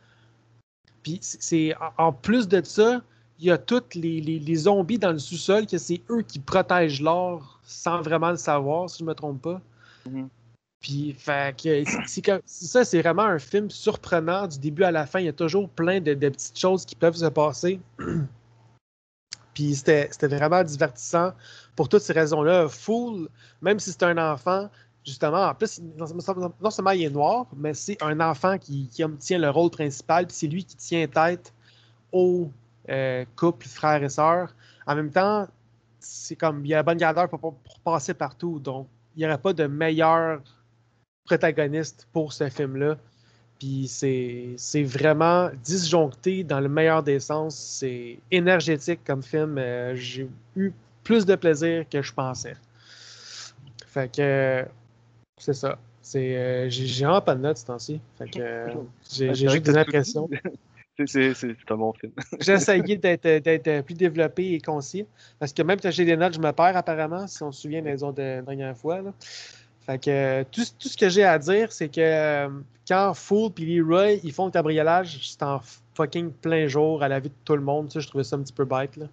Puis 1.04 1.20
c'est- 1.22 1.76
en 1.98 2.12
plus 2.14 2.48
de 2.48 2.64
ça, 2.64 3.02
il 3.40 3.46
y 3.46 3.52
a 3.52 3.58
tous 3.58 3.84
les, 3.96 4.22
les- 4.22 4.40
les 4.40 4.56
zombies 4.56 4.98
dans 4.98 5.12
le 5.12 5.20
sous-sol, 5.20 5.66
que 5.68 5.78
c'est 5.78 6.02
eux 6.10 6.22
qui 6.22 6.40
protègent 6.40 7.02
l'or 7.02 7.60
sans 7.64 8.02
vraiment 8.02 8.32
le 8.32 8.38
savoir, 8.38 8.90
si 8.90 9.00
je 9.00 9.04
me 9.06 9.14
trompe 9.14 9.42
pas. 9.42 9.62
Mhm. 10.10 10.30
Puis, 10.82 11.14
fait 11.18 11.56
que 11.60 11.84
ça, 12.46 12.86
c'est 12.86 13.02
vraiment 13.02 13.24
un 13.24 13.40
film 13.40 13.72
surprenant 13.72 14.46
du 14.48 14.60
début 14.60 14.84
à 14.84 14.92
la 14.92 15.06
fin. 15.08 15.20
Il 15.20 15.26
y 15.26 15.30
a 15.30 15.34
toujours 15.34 15.68
plein 15.68 16.00
de, 16.00 16.14
de 16.14 16.30
petites 16.30 16.60
choses 16.60 16.86
qui 16.86 16.96
peuvent 16.96 17.16
se 17.16 17.26
passer. 17.26 17.80
Puis 19.54 19.76
c'était 19.76 20.10
c'était 20.12 20.28
vraiment 20.28 20.64
divertissant 20.64 21.32
pour 21.76 21.88
toutes 21.90 22.02
ces 22.02 22.14
raisons-là. 22.14 22.68
Fool, 22.68 23.30
même 23.62 23.80
si 23.80 23.92
c'est 23.92 24.04
un 24.04 24.18
enfant, 24.18 24.70
justement, 25.06 25.46
en 25.48 25.56
plus, 25.56 25.82
non, 25.98 26.70
seulement 26.70 26.92
il 26.92 27.04
est 27.04 27.10
noir, 27.10 27.48
mais 27.56 27.74
c'est 27.74 28.02
un 28.04 28.20
enfant 28.20 28.58
qui, 28.58 28.88
qui 28.90 29.04
obtient 29.04 29.40
le 29.40 29.50
rôle 29.50 29.70
principal, 29.72 30.28
puis 30.28 30.36
c'est 30.36 30.48
lui 30.48 30.66
qui 30.66 30.76
tient 30.76 31.08
tête 31.08 31.54
au 32.12 32.52
euh, 32.90 33.26
couple, 33.36 33.68
frères 33.68 34.04
et 34.04 34.10
sœurs. 34.10 34.56
En 34.88 34.96
même 34.96 35.12
temps, 35.12 35.48
c'est 36.00 36.36
comme 36.36 36.66
il 36.66 36.70
y 36.70 36.74
a 36.74 36.78
la 36.78 36.84
bonne 36.84 36.98
gardeur 36.98 37.28
pour, 37.30 37.40
pour- 37.40 37.56
pour 37.56 37.80
passer 37.80 38.14
partout, 38.14 38.60
donc 38.60 38.88
il 39.16 39.20
n'y 39.20 39.26
aurait 39.26 39.38
pas 39.38 39.54
de 39.54 39.66
meilleur 39.66 40.42
protagoniste 41.26 42.08
pour 42.14 42.34
ce 42.34 42.50
film-là. 42.50 42.98
Puis 43.60 43.88
c'est 43.88 44.84
vraiment 44.84 45.50
disjoncté 45.64 46.44
dans 46.44 46.60
le 46.60 46.68
meilleur 46.68 47.02
des 47.02 47.20
sens. 47.22 47.56
C'est 47.56 48.20
énergétique 48.30 49.00
comme 49.06 49.24
film. 49.24 49.58
Euh, 49.58 49.96
J'ai 49.96 50.30
eu 50.58 50.74
plus 51.04 51.26
de 51.26 51.36
plaisir 51.36 51.86
que 51.90 52.02
je 52.02 52.14
pensais. 52.14 52.56
Fait 53.88 54.12
que 54.12 54.22
euh, 54.22 54.66
c'est 55.38 55.54
ça. 55.54 55.78
C'est 56.02 56.36
euh, 56.38 56.70
j'ai 56.70 57.06
vraiment 57.06 57.22
pas 57.22 57.34
de 57.34 57.42
notes 57.42 57.58
ce 57.58 57.66
temps-ci. 57.66 58.02
Fait 58.18 58.30
que 58.30 58.40
j'ai 59.10 59.34
juste 59.50 59.64
des 59.66 59.78
impressions. 59.78 60.30
C'est- 61.06 61.56
un 61.70 61.76
bon 61.76 61.94
film. 61.94 62.14
J'ai 62.40 62.54
essayé 62.54 62.96
d'être 62.98 63.82
plus 63.82 63.96
développé 63.96 64.54
et 64.54 64.62
concis. 64.62 65.06
Parce 65.40 65.52
que 65.52 65.62
même 65.62 65.80
quand 65.80 65.92
j'ai 65.92 66.06
des 66.06 66.16
notes, 66.16 66.36
je 66.36 66.40
me 66.40 66.52
perds 66.52 66.78
apparemment, 66.78 67.28
si 67.28 67.44
on 67.44 67.52
se 67.52 67.64
souvient 67.64 67.82
des 67.82 68.02
autres 68.04 68.22
euh, 68.22 68.42
dernières 68.42 68.78
fois. 68.78 69.02
Fait 69.86 70.00
que 70.00 70.44
tout, 70.44 70.64
tout 70.80 70.88
ce 70.88 70.98
que 70.98 71.10
j'ai 71.10 71.24
à 71.24 71.38
dire, 71.38 71.72
c'est 71.72 71.90
que 71.90 72.00
euh, 72.02 72.50
quand 72.88 73.14
Fool 73.14 73.52
et 73.60 73.66
Leroy 73.66 74.14
ils 74.24 74.32
font 74.32 74.46
le 74.46 74.52
cabriolage, 74.52 75.20
c'est 75.22 75.44
en 75.44 75.62
fucking 75.94 76.32
plein 76.32 76.68
jour 76.68 77.04
à 77.04 77.08
la 77.08 77.20
vue 77.20 77.30
de 77.30 77.36
tout 77.44 77.56
le 77.56 77.62
monde. 77.62 77.92
Ça, 77.92 78.00
je 78.00 78.08
trouvais 78.08 78.24
ça 78.24 78.36
un 78.36 78.40
petit 78.42 78.54
peu 78.54 78.66
bête. 78.66 78.96
Là. 78.98 79.06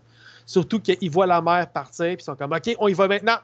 Surtout 0.46 0.80
qu'ils 0.80 1.10
voient 1.10 1.26
la 1.26 1.42
mer 1.42 1.68
partir 1.70 2.06
puis 2.06 2.16
ils 2.20 2.22
sont 2.24 2.36
comme 2.36 2.52
OK, 2.52 2.74
on 2.78 2.88
y 2.88 2.94
va 2.94 3.08
maintenant. 3.08 3.36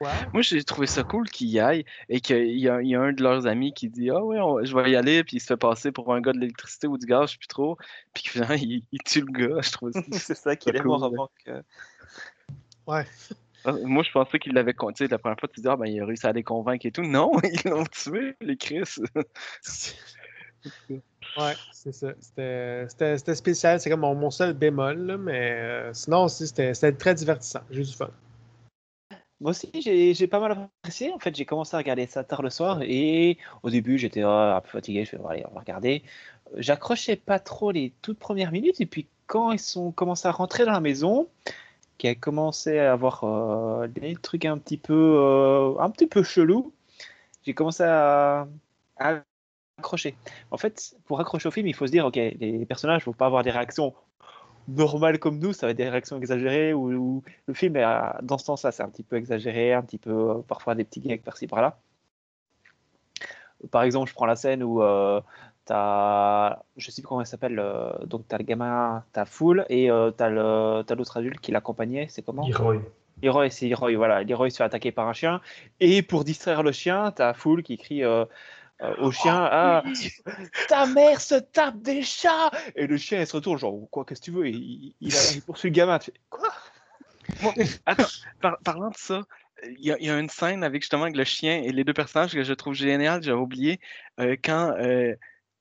Ouais. 0.00 0.10
Moi, 0.32 0.42
j'ai 0.42 0.62
trouvé 0.62 0.86
ça 0.86 1.02
cool 1.02 1.28
qu'ils 1.28 1.48
y 1.48 1.58
aillent 1.58 1.84
et 2.08 2.20
qu'il 2.20 2.36
y, 2.56 2.60
y 2.60 2.68
a 2.68 3.00
un 3.00 3.12
de 3.12 3.22
leurs 3.22 3.46
amis 3.48 3.72
qui 3.74 3.88
dit 3.88 4.10
Ah 4.10 4.22
ouais, 4.24 4.38
on- 4.38 4.64
je 4.64 4.76
vais 4.76 4.90
y 4.92 4.96
aller, 4.96 5.24
puis 5.24 5.38
il 5.38 5.40
se 5.40 5.46
fait 5.46 5.56
passer 5.56 5.90
pour 5.90 6.14
un 6.14 6.20
gars 6.20 6.32
de 6.32 6.38
l'électricité 6.38 6.86
ou 6.86 6.96
du 6.98 7.06
gaz, 7.06 7.26
je 7.30 7.32
sais 7.32 7.38
plus 7.38 7.48
trop, 7.48 7.76
puis 8.14 8.22
finalement, 8.28 8.54
il, 8.62 8.84
il 8.92 9.02
tue 9.04 9.22
le 9.22 9.32
gars. 9.32 9.60
Je 9.60 9.72
trouve 9.72 9.90
ça. 9.92 10.00
c'est 10.12 10.36
ça 10.36 10.54
qu'il 10.54 10.74
est 10.76 10.78
cool, 10.78 10.86
mort 10.88 11.00
ouais. 11.02 11.06
avant 11.06 11.30
que. 11.44 11.50
Ouais. 12.86 13.04
Ah, 13.64 13.72
Moi, 13.72 14.04
je 14.04 14.12
pensais 14.12 14.38
qu'il 14.38 14.52
l'avait 14.52 14.72
compté. 14.72 15.08
La 15.08 15.18
première 15.18 15.38
fois, 15.40 15.48
tu 15.52 15.60
dis 15.60 15.66
Ah 15.68 15.76
ben, 15.76 15.86
il 15.86 16.00
a 16.00 16.06
réussi 16.06 16.26
à 16.28 16.32
les 16.32 16.44
convaincre 16.44 16.86
et 16.86 16.92
tout. 16.92 17.02
Non, 17.18 17.32
ils 17.42 17.68
l'ont 17.68 17.84
tué, 17.86 18.36
les 18.40 18.56
Chris. 18.56 18.84
Ouais, 21.36 21.54
c'est 21.72 21.92
ça. 21.92 22.12
C'était- 22.20 23.34
spécial. 23.34 23.80
C'est 23.80 23.90
comme 23.90 24.00
mon, 24.00 24.14
mon 24.14 24.30
seul 24.30 24.52
bémol, 24.54 24.96
là, 25.06 25.18
mais 25.18 25.50
euh, 25.52 25.92
sinon 25.92 26.24
aussi, 26.24 26.46
c'était 26.46 26.72
c'était 26.74 26.92
très 26.96 27.14
divertissant. 27.14 27.60
J'ai 27.70 27.80
eu 27.80 27.84
du 27.84 27.92
fun. 27.92 28.10
Moi 29.40 29.50
aussi, 29.52 29.70
j'ai 29.80 30.26
pas 30.26 30.40
mal 30.40 30.52
apprécié. 30.52 31.12
En 31.12 31.18
fait, 31.18 31.34
j'ai 31.36 31.44
commencé 31.44 31.74
à 31.76 31.78
regarder 31.78 32.06
ça 32.06 32.24
tard 32.24 32.42
le 32.42 32.50
soir 32.50 32.80
et 32.82 33.38
au 33.62 33.70
début, 33.70 33.96
j'étais 33.98 34.22
ah, 34.22 34.56
un 34.56 34.60
peu 34.60 34.68
fatigué. 34.68 35.04
Je 35.04 35.10
fais, 35.10 35.16
va 35.16 35.30
regarder. 35.54 36.02
J'accrochais 36.56 37.16
pas 37.16 37.38
trop 37.38 37.70
les 37.70 37.92
toutes 38.02 38.18
premières 38.18 38.50
minutes 38.52 38.80
et 38.80 38.86
puis 38.86 39.06
quand 39.26 39.52
ils 39.52 39.60
sont 39.60 39.92
commencé 39.92 40.26
à 40.26 40.32
rentrer 40.32 40.64
dans 40.64 40.72
la 40.72 40.80
maison, 40.80 41.28
qui 41.98 42.08
a 42.08 42.14
commencé 42.14 42.78
à 42.78 42.92
avoir 42.92 43.24
euh, 43.24 43.88
des 43.88 44.16
trucs 44.16 44.44
un 44.44 44.58
petit 44.58 44.78
peu, 44.78 44.94
euh, 44.94 45.78
un 45.78 45.90
petit 45.90 46.06
peu 46.06 46.22
chelous, 46.22 46.72
j'ai 47.44 47.54
commencé 47.54 47.82
à, 47.82 48.48
à 48.96 49.22
accrocher. 49.78 50.16
En 50.50 50.56
fait, 50.56 50.96
pour 51.06 51.20
accrocher 51.20 51.48
au 51.48 51.50
film, 51.50 51.66
il 51.66 51.74
faut 51.74 51.86
se 51.86 51.92
dire, 51.92 52.06
ok, 52.06 52.16
les 52.16 52.66
personnages 52.66 53.04
vont 53.04 53.12
pas 53.12 53.26
avoir 53.26 53.42
des 53.42 53.50
réactions 53.50 53.94
normales 54.68 55.18
comme 55.18 55.38
nous, 55.38 55.52
ça 55.52 55.66
va 55.66 55.70
être 55.70 55.76
des 55.78 55.88
réactions 55.88 56.18
exagérées 56.18 56.72
ou, 56.74 56.92
ou 56.92 57.22
le 57.46 57.54
film 57.54 57.76
est 57.76 57.84
dans 58.22 58.38
ce 58.38 58.44
sens-là, 58.44 58.70
c'est 58.70 58.82
un 58.82 58.88
petit 58.88 59.02
peu 59.02 59.16
exagéré, 59.16 59.72
un 59.72 59.82
petit 59.82 59.98
peu 59.98 60.10
euh, 60.10 60.34
parfois 60.46 60.74
des 60.74 60.84
petits 60.84 61.00
gags 61.00 61.22
par-ci 61.22 61.46
par-là. 61.46 61.78
Par 63.70 63.82
exemple, 63.82 64.08
je 64.08 64.14
prends 64.14 64.26
la 64.26 64.36
scène 64.36 64.62
où 64.62 64.82
euh, 64.82 65.20
t'as, 65.64 66.60
je 66.76 66.90
sais 66.90 67.02
plus 67.02 67.08
comment 67.08 67.22
elle 67.22 67.26
s'appelle, 67.26 67.58
euh, 67.58 67.90
donc 68.04 68.26
t'as 68.28 68.38
le 68.38 68.44
gamin, 68.44 69.02
t'as 69.12 69.24
Fool 69.24 69.66
et 69.68 69.90
euh, 69.90 70.10
t'as 70.10 70.28
l'autre 70.28 71.16
adulte 71.16 71.40
qui 71.40 71.50
l'accompagnait, 71.50 72.06
c'est 72.08 72.22
comment? 72.22 72.46
Leroy. 72.46 72.80
Leroy, 73.20 73.50
c'est 73.50 73.68
Leroy, 73.68 73.96
voilà. 73.96 74.22
Leroy 74.22 74.50
se 74.50 74.58
fait 74.58 74.64
attaquer 74.64 74.92
par 74.92 75.08
un 75.08 75.12
chien. 75.12 75.40
Et 75.80 76.02
pour 76.02 76.22
distraire 76.22 76.62
le 76.62 76.70
chien, 76.70 77.10
t'as 77.10 77.32
Fool 77.32 77.64
qui 77.64 77.76
crie 77.76 78.02
euh, 78.82 78.94
au 78.98 79.10
chien 79.10 79.34
Ah, 79.50 79.82
Ta 80.68 80.86
mère 80.86 81.20
se 81.20 81.34
tape 81.36 81.78
des 81.80 82.02
chats 82.02 82.50
Et 82.76 82.86
le 82.86 82.96
chien, 82.96 83.20
il 83.20 83.26
se 83.26 83.34
retourne, 83.36 83.58
genre, 83.58 83.88
quoi, 83.90 84.04
qu'est-ce 84.04 84.20
que 84.20 84.24
tu 84.26 84.30
veux? 84.32 84.46
Et 84.46 84.50
il, 84.50 84.94
il, 85.00 85.16
a- 85.16 85.32
il 85.34 85.42
poursuit 85.42 85.70
le 85.70 85.74
gamin. 85.74 85.98
Tu 85.98 86.06
fais, 86.12 86.20
Quoi? 86.30 86.48
Attends, 87.86 88.06
par- 88.40 88.58
parlant 88.64 88.90
de 88.90 88.96
ça, 88.96 89.22
il 89.64 89.84
y, 89.84 89.92
a- 89.92 89.98
il 89.98 90.06
y 90.06 90.10
a 90.10 90.18
une 90.18 90.28
scène 90.28 90.62
avec 90.64 90.82
justement 90.82 91.02
avec 91.04 91.16
le 91.16 91.24
chien 91.24 91.62
et 91.62 91.72
les 91.72 91.84
deux 91.84 91.92
personnages 91.92 92.32
que 92.32 92.42
je 92.42 92.52
trouve 92.52 92.74
génial, 92.74 93.22
j'avais 93.22 93.38
oublié, 93.38 93.80
euh, 94.20 94.36
quand 94.42 94.74
euh, 94.78 95.14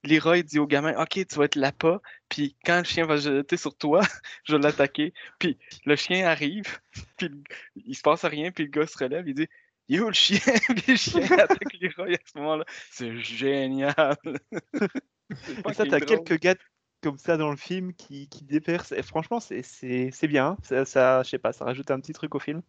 Leroy 0.03 0.43
dit 0.43 0.59
au 0.59 0.67
gamin 0.67 0.93
Ok, 1.01 1.25
tu 1.27 1.35
vas 1.35 1.45
être 1.45 1.55
l'appât, 1.55 1.99
puis 2.29 2.55
quand 2.65 2.77
le 2.77 2.83
chien 2.83 3.05
va 3.05 3.17
se 3.17 3.37
jeter 3.37 3.57
sur 3.57 3.75
toi, 3.75 4.01
je 4.43 4.55
vais 4.55 4.61
l'attaquer. 4.61 5.13
Puis 5.39 5.57
le 5.85 5.95
chien 5.95 6.27
arrive, 6.27 6.79
puis 7.17 7.29
il 7.75 7.95
se 7.95 8.01
passe 8.01 8.23
rien, 8.25 8.51
puis 8.51 8.65
le 8.65 8.69
gars 8.69 8.87
se 8.87 8.97
relève, 8.97 9.27
il 9.27 9.33
dit 9.35 9.47
Il 9.89 9.97
est 9.97 9.99
où 10.01 10.07
le 10.07 10.13
chien? 10.13 10.39
Le 10.87 10.95
chien 10.95 11.21
attaque 11.39 11.73
Leroy 11.79 12.13
à 12.13 12.17
ce 12.25 12.37
moment-là. 12.39 12.65
C'est 12.91 13.17
génial. 13.19 14.17
Et 15.69 15.73
ça, 15.73 15.85
t'as 15.85 15.99
quelques 15.99 16.39
gars 16.39 16.55
comme 17.01 17.17
ça 17.17 17.37
dans 17.37 17.49
le 17.51 17.57
film 17.57 17.93
qui, 17.93 18.27
qui 18.27 18.43
dépercent. 18.43 18.91
Et 18.91 19.03
franchement, 19.03 19.39
c'est- 19.39 20.27
bien. 20.27 20.47
hein. 20.47 20.57
Ça, 20.63 20.85
ça, 20.85 21.23
je 21.23 21.29
sais 21.29 21.37
pas, 21.37 21.53
ça 21.53 21.65
rajoute 21.65 21.91
un 21.91 21.99
petit 21.99 22.13
truc 22.13 22.35
au 22.35 22.39
film. 22.39 22.61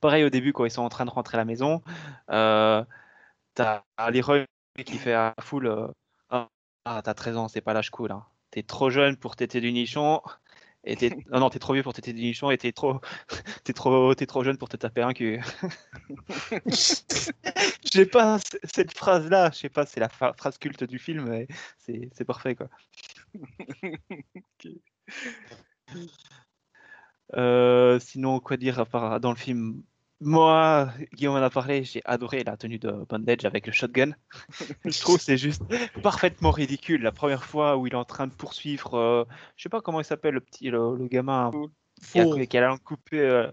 Pareil 0.00 0.24
au 0.24 0.30
début, 0.30 0.52
quand 0.52 0.64
ils 0.64 0.70
sont 0.70 0.82
en 0.82 0.88
train 0.88 1.04
de 1.04 1.10
rentrer 1.10 1.36
à 1.36 1.38
la 1.40 1.44
maison, 1.44 1.82
euh, 2.30 2.84
t'as 3.54 3.82
Leroy 4.10 4.44
qui 4.84 4.98
fait 4.98 5.14
à 5.14 5.34
Fool 5.40 5.66
euh, 5.66 5.88
Ah, 6.30 7.02
t'as 7.02 7.14
13 7.14 7.36
ans, 7.36 7.48
c'est 7.48 7.60
pas 7.60 7.72
l'âge 7.72 7.90
cool. 7.90 8.12
Hein. 8.12 8.24
T'es 8.50 8.62
trop 8.62 8.90
jeune 8.90 9.16
pour 9.16 9.34
téter 9.36 9.60
du 9.60 9.72
nichon. 9.72 10.22
Et 10.84 10.96
t'es... 10.96 11.10
Non, 11.30 11.40
non, 11.40 11.50
t'es 11.50 11.58
trop 11.58 11.74
vieux 11.74 11.82
pour 11.82 11.92
téter 11.92 12.12
du 12.12 12.22
nichon 12.22 12.50
et 12.50 12.58
t'es 12.58 12.72
trop... 12.72 13.00
T'es, 13.64 13.72
trop... 13.72 14.14
t'es 14.14 14.26
trop 14.26 14.44
jeune 14.44 14.56
pour 14.56 14.68
te 14.68 14.76
taper 14.76 15.02
un 15.02 15.12
cul. 15.12 15.40
Je 16.66 17.90
sais 17.90 18.06
pas, 18.06 18.38
cette 18.64 18.96
phrase-là, 18.96 19.50
je 19.52 19.58
sais 19.58 19.68
pas, 19.68 19.86
c'est 19.86 20.00
la 20.00 20.08
phrase 20.08 20.58
culte 20.58 20.84
du 20.84 20.98
film, 20.98 21.28
mais 21.28 21.48
c'est, 21.78 22.10
c'est 22.12 22.24
parfait, 22.24 22.54
quoi. 22.54 22.68
Euh, 27.34 27.98
sinon, 27.98 28.40
quoi 28.40 28.56
dire 28.56 28.78
à 28.78 28.86
part 28.86 29.20
dans 29.20 29.30
le 29.30 29.36
film? 29.36 29.82
Moi, 30.20 30.88
Guillaume 31.14 31.36
en 31.36 31.42
a 31.42 31.50
parlé, 31.50 31.84
j'ai 31.84 32.02
adoré 32.04 32.42
la 32.42 32.56
tenue 32.56 32.78
de 32.78 32.90
Bondage 32.90 33.44
avec 33.44 33.66
le 33.66 33.72
shotgun. 33.72 34.12
je 34.84 35.00
trouve 35.00 35.18
que 35.18 35.22
c'est 35.22 35.36
juste 35.38 35.62
parfaitement 36.02 36.50
ridicule. 36.50 37.02
La 37.02 37.12
première 37.12 37.44
fois 37.44 37.76
où 37.76 37.86
il 37.86 37.92
est 37.92 37.96
en 37.96 38.04
train 38.04 38.26
de 38.26 38.34
poursuivre, 38.34 38.94
euh, 38.94 39.24
je 39.56 39.62
sais 39.62 39.68
pas 39.68 39.80
comment 39.80 40.00
il 40.00 40.04
s'appelle, 40.04 40.34
le 40.34 40.40
petit, 40.40 40.70
le, 40.70 40.96
le 40.96 41.06
gamin 41.06 41.52
qui 42.12 42.20
a, 42.20 42.46
qui 42.46 42.58
a 42.58 42.60
la 42.60 42.66
langue 42.68 42.82
coupée. 42.82 43.20
euh, 43.20 43.50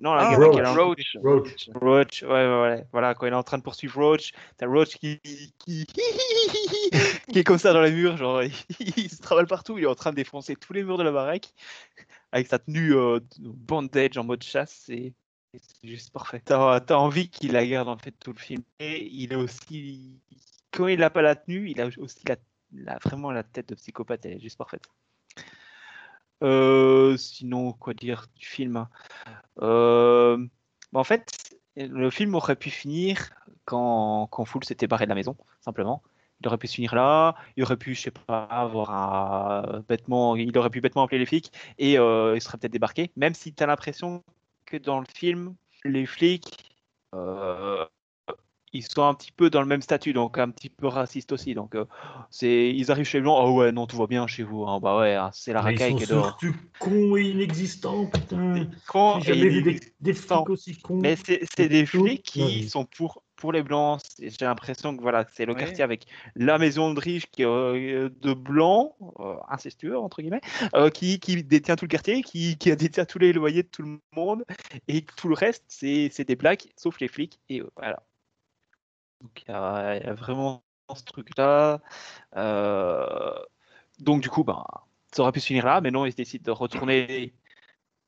Non, 0.00 0.14
le 0.14 0.20
Ah, 0.20 0.30
gamin 0.32 0.44
Roach. 0.46 0.54
qui 0.54 0.60
a 0.60 0.62
la 0.62 0.74
langue 0.74 0.88
coupée. 0.90 1.04
Roach. 1.22 1.68
Roach. 1.74 1.82
Roach, 1.82 2.22
ouais, 2.24 2.28
ouais, 2.28 2.60
ouais. 2.62 2.86
Voilà, 2.92 3.14
quand 3.14 3.26
il 3.26 3.32
est 3.32 3.36
en 3.36 3.42
train 3.42 3.56
de 3.58 3.62
poursuivre 3.62 3.96
Roach, 3.96 4.32
t'as 4.58 4.66
Roach 4.66 4.96
qui, 4.98 5.18
qui, 5.58 5.86
qui 7.32 7.38
est 7.38 7.44
comme 7.44 7.58
ça 7.58 7.72
dans 7.72 7.80
les 7.80 7.90
murs, 7.92 8.18
genre, 8.18 8.42
il, 8.80 9.10
se 9.10 9.22
travaille 9.22 9.46
partout, 9.46 9.78
il 9.78 9.84
est 9.84 9.86
en 9.86 9.94
train 9.94 10.10
de 10.10 10.16
défoncer 10.16 10.56
tous 10.56 10.74
les 10.74 10.84
murs 10.84 10.98
de 10.98 11.04
la 11.04 11.12
baraque 11.12 11.48
avec 12.32 12.48
sa 12.48 12.58
tenue 12.58 12.94
euh, 12.94 13.20
bandage 13.38 14.18
en 14.18 14.24
mode 14.24 14.42
chasse. 14.42 14.88
Et 14.90 15.14
c'est 15.58 15.88
juste 15.88 16.12
parfait. 16.12 16.40
T'as 16.44 16.76
as 16.76 16.94
envie 16.94 17.28
qu'il 17.28 17.52
la 17.52 17.66
garde 17.66 17.88
en 17.88 17.98
fait 17.98 18.12
tout 18.12 18.32
le 18.32 18.38
film. 18.38 18.62
Et 18.78 19.06
il 19.12 19.32
est 19.32 19.36
aussi. 19.36 20.20
Quand 20.70 20.86
il 20.86 21.00
n'a 21.00 21.10
pas 21.10 21.22
la 21.22 21.36
tenue, 21.36 21.70
il 21.70 21.80
a 21.80 21.88
aussi 21.98 22.20
la- 22.72 22.98
vraiment 22.98 23.30
la 23.30 23.42
tête 23.42 23.68
de 23.68 23.74
psychopathe, 23.74 24.24
elle 24.24 24.34
est 24.34 24.40
juste 24.40 24.56
parfaite. 24.56 24.84
Euh, 26.42 27.16
sinon, 27.16 27.72
quoi 27.72 27.94
dire 27.94 28.26
du 28.34 28.46
film 28.46 28.76
hein. 28.76 28.88
Euh, 29.60 30.36
bah, 30.92 31.00
En 31.00 31.04
fait, 31.04 31.30
le 31.76 32.10
film 32.10 32.34
aurait 32.34 32.56
pu 32.56 32.70
finir 32.70 33.30
quand, 33.64 34.26
quand 34.28 34.44
Foul 34.44 34.64
s'était 34.64 34.86
barré 34.86 35.04
de 35.04 35.10
la 35.10 35.14
maison, 35.14 35.36
simplement. 35.60 36.02
Il 36.40 36.48
aurait 36.48 36.58
pu 36.58 36.66
se 36.66 36.74
finir 36.74 36.94
là, 36.96 37.36
il 37.56 37.62
aurait 37.62 37.76
pu, 37.76 37.94
je 37.94 38.00
sais 38.00 38.10
pas, 38.10 38.44
avoir 38.44 38.90
un 38.90 39.84
bêtement, 39.88 40.34
il 40.34 40.56
aurait 40.58 40.70
pu 40.70 40.80
bêtement 40.80 41.04
appeler 41.04 41.18
les 41.18 41.26
flics 41.26 41.52
et 41.78 41.98
euh, 41.98 42.34
il 42.34 42.40
serait 42.40 42.58
peut-être 42.58 42.72
débarqué. 42.72 43.12
Même 43.14 43.34
si 43.34 43.52
tu 43.54 43.62
as 43.62 43.66
l'impression 43.66 44.24
que 44.72 44.76
dans 44.78 45.00
le 45.00 45.06
film, 45.14 45.54
les 45.84 46.06
flics, 46.06 46.72
euh, 47.14 47.84
ils 48.72 48.82
sont 48.82 49.02
un 49.02 49.12
petit 49.14 49.30
peu 49.32 49.50
dans 49.50 49.60
le 49.60 49.66
même 49.66 49.82
statut, 49.82 50.14
donc 50.14 50.38
un 50.38 50.48
petit 50.48 50.70
peu 50.70 50.86
racistes 50.86 51.32
aussi. 51.32 51.52
Donc, 51.54 51.74
euh, 51.74 51.84
c'est, 52.30 52.70
ils 52.70 52.90
arrivent 52.90 53.04
chez 53.04 53.18
les 53.18 53.22
blancs, 53.22 53.38
oh 53.42 53.58
ouais, 53.58 53.70
non, 53.70 53.86
tout 53.86 53.98
va 53.98 54.06
bien 54.06 54.26
chez 54.26 54.42
vous. 54.42 54.64
hein. 54.64 54.80
Bah 54.80 54.98
ouais, 54.98 55.14
hein, 55.14 55.30
c'est 55.34 55.52
la 55.52 55.60
Mais 55.60 55.72
racaille 55.72 55.92
ils 55.92 55.98
qui 55.98 56.06
sont 56.06 56.12
est 56.12 56.16
dehors. 56.16 56.40
surtout 56.40 56.56
cons 56.78 57.16
et 57.16 57.22
inexistants, 57.22 58.06
putain. 58.06 58.70
J'ai 59.20 59.34
jamais 59.34 59.46
et- 59.58 59.62
des, 59.62 59.80
des 60.00 60.14
flics 60.14 60.48
aussi 60.48 60.78
cons. 60.80 61.00
Mais 61.00 61.16
c'est 61.56 61.68
des 61.68 61.84
flics 61.84 62.22
qui 62.22 62.68
sont 62.70 62.86
pour, 62.86 63.21
pour 63.42 63.50
les 63.50 63.64
blancs. 63.64 64.00
J'ai 64.20 64.44
l'impression 64.44 64.96
que 64.96 65.02
voilà, 65.02 65.26
c'est 65.32 65.46
le 65.46 65.56
quartier 65.56 65.82
avec 65.82 66.06
la 66.36 66.58
maison 66.58 66.94
de 66.94 67.00
riche 67.00 67.26
qui 67.26 67.42
est 67.42 67.44
euh, 67.44 68.08
de 68.08 68.34
blancs, 68.34 68.94
euh, 69.18 69.34
incestueux 69.48 69.98
entre 69.98 70.22
guillemets, 70.22 70.40
euh, 70.76 70.90
qui, 70.90 71.18
qui 71.18 71.42
détient 71.42 71.74
tout 71.74 71.86
le 71.86 71.88
quartier, 71.88 72.22
qui, 72.22 72.56
qui 72.56 72.74
détient 72.76 73.04
tous 73.04 73.18
les 73.18 73.32
loyers 73.32 73.64
de 73.64 73.68
tout 73.68 73.82
le 73.82 73.98
monde, 74.12 74.44
et 74.86 75.04
tout 75.04 75.28
le 75.28 75.34
reste, 75.34 75.64
c'est 75.66 76.24
des 76.24 76.36
blacks, 76.36 76.68
sauf 76.76 77.00
les 77.00 77.08
flics. 77.08 77.40
Et 77.48 77.64
voilà. 77.76 78.04
Donc 79.20 79.42
il 79.44 79.50
y, 79.50 79.54
a 79.54 79.96
il 79.96 80.06
y 80.06 80.08
a 80.08 80.14
vraiment 80.14 80.62
ce 80.94 81.02
truc-là. 81.02 81.80
Euh, 82.36 83.34
donc 83.98 84.22
du 84.22 84.30
coup, 84.30 84.44
ben, 84.44 84.64
ça 85.10 85.22
aurait 85.22 85.32
pu 85.32 85.40
se 85.40 85.46
finir 85.46 85.66
là, 85.66 85.80
mais 85.80 85.90
non, 85.90 86.06
ils 86.06 86.14
décident 86.14 86.44
de 86.44 86.52
retourner 86.52 87.34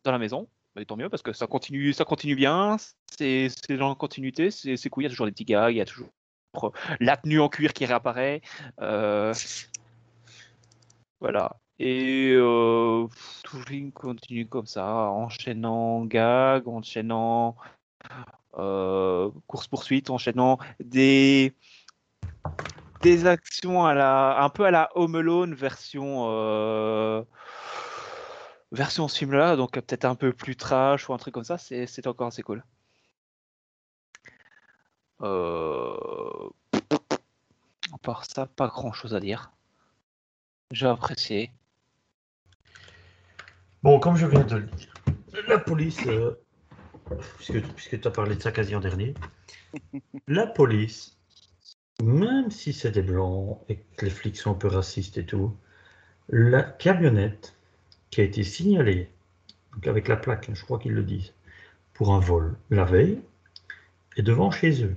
dans 0.05 0.13
la 0.13 0.19
maison. 0.19 0.49
Mais 0.77 0.85
tant 0.85 0.97
mieux 0.97 1.09
parce 1.09 1.23
que 1.23 1.33
ça 1.33 1.47
continue, 1.47 1.93
ça 1.93 2.05
continue 2.05 2.35
bien. 2.35 2.77
C'est 3.17 3.49
dans 3.71 3.91
la 3.91 3.95
continuité, 3.95 4.51
c'est 4.51 4.91
cool. 4.91 5.05
Il 5.05 5.07
y 5.07 5.09
a 5.09 5.11
toujours 5.11 5.27
des 5.27 5.33
petits 5.33 5.45
gars, 5.45 5.71
il 5.71 5.77
y 5.77 5.81
a 5.81 5.85
toujours 5.85 6.09
la 7.01 7.17
tenue 7.17 7.41
en 7.41 7.49
cuir 7.49 7.73
qui 7.73 7.85
réapparaît. 7.87 8.41
euh, 8.81 9.33
voilà. 11.21 11.57
Et 11.79 12.33
euh, 12.35 13.09
film 13.67 13.93
continue 13.93 14.47
comme 14.47 14.67
ça, 14.67 14.87
enchaînant 15.11 16.05
gag, 16.05 16.69
enchaînant 16.69 17.57
euh, 18.59 19.31
course-poursuite, 19.47 20.11
enchaînant 20.11 20.59
des 20.81 21.55
des 23.03 23.27
actions 23.27 23.85
à 23.85 23.95
la 23.95 24.43
un 24.43 24.49
peu 24.49 24.65
à 24.65 24.71
la 24.71 24.89
Home 24.95 25.17
Alone 25.17 25.55
version 25.55 26.27
euh, 26.29 27.23
version 28.75 29.09
ce 29.09 29.19
film-là, 29.19 29.57
donc 29.57 29.73
peut-être 29.73 30.05
un 30.05 30.15
peu 30.15 30.33
plus 30.33 30.57
trash 30.57 31.09
ou 31.09 31.15
un 31.15 31.19
truc 31.19 31.35
comme 31.35 31.45
ça, 31.45 31.59
c'est 31.59 31.87
c'est 31.87 32.07
encore 32.07 32.29
assez 32.29 32.43
cool. 32.43 32.65
Euh... 35.23 36.51
À 37.93 37.99
part 38.03 38.25
ça, 38.25 38.47
pas 38.47 38.67
grand-chose 38.67 39.15
à 39.15 39.21
dire. 39.21 39.53
J'ai 40.71 40.87
apprécié. 40.87 41.53
Bon, 43.83 44.01
comme 44.01 44.17
je 44.17 44.27
viens 44.27 44.43
de 44.43 44.57
le 44.57 44.67
dire, 44.67 44.95
la 45.47 45.59
police, 45.59 46.05
euh, 46.07 46.43
puisque, 47.37 47.61
puisque 47.75 48.01
tu 48.01 48.09
as 48.09 48.11
parlé 48.11 48.35
de 48.35 48.43
ça 48.43 48.51
quasi 48.51 48.75
en 48.75 48.81
dernier, 48.81 49.15
la 50.27 50.47
police, 50.47 51.19
même 52.03 52.51
si 52.51 52.73
c'est 52.73 52.91
des 52.91 53.03
blancs 53.03 53.61
et 53.69 53.77
que 53.97 54.07
les 54.07 54.11
flics 54.11 54.37
sont 54.37 54.53
un 54.53 54.55
peu 54.55 54.69
racistes 54.69 55.19
et 55.19 55.27
tout, 55.27 55.57
la 56.29 56.63
camionnette 56.63 57.54
qui 58.15 58.21
a 58.21 58.25
été 58.25 58.45
signalée, 58.45 59.09
donc 59.73 59.89
avec 59.89 60.07
la 60.07 60.17
plaque, 60.17 60.49
hein, 60.49 60.55
je 60.55 60.63
crois 60.63 60.79
qu'ils 60.79 60.93
le 60.93 61.03
disent, 61.03 61.33
pour 61.95 62.15
un 62.15 62.21
vol 62.21 62.55
la 62.71 62.85
veille, 62.85 63.19
est 64.17 64.23
devant 64.23 64.53
chez 64.53 64.85
eux. 64.85 64.97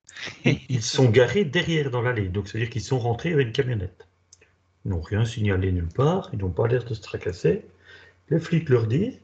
Ils 0.44 0.82
sont 0.82 1.08
garés 1.08 1.44
derrière 1.44 1.92
dans 1.92 2.02
l'allée, 2.02 2.28
donc 2.28 2.48
c'est-à-dire 2.48 2.70
qu'ils 2.70 2.82
sont 2.82 2.98
rentrés 2.98 3.32
avec 3.32 3.46
une 3.46 3.52
camionnette. 3.52 4.08
Ils 4.84 4.90
n'ont 4.90 5.00
rien 5.00 5.24
signalé 5.24 5.70
nulle 5.70 5.86
part, 5.86 6.28
ils 6.32 6.40
n'ont 6.40 6.50
pas 6.50 6.66
l'air 6.66 6.84
de 6.84 6.92
se 6.92 7.00
tracasser. 7.00 7.64
Les 8.30 8.40
flics 8.40 8.68
leur 8.68 8.88
disent, 8.88 9.20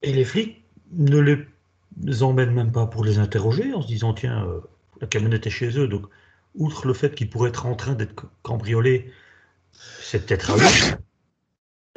et 0.00 0.14
les 0.14 0.24
flics 0.24 0.64
ne 0.92 1.20
les 1.20 2.22
emmènent 2.22 2.54
même 2.54 2.72
pas 2.72 2.86
pour 2.86 3.04
les 3.04 3.18
interroger 3.18 3.74
en 3.74 3.82
se 3.82 3.86
disant 3.86 4.14
tiens, 4.14 4.46
euh, 4.46 4.60
la 5.02 5.08
camionnette 5.08 5.46
est 5.46 5.50
chez 5.50 5.78
eux, 5.78 5.88
donc 5.88 6.06
outre 6.54 6.86
le 6.86 6.94
fait 6.94 7.14
qu'ils 7.14 7.28
pourraient 7.28 7.50
être 7.50 7.66
en 7.66 7.74
train 7.74 7.92
d'être 7.92 8.24
cambriolés, 8.42 9.12
c'est 9.72 10.24
peut-être 10.24 10.52
à 10.52 10.56
eux, 10.56 10.96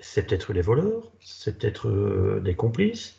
c'est 0.01 0.27
peut-être 0.27 0.53
les 0.53 0.61
voleurs, 0.61 1.03
c'est 1.21 1.57
peut-être 1.57 1.87
euh, 1.87 2.41
des 2.43 2.55
complices. 2.55 3.17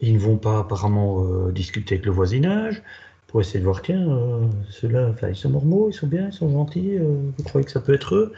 Ils 0.00 0.14
ne 0.14 0.18
vont 0.18 0.36
pas 0.36 0.60
apparemment 0.60 1.24
euh, 1.24 1.52
discuter 1.52 1.94
avec 1.94 2.06
le 2.06 2.12
voisinage 2.12 2.82
pour 3.26 3.40
essayer 3.40 3.58
de 3.60 3.64
voir 3.64 3.82
tiens, 3.82 4.08
euh, 4.08 4.46
ceux-là, 4.70 5.14
ils 5.28 5.36
sont 5.36 5.50
normaux, 5.50 5.90
ils 5.90 5.94
sont 5.94 6.06
bien, 6.06 6.28
ils 6.28 6.32
sont 6.32 6.50
gentils, 6.50 6.98
vous 6.98 7.44
croyez 7.44 7.64
que 7.64 7.70
ça 7.70 7.80
peut 7.80 7.94
être 7.94 8.14
eux? 8.14 8.32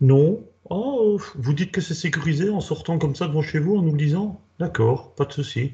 Non. 0.00 0.40
Oh, 0.70 1.18
vous 1.34 1.54
dites 1.54 1.72
que 1.72 1.80
c'est 1.80 1.94
sécurisé 1.94 2.50
en 2.50 2.60
sortant 2.60 2.98
comme 2.98 3.16
ça 3.16 3.26
devant 3.26 3.42
chez 3.42 3.58
vous 3.58 3.76
en 3.76 3.82
nous 3.82 3.92
le 3.92 3.98
disant? 3.98 4.40
D'accord, 4.58 5.12
pas 5.14 5.24
de 5.24 5.32
souci. 5.32 5.72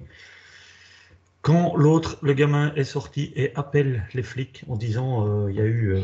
Quand 1.42 1.76
l'autre, 1.76 2.16
le 2.22 2.32
gamin, 2.32 2.72
est 2.74 2.84
sorti 2.84 3.32
et 3.36 3.54
appelle 3.54 4.04
les 4.14 4.22
flics 4.22 4.64
en 4.68 4.76
disant 4.76 5.48
il 5.48 5.56
y 5.56 5.60
a 5.60 5.66
eu 5.66 5.98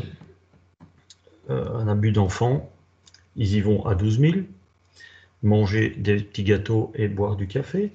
un 1.49 1.87
abus 1.87 2.11
d'enfant, 2.11 2.69
ils 3.35 3.55
y 3.55 3.61
vont 3.61 3.85
à 3.85 3.95
12 3.95 4.19
000, 4.19 4.33
manger 5.43 5.89
des 5.89 6.17
petits 6.17 6.43
gâteaux 6.43 6.91
et 6.95 7.07
boire 7.07 7.35
du 7.35 7.47
café. 7.47 7.93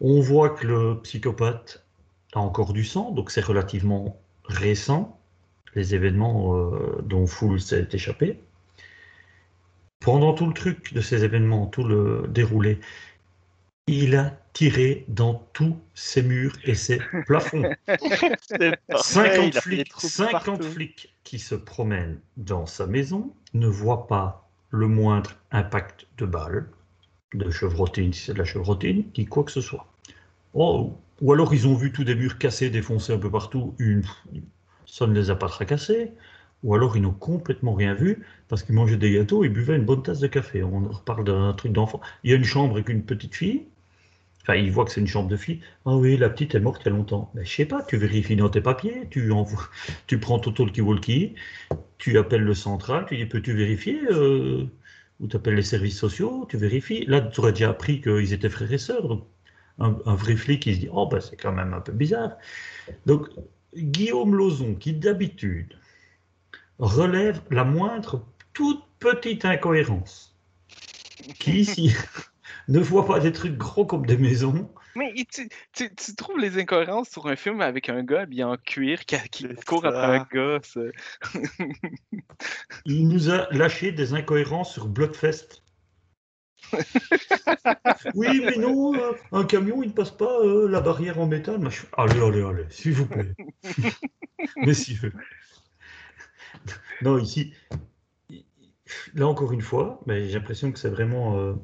On 0.00 0.20
voit 0.20 0.50
que 0.50 0.66
le 0.66 1.00
psychopathe 1.02 1.84
a 2.34 2.40
encore 2.40 2.72
du 2.72 2.84
sang, 2.84 3.10
donc 3.12 3.30
c'est 3.30 3.44
relativement 3.44 4.20
récent, 4.44 5.18
les 5.74 5.94
événements 5.94 6.56
euh, 6.56 7.02
dont 7.02 7.26
Foul 7.26 7.60
s'est 7.60 7.88
échappé. 7.92 8.40
Pendant 10.00 10.34
tout 10.34 10.46
le 10.46 10.54
truc 10.54 10.92
de 10.94 11.00
ces 11.00 11.24
événements, 11.24 11.66
tout 11.66 11.84
le 11.84 12.26
déroulé, 12.28 12.78
il 13.86 14.16
a 14.16 14.36
tiré 14.52 15.04
dans 15.08 15.46
tous 15.52 15.76
ses 15.94 16.22
murs 16.22 16.56
et 16.64 16.74
ses 16.74 16.98
plafonds. 17.26 17.70
C'est 18.40 18.76
parfait, 18.88 19.46
50 19.46 19.46
il 19.52 19.58
a 19.58 19.60
fait 19.60 19.70
des 19.70 19.76
flics, 19.76 19.88
trous 19.88 20.08
50 20.08 20.30
partout. 20.30 20.62
flics 20.62 21.14
qui 21.24 21.38
se 21.38 21.54
promènent 21.54 22.18
dans 22.36 22.66
sa 22.66 22.86
maison 22.86 23.32
ne 23.54 23.68
voient 23.68 24.06
pas 24.06 24.48
le 24.70 24.88
moindre 24.88 25.32
impact 25.52 26.06
de 26.18 26.26
balle, 26.26 26.68
de 27.38 27.50
chevrotine, 27.50 28.12
si 28.12 28.26
c'est 28.26 28.34
de 28.34 28.38
la 28.38 28.44
chevrotine, 28.44 29.04
ni 29.16 29.26
quoi 29.26 29.44
que 29.44 29.52
ce 29.52 29.60
soit. 29.60 29.86
Oh, 30.54 30.94
ou 31.20 31.32
alors 31.32 31.54
ils 31.54 31.66
ont 31.66 31.74
vu 31.74 31.92
tous 31.92 32.04
des 32.04 32.14
murs 32.14 32.38
cassés, 32.38 32.70
défoncés 32.70 33.12
un 33.12 33.18
peu 33.18 33.30
partout, 33.30 33.74
une, 33.78 34.02
ça 34.86 35.06
ne 35.06 35.14
les 35.14 35.30
a 35.30 35.36
pas 35.36 35.48
tracassés, 35.48 36.12
ou 36.62 36.74
alors 36.74 36.96
ils 36.96 37.02
n'ont 37.02 37.12
complètement 37.12 37.74
rien 37.74 37.94
vu 37.94 38.24
parce 38.48 38.62
qu'ils 38.62 38.74
mangeaient 38.74 38.96
des 38.96 39.12
gâteaux 39.12 39.44
et 39.44 39.48
buvaient 39.48 39.76
une 39.76 39.84
bonne 39.84 40.02
tasse 40.02 40.20
de 40.20 40.26
café. 40.26 40.62
On 40.62 40.80
reparle 40.88 41.24
d'un 41.24 41.52
truc 41.52 41.72
d'enfant. 41.72 42.00
Il 42.24 42.30
y 42.30 42.34
a 42.34 42.36
une 42.36 42.44
chambre 42.44 42.74
avec 42.74 42.88
une 42.88 43.02
petite 43.02 43.34
fille, 43.34 43.66
Enfin, 44.46 44.58
il 44.58 44.70
voit 44.70 44.84
que 44.84 44.92
c'est 44.92 45.00
une 45.00 45.08
chambre 45.08 45.28
de 45.28 45.36
fille. 45.36 45.60
Ah 45.86 45.96
oui, 45.96 46.16
la 46.16 46.30
petite 46.30 46.54
est 46.54 46.60
morte 46.60 46.82
il 46.84 46.88
y 46.88 46.92
a 46.92 46.96
longtemps. 46.96 47.32
Mais 47.34 47.44
je 47.44 47.52
sais 47.52 47.64
pas, 47.64 47.82
tu 47.82 47.96
vérifies 47.96 48.36
dans 48.36 48.48
tes 48.48 48.60
papiers, 48.60 49.08
tu, 49.10 49.32
tu 50.06 50.18
prends 50.20 50.38
ton 50.38 50.52
talkie-walkie, 50.52 51.34
tu 51.98 52.16
appelles 52.16 52.44
le 52.44 52.54
central, 52.54 53.06
tu 53.08 53.16
dis 53.16 53.26
peux-tu 53.26 53.54
vérifier 53.54 53.98
euh, 54.12 54.66
Ou 55.20 55.28
tu 55.28 55.36
appelles 55.36 55.54
les 55.54 55.62
services 55.62 55.98
sociaux, 55.98 56.46
tu 56.48 56.56
vérifies. 56.56 57.04
Là, 57.06 57.20
tu 57.20 57.40
aurais 57.40 57.52
déjà 57.52 57.70
appris 57.70 58.00
qu'ils 58.00 58.32
étaient 58.32 58.50
frères 58.50 58.72
et 58.72 58.78
sœurs. 58.78 59.08
Donc, 59.08 59.26
un, 59.78 59.96
un 60.06 60.14
vrai 60.14 60.36
flic, 60.36 60.66
il 60.66 60.74
se 60.74 60.80
dit 60.80 60.88
oh, 60.92 61.06
ben, 61.06 61.20
c'est 61.20 61.36
quand 61.36 61.52
même 61.52 61.72
un 61.74 61.80
peu 61.80 61.92
bizarre. 61.92 62.32
Donc, 63.06 63.28
Guillaume 63.74 64.34
Lozon, 64.34 64.74
qui 64.74 64.92
d'habitude 64.92 65.74
relève 66.78 67.40
la 67.50 67.64
moindre 67.64 68.24
toute 68.52 68.82
petite 68.98 69.44
incohérence, 69.44 70.34
qui 71.38 71.60
ici 71.60 71.94
ne 72.68 72.80
voit 72.80 73.06
pas 73.06 73.20
des 73.20 73.32
trucs 73.32 73.56
gros 73.56 73.86
comme 73.86 74.06
des 74.06 74.16
maisons. 74.16 74.68
Mais 74.96 75.12
tu, 75.30 75.48
tu, 75.72 75.94
tu 75.94 76.14
trouves 76.16 76.38
les 76.38 76.58
incohérences 76.58 77.10
sur 77.10 77.26
un 77.26 77.36
film 77.36 77.60
avec 77.60 77.88
un 77.88 78.02
gars 78.02 78.22
habillé 78.22 78.44
en 78.44 78.56
cuir 78.56 79.04
qui, 79.04 79.46
court 79.66 79.82
ça. 79.82 79.88
après 79.88 80.18
un 80.18 80.26
gosse. 80.30 80.78
Il 82.84 83.08
nous 83.08 83.30
a 83.30 83.46
lâché 83.52 83.92
des 83.92 84.14
incohérences 84.14 84.72
sur 84.72 84.88
Bloodfest. 84.88 85.62
oui, 88.14 88.42
mais 88.44 88.56
non, 88.56 88.94
euh, 88.94 89.12
un 89.32 89.44
camion, 89.44 89.82
il 89.82 89.90
ne 89.90 89.94
passe 89.94 90.10
pas 90.10 90.40
euh, 90.40 90.68
la 90.68 90.80
barrière 90.80 91.20
en 91.20 91.26
métal. 91.26 91.60
Allez, 91.96 92.20
allez, 92.20 92.42
allez, 92.42 92.64
s'il 92.70 92.94
vous 92.94 93.06
plaît. 93.06 93.34
Messieurs. 94.56 95.12
Non, 97.02 97.18
ici, 97.18 97.52
là 99.14 99.26
encore 99.26 99.52
une 99.52 99.60
fois, 99.60 100.00
mais 100.06 100.28
j'ai 100.28 100.38
l'impression 100.38 100.72
que 100.72 100.78
c'est 100.78 100.88
vraiment 100.88 101.38
euh, 101.38 101.54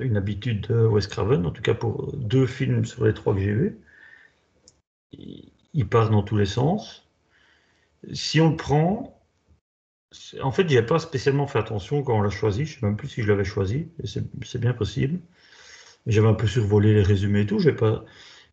une 0.00 0.16
habitude 0.16 0.68
de 0.68 0.86
Wes 0.86 1.06
Craven, 1.06 1.44
en 1.46 1.50
tout 1.50 1.62
cas 1.62 1.74
pour 1.74 2.12
deux 2.16 2.46
films 2.46 2.84
sur 2.84 3.04
les 3.04 3.14
trois 3.14 3.34
que 3.34 3.40
j'ai 3.40 3.52
vus. 3.52 3.78
Il 5.12 5.88
part 5.88 6.10
dans 6.10 6.22
tous 6.22 6.36
les 6.36 6.46
sens. 6.46 7.08
Si 8.12 8.40
on 8.40 8.50
le 8.50 8.56
prend, 8.56 9.20
en 10.40 10.52
fait, 10.52 10.68
j'ai 10.68 10.82
pas 10.82 10.98
spécialement 10.98 11.46
fait 11.46 11.58
attention 11.58 12.02
quand 12.02 12.16
on 12.16 12.22
l'a 12.22 12.30
choisi. 12.30 12.64
Je 12.64 12.78
sais 12.78 12.86
même 12.86 12.96
plus 12.96 13.08
si 13.08 13.22
je 13.22 13.28
l'avais 13.28 13.44
choisi. 13.44 13.88
C'est 14.04 14.60
bien 14.60 14.72
possible. 14.72 15.20
J'avais 16.06 16.28
un 16.28 16.34
peu 16.34 16.46
survolé 16.46 16.94
les 16.94 17.02
résumés 17.02 17.40
et 17.40 17.46
tout. 17.46 17.58
j'ai 17.58 17.72
pas. 17.72 18.04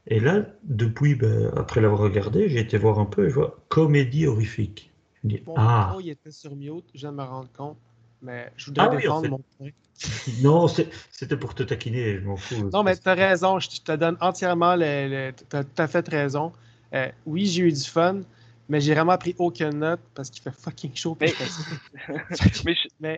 Et 0.07 0.19
là, 0.19 0.45
depuis, 0.64 1.15
ben, 1.15 1.52
après 1.56 1.80
l'avoir 1.80 2.02
regardé, 2.02 2.49
j'ai 2.49 2.60
été 2.60 2.77
voir 2.77 2.99
un 2.99 3.06
peu 3.06 3.27
et 3.27 3.30
je 3.30 3.35
vois 3.35 3.64
comédie 3.69 4.27
horrifique. 4.27 4.91
Je 5.23 5.27
me 5.27 5.34
dis, 5.34 5.44
ah, 5.56 5.95
il 6.02 6.10
était 6.10 6.31
sur 6.31 6.56
mute, 6.56 6.85
je 6.94 7.02
viens 7.02 7.11
de 7.11 7.18
me 7.18 7.23
rendre 7.23 7.49
compte. 7.53 7.77
Mais 8.24 8.52
je 8.58 8.66
voudrais 8.68 8.86
Ah 8.86 8.90
oui, 8.90 8.95
en 8.95 9.00
défendre 9.00 9.22
fait. 9.24 9.30
mon 9.30 9.41
point. 9.58 9.70
non, 10.41 10.68
c'était 10.68 11.38
pour 11.38 11.54
te 11.54 11.64
taquiner, 11.64 12.16
je 12.16 12.22
m'en 12.26 12.38
fous. 12.38 12.70
Non, 12.74 12.84
mais 12.84 12.98
tu 12.98 13.08
as 13.08 13.14
raison. 13.14 13.60
Je 13.60 13.70
te 13.82 13.91
donne 13.91 14.18
entièrement 14.22 14.76
le. 14.76 15.08
le 15.30 15.34
tu 15.34 15.56
as 15.56 15.64
tout 15.64 15.82
à 15.82 15.88
fait 15.88 16.08
raison. 16.08 16.52
Euh, 16.94 17.10
oui, 17.26 17.45
j'ai 17.45 17.64
eu 17.64 17.72
du 17.72 17.84
fun, 17.84 18.22
mais 18.70 18.80
j'ai 18.82 18.94
vraiment 18.94 19.18
pris 19.18 19.36
aucune 19.38 19.80
note 19.80 20.00
parce 20.16 20.30
qu'il 20.30 20.41
fait 20.41 20.54
fucking 20.56 20.95
chaud. 20.95 21.18
Mais- 21.22 21.34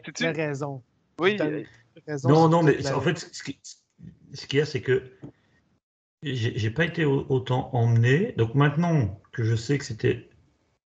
je- 0.05 0.11
tu 0.11 0.25
as 0.25 0.31
raison. 0.31 0.81
oui, 1.19 1.37
euh, 1.39 1.63
raison 2.07 2.29
Non, 2.29 2.49
non, 2.49 2.63
mais 2.63 2.91
en 2.91 3.01
fait, 3.01 3.19
ce 3.19 3.43
qui- 3.43 3.59
ce 4.33 4.47
qu'il 4.47 4.59
y 4.59 4.61
a, 4.61 4.65
c'est 4.65 4.81
que 4.81 5.03
j'ai 6.23 6.71
pas 6.71 6.85
été 6.85 7.05
au- 7.05 7.25
autant 7.29 7.69
emmené. 7.73 8.33
Donc 8.37 8.55
maintenant 8.55 9.19
que 9.31 9.43
je 9.43 9.55
sais 9.55 9.77
que 9.77 9.85
c'était 9.85 10.29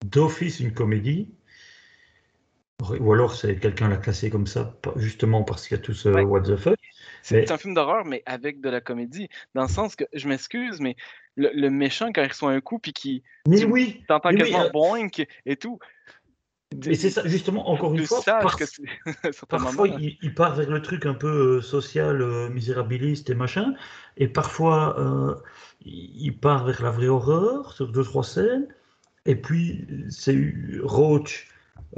d'office 0.06 0.60
une 0.60 0.72
comédie, 0.72 1.28
ou 3.00 3.12
alors 3.12 3.34
c'est 3.34 3.56
quelqu'un 3.58 3.88
l'a 3.88 3.96
classé 3.96 4.30
comme 4.30 4.46
ça, 4.46 4.74
justement 4.96 5.42
parce 5.42 5.66
qu'il 5.66 5.76
y 5.76 5.80
a 5.80 5.82
tout 5.82 5.94
ce 5.94 6.08
Ouais. 6.08 6.22
what 6.22 6.42
the 6.42 6.56
fuck. 6.56 6.78
c'est 7.22 7.40
Mais- 7.42 7.52
un 7.52 7.58
film 7.58 7.74
d'horreur, 7.74 8.04
mais 8.04 8.22
avec 8.26 8.60
de 8.60 8.68
la 8.68 8.80
comédie. 8.80 9.28
Dans 9.54 9.62
le 9.62 9.68
sens 9.68 9.96
que, 9.96 10.04
je 10.12 10.28
m'excuse, 10.28 10.80
mais 10.80 10.96
le, 11.36 11.50
le 11.52 11.70
méchant, 11.70 12.12
quand 12.14 12.22
il 12.22 12.28
reçoit 12.28 12.52
un 12.52 12.60
coup, 12.60 12.78
puis 12.78 12.92
qui 12.92 13.22
Mais 13.48 13.64
oui, 13.64 14.04
t'entends 14.06 14.30
Mais 14.30 14.36
oui, 14.36 14.40
quasiment 14.50 14.66
euh, 14.66 14.70
boink 14.70 15.26
et 15.44 15.56
tout, 15.56 15.78
mais 16.86 16.94
c'est 16.94 17.10
ça, 17.10 17.26
justement, 17.26 17.68
encore 17.70 17.94
une 17.94 18.06
fois, 18.06 18.20
parce- 18.24 18.54
que 18.54 18.64
Parfois, 19.48 19.88
il, 19.88 20.18
il 20.22 20.34
part 20.34 20.54
vers 20.54 20.70
le 20.70 20.82
truc 20.82 21.06
un 21.06 21.14
peu 21.14 21.56
euh, 21.58 21.62
social, 21.62 22.20
euh, 22.20 22.48
misérabiliste 22.50 23.30
et 23.30 23.34
machin, 23.34 23.74
et 24.18 24.28
parfois, 24.28 24.98
euh, 25.00 25.34
il 25.84 26.38
part 26.38 26.64
vers 26.66 26.82
la 26.82 26.90
vraie 26.90 27.08
horreur 27.08 27.72
sur 27.72 27.88
deux, 27.88 28.04
trois 28.04 28.22
scènes, 28.22 28.68
et 29.26 29.34
puis 29.34 29.86
c'est 30.10 30.54
Roach, 30.82 31.48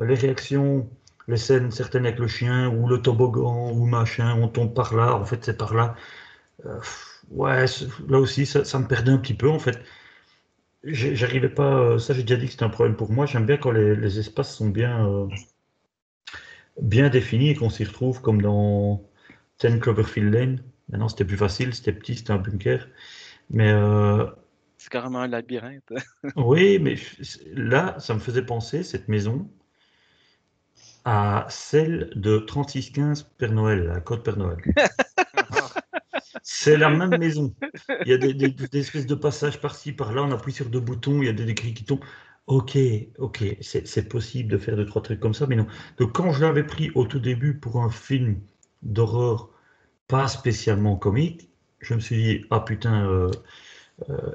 les 0.00 0.14
réactions, 0.14 0.88
les 1.28 1.36
scènes 1.36 1.70
certaines 1.70 2.06
avec 2.06 2.18
le 2.18 2.28
chien, 2.28 2.68
ou 2.68 2.88
le 2.88 3.02
toboggan, 3.02 3.72
ou 3.72 3.86
machin, 3.86 4.34
on 4.40 4.48
tombe 4.48 4.74
par 4.74 4.94
là, 4.94 5.14
en 5.14 5.24
fait, 5.24 5.44
c'est 5.44 5.56
par 5.58 5.74
là. 5.74 5.94
Euh, 6.66 6.80
ouais, 7.30 7.66
là 8.08 8.18
aussi, 8.20 8.46
ça, 8.46 8.64
ça 8.64 8.78
me 8.80 8.86
perdait 8.88 9.12
un 9.12 9.18
petit 9.18 9.34
peu, 9.34 9.50
en 9.50 9.58
fait. 9.60 9.80
J'arrivais 10.84 11.48
pas, 11.48 11.78
euh, 11.78 11.98
ça 11.98 12.12
j'ai 12.14 12.22
déjà 12.22 12.36
dit 12.36 12.46
que 12.46 12.52
c'était 12.52 12.64
un 12.64 12.68
problème 12.70 12.96
pour 12.96 13.10
moi, 13.12 13.24
j'aime 13.26 13.46
bien 13.46 13.56
quand 13.58 13.70
les, 13.70 13.94
les 13.96 14.18
espaces 14.18 14.54
sont 14.54 14.68
bien. 14.68 15.06
euh, 15.08 15.26
bien 16.80 17.08
défini 17.10 17.50
et 17.50 17.54
qu'on 17.54 17.70
s'y 17.70 17.84
retrouve 17.84 18.20
comme 18.20 18.42
dans 18.42 19.02
10 19.58 19.80
Cloverfield 19.80 20.32
Lane. 20.32 20.62
Maintenant, 20.88 21.08
c'était 21.08 21.24
plus 21.24 21.36
facile, 21.36 21.74
c'était 21.74 21.92
petit, 21.92 22.16
c'était 22.16 22.32
un 22.32 22.38
bunker. 22.38 22.88
Mais 23.50 23.70
euh, 23.72 24.26
C'est 24.78 24.90
carrément 24.90 25.20
un 25.20 25.28
labyrinthe. 25.28 25.92
oui, 26.36 26.78
mais 26.80 26.96
là, 27.52 27.98
ça 27.98 28.14
me 28.14 28.18
faisait 28.20 28.44
penser, 28.44 28.82
cette 28.82 29.08
maison, 29.08 29.50
à 31.12 31.46
celle 31.50 32.12
de 32.14 32.38
3615 32.38 33.24
Père 33.38 33.52
Noël, 33.52 33.84
la 33.88 34.00
Côte 34.00 34.22
Père 34.24 34.36
Noël. 34.38 34.58
C'est 36.42 36.76
la 36.76 36.90
même 36.90 37.16
maison. 37.16 37.54
Il 38.04 38.10
y 38.10 38.14
a 38.14 38.18
des, 38.18 38.34
des- 38.34 38.50
des 38.50 38.78
espèces 38.78 39.06
de 39.06 39.14
passages 39.14 39.60
par-ci, 39.60 39.92
par-là, 39.92 40.22
on 40.22 40.32
appuie 40.32 40.52
sur 40.52 40.68
deux 40.70 40.80
boutons, 40.80 41.22
il 41.22 41.26
y 41.26 41.28
a 41.28 41.32
des, 41.32 41.44
des 41.44 41.54
cris 41.54 41.74
qui 41.74 41.84
tombent. 41.84 42.04
Ok, 42.46 42.76
ok, 43.18 43.44
c'est 43.60 44.08
possible 44.08 44.50
de 44.50 44.58
faire 44.58 44.76
deux, 44.76 44.86
trois 44.86 45.02
trucs 45.02 45.20
comme 45.20 45.34
ça, 45.34 45.46
mais 45.46 45.56
non. 45.56 45.66
Donc 45.98 46.12
quand 46.14 46.32
je 46.32 46.40
l'avais 46.44 46.64
pris 46.64 46.90
au 46.94 47.04
tout 47.04 47.20
début 47.20 47.54
pour 47.58 47.80
un 47.82 47.90
film 47.90 48.40
d'horreur 48.82 49.50
pas 50.08 50.28
spécialement 50.28 50.96
comique, 50.96 51.50
je 51.80 51.94
me 51.94 52.00
suis 52.00 52.16
dit, 52.16 52.46
ah 52.50 52.60
putain, 52.60 53.06
euh, 53.08 53.30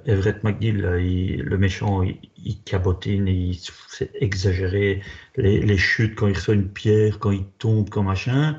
Everett 0.06 0.44
McGill, 0.44 0.98
il- 1.00 1.42
le 1.44 1.58
méchant, 1.58 2.02
il, 2.04 2.18
il 2.38 2.58
cabotine, 2.64 3.28
il- 3.28 3.58
c'est 3.90 4.10
exagéré. 4.16 5.02
Les, 5.36 5.60
les 5.62 5.78
chutes 5.78 6.16
quand 6.16 6.28
il 6.28 6.36
reçoit 6.36 6.54
une 6.56 6.68
pierre, 6.72 7.20
quand 7.20 7.32
il 7.32 7.46
tombe, 7.58 7.90
quand 7.90 8.04
machin. 8.04 8.58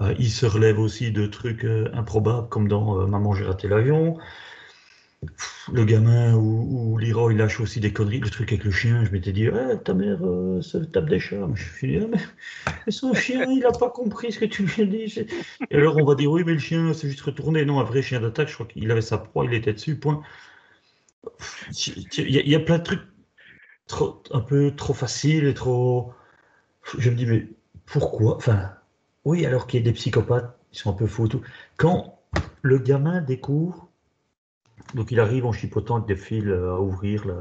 Euh, 0.00 0.14
il 0.18 0.30
se 0.30 0.46
relève 0.46 0.78
aussi 0.78 1.12
de 1.12 1.26
trucs 1.26 1.64
euh, 1.64 1.88
improbables 1.92 2.48
comme 2.48 2.68
dans 2.68 3.00
euh, 3.00 3.06
Maman, 3.06 3.34
j'ai 3.34 3.44
raté 3.44 3.68
l'avion. 3.68 4.16
Le 5.72 5.84
gamin 5.84 6.34
où, 6.34 6.92
où 6.92 6.98
Leroy 6.98 7.34
lâche 7.34 7.60
aussi 7.60 7.80
des 7.80 7.92
conneries, 7.92 8.20
le 8.20 8.30
truc 8.30 8.52
avec 8.52 8.64
le 8.64 8.70
chien, 8.70 9.04
je 9.04 9.10
m'étais 9.10 9.32
dit, 9.32 9.48
Ouais, 9.48 9.78
ta 9.78 9.94
mère 9.94 10.24
euh, 10.24 10.60
se 10.62 10.78
tape 10.78 11.08
des 11.08 11.20
chats. 11.20 11.36
Je 11.36 11.50
me 11.50 11.56
suis 11.56 11.98
dit, 11.98 12.04
Ah, 12.04 12.18
mais, 12.86 12.92
son 12.92 13.12
chien, 13.14 13.44
il 13.50 13.60
n'a 13.60 13.70
pas 13.70 13.90
compris 13.90 14.32
ce 14.32 14.40
que 14.40 14.44
tu 14.46 14.64
lui 14.64 14.82
as 14.82 14.86
dit. 14.86 15.26
Et 15.70 15.76
alors 15.76 15.96
on 15.98 16.04
va 16.04 16.14
dire, 16.14 16.30
oui, 16.30 16.42
mais 16.44 16.54
le 16.54 16.58
chien 16.58 16.92
s'est 16.94 17.08
juste 17.08 17.20
retourné. 17.20 17.64
Non, 17.64 17.80
un 17.80 17.84
vrai 17.84 18.02
chien 18.02 18.20
d'attaque, 18.20 18.48
je 18.48 18.54
crois 18.54 18.66
qu'il 18.66 18.90
avait 18.90 19.02
sa 19.02 19.18
proie, 19.18 19.44
il 19.44 19.54
était 19.54 19.72
dessus, 19.72 19.96
point. 19.96 20.22
Il 21.86 22.48
y, 22.48 22.54
a- 22.54 22.60
plein 22.60 22.78
de 22.78 22.82
trucs 22.82 23.02
trop, 23.86 24.22
un 24.32 24.40
peu 24.40 24.74
trop 24.74 24.94
faciles 24.94 25.46
et 25.46 25.54
trop. 25.54 26.12
Je 26.98 27.10
me 27.10 27.16
dis, 27.16 27.26
mais 27.26 27.46
pourquoi? 27.86 28.36
Enfin, 28.36 28.70
oui, 29.24 29.46
alors 29.46 29.66
qu'il 29.66 29.80
y 29.80 29.82
a 29.82 29.84
des 29.84 29.92
psychopathes, 29.92 30.58
ils 30.72 30.78
sont 30.78 30.90
un 30.90 30.94
peu 30.94 31.06
fous 31.06 31.28
tout. 31.28 31.42
Quand 31.76 32.20
le 32.62 32.78
gamin 32.78 33.20
découvre, 33.20 33.89
donc 34.94 35.10
il 35.10 35.20
arrive 35.20 35.46
en 35.46 35.52
chipotant 35.52 35.98
des 35.98 36.16
fils 36.16 36.46
euh, 36.46 36.74
à 36.74 36.80
ouvrir, 36.80 37.26
la... 37.26 37.36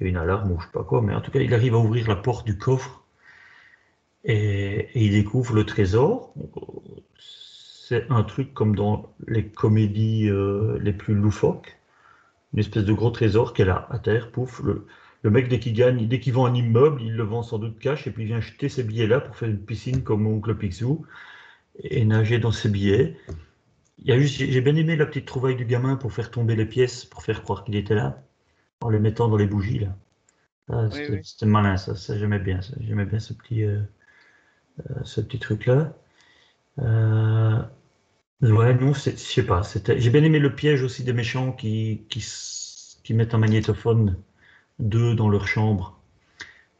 une 0.00 0.16
alarme 0.16 0.52
ou 0.52 0.60
je 0.60 0.66
sais 0.66 0.72
pas 0.72 0.84
quoi, 0.84 1.02
mais 1.02 1.14
en 1.14 1.20
tout 1.20 1.30
cas, 1.30 1.40
il 1.40 1.52
arrive 1.54 1.74
à 1.74 1.78
ouvrir 1.78 2.08
la 2.08 2.16
porte 2.16 2.46
du 2.46 2.58
coffre 2.58 3.04
et, 4.24 4.88
il 4.94 5.12
découvre 5.12 5.54
le 5.54 5.64
trésor. 5.64 6.34
C'est 7.18 8.06
un 8.10 8.22
truc 8.22 8.52
comme 8.54 8.76
dans 8.76 9.12
les 9.26 9.46
comédies 9.48 10.28
euh, 10.28 10.78
les 10.80 10.92
plus 10.92 11.14
loufoques 11.14 11.78
une 12.52 12.60
espèce 12.60 12.84
de 12.84 12.92
gros 12.92 13.10
trésor 13.10 13.52
qu'elle 13.52 13.70
a 13.70 13.86
à 13.90 13.98
terre, 13.98 14.30
pouf, 14.30 14.62
le, 14.62 14.86
mec 15.30 15.48
dès 15.48 15.58
qu'il 15.58 15.74
gagne, 15.74 16.06
dès 16.08 16.20
qu'il 16.20 16.32
vend 16.32 16.46
un 16.46 16.54
immeuble, 16.54 17.02
il 17.02 17.14
le 17.14 17.22
vend 17.22 17.42
sans 17.42 17.58
doute 17.58 17.78
cash 17.78 18.06
et 18.06 18.10
puis 18.10 18.24
il 18.24 18.26
vient 18.26 18.40
jeter 18.40 18.68
ses 18.68 18.82
billets 18.82 19.06
là 19.06 19.20
pour 19.20 19.36
faire 19.36 19.48
une 19.48 19.58
piscine 19.58 20.02
comme 20.02 20.26
oncle 20.26 20.54
Picsou 20.54 21.04
et 21.82 22.04
nager 22.04 22.38
dans 22.38 22.52
ses 22.52 22.68
billets. 22.68 23.16
J'ai 24.04 24.50
j'ai 24.52 24.60
bien 24.60 24.76
aimé 24.76 24.96
la 24.96 25.06
petite 25.06 25.26
trouvaille 25.26 25.56
du 25.56 25.64
gamin 25.64 25.96
pour 25.96 26.12
faire 26.12 26.30
tomber 26.30 26.56
les 26.56 26.66
pièces, 26.66 27.04
pour 27.04 27.22
faire 27.22 27.42
croire 27.42 27.64
qu'il 27.64 27.76
était 27.76 27.94
là, 27.94 28.22
en 28.82 28.90
les 28.90 29.00
mettant 29.00 29.28
dans 29.28 29.36
les 29.38 29.46
bougies 29.46 29.80
là. 29.80 29.96
C'était 31.22 31.46
oui. 31.46 31.50
malin, 31.50 31.76
ça, 31.76 31.96
ça 31.96 32.18
j'aimais 32.18 32.38
bien, 32.40 32.60
j'aimais 32.80 33.06
bien 33.06 33.18
ce 33.20 33.32
petit, 33.34 33.64
euh, 33.64 33.82
euh, 34.90 34.94
ce 35.04 35.20
petit 35.20 35.38
truc 35.38 35.66
là. 35.66 35.92
Euh, 36.80 37.62
Ouais, 38.42 38.74
non, 38.74 38.92
je 38.94 39.10
sais 39.16 39.46
pas. 39.46 39.62
J'ai 39.98 40.10
bien 40.10 40.24
aimé 40.24 40.38
le 40.40 40.54
piège 40.54 40.82
aussi 40.82 41.04
des 41.04 41.12
méchants 41.12 41.52
qui, 41.52 42.04
qui, 42.10 42.20
qui 43.04 43.14
mettent 43.14 43.34
un 43.34 43.38
magnétophone 43.38 44.16
d'eux 44.80 45.14
dans 45.14 45.28
leur 45.30 45.48
chambre. 45.48 46.00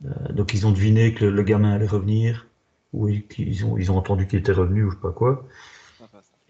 Euh, 0.07 0.33
donc 0.33 0.55
ils 0.55 0.67
ont 0.67 0.73
deviné 0.73 1.15
que 1.15 1.25
le, 1.27 1.31
le 1.33 1.43
gamin 1.43 1.73
allait 1.73 1.87
revenir, 1.87 2.47
ou 2.93 3.09
ils, 3.09 3.27
qu'ils 3.27 3.65
ont, 3.67 3.79
ils 3.79 3.93
ont 3.93 3.97
entendu 3.99 4.27
qu'il 4.27 4.39
était 4.41 4.53
revenu, 4.53 4.85
ou 4.85 4.91
je 4.91 4.97
sais 4.97 5.03
pas 5.03 5.13
quoi. 5.13 5.47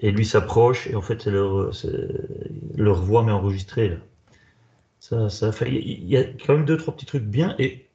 Et 0.00 0.12
lui 0.12 0.24
s'approche, 0.24 0.86
et 0.86 0.94
en 0.94 1.02
fait, 1.02 1.22
c'est 1.22 1.30
leur, 1.30 3.02
voix, 3.02 3.22
mais 3.24 3.32
enregistrée. 3.32 3.88
Là. 3.88 3.96
Ça, 5.00 5.28
ça 5.28 5.50
il 5.66 6.04
y 6.08 6.16
a 6.16 6.24
quand 6.24 6.54
même 6.54 6.64
deux, 6.64 6.76
trois 6.76 6.94
petits 6.94 7.06
trucs 7.06 7.24
bien, 7.24 7.54
et 7.58 7.88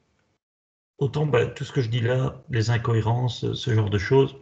autant 0.97 1.25
bah, 1.25 1.45
tout 1.45 1.63
ce 1.63 1.71
que 1.71 1.81
je 1.81 1.89
dis 1.89 2.01
là, 2.01 2.41
les 2.49 2.69
incohérences, 2.69 3.53
ce 3.53 3.73
genre 3.73 3.89
de 3.89 3.97
choses, 3.97 4.35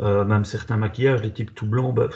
euh, 0.00 0.24
même 0.24 0.44
certains 0.44 0.76
maquillages, 0.76 1.22
les 1.22 1.32
types 1.32 1.54
tout 1.54 1.66
blancs, 1.66 1.94
bah, 1.94 2.08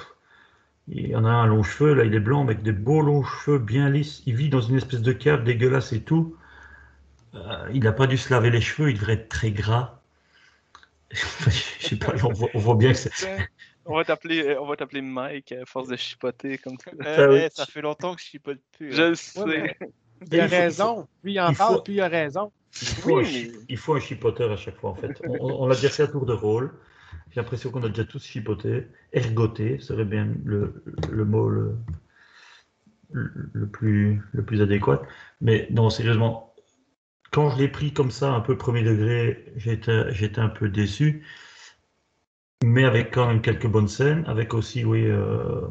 il 0.88 1.08
y 1.08 1.16
en 1.16 1.24
a 1.24 1.30
un 1.30 1.46
long 1.46 1.62
cheveux, 1.62 1.94
là 1.94 2.04
il 2.04 2.14
est 2.14 2.20
blanc, 2.20 2.42
avec 2.42 2.62
des 2.62 2.72
beaux 2.72 3.02
longs 3.02 3.22
cheveux 3.22 3.58
bien 3.58 3.90
lisses. 3.90 4.22
Il 4.26 4.36
vit 4.36 4.48
dans 4.48 4.60
une 4.60 4.76
espèce 4.76 5.02
de 5.02 5.12
cave 5.12 5.44
dégueulasse 5.44 5.92
et 5.92 6.02
tout. 6.02 6.36
Euh, 7.34 7.68
il 7.74 7.82
n'a 7.82 7.92
pas 7.92 8.06
dû 8.06 8.16
se 8.16 8.32
laver 8.32 8.50
les 8.50 8.60
cheveux, 8.62 8.90
il 8.90 8.94
devrait 8.94 9.14
être 9.14 9.28
très 9.28 9.50
gras. 9.50 10.00
Je 11.10 11.88
sais 11.88 11.96
pas, 11.96 12.14
on 12.54 12.58
voit 12.58 12.74
bien 12.74 12.92
que 12.92 12.98
c'est. 12.98 13.48
On 13.88 13.96
va 13.96 14.04
t'appeler, 14.04 14.56
on 14.58 14.66
va 14.66 14.76
t'appeler 14.76 15.00
Mike 15.02 15.52
à 15.52 15.64
force 15.64 15.88
de 15.88 15.96
chipoter 15.96 16.58
comme 16.58 16.76
ça. 16.84 16.90
Oui. 17.30 17.38
eh, 17.44 17.48
ça 17.52 17.66
fait 17.66 17.80
longtemps 17.80 18.14
que 18.14 18.20
je 18.20 18.26
chipote 18.26 18.58
plus. 18.76 18.92
Je 18.92 19.02
hein. 19.02 19.08
le 19.10 19.14
sais. 19.14 19.44
mais- 19.46 19.76
Il 20.22 20.34
Il 20.34 20.40
a 20.40 20.48
faut- 20.48 20.56
raison. 20.56 21.08
Plus 21.22 21.32
il 21.32 21.40
en 21.40 21.48
il 21.50 21.54
faut- 21.54 21.58
parle, 21.64 21.82
plus 21.84 21.94
il 21.94 22.00
a 22.00 22.08
raison. 22.08 22.52
Il 22.82 22.88
faut, 22.88 23.16
Oui, 23.20 23.52
un, 23.54 23.64
il 23.68 23.76
faut 23.78 23.94
un 23.94 24.00
chipoteur 24.00 24.50
à 24.52 24.56
chaque 24.56 24.76
fois 24.76 24.90
en 24.90 24.94
fait. 24.94 25.20
On, 25.26 25.62
on- 25.62 25.66
l'a 25.66 25.74
déjà 25.76 25.88
fait 25.90 26.02
à 26.02 26.08
tour 26.08 26.26
de 26.26 26.32
rôle. 26.32 26.72
J'ai 27.30 27.40
l'impression 27.40 27.70
qu'on 27.70 27.82
a 27.84 27.88
déjà 27.88 28.04
tous 28.04 28.24
chipoté. 28.24 28.88
Ergoté 29.12 29.78
serait 29.80 30.04
bien 30.04 30.28
le, 30.44 30.82
le 31.10 31.24
mot 31.24 31.48
le, 31.48 31.76
le, 33.10 33.30
le 33.52 33.66
plus, 33.68 34.20
le 34.32 34.44
plus 34.44 34.60
adéquat. 34.60 35.02
Mais 35.40 35.66
non, 35.70 35.88
sérieusement, 35.88 36.54
quand 37.30 37.50
je 37.50 37.58
l'ai 37.58 37.68
pris 37.68 37.92
comme 37.92 38.10
ça, 38.10 38.32
un 38.32 38.40
peu 38.40 38.56
premier 38.56 38.82
degré, 38.82 39.44
j'étais 39.56 40.12
j'étais 40.12 40.40
un 40.40 40.48
peu 40.48 40.68
déçu. 40.68 41.24
Mais 42.64 42.84
avec 42.84 43.12
quand 43.12 43.26
même 43.26 43.40
quelques 43.40 43.66
bonnes 43.66 43.88
scènes, 43.88 44.24
avec 44.26 44.54
aussi, 44.54 44.84
oui, 44.84 45.04
euh, 45.06 45.62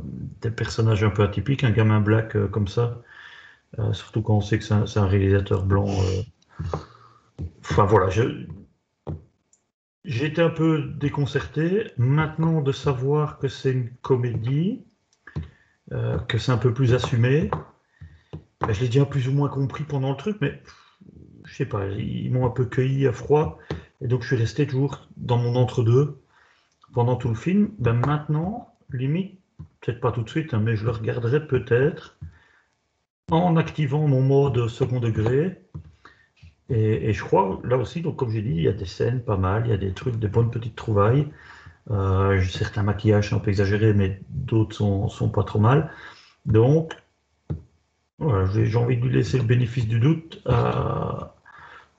des 0.41 0.51
personnages 0.51 1.03
un 1.03 1.09
peu 1.09 1.23
atypiques, 1.23 1.63
un 1.63 1.71
gamin 1.71 1.99
black 1.99 2.35
euh, 2.35 2.47
comme 2.47 2.67
ça, 2.67 3.01
euh, 3.79 3.93
surtout 3.93 4.21
quand 4.21 4.37
on 4.37 4.41
sait 4.41 4.59
que 4.59 4.63
c'est 4.63 4.99
un, 4.99 5.07
réalisateur 5.07 5.65
blanc. 5.65 5.87
Enfin 7.61 7.85
voilà, 7.85 8.09
j'ai 8.09 8.47
été 10.25 10.41
un 10.41 10.49
peu 10.49 10.83
déconcerté. 10.95 11.91
Maintenant, 11.97 12.61
de 12.61 12.71
savoir 12.71 13.39
que 13.39 13.49
c'est 13.49 13.71
une 13.71 13.89
comédie, 14.01 14.83
que 16.27 16.37
c'est 16.37 16.51
un 16.51 16.57
peu 16.57 16.73
plus 16.73 16.93
assumé, 16.93 17.49
ben, 18.61 18.73
je 18.73 18.81
l'ai 18.81 18.87
déjà 18.87 19.05
plus 19.05 19.27
ou 19.27 19.33
moins 19.33 19.49
compris 19.49 19.83
pendant 19.83 20.11
le 20.11 20.17
truc, 20.17 20.37
mais 20.41 20.61
je 21.45 21.53
sais 21.53 21.65
pas, 21.65 21.87
ils 21.87 22.31
m'ont 22.31 22.45
un 22.45 22.49
peu 22.49 22.65
cueilli 22.65 23.07
à 23.07 23.11
froid, 23.11 23.59
et 24.01 24.07
donc 24.07 24.21
je 24.21 24.27
suis 24.27 24.35
resté 24.35 24.67
toujours 24.67 25.07
dans 25.17 25.37
mon 25.37 25.55
entre-deux 25.55 26.19
pendant 26.93 27.15
tout 27.15 27.29
le 27.29 27.35
film. 27.35 27.69
Ben 27.79 27.93
maintenant, 27.93 28.73
limite, 28.91 29.39
peut-être 29.81 29.99
pas 29.99 30.11
tout 30.11 30.23
de 30.23 30.29
suite, 30.29 30.53
hein, 30.53 30.61
mais 30.63 30.75
je 30.75 30.85
le 30.85 30.91
regarderai 30.91 31.45
peut-être 31.45 32.17
en 33.31 33.57
activant 33.57 34.07
mon 34.07 34.21
mode 34.21 34.67
second 34.67 34.99
degré. 34.99 35.61
Et, 36.69 37.13
je 37.13 37.23
crois, 37.23 37.59
là 37.63 37.77
aussi, 37.77 38.01
donc 38.01 38.17
comme 38.17 38.29
j'ai 38.29 38.41
dit, 38.41 38.49
il 38.49 38.61
y 38.61 38.67
a 38.67 38.73
des 38.73 38.85
scènes 38.85 39.21
pas 39.21 39.37
mal, 39.37 39.63
il 39.65 39.69
y 39.69 39.73
a 39.73 39.77
des 39.77 39.93
trucs, 39.93 40.17
des 40.17 40.27
bonnes 40.27 40.51
petites 40.51 40.75
trouvailles. 40.75 41.27
Euh, 41.91 42.41
certains 42.43 42.83
maquillages 42.83 43.29
sont 43.29 43.37
un 43.37 43.39
peu 43.39 43.49
exagérés, 43.49 43.93
mais 43.93 44.19
d'autres 44.29 44.75
sont, 44.75 45.07
sont 45.07 45.29
pas 45.29 45.43
trop 45.43 45.59
mal. 45.59 45.89
Donc, 46.45 46.93
voilà, 48.19 48.45
j'ai 48.47 48.65
j'ai 48.65 48.77
envie 48.77 48.97
de 48.97 49.05
lui 49.05 49.13
laisser 49.13 49.37
le 49.37 49.45
bénéfice 49.45 49.87
du 49.87 49.99
doute 49.99 50.41
euh, 50.47 51.23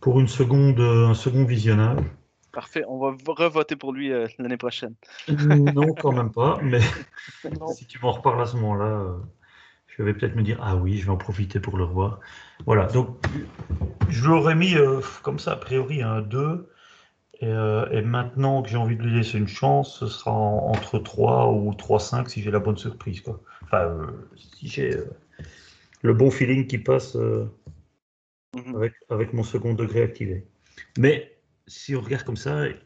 pour 0.00 0.20
une 0.20 0.28
seconde, 0.28 0.80
un 0.80 1.14
second 1.14 1.44
visionnage. 1.44 2.00
Parfait, 2.58 2.82
on 2.88 2.98
va 2.98 3.14
revoter 3.28 3.76
pour 3.76 3.92
lui 3.92 4.10
euh, 4.12 4.26
l'année 4.40 4.56
prochaine. 4.56 4.96
Non, 5.28 5.94
quand 5.94 6.10
même 6.10 6.32
pas, 6.32 6.58
mais 6.60 6.80
si 7.72 7.86
tu 7.86 8.00
m'en 8.00 8.10
reparles 8.10 8.42
à 8.42 8.46
ce 8.46 8.56
moment-là, 8.56 8.84
euh, 8.86 9.16
je 9.86 10.02
vais 10.02 10.12
peut-être 10.12 10.34
me 10.34 10.42
dire, 10.42 10.58
ah 10.60 10.74
oui, 10.74 10.98
je 10.98 11.04
vais 11.04 11.12
en 11.12 11.16
profiter 11.16 11.60
pour 11.60 11.76
le 11.76 11.84
revoir. 11.84 12.18
Voilà, 12.66 12.86
donc 12.86 13.16
je 14.08 14.26
l'aurais 14.26 14.56
mis 14.56 14.74
euh, 14.74 15.00
comme 15.22 15.38
ça, 15.38 15.52
a 15.52 15.56
priori, 15.56 16.02
un 16.02 16.20
2. 16.20 16.68
Et, 17.40 17.46
et 17.46 18.02
maintenant 18.02 18.62
que 18.62 18.68
j'ai 18.70 18.76
envie 18.76 18.96
de 18.96 19.04
lui 19.04 19.14
laisser 19.14 19.38
une 19.38 19.46
chance, 19.46 19.96
ce 20.00 20.08
sera 20.08 20.32
en- 20.32 20.72
entre 20.72 20.98
3 20.98 21.52
ou 21.52 21.72
3-5 21.74 22.28
si 22.28 22.42
j'ai 22.42 22.50
la 22.50 22.58
bonne 22.58 22.76
surprise. 22.76 23.20
Quoi. 23.20 23.40
Enfin, 23.62 24.04
si 24.34 24.66
j'ai 24.66 24.96
le 26.02 26.12
bon 26.12 26.32
feeling 26.32 26.66
qui 26.66 26.78
passe 26.78 27.14
Mhm. 27.14 28.74
avec, 28.74 28.94
avec 29.10 29.32
mon 29.32 29.44
second 29.44 29.74
degré 29.74 30.02
activé. 30.02 30.44
Mais 30.98 31.37
si 31.68 31.94
on 31.94 32.00
regarde 32.00 32.24
comme 32.24 32.36
ça, 32.36 32.66
il 32.66 32.76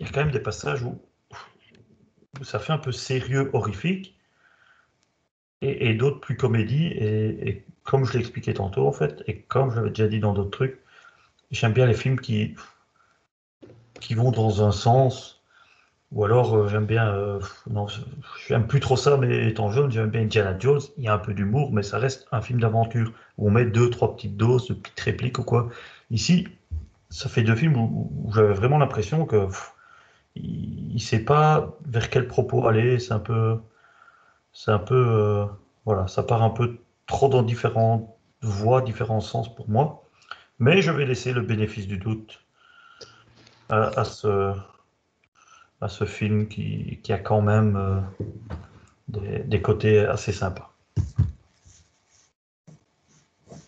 y 0.00 0.04
a 0.04 0.08
quand 0.12 0.20
même 0.20 0.32
des 0.32 0.40
passages 0.40 0.82
où, 0.82 1.00
ça 2.42 2.58
fait 2.58 2.72
un 2.72 2.78
peu 2.78 2.92
sérieux, 2.92 3.50
horrifique, 3.52 4.16
et, 5.60 5.94
d'autres 5.94 6.18
plus 6.20 6.36
comédie. 6.36 6.86
Et, 6.86 7.64
comme 7.84 8.04
je 8.04 8.12
l'ai 8.12 8.20
expliqué 8.20 8.52
tantôt, 8.54 8.86
en 8.86 8.92
fait, 8.92 9.22
et 9.26 9.40
comme 9.42 9.70
je 9.70 9.76
l'avais 9.76 9.90
déjà 9.90 10.08
dit 10.08 10.18
dans 10.18 10.32
d'autres 10.32 10.50
trucs, 10.50 10.78
j'aime 11.50 11.72
bien 11.72 11.86
les 11.86 11.94
films 11.94 12.18
qui, 12.18 12.54
qui 14.00 14.14
vont 14.14 14.30
dans 14.30 14.66
un 14.66 14.72
sens. 14.72 15.40
Ou 16.10 16.24
alors 16.24 16.54
euh, 16.54 16.68
j'aime 16.68 16.84
bien, 16.84 17.08
euh, 17.14 17.40
non, 17.70 17.86
j'aime 18.46 18.66
plus 18.66 18.80
trop 18.80 18.96
ça, 18.96 19.16
mais 19.16 19.48
étant 19.48 19.70
jeune, 19.70 19.90
j'aime 19.90 20.10
bien 20.10 20.22
Indiana 20.22 20.56
Jones. 20.58 20.80
Il 20.98 21.04
y 21.04 21.08
a 21.08 21.14
un 21.14 21.18
peu 21.18 21.32
d'humour, 21.32 21.72
mais 21.72 21.82
ça 21.82 21.98
reste 21.98 22.26
un 22.32 22.42
film 22.42 22.60
d'aventure 22.60 23.12
où 23.38 23.48
on 23.48 23.50
met 23.50 23.64
deux, 23.64 23.88
trois 23.88 24.14
petites 24.14 24.36
doses, 24.36 24.68
de 24.68 24.74
petites 24.74 25.00
répliques 25.00 25.38
ou 25.38 25.44
quoi. 25.44 25.70
Ici, 26.10 26.48
ça 27.12 27.28
fait 27.28 27.42
deux 27.42 27.54
films 27.54 27.76
où, 27.76 28.30
j'avais 28.34 28.54
vraiment 28.54 28.78
l'impression 28.78 29.26
que 29.26 29.46
pff, 29.46 29.74
sait 30.98 31.20
pas 31.20 31.76
vers 31.86 32.08
quel 32.10 32.26
propos 32.26 32.66
aller. 32.66 32.98
C'est 32.98 33.12
un 33.12 33.18
peu, 33.18 33.58
c'est 34.52 34.70
un 34.70 34.78
peu, 34.78 34.94
euh, 34.94 35.44
voilà, 35.84 36.08
ça 36.08 36.22
part 36.22 36.42
un 36.42 36.50
peu 36.50 36.78
trop 37.06 37.28
dans 37.28 37.42
différentes 37.42 38.08
voies, 38.40 38.80
différents 38.80 39.20
sens 39.20 39.54
pour 39.54 39.68
moi. 39.68 40.04
Mais 40.58 40.80
je 40.80 40.90
vais 40.90 41.04
laisser 41.04 41.32
le 41.32 41.42
bénéfice 41.42 41.86
du 41.86 41.98
doute 41.98 42.42
à, 43.68 43.90
à 44.00 44.04
ce, 45.88 46.04
film 46.06 46.48
qui, 46.48 47.00
a 47.10 47.18
quand 47.18 47.42
même 47.42 47.76
euh, 47.76 48.00
des 49.44 49.60
côtés 49.60 50.00
assez 50.00 50.32
sympas. 50.32 50.72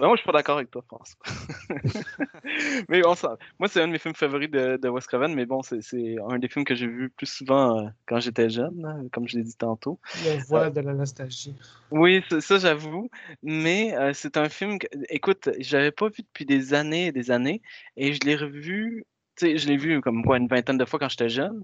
Ben, 0.01 0.07
moi, 0.07 0.16
je 0.16 0.23
suis 0.23 0.27
pas 0.27 0.33
d'accord 0.33 0.57
avec 0.57 0.71
toi, 0.73 0.83
François. 0.83 1.21
mais 2.89 3.01
bon, 3.01 3.15
ça, 3.15 3.37
moi, 3.61 3.69
c'est 3.69 3.81
un 3.81 3.87
de 3.87 3.93
mes 3.93 3.99
films 3.99 4.15
favoris 4.15 4.51
de, 4.51 4.77
de 4.77 4.89
Wes 4.89 5.07
Craven, 5.07 5.33
mais 5.35 5.47
bon, 5.47 5.62
c'est 5.62 6.16
un 6.29 6.39
des 6.39 6.49
films 6.49 6.65
que 6.65 6.75
j'ai 6.75 6.89
vu 6.89 7.11
plus 7.11 7.27
souvent 7.27 7.79
euh, 7.79 7.89
quand 8.07 8.19
j'étais 8.19 8.51
jeune, 8.51 8.85
hein, 8.85 9.05
comme 9.12 9.29
je 9.29 9.37
l'ai 9.37 9.45
dit 9.45 9.57
tantôt. 9.57 10.01
Le 10.25 10.43
voile 10.47 10.73
de 10.73 10.81
la 10.81 10.95
nostalgie. 10.95 11.55
Oui, 11.93 12.25
ça, 12.29 12.41
ça, 12.41 12.59
j'avoue, 12.59 13.09
mais 13.43 13.97
euh, 13.97 14.12
c'est 14.12 14.37
un 14.37 14.49
film 14.49 14.81
que, 14.81 14.89
écoute, 15.11 15.49
j'avais 15.61 15.93
pas 15.93 16.09
vu 16.09 16.23
depuis 16.25 16.45
des 16.45 16.75
années 16.75 17.07
et 17.07 17.12
des 17.12 17.31
années, 17.31 17.62
et 17.97 18.15
je 18.15 18.21
l'ai 18.25 18.35
revu, 18.35 19.05
tu 19.37 19.47
sais, 19.47 19.59
je 19.59 19.69
l'ai 19.69 19.77
vu 19.77 20.01
comme 20.01 20.25
quoi 20.25 20.39
une 20.39 20.49
vingtaine 20.49 20.79
de 20.79 20.85
fois 20.85 20.99
quand 20.99 21.09
j'étais 21.09 21.29
jeune, 21.29 21.62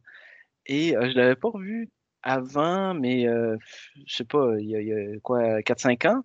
et 0.66 0.96
euh, 0.96 1.10
je 1.10 1.16
l'avais 1.16 1.36
pas 1.36 1.48
revu 1.48 1.90
avant, 2.22 2.94
mais 2.94 3.26
euh, 3.26 3.56
je 4.06 4.14
sais 4.14 4.24
pas, 4.24 4.54
il 4.60 4.68
y 4.68 4.76
a, 4.76 4.80
il 4.80 4.86
y 4.86 4.92
a 4.92 5.18
quoi, 5.20 5.62
4-5 5.62 6.06
ans, 6.06 6.22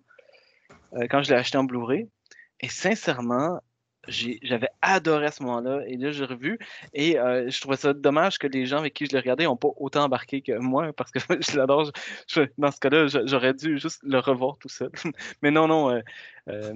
euh, 0.94 1.06
quand 1.10 1.22
je 1.22 1.30
l'ai 1.30 1.36
acheté 1.38 1.58
en 1.58 1.64
Blu-ray, 1.64 2.08
et 2.60 2.68
sincèrement, 2.68 3.60
j'avais 4.08 4.68
adoré 4.82 5.26
à 5.26 5.30
ce 5.32 5.42
moment-là, 5.42 5.82
et 5.86 5.96
là, 5.96 6.12
j'ai 6.12 6.24
revu, 6.24 6.58
et 6.94 7.18
euh, 7.18 7.50
je 7.50 7.60
trouvais 7.60 7.76
ça 7.76 7.92
dommage 7.92 8.38
que 8.38 8.46
les 8.46 8.64
gens 8.66 8.78
avec 8.78 8.94
qui 8.94 9.06
je 9.06 9.12
l'ai 9.12 9.18
regardé 9.18 9.44
n'ont 9.44 9.56
pas 9.56 9.70
autant 9.76 10.04
embarqué 10.04 10.42
que 10.42 10.56
moi, 10.58 10.92
parce 10.92 11.10
que 11.10 11.18
je 11.40 11.56
l'adore. 11.56 11.90
Dans 12.58 12.70
ce 12.70 12.80
cas-là, 12.80 13.06
j'aurais 13.26 13.54
dû 13.54 13.78
juste 13.78 14.00
le 14.04 14.18
revoir 14.18 14.58
tout 14.58 14.68
seul. 14.68 14.90
Mais 15.42 15.50
non, 15.50 15.66
non. 15.66 16.00
euh, 16.48 16.72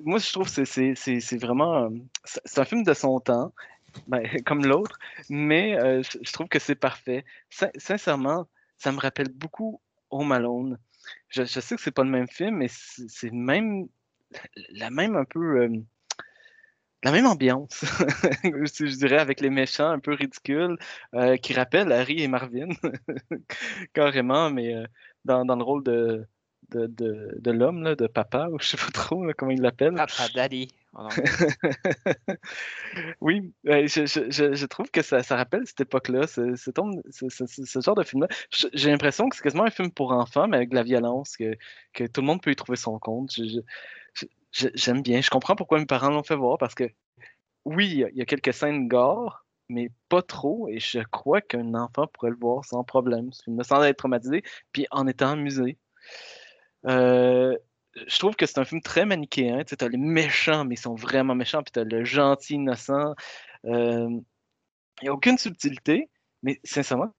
moi, 0.00 0.18
je 0.18 0.32
trouve 0.32 0.54
que 0.54 0.64
c'est- 0.64 1.36
vraiment. 1.36 1.90
C'est 2.24 2.60
un 2.60 2.64
film 2.64 2.84
de 2.84 2.94
son 2.94 3.20
temps, 3.20 3.52
ben, 4.06 4.22
comme 4.46 4.64
l'autre, 4.64 4.98
mais 5.28 5.76
je, 6.02 6.32
trouve 6.32 6.48
que 6.48 6.58
c'est 6.58 6.74
parfait. 6.74 7.24
Sin- 7.50 7.70
sincèrement, 7.76 8.46
ça 8.78 8.92
me 8.92 8.98
rappelle 8.98 9.28
beaucoup 9.28 9.80
Home 10.10 10.32
Alone. 10.32 10.78
Je, 11.28 11.44
je 11.44 11.60
sais 11.60 11.76
que 11.76 11.82
c'est 11.82 11.90
pas 11.90 12.04
le 12.04 12.10
même 12.10 12.28
film, 12.28 12.56
mais 12.56 12.68
c'est 12.68 13.32
même 13.32 13.86
la 14.70 14.90
même 14.90 15.16
un 15.16 15.24
peu. 15.24 15.62
euh, 15.62 15.68
la 17.04 17.10
même 17.10 17.26
ambiance, 17.26 17.84
je 18.44 18.96
dirais, 18.96 19.18
avec 19.18 19.40
les 19.40 19.50
méchants 19.50 19.90
un 19.90 19.98
peu 19.98 20.14
ridicules, 20.14 20.76
euh, 21.14 21.36
qui 21.36 21.52
rappellent 21.52 21.90
Harry 21.90 22.22
et 22.22 22.28
Marvin, 22.28 22.68
carrément, 23.92 24.50
mais 24.50 24.74
euh, 24.74 24.86
dans, 25.24 25.44
le 25.44 25.64
rôle 25.64 25.82
de, 25.82 26.24
de, 26.70 26.86
de, 26.86 27.50
l'homme, 27.50 27.96
de 27.96 28.06
papa, 28.06 28.48
ou 28.52 28.58
je 28.60 28.68
sais 28.68 28.76
pas 28.76 28.90
trop 28.92 29.26
comment 29.36 29.50
il 29.50 29.60
l'appelle. 29.60 29.94
Papa 29.94 30.28
Daddy. 30.32 30.68
Anglais. 30.94 31.24
Oui, 33.20 33.54
euh, 33.68 33.86
je, 33.86 34.66
trouve 34.66 34.90
que 34.90 35.02
ça, 35.02 35.22
rappelle 35.30 35.66
cette 35.66 35.80
époque-là, 35.80 36.26
ce, 36.26 37.80
genre 37.80 37.94
de 37.94 38.02
film-là. 38.02 38.28
J'ai 38.72 38.90
l'impression 38.90 39.28
que 39.28 39.36
c'est 39.36 39.42
quasiment 39.42 39.64
un 39.64 39.70
film 39.70 39.90
pour 39.90 40.12
enfants, 40.12 40.46
mais 40.48 40.58
avec 40.58 40.70
de 40.70 40.74
la 40.74 40.82
violence, 40.82 41.36
que, 41.36 41.54
tout 42.06 42.20
le 42.20 42.26
monde 42.26 42.42
peut 42.42 42.50
y 42.50 42.56
trouver 42.56 42.76
son 42.76 42.98
compte. 42.98 43.32
J'aime 44.52 45.02
bien. 45.02 45.20
Je 45.20 45.30
comprends 45.30 45.56
pourquoi 45.56 45.78
mes 45.78 45.86
parents 45.86 46.10
l'ont 46.10 46.22
fait 46.22 46.36
voir, 46.36 46.58
parce 46.58 46.74
que 46.74 46.84
oui, 47.64 48.04
il 48.12 48.16
y 48.18 48.22
a- 48.22 48.24
quelques 48.26 48.52
scènes 48.52 48.88
gore, 48.88 49.46
mais 49.68 49.90
pas 50.08 50.22
trop, 50.22 50.68
et 50.68 50.80
je 50.80 51.00
crois 51.00 51.40
qu'un 51.40 51.74
enfant 51.74 52.06
pourrait 52.06 52.30
le 52.30 52.36
voir 52.36 52.64
sans 52.64 52.84
problème, 52.84 53.32
ce 53.32 53.44
film-là, 53.44 53.64
sans 53.64 53.82
être 53.84 53.96
traumatisé, 53.96 54.42
puis 54.72 54.86
en 54.90 55.06
étant 55.06 55.30
amusé. 55.30 55.78
Euh, 56.86 57.56
je 58.06 58.18
trouve 58.18 58.34
que 58.36 58.46
c'est 58.46 58.58
un 58.58 58.64
film 58.64 58.80
très 58.80 59.04
manichéen. 59.06 59.62
Tu 59.64 59.74
as 59.78 59.88
les 59.88 59.98
méchants, 59.98 60.64
mais 60.64 60.74
ils 60.74 60.78
sont 60.78 60.94
vraiment 60.94 61.34
méchants, 61.34 61.62
puis 61.62 61.72
tu 61.72 61.80
as 61.80 61.84
le 61.84 62.04
gentil, 62.04 62.54
innocent. 62.54 63.14
Euh, 63.66 64.08
Il 65.00 65.04
n'y 65.04 65.08
a 65.08 65.12
aucune 65.12 65.38
subtilité, 65.38 66.08
mais 66.42 66.60
sincèrement, 66.64 67.12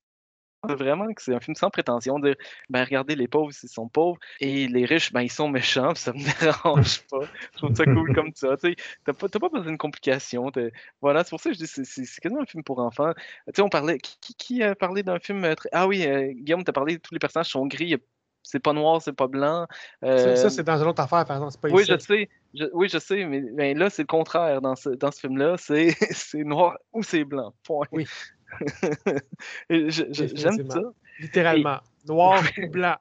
vraiment 0.68 1.12
que 1.14 1.22
c'est 1.22 1.34
un 1.36 1.40
film 1.42 1.56
sans 1.56 1.70
prétention. 1.70 2.20
Ben 2.20 2.84
regardez, 2.86 3.16
les 3.16 3.28
pauvres, 3.28 3.52
ils 3.64 3.68
sont 3.70 3.90
pauvres, 3.90 4.18
et 4.40 4.68
les 4.68 4.86
riches, 4.86 5.12
ben 5.12 5.22
ils 5.22 5.32
sont 5.32 5.50
méchants, 5.50 5.94
ça 5.96 6.14
me 6.14 6.18
dérange 6.42 7.02
pas. 7.08 7.20
Je 7.54 7.58
trouve 7.58 7.76
ça 7.76 7.84
cool 7.86 8.16
comme 8.16 8.32
ça. 8.34 8.56
Tu 8.58 8.76
n'as 9.08 9.14
pas, 9.14 9.28
pas 9.28 9.50
besoin 9.50 9.66
d'une 9.68 9.78
complication. 9.78 10.50
t'as- 10.52 10.70
Voilà, 11.02 11.24
c'est 11.24 11.32
pour 11.32 11.42
ça 11.42 11.50
que 11.50 11.56
je 11.58 11.64
dis 11.64 11.68
c'est 11.68 12.22
quasiment 12.22 12.42
un 12.42 12.46
film 12.46 12.64
pour 12.64 12.80
enfants. 12.80 13.14
Tu 13.48 13.54
sais, 13.56 13.62
on 13.62 13.70
parlait. 13.70 13.98
Qui, 13.98 14.64
a 14.64 14.74
parlé 14.76 15.04
d'un 15.04 15.20
film 15.20 15.44
euh, 15.44 15.56
très- 15.56 15.70
Ah 15.74 15.88
oui, 15.88 16.06
euh, 16.08 16.32
Guillaume, 16.34 16.64
tu 16.64 16.70
as 16.70 16.74
parlé, 16.74 16.98
tous 17.00 17.14
les 17.14 17.20
personnages 17.20 17.50
sont 17.50 17.66
gris. 17.68 17.96
C'est 18.44 18.60
pas 18.60 18.74
noir, 18.74 19.02
c'est 19.02 19.14
pas 19.14 19.28
blanc. 19.28 19.66
Ça, 20.02 20.08
Euh, 20.08 20.36
ça, 20.36 20.50
c'est 20.50 20.64
dans 20.64 20.78
une 20.82 20.88
autre 20.90 21.02
affaire, 21.02 21.26
par 21.26 21.38
exemple. 21.38 21.58
Pas 21.62 21.70
oui, 21.74 21.84
ici. 21.84 21.92
je 21.94 21.98
sais. 21.98 22.30
Je- 22.54 22.70
oui, 22.74 22.90
je 22.90 22.98
sais, 23.00 23.26
mais, 23.26 23.42
mais 23.42 23.74
là, 23.74 23.90
c'est 23.90 24.04
le 24.04 24.08
contraire 24.08 24.62
dans 24.62 24.76
ce, 24.76 24.90
dans 24.90 25.12
ce 25.12 25.22
film-là. 25.22 25.56
C'est 25.58 25.96
noir 26.44 26.78
ou 26.92 27.02
c'est 27.04 27.24
blanc. 27.24 27.54
Point. 27.64 27.88
Oui. 27.92 28.06
J'aime 29.70 30.70
ça. 30.70 30.82
Littéralement. 31.20 31.80
Noir 32.06 32.44
ou 32.64 32.68
blanc. 32.70 32.96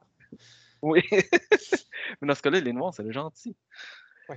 Oui. 0.81 1.03
mais 1.13 2.29
dans 2.29 2.35
ce 2.35 2.43
cas-là, 2.43 2.61
les 2.61 2.73
noirs, 2.73 2.95
c'est 2.95 3.03
le 3.03 3.13
gentil. 3.13 3.55
Oui. 4.29 4.37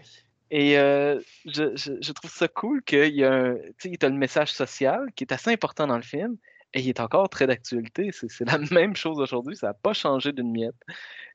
Et 0.51 0.77
euh, 0.77 1.19
je, 1.45 1.75
je- 1.75 1.99
je 2.01 2.11
trouve 2.11 2.29
ça 2.31 2.47
cool 2.47 2.83
qu'il 2.83 3.15
y 3.15 3.23
a 3.23 3.33
un, 3.33 3.55
le 3.55 4.09
message 4.09 4.53
social 4.53 5.07
qui 5.15 5.23
est 5.23 5.33
assez 5.33 5.51
important 5.51 5.87
dans 5.87 5.95
le 5.95 6.03
film 6.03 6.37
et 6.75 6.81
il 6.81 6.89
est 6.89 6.99
encore 6.99 7.29
très 7.29 7.47
d'actualité. 7.47 8.11
C'est 8.11 8.45
la 8.45 8.57
même 8.71 8.95
chose 8.95 9.19
aujourd'hui, 9.19 9.55
ça 9.55 9.67
n'a 9.67 9.73
pas 9.73 9.93
changé 9.93 10.33
d'une 10.33 10.51
miette. 10.51 10.75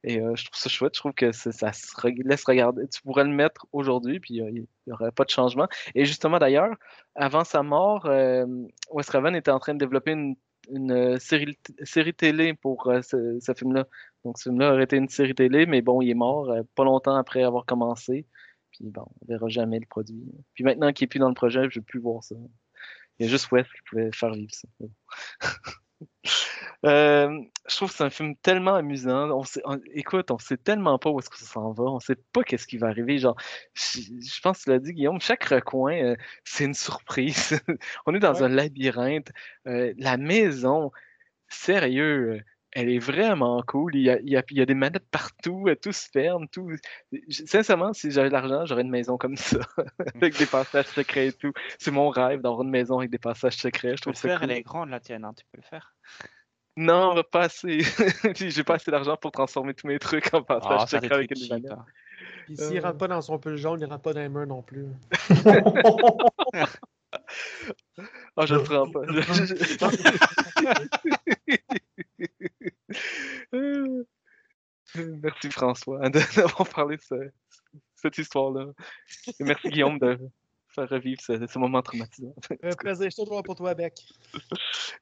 Et 0.05 0.21
euh, 0.21 0.37
je 0.37 0.45
trouve 0.45 0.59
ça 0.59 0.69
chouette, 0.69 0.95
je 0.95 1.01
trouve 1.01 1.15
que 1.15 1.33
ça, 1.33 1.51
se 1.51 2.29
laisse 2.29 2.45
regarder. 2.45 2.87
Tu 2.89 3.01
pourrais 3.03 3.25
le 3.25 3.31
mettre 3.31 3.67
aujourd'hui, 3.73 4.21
puis 4.21 4.43
euh, 4.43 4.51
il 4.51 4.67
n'y 4.87 4.93
aurait 4.93 5.12
pas 5.12 5.25
de 5.25 5.31
changement. 5.31 5.67
Et 5.95 6.05
justement, 6.05 6.39
d'ailleurs, 6.39 6.77
avant 7.15 7.45
sa 7.45 7.62
mort, 7.62 8.07
euh, 8.07 8.47
Wes 8.91 9.07
Craven 9.07 9.35
était 9.35 9.51
en 9.51 9.59
train 9.59 9.73
de 9.73 9.79
développer 9.79 10.12
une, 10.12 10.37
euh, 10.93 11.19
série, 11.19 12.15
télé 12.15 12.53
pour 12.55 12.93
ce, 13.03 13.55
film-là. 13.57 13.87
Donc, 14.25 14.39
ce 14.39 14.45
film-là 14.45 14.75
aurait 14.75 14.85
été 14.85 14.97
une 14.97 15.09
série 15.09 15.35
télé, 15.35 15.65
mais 15.65 15.81
bon, 15.81 16.03
il 16.03 16.11
est 16.11 16.15
mort 16.15 16.55
pas 16.75 16.85
longtemps 16.85 17.17
après 17.17 17.43
avoir 17.43 17.65
commencé. 17.65 18.27
Puis 18.73 18.91
bon, 18.91 19.07
on 19.23 19.27
verra 19.27 19.49
jamais 19.49 19.81
le 19.81 19.87
produit. 19.87 20.23
Puis 20.55 20.65
maintenant 20.65 20.93
qu'il 20.93 21.07
n'est 21.07 21.09
plus 21.09 21.19
dans 21.19 21.29
le 21.29 21.35
projet, 21.35 21.62
je 21.71 21.79
ne 21.79 21.83
veux 21.83 21.87
plus 21.87 21.99
voir 21.99 22.23
ça. 22.23 22.37
Il 23.21 23.27
y 23.27 23.29
a 23.29 23.31
juste 23.31 23.53
Wes 23.53 23.67
qui 23.67 23.83
pouvait 23.89 24.11
faire 24.13 24.33
vivre 24.33 24.51
ça. 24.53 24.67
Euh, 26.87 27.29
je 27.69 27.77
trouve 27.77 27.91
que 27.91 27.97
c'est 27.97 28.05
un 28.05 28.09
film 28.11 28.35
tellement 28.37 28.75
amusant. 28.75 29.29
On 29.33 29.45
sait, 29.45 29.61
on- 29.67 29.79
écoute, 29.93 30.31
on 30.31 30.39
sait 30.39 30.57
tellement 30.57 30.99
pas 30.99 31.11
où 31.11 31.19
est-ce 31.19 31.29
que 31.29 31.37
ça 31.39 31.45
s'en 31.45 31.73
va. 31.73 31.85
On 31.85 32.01
sait 32.01 32.17
pas 32.33 32.43
qu'est-ce 32.43 32.67
qui 32.67 32.79
va 32.79 32.87
arriver. 32.89 33.19
Genre, 33.19 33.37
je, 33.75 34.01
je 34.01 34.41
pense 34.41 34.61
que 34.61 34.65
tu 34.65 34.71
l'as 34.71 34.79
dit, 34.79 34.95
Guillaume, 34.95 35.21
chaque 35.21 35.45
recoin, 35.45 35.95
euh, 36.03 36.17
c'est 36.45 36.65
une 36.65 36.73
surprise. 36.75 37.61
on 38.07 38.15
est 38.15 38.19
dans 38.19 38.33
Ouais. 38.33 38.43
un 38.45 38.49
labyrinthe. 38.49 39.31
Euh, 39.67 39.93
la 39.99 40.17
maison, 40.17 40.91
sérieux, 41.49 42.41
elle 42.73 42.89
est 42.89 42.99
vraiment 42.99 43.63
cool. 43.67 43.95
Il 43.97 44.03
y 44.03 44.11
a, 44.11 44.19
il 44.21 44.29
y 44.31 44.37
a- 44.37 44.43
il 44.51 44.59
y 44.59 44.61
a 44.63 44.67
des 44.67 44.75
manettes 44.75 45.09
partout, 45.11 45.65
euh, 45.69 45.75
tout 45.77 45.93
se 45.93 46.09
ferme, 46.11 46.47
tout. 46.49 46.71
Sincèrement, 47.29 47.93
si 47.93 48.11
j'avais 48.11 48.29
de 48.29 48.33
l'argent, 48.35 48.65
j'aurais 48.67 48.83
une 48.83 48.91
maison 48.91 49.17
comme 49.19 49.37
ça, 49.37 49.59
avec 50.15 50.39
des 50.39 50.47
passages 50.47 50.87
secrets 50.87 51.29
et 51.29 51.33
tout. 51.33 51.53
C'est 51.79 51.91
mon 51.91 52.09
rêve 52.11 52.41
d'avoir 52.43 52.63
une 52.63 52.71
maison 52.71 52.99
avec 52.99 53.11
des 53.11 53.19
passages 53.19 53.57
secrets. 53.57 53.97
Je 53.97 54.03
Tu 54.03 54.11
peux 54.11 54.13
trouve 54.13 54.23
le 54.25 54.29
ça 54.29 54.29
faire, 54.29 54.41
cool. 54.41 54.51
elle 54.51 54.57
est 54.59 54.63
grande 54.63 54.91
la 54.91 55.01
tienne, 55.01 55.25
hein, 55.25 55.33
tu 55.37 55.45
peux 55.53 55.59
le 55.59 55.67
faire. 55.67 55.95
Non, 56.77 57.21
pas 57.31 57.43
assez. 57.43 57.81
J'ai 58.37 58.65
pas 58.65 58.75
assez 58.75 58.91
d'argent 58.91 59.17
pour 59.17 59.33
transformer 59.33 59.75
tous 59.75 59.87
mes 59.89 59.99
trucs 59.99 60.33
en 60.33 60.39
Ah, 60.39 60.61
passages 60.61 60.91
des 60.91 60.97
secrets 61.01 61.15
avec 61.15 61.29
des 61.29 61.35
cheap, 61.41 61.51
manettes. 61.51 61.73
hein. 61.73 61.85
Puis 62.47 62.57
s'il 62.57 62.79
Euh. 62.79 62.81
rentre 62.83 62.99
pas 62.99 63.09
dans 63.09 63.21
son 63.21 63.39
pull 63.39 63.57
jaune, 63.57 63.81
il 63.81 63.87
rentre 63.87 64.03
pas 64.03 64.13
dans 64.15 64.21
les 64.21 64.29
murs 64.29 64.47
non 64.47 64.63
plus. 64.63 64.87
Ah, 68.37 68.47
je 68.47 68.55
le 68.55 68.63
prends 68.63 68.89
pas. 68.91 69.01
Merci 74.95 75.51
François 75.51 76.09
d'avoir 76.37 76.69
parlé 76.69 76.97
de 76.97 77.03
ce- 77.03 77.31
cette 77.95 78.19
histoire-là. 78.19 78.67
Et 79.39 79.45
merci 79.45 79.69
Guillaume 79.69 79.99
de 79.99 80.19
faire 80.69 80.89
revivre 80.89 81.21
ce, 81.21 81.47
ce 81.47 81.59
moment 81.59 81.83
traumatisant. 81.83 82.35
Un 82.63 82.73
plaisir, 82.75 83.09
je 83.11 83.17
te 83.23 83.43
pour 83.43 83.55
toi, 83.57 83.75
Bec. 83.75 83.95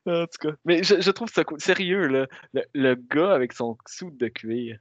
En 0.06 0.26
tout 0.26 0.48
cas. 0.48 0.54
Mais 0.64 0.82
je, 0.82 1.00
je 1.00 1.10
trouve 1.10 1.28
ça 1.30 1.44
cool. 1.44 1.60
Sérieux, 1.60 2.06
là, 2.06 2.26
le, 2.52 2.62
le 2.74 2.94
gars 2.94 3.32
avec 3.34 3.52
son 3.52 3.76
sou 3.86 4.10
de 4.10 4.28
cuir, 4.28 4.78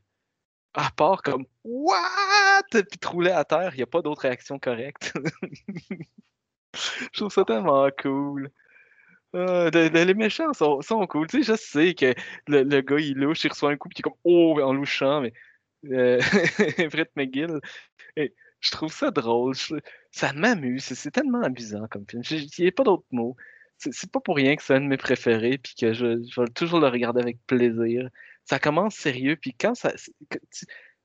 à 0.74 0.90
part 0.92 1.22
comme 1.22 1.46
What? 1.64 2.64
Puis 2.72 2.84
te 3.00 3.08
rouler 3.08 3.32
à 3.32 3.46
terre, 3.46 3.74
il 3.74 3.78
n'y 3.78 3.84
a 3.84 3.88
pas 3.88 4.02
d'autre 4.02 4.22
réaction 4.22 4.60
correcte. 4.60 5.14
je 6.74 7.18
trouve 7.20 7.32
ça 7.32 7.46
tellement 7.46 7.88
cool. 8.02 8.50
Euh, 9.36 9.70
le- 9.72 9.90
le- 9.90 10.04
les 10.06 10.14
méchants 10.14 10.54
sont, 10.54 10.82
sont 10.82 11.06
cool. 11.08 11.28
Tu 11.28 11.44
sais, 11.44 11.54
je 11.54 11.58
sais 11.58 11.94
que 11.94 12.14
le, 12.48 12.64
le 12.64 12.82
gars, 12.82 12.98
il 13.00 13.16
louche, 13.18 13.44
il 13.44 13.50
reçoit 13.50 13.72
un 13.72 13.78
coup, 13.78 13.90
puis 13.90 13.98
il 13.98 14.02
est 14.02 14.04
comme 14.04 14.20
Oh, 14.24 14.60
en 14.62 14.74
louchant, 14.74 15.22
mais. 15.22 15.34
Euh, 15.86 16.20
McGill. 17.16 17.60
Je 18.60 18.72
trouve 18.72 18.92
ça 18.92 19.12
drôle. 19.12 19.56
ça 20.12 20.34
m'amuse. 20.34 20.84
C'est- 20.84 21.12
tellement 21.12 21.42
amusant 21.44 21.88
comme 21.90 22.06
film. 22.10 22.24
Il 22.32 22.48
n'y 22.60 22.68
a 22.68 22.72
pas 22.72 22.84
d'autres 22.84 23.06
mots. 23.12 23.36
C'est 23.78 24.12
pas 24.12 24.20
pour 24.20 24.36
rien 24.36 24.56
que 24.56 24.64
c'est 24.64 24.74
un 24.76 24.82
de 24.82 24.88
mes 24.88 24.98
préférés, 24.98 25.60
puis 25.60 25.76
que 25.76 25.94
je, 25.94 26.24
je 26.24 26.42
vais 26.42 26.48
toujours 26.50 26.80
le 26.80 26.88
regarder 26.88 27.22
avec 27.22 27.38
plaisir. 27.46 28.10
Ça 28.46 28.58
commence 28.60 28.96
sérieux, 28.96 29.36
puis 29.36 29.54
quand 29.54 29.76
ça. 29.76 29.94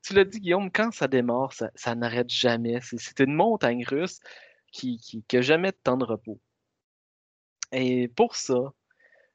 Tu, 0.02 0.14
l'as 0.14 0.24
dit, 0.24 0.40
Guillaume, 0.40 0.70
quand 0.72 0.90
ça 0.92 1.06
démarre, 1.08 1.52
ça, 1.52 1.70
ça 1.74 1.94
n'arrête 1.94 2.30
jamais. 2.30 2.80
C'est 2.82 3.20
une 3.20 3.34
montagne 3.34 3.84
russe 3.84 4.20
qui, 4.72 4.96
qui, 4.98 5.22
qui 5.24 5.42
jamais 5.42 5.70
de 5.72 5.76
temps 5.82 5.96
de 5.98 6.04
repos. 6.04 6.40
Et 7.72 8.08
pour 8.08 8.36
ça, 8.36 8.72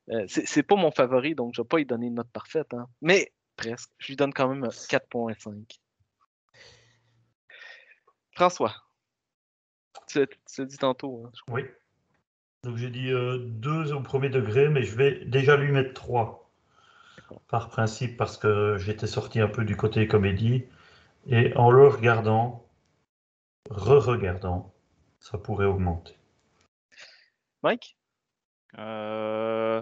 euh, 0.09 0.25
c'est 0.27 0.63
pas 0.63 0.75
mon 0.75 0.91
favori, 0.91 1.35
donc 1.35 1.53
je 1.55 1.61
vais 1.61 1.67
pas 1.67 1.77
lui 1.77 1.85
donner 1.85 2.07
une 2.07 2.15
note 2.15 2.29
parfaite, 2.31 2.73
hein, 2.73 2.87
mais 3.01 3.33
presque. 3.55 3.89
Je 3.97 4.07
lui 4.07 4.15
donne 4.15 4.33
quand 4.33 4.47
même 4.47 4.63
un 4.63 4.69
4.5. 4.69 5.79
François, 8.31 8.73
tu, 10.07 10.19
l'as- 10.19 10.65
dit 10.65 10.77
tantôt. 10.77 11.23
hein, 11.25 11.31
je 11.35 11.41
crois. 11.41 11.55
Oui. 11.55 11.65
Donc 12.63 12.77
j'ai 12.77 12.89
dit 12.89 13.09
2 13.09 13.93
au 13.93 14.01
premier 14.01 14.29
degré, 14.29 14.69
mais 14.69 14.83
je 14.83 14.95
vais 14.95 15.25
déjà 15.25 15.57
lui 15.57 15.71
mettre 15.71 15.93
3. 15.93 16.49
Par 17.47 17.69
principe, 17.69 18.17
parce 18.17 18.37
que 18.37 18.77
j'étais 18.77 19.07
sorti 19.07 19.39
un 19.39 19.47
peu 19.47 19.63
du 19.65 19.75
côté 19.75 20.07
comédie. 20.07 20.65
Et 21.27 21.55
en 21.55 21.71
le 21.71 21.87
regardant, 21.87 22.65
re-regardant, 23.69 24.73
ça 25.19 25.37
pourrait 25.37 25.65
augmenter. 25.65 26.15
Mike? 27.63 27.97
Euh, 28.77 29.81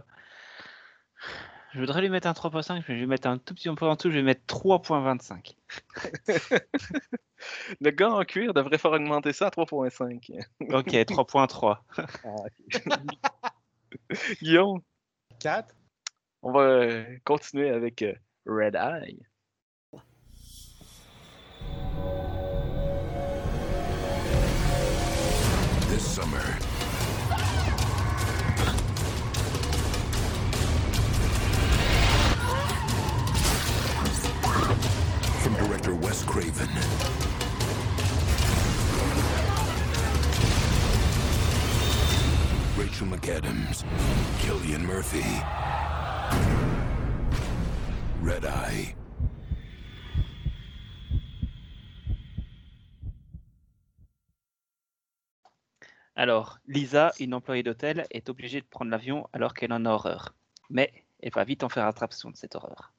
Je 1.74 1.80
voudrais 1.80 2.02
lui 2.02 2.10
mettre 2.10 2.28
un 2.28 2.32
3.5, 2.32 2.76
mais 2.76 2.82
je 2.82 2.88
vais 2.88 3.00
lui 3.00 3.08
mettre 3.08 3.28
un 3.28 3.38
tout 3.38 3.54
petit 3.54 3.70
peu 3.76 3.86
en 3.86 3.96
dessous, 3.96 4.10
je 4.12 4.18
vais 4.18 4.24
mettre 4.24 4.46
3.25. 4.48 5.56
Le 7.82 7.92
gars 7.92 8.10
en 8.12 8.24
cuir 8.24 8.54
devrait 8.54 8.78
faire 8.78 8.92
augmenter 8.92 9.34
ça 9.34 9.48
à 9.48 9.50
3.5. 9.50 10.42
Ok, 10.72 10.88
3.3. 10.88 11.78
Guillaume, 14.42 14.82
4. 15.40 15.76
on 16.44 16.52
va 16.52 16.62
euh, 16.62 17.18
continuer 17.24 17.70
avec 17.70 18.02
euh, 18.02 18.14
Red 18.46 18.76
Eye. 18.76 19.20
This 25.90 26.04
summer, 26.04 26.44
Wes 36.06 36.24
Craven. 36.24 36.70
Rachel 42.78 43.08
McAdams, 43.08 43.84
Killian 44.40 44.84
Murphy. 44.86 45.24
Red. 48.24 48.46
Alors, 56.16 56.60
Lisa, 56.68 57.14
une 57.20 57.34
employée 57.34 57.64
d'hôtel, 57.64 58.06
est 58.12 58.30
obligée 58.30 58.62
de 58.62 58.68
prendre 58.68 58.92
l'avion 58.92 59.28
alors 59.34 59.56
qu'elle 59.56 59.74
en 59.74 59.86
a 59.86 59.90
horreur. 59.90 60.36
Mais 60.70 60.94
elle 61.20 61.32
va 61.32 61.44
vite 61.44 61.64
en 61.64 61.70
faire 61.70 61.88
attraction 61.88 62.30
de 62.30 62.36
cette 62.36 62.54
horreur. 62.54 62.94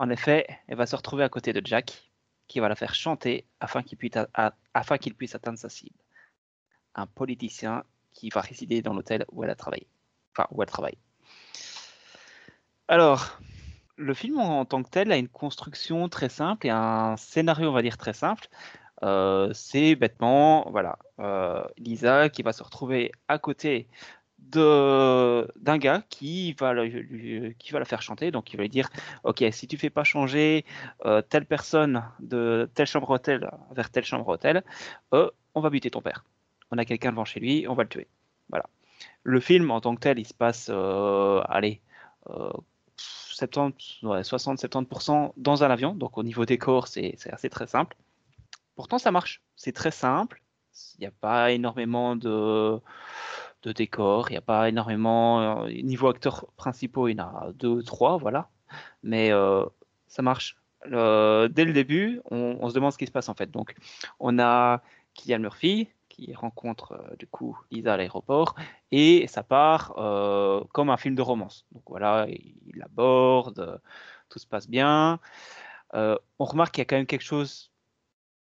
En 0.00 0.08
effet, 0.08 0.46
elle 0.66 0.78
va 0.78 0.86
se 0.86 0.96
retrouver 0.96 1.24
à 1.24 1.28
côté 1.28 1.52
de 1.52 1.60
Jack, 1.62 2.10
qui 2.48 2.58
va 2.58 2.70
la 2.70 2.74
faire 2.74 2.94
chanter 2.94 3.44
afin 3.60 3.82
qu'il 3.82 3.98
puisse, 3.98 5.34
atteindre 5.34 5.58
sa 5.58 5.68
cible. 5.68 5.98
Un 6.94 7.06
politicien 7.06 7.84
qui 8.14 8.30
va 8.30 8.40
résider 8.40 8.80
dans 8.80 8.94
l'hôtel 8.94 9.26
où 9.30 9.44
elle 9.44 9.50
a 9.50 9.54
travaillé. 9.54 9.86
Enfin, 10.32 10.48
où 10.52 10.62
elle 10.62 10.70
travaille. 10.70 10.96
Alors, 12.88 13.38
le 13.96 14.14
film 14.14 14.38
en 14.38 14.64
tant 14.64 14.82
que 14.82 14.88
tel 14.88 15.12
a 15.12 15.18
une 15.18 15.28
construction 15.28 16.08
très 16.08 16.30
simple 16.30 16.66
et 16.66 16.70
un 16.70 17.18
scénario, 17.18 17.68
on 17.68 17.74
va 17.74 17.82
dire, 17.82 17.98
très 17.98 18.14
simple. 18.14 18.48
Euh, 19.02 19.52
c'est 19.52 19.96
bêtement, 19.96 20.66
voilà, 20.70 20.98
euh, 21.18 21.62
Lisa 21.76 22.30
qui 22.30 22.42
va 22.42 22.54
se 22.54 22.62
retrouver 22.62 23.12
à 23.28 23.38
côté 23.38 23.86
d'un 24.50 25.78
gars 25.78 26.02
qui 26.08 26.52
va, 26.54 26.72
le- 26.72 27.50
qui 27.58 27.72
va 27.72 27.78
la 27.78 27.84
faire 27.84 28.02
chanter. 28.02 28.30
Donc, 28.30 28.52
il 28.52 28.56
va 28.56 28.62
lui 28.62 28.68
dire 28.68 28.88
Ok, 29.24 29.44
si 29.52 29.66
tu 29.66 29.76
fais 29.76 29.90
pas 29.90 30.04
changer 30.04 30.64
euh, 31.04 31.22
telle 31.22 31.46
personne 31.46 32.04
de 32.20 32.68
telle 32.74 32.86
chambre 32.86 33.10
hôtel 33.10 33.50
vers 33.72 33.90
telle 33.90 34.04
chambre 34.04 34.28
hôtel, 34.28 34.62
euh, 35.14 35.30
on 35.54 35.60
va 35.60 35.70
buter 35.70 35.90
ton 35.90 36.02
père. 36.02 36.24
On 36.70 36.78
a 36.78 36.84
quelqu'un 36.84 37.10
devant 37.10 37.24
chez 37.24 37.40
lui, 37.40 37.66
on 37.68 37.74
va 37.74 37.82
le 37.84 37.88
tuer. 37.88 38.06
Voilà. 38.48 38.66
Le 39.22 39.40
film 39.40 39.70
en 39.70 39.80
tant 39.80 39.94
que 39.94 40.00
tel, 40.00 40.18
il 40.18 40.26
se 40.26 40.34
passe, 40.34 40.68
euh, 40.70 41.42
allez, 41.48 41.80
euh, 42.30 42.50
70, 42.96 44.02
ouais, 44.02 44.22
60-70% 44.22 45.32
dans 45.36 45.64
un 45.64 45.70
avion. 45.70 45.94
Donc, 45.94 46.18
au 46.18 46.22
niveau 46.22 46.44
décor, 46.44 46.88
c'est 46.88 47.16
assez 47.32 47.48
très 47.48 47.66
simple. 47.66 47.96
Pourtant, 48.76 48.98
ça 48.98 49.10
marche. 49.10 49.42
C'est 49.56 49.72
très 49.72 49.90
simple. 49.90 50.42
Il 50.98 51.00
n'y 51.02 51.06
a 51.06 51.10
pas 51.10 51.50
énormément 51.50 52.16
de, 52.16 52.80
de 53.62 53.72
décors. 53.72 54.30
Il 54.30 54.32
n'y 54.32 54.38
a 54.38 54.42
pas 54.42 54.68
énormément. 54.68 55.64
euh, 55.64 55.70
niveau 55.70 56.08
acteurs 56.08 56.46
principaux, 56.56 57.08
il 57.08 57.16
y 57.16 57.20
en 57.20 57.24
a 57.24 57.52
deux, 57.54 57.82
trois, 57.82 58.16
voilà. 58.18 58.48
Mais 59.02 59.32
euh, 59.32 59.64
ça 60.08 60.22
marche. 60.22 60.56
Dès 60.86 60.90
le 60.90 61.72
début, 61.72 62.22
on, 62.30 62.68
se 62.68 62.74
demande 62.74 62.92
ce 62.92 62.98
qui 62.98 63.06
se 63.06 63.12
passe 63.12 63.28
en 63.28 63.34
fait. 63.34 63.50
Donc, 63.50 63.74
on 64.18 64.38
a 64.38 64.82
Kylian 65.14 65.40
Murphy, 65.40 65.88
qui 66.08 66.32
rencontre 66.34 66.92
euh, 66.92 67.16
du 67.18 67.26
coup 67.26 67.58
Lisa 67.70 67.94
à 67.94 67.96
l'aéroport 67.96 68.54
et 68.90 69.26
ça 69.26 69.42
part 69.42 69.94
comme 70.72 70.90
un 70.90 70.96
film 70.96 71.14
de 71.14 71.22
romance. 71.22 71.66
Donc 71.72 71.82
voilà, 71.86 72.26
il 72.28 72.56
l'aborde, 72.76 73.80
tout 74.30 74.38
se 74.38 74.46
passe 74.46 74.68
bien. 74.68 75.20
On 75.92 76.44
remarque 76.44 76.74
qu'il 76.74 76.80
y 76.80 76.82
a 76.82 76.86
quand 76.86 76.96
même 76.96 77.06
quelque 77.06 77.22
chose 77.22 77.69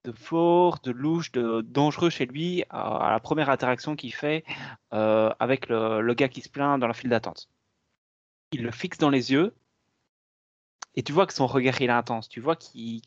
de 0.06 0.12
fort, 0.12 0.80
de 0.84 0.92
louche, 0.92 1.32
de 1.32 1.62
dangereux 1.62 2.10
chez 2.10 2.26
lui 2.26 2.64
à, 2.70 3.10
la 3.12 3.20
première 3.20 3.50
interaction 3.50 3.96
qu'il 3.96 4.14
fait 4.14 4.44
euh, 4.94 5.32
avec 5.40 5.68
le, 5.68 6.14
gars 6.14 6.30
qui 6.30 6.42
se 6.42 6.50
plaint 6.50 6.80
dans 6.80 6.88
la 6.88 6.94
file 6.94 7.10
d'attente. 7.10 7.50
Il 8.52 8.64
le 8.64 8.72
fixe 8.72 8.98
dans 8.98 9.10
les 9.10 9.32
yeux 9.32 9.54
et 10.96 11.04
tu 11.04 11.12
vois 11.12 11.26
que 11.26 11.34
son 11.34 11.48
regard 11.48 11.82
est 11.82 11.90
intense. 11.90 12.30
Tu 12.30 12.40
vois 12.40 12.56
qu'il, 12.56 13.02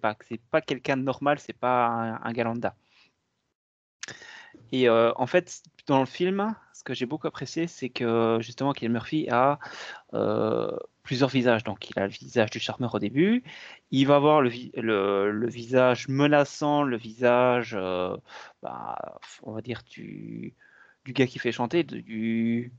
pas, 0.00 0.14
que 0.14 0.24
c'est 0.26 0.40
pas 0.50 0.60
quelqu'un 0.60 0.96
de 0.96 1.02
normal, 1.02 1.38
c'est 1.38 1.52
pas 1.52 1.86
un, 1.86 2.22
un 2.22 2.32
gars 2.32 2.44
lambda. 2.44 2.74
Et 4.72 4.88
euh, 4.88 5.12
en 5.16 5.26
fait, 5.26 5.62
dans 5.86 6.00
le 6.00 6.06
film, 6.06 6.54
que 6.88 6.94
j'ai 6.94 7.06
beaucoup 7.06 7.26
apprécié, 7.26 7.66
c'est 7.66 7.90
que 7.98 8.38
justement 8.40 8.72
Cillian 8.72 8.92
Murphy 8.92 9.28
a 9.30 9.58
euh, 10.14 10.74
plusieurs 11.02 11.28
visages. 11.28 11.64
Donc, 11.64 11.90
il 11.90 11.98
a 11.98 12.06
le 12.06 12.12
visage 12.12 12.50
du 12.50 12.60
charmeur 12.60 12.94
au 12.94 12.98
début, 12.98 13.44
il 13.90 14.06
va 14.06 14.16
avoir 14.16 14.40
le, 14.40 14.48
vi- 14.48 14.72
le- 14.74 15.30
le 15.30 15.48
visage 15.48 16.08
menaçant, 16.08 16.82
le 16.82 16.96
visage, 16.96 17.76
euh, 17.78 18.16
bah, 18.62 18.96
on 19.42 19.52
va 19.52 19.60
dire, 19.60 19.82
du, 19.94 20.54
du 21.04 21.12
gars 21.12 21.26
qui 21.26 21.38
fait 21.38 21.52
chanter, 21.52 21.84
du, 21.84 22.72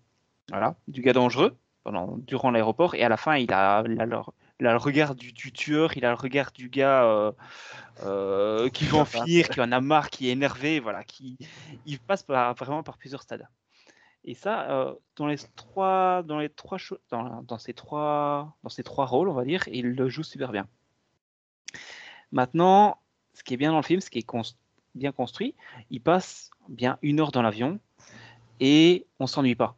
voilà, 0.50 0.76
du 0.88 1.02
gars 1.02 1.14
dangereux 1.14 1.52
pendant, 1.84 2.18
durant 2.18 2.52
l'aéroport. 2.52 2.96
Et 2.96 3.04
à 3.04 3.10
la 3.10 3.18
fin, 3.18 3.36
il 3.38 3.54
a, 3.54 3.84
il 3.86 4.00
a 4.02 4.06
le, 4.06 4.18
il 4.60 4.68
a 4.68 4.72
le 4.72 4.78
regard 4.78 5.14
du, 5.16 5.32
du 5.32 5.52
tueur, 5.52 5.96
il 5.98 6.04
a 6.04 6.10
le 6.10 6.22
regard 6.28 6.52
du 6.52 6.68
gars 6.70 7.04
euh, 7.06 7.32
euh, 8.04 8.70
qui 8.70 8.86
veut 8.86 8.98
en 8.98 9.06
finir, 9.06 9.50
qui 9.50 9.62
en 9.62 9.72
a 9.72 9.82
marre, 9.82 10.10
qui 10.10 10.28
est 10.28 10.32
énervé, 10.32 10.80
voilà, 10.80 11.04
qui 11.04 11.38
il 11.86 12.00
passe 12.00 12.24
par, 12.24 12.54
vraiment 12.56 12.84
par 12.84 12.98
plusieurs 12.98 13.22
stades. 13.22 13.48
Et 14.26 14.34
ça, 14.34 14.70
euh, 14.70 14.94
dans 15.16 15.28
les 15.28 15.38
trois, 15.56 16.24
dans 16.24 16.40
les 16.40 16.50
trois, 16.50 16.78
dans, 17.10 17.42
dans 17.44 17.58
ces 17.58 17.74
trois, 17.74 18.56
dans 18.64 18.70
ces 18.70 18.84
trois 18.84 19.06
rôles, 19.06 19.30
on 19.30 19.34
va 19.34 19.46
dire, 19.46 19.64
il 19.72 19.96
le 19.96 20.10
joue 20.10 20.24
super 20.24 20.52
bien. 20.52 20.68
Maintenant, 22.32 23.00
ce 23.34 23.44
qui 23.44 23.54
est 23.54 23.58
bien 23.58 23.72
dans 23.72 23.78
le 23.78 23.84
film, 23.84 24.02
ce 24.02 24.10
qui 24.10 24.20
est 24.20 24.28
bien 24.96 25.12
construit, 25.12 25.56
il 25.90 26.02
passe 26.02 26.52
bien 26.68 26.98
une 27.02 27.20
heure 27.20 27.32
dans 27.32 27.42
l'avion 27.42 27.80
et 28.60 29.08
on 29.20 29.28
s'ennuie 29.28 29.56
pas. 29.56 29.78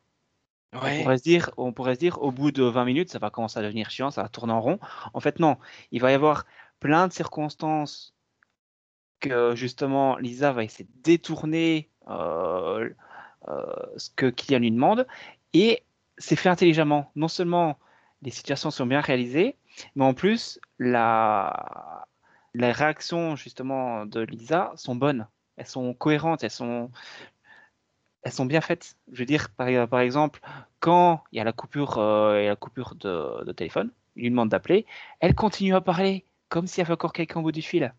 On 0.74 0.80
pourrait, 0.80 1.18
se 1.18 1.24
dire, 1.24 1.52
on 1.58 1.74
pourrait 1.74 1.96
se 1.96 2.00
dire, 2.00 2.22
au 2.22 2.32
bout 2.32 2.52
de 2.52 2.64
20 2.64 2.86
minutes, 2.86 3.10
ça 3.10 3.20
va 3.20 3.30
commencer 3.30 3.60
à 3.60 3.62
devenir 3.62 3.90
chiant, 3.90 4.10
ça 4.10 4.24
va 4.24 4.30
tourner 4.30 4.54
en 4.54 4.62
rond. 4.62 4.80
En 5.14 5.20
fait, 5.20 5.40
non. 5.40 5.58
Il 5.92 6.00
va 6.00 6.12
y 6.12 6.14
avoir 6.14 6.46
plein 6.80 7.10
de 7.10 7.14
circonstances 7.14 8.16
que, 9.20 9.54
justement, 9.54 10.16
Lisa 10.18 10.54
va 10.54 10.64
essayer 10.64 10.86
de 10.86 11.02
détourner 11.04 11.90
euh, 12.08 12.90
ce 13.48 14.10
que 14.16 14.28
Kylian 14.28 14.60
lui 14.60 14.72
demande. 14.72 15.08
Et 15.54 15.84
c'est 16.18 16.36
fait 16.36 16.50
intelligemment. 16.50 17.12
Non 17.16 17.28
seulement 17.28 17.78
les 18.22 18.32
situations 18.32 18.72
sont 18.72 18.86
bien 18.86 19.02
réalisées, 19.02 19.58
mais 19.96 20.06
en 20.06 20.14
plus, 20.14 20.60
la, 20.80 22.06
les 22.54 22.72
réactions, 22.72 23.36
justement, 23.36 24.06
de 24.06 24.22
Lisa 24.22 24.72
sont 24.76 24.96
bonnes. 24.96 25.28
Elles 25.58 25.68
sont 25.68 25.94
cohérentes, 25.94 26.44
elles 26.44 26.52
sont, 26.52 26.92
elles 28.24 28.32
sont 28.32 28.46
bien 28.46 28.62
faites. 28.62 28.96
Je 29.12 29.20
veux 29.20 29.26
dire, 29.26 29.50
par, 29.50 30.00
exemple, 30.00 30.42
quand 30.80 31.24
il 31.32 31.38
y 31.38 31.42
a 31.42 31.44
la 31.44 31.54
coupure, 31.54 31.98
euh, 31.98 32.48
la 32.48 32.56
coupure 32.56 32.96
de, 32.96 33.44
de 33.44 33.52
téléphone, 33.52 33.92
il 34.16 34.24
lui 34.24 34.30
demande 34.30 34.50
d'appeler, 34.50 34.86
elle 35.20 35.36
continue 35.36 35.76
à 35.76 35.82
parler 35.82 36.26
comme 36.50 36.68
s'il 36.68 36.82
y 36.82 36.86
avait 36.86 36.94
encore 36.94 37.14
quelqu'un 37.14 37.40
au 37.40 37.44
bout 37.44 37.52
du 37.52 37.62
fil. 37.62 37.94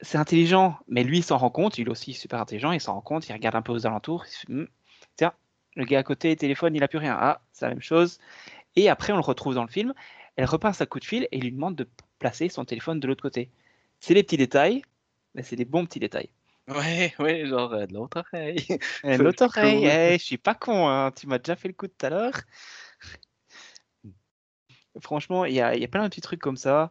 C'est 0.00 0.18
intelligent, 0.18 0.78
mais 0.88 1.02
lui 1.04 1.18
il 1.18 1.22
s'en 1.24 1.38
rend 1.38 1.50
compte, 1.50 1.78
il 1.78 1.88
est 1.88 1.90
aussi 1.90 2.12
super 2.14 2.40
intelligent, 2.40 2.70
il 2.72 2.80
s'en 2.80 2.94
rend 2.94 3.00
compte, 3.00 3.28
il 3.28 3.32
regarde 3.32 3.56
un 3.56 3.62
peu 3.62 3.72
aux 3.72 3.86
alentours, 3.86 4.24
il 4.26 4.30
se 4.32 4.38
fait, 4.40 4.52
Hum, 4.52 4.68
tiens, 5.16 5.32
le 5.76 5.84
gars 5.84 5.98
à 6.00 6.02
côté, 6.04 6.36
téléphone, 6.36 6.74
il 6.76 6.82
a 6.84 6.88
plus 6.88 6.98
rien. 6.98 7.16
Ah, 7.18 7.40
c'est 7.52 7.64
la 7.66 7.70
même 7.70 7.82
chose. 7.82 8.18
Et 8.76 8.88
après, 8.90 9.12
on 9.12 9.16
le 9.16 9.22
retrouve 9.22 9.54
dans 9.54 9.64
le 9.64 9.70
film, 9.70 9.94
elle 10.36 10.46
repasse 10.46 10.80
un 10.80 10.86
coup 10.86 11.00
de 11.00 11.04
fil 11.04 11.28
et 11.32 11.38
lui 11.40 11.52
demande 11.52 11.76
de 11.76 11.88
placer 12.18 12.48
son 12.48 12.64
téléphone 12.64 13.00
de 13.00 13.08
l'autre 13.08 13.22
côté. 13.22 13.50
C'est 14.00 14.14
les 14.14 14.22
petits 14.24 14.36
détails, 14.38 14.82
mais 15.34 15.42
c'est 15.42 15.56
des 15.56 15.64
bons 15.66 15.86
petits 15.86 16.00
détails. 16.00 16.30
Ouais, 16.68 17.14
ouais, 17.18 17.46
genre 17.46 17.72
euh, 17.72 17.86
de 17.86 17.94
l'autre 17.94 18.18
oreille. 18.32 18.66
Eh, 19.04 19.16
L'autre 19.18 19.44
oreille, 19.44 19.82
cool. 19.82 19.88
eh, 19.88 20.18
je 20.18 20.24
suis 20.24 20.38
pas 20.38 20.54
con, 20.54 20.88
hein, 20.88 21.12
tu 21.12 21.26
m'as 21.26 21.38
déjà 21.38 21.56
fait 21.56 21.68
le 21.68 21.74
coup 21.74 21.88
tout 21.88 22.06
à 22.06 22.10
l'heure. 22.10 22.34
Franchement, 25.00 25.44
il 25.44 25.54
y 25.54 25.60
a, 25.60 25.76
y 25.76 25.84
a 25.84 25.88
plein 25.88 26.02
de 26.02 26.08
petits 26.08 26.20
trucs 26.20 26.40
comme 26.40 26.56
ça. 26.56 26.90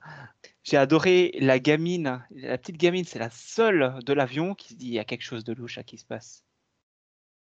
J'ai 0.69 0.75
adoré 0.75 1.31
la 1.39 1.59
gamine. 1.59 2.21
La 2.31 2.57
petite 2.57 2.75
gamine, 2.75 3.05
c'est 3.05 3.19
la 3.19 3.29
seule 3.29 3.99
de 4.03 4.11
l'avion 4.11 4.53
qui 4.53 4.73
se 4.73 4.73
dit 4.73 4.87
il 4.87 4.93
y 4.93 4.99
a 4.99 5.05
quelque 5.05 5.23
chose 5.23 5.45
de 5.45 5.53
louche 5.53 5.77
à 5.77 5.83
qui 5.83 5.97
se 5.97 6.05
passe. 6.05 6.43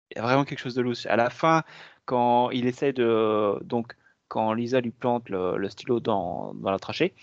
Il 0.10 0.18
y 0.18 0.20
a 0.20 0.24
vraiment 0.24 0.46
quelque 0.46 0.60
chose 0.60 0.74
de 0.74 0.82
louche. 0.82 1.06
À 1.06 1.16
la 1.16 1.30
fin, 1.30 1.64
quand 2.06 2.50
il 2.50 2.66
essaie 2.66 2.92
de. 2.92 3.60
Donc, 3.66 3.96
quand 4.30 4.54
Lisa 4.54 4.82
lui 4.82 4.90
plante 4.90 5.30
le, 5.30 5.70
stylo 5.70 6.00
dans, 6.00 6.56
la 6.64 6.80
trachée, 6.80 7.14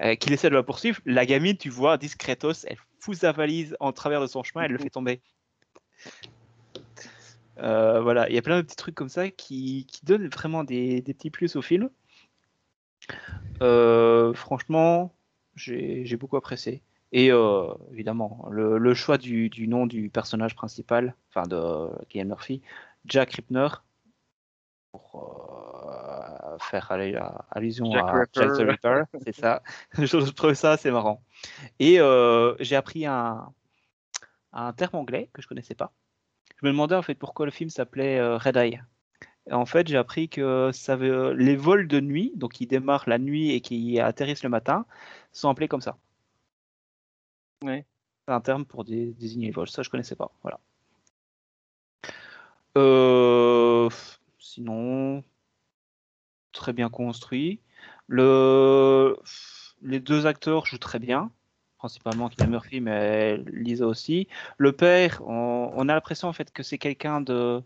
euh, 0.00 0.16
qu'il 0.16 0.32
essaie 0.32 0.50
de 0.50 0.54
la 0.56 0.64
poursuivre, 0.64 1.00
la 1.06 1.24
gamine, 1.24 1.56
tu 1.56 1.70
vois, 1.70 1.96
discretos, 1.96 2.64
elle 2.66 2.78
fout 2.98 3.14
sa 3.14 3.30
valise 3.30 3.76
en 3.78 3.92
travers 3.92 4.20
de 4.20 4.26
son 4.26 4.42
chemin, 4.42 4.64
elle 4.64 4.72
le 4.72 4.78
fait 4.78 4.90
tomber. 4.90 5.20
Euh, 7.58 8.00
voilà, 8.00 8.28
il 8.28 8.34
y 8.34 8.38
a 8.38 8.42
plein 8.42 8.56
de 8.56 8.62
petits 8.62 8.74
trucs 8.74 8.96
comme 8.96 9.08
ça 9.08 9.30
qui, 9.30 9.86
donnent 10.02 10.26
vraiment 10.26 10.64
des, 10.64 11.02
des 11.02 11.14
petits 11.14 11.30
plus 11.30 11.54
au 11.54 11.62
film. 11.62 11.88
Euh, 13.62 14.34
franchement, 14.34 15.15
j'ai 15.56 16.16
beaucoup 16.16 16.36
apprécié. 16.36 16.82
Et 17.12 17.32
euh, 17.32 17.72
évidemment, 17.92 18.46
le, 18.50 18.78
le 18.78 18.94
choix 18.94 19.16
du, 19.16 19.48
du 19.48 19.68
nom 19.68 19.86
du 19.86 20.10
personnage 20.10 20.54
principal, 20.54 21.14
enfin 21.30 21.46
de 21.46 21.88
Cillian 22.10 22.26
Murphy, 22.26 22.62
Jack 23.06 23.32
Ripner, 23.32 23.68
pour 24.90 25.88
euh, 25.88 26.58
faire 26.58 26.90
allu- 26.90 27.16
allusion 27.50 27.90
Jack 27.90 28.04
à 28.08 28.12
Ripper. 28.12 28.40
Jack 28.40 28.52
the 28.52 28.68
Ripper, 28.70 29.02
c'est 29.24 29.34
ça. 29.34 29.62
Je 29.92 30.30
trouve 30.30 30.54
ça 30.54 30.72
assez 30.72 30.90
marrant. 30.90 31.22
Et 31.78 32.00
euh, 32.00 32.54
j'ai 32.60 32.76
appris 32.76 33.06
un, 33.06 33.52
un 34.52 34.72
terme 34.72 34.96
anglais 34.96 35.30
que 35.32 35.40
je 35.42 35.48
connaissais 35.48 35.74
pas. 35.74 35.92
Je 36.60 36.66
me 36.66 36.72
demandais 36.72 36.96
en 36.96 37.02
fait 37.02 37.14
pourquoi 37.14 37.46
le 37.46 37.52
film 37.52 37.70
s'appelait 37.70 38.20
Red 38.36 38.56
Eye. 38.56 38.82
Et 39.48 39.52
en 39.52 39.66
fait, 39.66 39.86
j'ai 39.86 39.96
appris 39.96 40.28
que 40.28 40.70
ça 40.72 40.96
veut, 40.96 41.32
les 41.32 41.56
vols 41.56 41.86
de 41.86 42.00
nuit, 42.00 42.32
donc 42.34 42.54
qui 42.54 42.66
démarrent 42.66 43.08
la 43.08 43.18
nuit 43.18 43.52
et 43.52 43.60
qui 43.60 44.00
atterrissent 44.00 44.42
le 44.42 44.48
matin, 44.50 44.86
sont 45.32 45.48
appelés 45.48 45.68
comme 45.68 45.80
ça. 45.80 45.96
Ouais. 47.62 47.86
C'est 48.26 48.34
un 48.34 48.40
terme 48.40 48.64
pour 48.64 48.84
dé- 48.84 49.14
désigner 49.18 49.46
les 49.46 49.52
vols. 49.52 49.68
Ça, 49.68 49.82
je 49.82 49.90
connaissais 49.90 50.16
pas. 50.16 50.32
Voilà. 50.42 50.58
Euh, 52.76 53.88
sinon, 54.38 55.22
très 56.52 56.72
bien 56.72 56.90
construit. 56.90 57.60
Le, 58.08 59.16
les 59.82 60.00
deux 60.00 60.26
acteurs 60.26 60.66
jouent 60.66 60.78
très 60.78 60.98
bien, 60.98 61.30
principalement 61.78 62.28
Cillian 62.30 62.50
Murphy, 62.50 62.80
mais 62.80 63.36
Lisa 63.46 63.86
aussi. 63.86 64.28
Le 64.58 64.72
père, 64.72 65.22
on, 65.26 65.70
on 65.74 65.88
a 65.88 65.94
l'impression 65.94 66.28
en 66.28 66.32
fait 66.32 66.52
que 66.52 66.62
c'est 66.62 66.78
quelqu'un 66.78 67.20
de, 67.20 67.62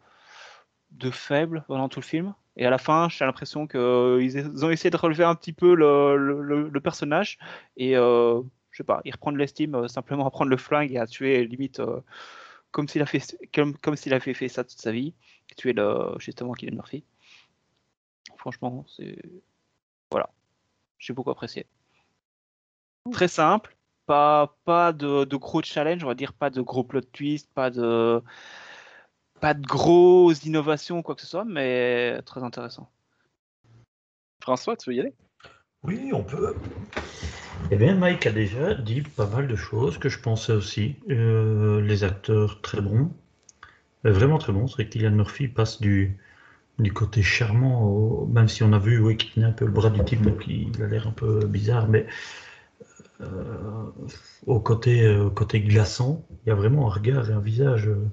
de 0.92 1.10
faible 1.10 1.64
pendant 1.68 1.88
tout 1.88 2.00
le 2.00 2.04
film. 2.04 2.34
Et 2.56 2.66
à 2.66 2.70
la 2.70 2.78
fin, 2.78 3.08
j'ai 3.08 3.24
l'impression 3.24 3.66
qu'ils 3.66 4.64
ont 4.64 4.70
essayé 4.70 4.90
de 4.90 4.96
relever 4.96 5.24
un 5.24 5.34
petit 5.34 5.52
peu 5.52 5.74
le, 5.74 6.16
le- 6.42 6.80
personnage. 6.80 7.38
Et 7.76 7.96
euh, 7.96 8.42
je 8.70 8.78
sais 8.78 8.84
pas, 8.84 9.00
il 9.04 9.12
reprend 9.12 9.32
de 9.32 9.38
l'estime 9.38 9.74
euh, 9.74 9.88
simplement 9.88 10.26
à 10.26 10.30
prendre 10.30 10.50
le 10.50 10.56
flingue 10.56 10.92
et 10.92 10.98
à 10.98 11.06
tuer 11.06 11.44
limite 11.46 11.80
euh, 11.80 12.00
comme 12.70 12.88
s'il 12.88 13.04
comme, 13.54 13.96
s'il 13.96 14.14
avait 14.14 14.34
fait 14.34 14.48
ça 14.48 14.64
toute 14.64 14.78
sa 14.78 14.92
vie, 14.92 15.14
tuer 15.56 15.72
le, 15.72 16.14
justement 16.18 16.54
Cillian 16.54 16.74
Murphy. 16.76 17.04
Franchement, 18.36 18.84
c'est 18.88 19.18
voilà, 20.10 20.30
j'ai 20.98 21.12
beaucoup 21.12 21.30
apprécié. 21.30 21.66
Très 23.12 23.28
simple, 23.28 23.76
pas 24.06 24.56
pas 24.64 24.92
de, 24.92 25.24
de 25.24 25.36
gros 25.36 25.62
challenge, 25.62 26.04
on 26.04 26.08
va 26.08 26.14
dire, 26.14 26.32
pas 26.32 26.50
de 26.50 26.60
gros 26.60 26.84
plot 26.84 27.00
twist, 27.00 27.50
pas 27.54 27.70
de 27.70 28.22
pas 29.40 29.54
de 29.54 29.66
grosses 29.66 30.44
innovations 30.44 30.98
ou 30.98 31.02
quoi 31.02 31.14
que 31.14 31.20
ce 31.22 31.26
soit, 31.26 31.44
mais 31.44 32.20
très 32.26 32.42
intéressant. 32.42 32.90
François, 34.42 34.76
tu 34.76 34.90
veux 34.90 34.96
y 34.96 35.00
aller? 35.00 35.14
Oui, 35.82 36.10
on 36.14 36.24
peut. 36.24 36.54
Eh 37.70 37.76
bien, 37.76 37.94
Mike 37.94 38.26
a 38.26 38.32
déjà 38.32 38.74
dit 38.74 39.02
pas 39.02 39.26
mal 39.26 39.46
de 39.48 39.56
choses 39.56 39.98
que 39.98 40.08
je 40.08 40.18
pensais 40.20 40.52
aussi. 40.52 40.96
Euh, 41.10 41.80
les 41.80 42.04
acteurs 42.04 42.60
très 42.62 42.80
bons, 42.80 43.10
Euh, 44.06 44.12
vraiment 44.12 44.38
très 44.38 44.52
bons. 44.52 44.66
C'est 44.68 44.74
vrai 44.74 44.86
que 44.86 44.92
Cillian 44.94 45.12
Murphy 45.12 45.48
passe 45.48 45.80
du, 45.80 46.18
du 46.78 46.92
côté 46.92 47.22
charmant, 47.22 47.84
au- 47.84 48.26
même 48.26 48.48
si 48.48 48.62
on 48.64 48.72
a 48.74 48.78
vu 48.80 48.98
oui, 49.00 49.16
qu'il 49.18 49.32
tenait 49.32 49.46
un 49.46 49.52
peu 49.52 49.66
le 49.66 49.72
bras 49.72 49.90
du 49.90 50.04
type, 50.04 50.22
donc 50.22 50.46
il 50.48 50.82
a 50.82 50.88
l'air 50.88 51.08
un 51.08 51.12
peu 51.12 51.46
bizarre, 51.46 51.88
mais 51.88 52.06
euh, 53.20 53.90
au 54.46 54.60
côté, 54.60 55.04
euh, 55.06 55.30
côté 55.30 55.60
glaçant, 55.60 56.24
il 56.44 56.48
y 56.48 56.52
a 56.52 56.54
vraiment 56.54 56.86
un 56.88 56.90
regard 56.94 57.30
et 57.30 57.32
un 57.32 57.40
visage. 57.40 57.88
euh, 57.88 58.08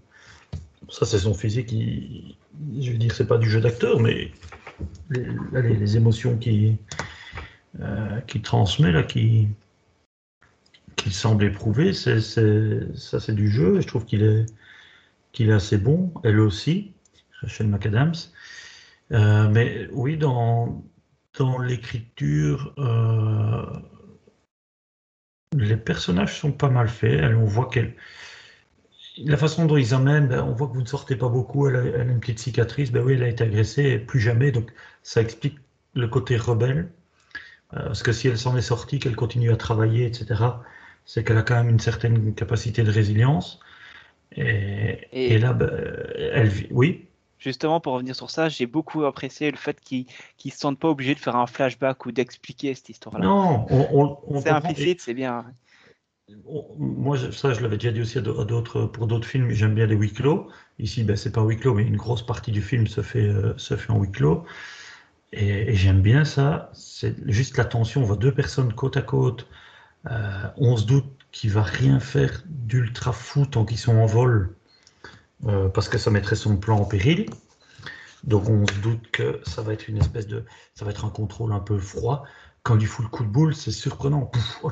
ça, 0.89 1.05
c'est 1.05 1.19
son 1.19 1.33
physique. 1.33 1.71
il- 1.71 2.35
je 2.79 2.91
veux 2.91 2.97
dire, 2.97 3.13
c'est 3.13 3.27
pas 3.27 3.37
du 3.37 3.49
jeu 3.49 3.61
d'acteur, 3.61 3.99
mais 3.99 4.31
les, 5.09 5.97
émotions 5.97 6.37
qui, 6.37 6.77
euh, 7.79 8.19
qui 8.21 8.41
transmet, 8.41 8.91
là, 8.91 9.03
qui, 9.03 9.47
qu'il 10.95 11.13
semble 11.13 11.45
éprouver. 11.45 11.93
C'est, 11.93 12.21
ça, 12.21 13.19
c'est 13.19 13.35
du 13.35 13.49
jeu. 13.49 13.77
Et 13.77 13.81
je 13.81 13.87
trouve 13.87 14.05
qu'il 14.05 14.23
est, 14.23 14.45
qu'il 15.31 15.49
est 15.49 15.53
assez 15.53 15.77
bon. 15.77 16.13
Elle 16.23 16.39
aussi, 16.39 16.93
Rachel 17.41 17.67
McAdams. 17.67 18.13
Euh, 19.11 19.47
mais 19.49 19.87
oui, 19.91 20.17
dans, 20.17 20.83
dans 21.37 21.59
l'écriture, 21.59 22.73
euh, 22.77 23.65
les 25.55 25.77
personnages 25.77 26.39
sont 26.39 26.51
pas 26.51 26.69
mal 26.69 26.89
faits. 26.89 27.23
On 27.35 27.45
voit 27.45 27.69
qu'elle. 27.69 27.95
La 29.23 29.37
façon 29.37 29.65
dont 29.65 29.77
ils 29.77 29.93
amènent, 29.93 30.27
ben, 30.27 30.43
on 30.43 30.53
voit 30.53 30.67
que 30.67 30.73
vous 30.73 30.81
ne 30.81 30.85
sortez 30.87 31.15
pas 31.15 31.29
beaucoup. 31.29 31.67
Elle 31.67 31.75
a, 31.75 31.83
elle 31.83 32.09
a 32.09 32.11
une 32.13 32.19
petite 32.19 32.39
cicatrice. 32.39 32.91
Ben 32.91 33.03
oui, 33.03 33.13
elle 33.13 33.23
a 33.23 33.27
été 33.27 33.43
agressée 33.43 33.83
et 33.83 33.99
plus 33.99 34.19
jamais. 34.19 34.51
Donc, 34.51 34.71
ça 35.03 35.21
explique 35.21 35.57
le 35.95 36.07
côté 36.07 36.37
rebelle. 36.37 36.89
Euh, 37.73 37.83
parce 37.87 38.03
que 38.03 38.11
si 38.11 38.27
elle 38.27 38.37
s'en 38.37 38.55
est 38.57 38.61
sortie, 38.61 38.99
qu'elle 38.99 39.15
continue 39.15 39.51
à 39.51 39.57
travailler, 39.57 40.05
etc., 40.05 40.61
c'est 41.05 41.23
qu'elle 41.23 41.37
a 41.37 41.41
quand 41.43 41.55
même 41.55 41.69
une 41.69 41.79
certaine 41.79 42.33
capacité 42.35 42.83
de 42.83 42.91
résilience. 42.91 43.59
Et, 44.35 44.99
Et- 45.11 45.33
et 45.33 45.37
là, 45.39 45.53
ben, 45.53 45.69
elle 46.33 46.47
vit. 46.47 46.67
Oui. 46.71 47.05
Justement, 47.39 47.79
pour 47.79 47.93
revenir 47.93 48.15
sur 48.15 48.29
ça, 48.31 48.49
j'ai 48.49 48.65
beaucoup 48.65 49.05
apprécié 49.05 49.51
le 49.51 49.57
fait 49.57 49.79
qu'ils 49.79 50.05
ne 50.45 50.49
se 50.51 50.57
sentent 50.57 50.79
pas 50.79 50.89
obligés 50.89 51.13
de 51.13 51.19
faire 51.19 51.35
un 51.35 51.45
flashback 51.45 52.05
ou 52.05 52.11
d'expliquer 52.11 52.73
cette 52.73 52.89
histoire-là. 52.89 53.25
Non, 53.25 53.65
on, 53.69 53.87
on- 53.93 54.19
on 54.27 54.41
C'est 54.41 54.49
implicite, 54.49 55.01
c'est 55.01 55.13
bien. 55.13 55.45
On- 56.45 56.75
Moi, 56.77 57.17
ça, 57.31 57.53
je 57.53 57.61
l'avais 57.61 57.77
déjà 57.77 57.91
dit 57.91 58.01
aussi 58.01 58.17
à 58.17 58.21
d'au- 58.21 58.39
à 58.39 58.45
d'autres, 58.45 58.85
pour 58.85 59.07
d'autres 59.07 59.27
films, 59.27 59.49
j'aime 59.51 59.73
bien 59.75 59.85
les 59.85 59.95
huis 59.95 60.11
clos. 60.11 60.49
Ici, 60.79 61.03
ben, 61.03 61.15
c'est 61.15 61.31
pas 61.31 61.41
huis 61.43 61.57
clos, 61.57 61.73
mais 61.73 61.83
une 61.83 61.97
grosse 61.97 62.25
partie 62.25 62.51
du 62.51 62.61
film 62.61 62.87
se 62.87 63.01
fait, 63.01 63.27
euh, 63.27 63.53
se 63.57 63.75
fait 63.77 63.91
en 63.91 63.99
huis 64.01 64.11
clos. 64.11 64.45
Et, 65.33 65.75
j'aime 65.75 66.01
bien 66.01 66.25
ça. 66.25 66.69
C'est 66.73 67.15
juste 67.31 67.57
la 67.57 67.65
tension. 67.65 68.01
On 68.01 68.05
voit 68.05 68.17
deux 68.17 68.33
personnes 68.33 68.73
côte 68.73 68.97
à 68.97 69.01
côte. 69.01 69.47
Euh, 70.11 70.47
on 70.57 70.77
se 70.77 70.85
doute 70.85 71.05
qu'il 71.31 71.51
va 71.51 71.63
rien 71.63 71.99
faire 71.99 72.43
d'ultra 72.47 73.11
fou 73.13 73.45
tant 73.45 73.65
qu'ils 73.65 73.77
sont 73.79 73.97
en 73.97 74.05
vol, 74.07 74.55
euh, 75.45 75.69
parce 75.69 75.89
que 75.89 75.97
ça 75.97 76.11
mettrait 76.11 76.35
son 76.35 76.57
plan 76.57 76.77
en 76.79 76.85
péril. 76.85 77.27
Donc 78.23 78.49
on 78.49 78.65
se 78.67 78.79
doute 78.79 79.09
que 79.11 79.41
ça 79.45 79.61
va 79.61 79.73
être 79.73 79.87
une 79.87 79.97
espèce 79.97 80.27
de, 80.27 80.43
ça 80.75 80.85
va 80.85 80.91
être 80.91 81.05
un 81.05 81.09
contrôle 81.09 81.53
un 81.53 81.59
peu 81.59 81.77
froid. 81.79 82.25
Quand 82.63 82.77
il 82.79 82.87
fout 82.87 83.05
le 83.05 83.09
coup 83.09 83.23
de 83.23 83.29
boule, 83.29 83.55
c'est 83.55 83.71
surprenant. 83.71 84.25
Pouf, 84.25 84.59
oh, 84.63 84.71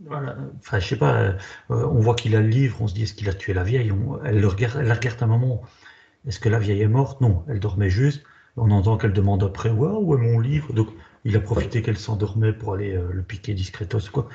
voilà. 0.00 0.36
Enfin, 0.58 0.78
je 0.80 0.86
sais 0.88 0.96
pas. 0.96 1.20
euh, 1.22 1.32
on 1.70 2.00
voit 2.00 2.14
qu'il 2.14 2.34
a 2.36 2.40
le 2.40 2.48
livre. 2.48 2.80
On 2.82 2.86
se 2.88 2.94
dit 2.94 3.02
est-ce 3.04 3.14
qu'il 3.14 3.28
a 3.28 3.32
tué 3.32 3.52
la 3.52 3.62
vieille? 3.64 3.92
On- 3.92 4.22
Elle 4.24 4.40
le 4.40 4.46
regarde, 4.48 4.76
elle 4.80 4.86
la 4.88 4.94
regarde 4.94 5.22
un 5.22 5.26
moment. 5.26 5.62
Est-ce 6.26 6.40
que 6.40 6.48
la 6.48 6.58
vieille 6.58 6.82
est 6.82 6.88
morte? 6.88 7.20
Non, 7.20 7.44
elle 7.48 7.60
dormait 7.60 7.90
juste. 7.90 8.22
On 8.56 8.70
entend 8.70 8.96
qu'elle 8.98 9.12
demande 9.14 9.42
après 9.44 9.70
ouais, 9.70 9.88
où 9.90 10.14
est 10.14 10.18
mon 10.18 10.40
livre 10.40 10.72
Donc 10.74 10.88
il 11.24 11.36
a 11.36 11.40
profité 11.40 11.82
qu'elle 11.82 11.98
s'endormait 11.98 12.52
pour 12.54 12.74
aller 12.74 12.94
euh, 12.96 13.12
le 13.12 13.22
piquer 13.22 13.54
discretos 13.54 14.10
quoi. 14.12 14.28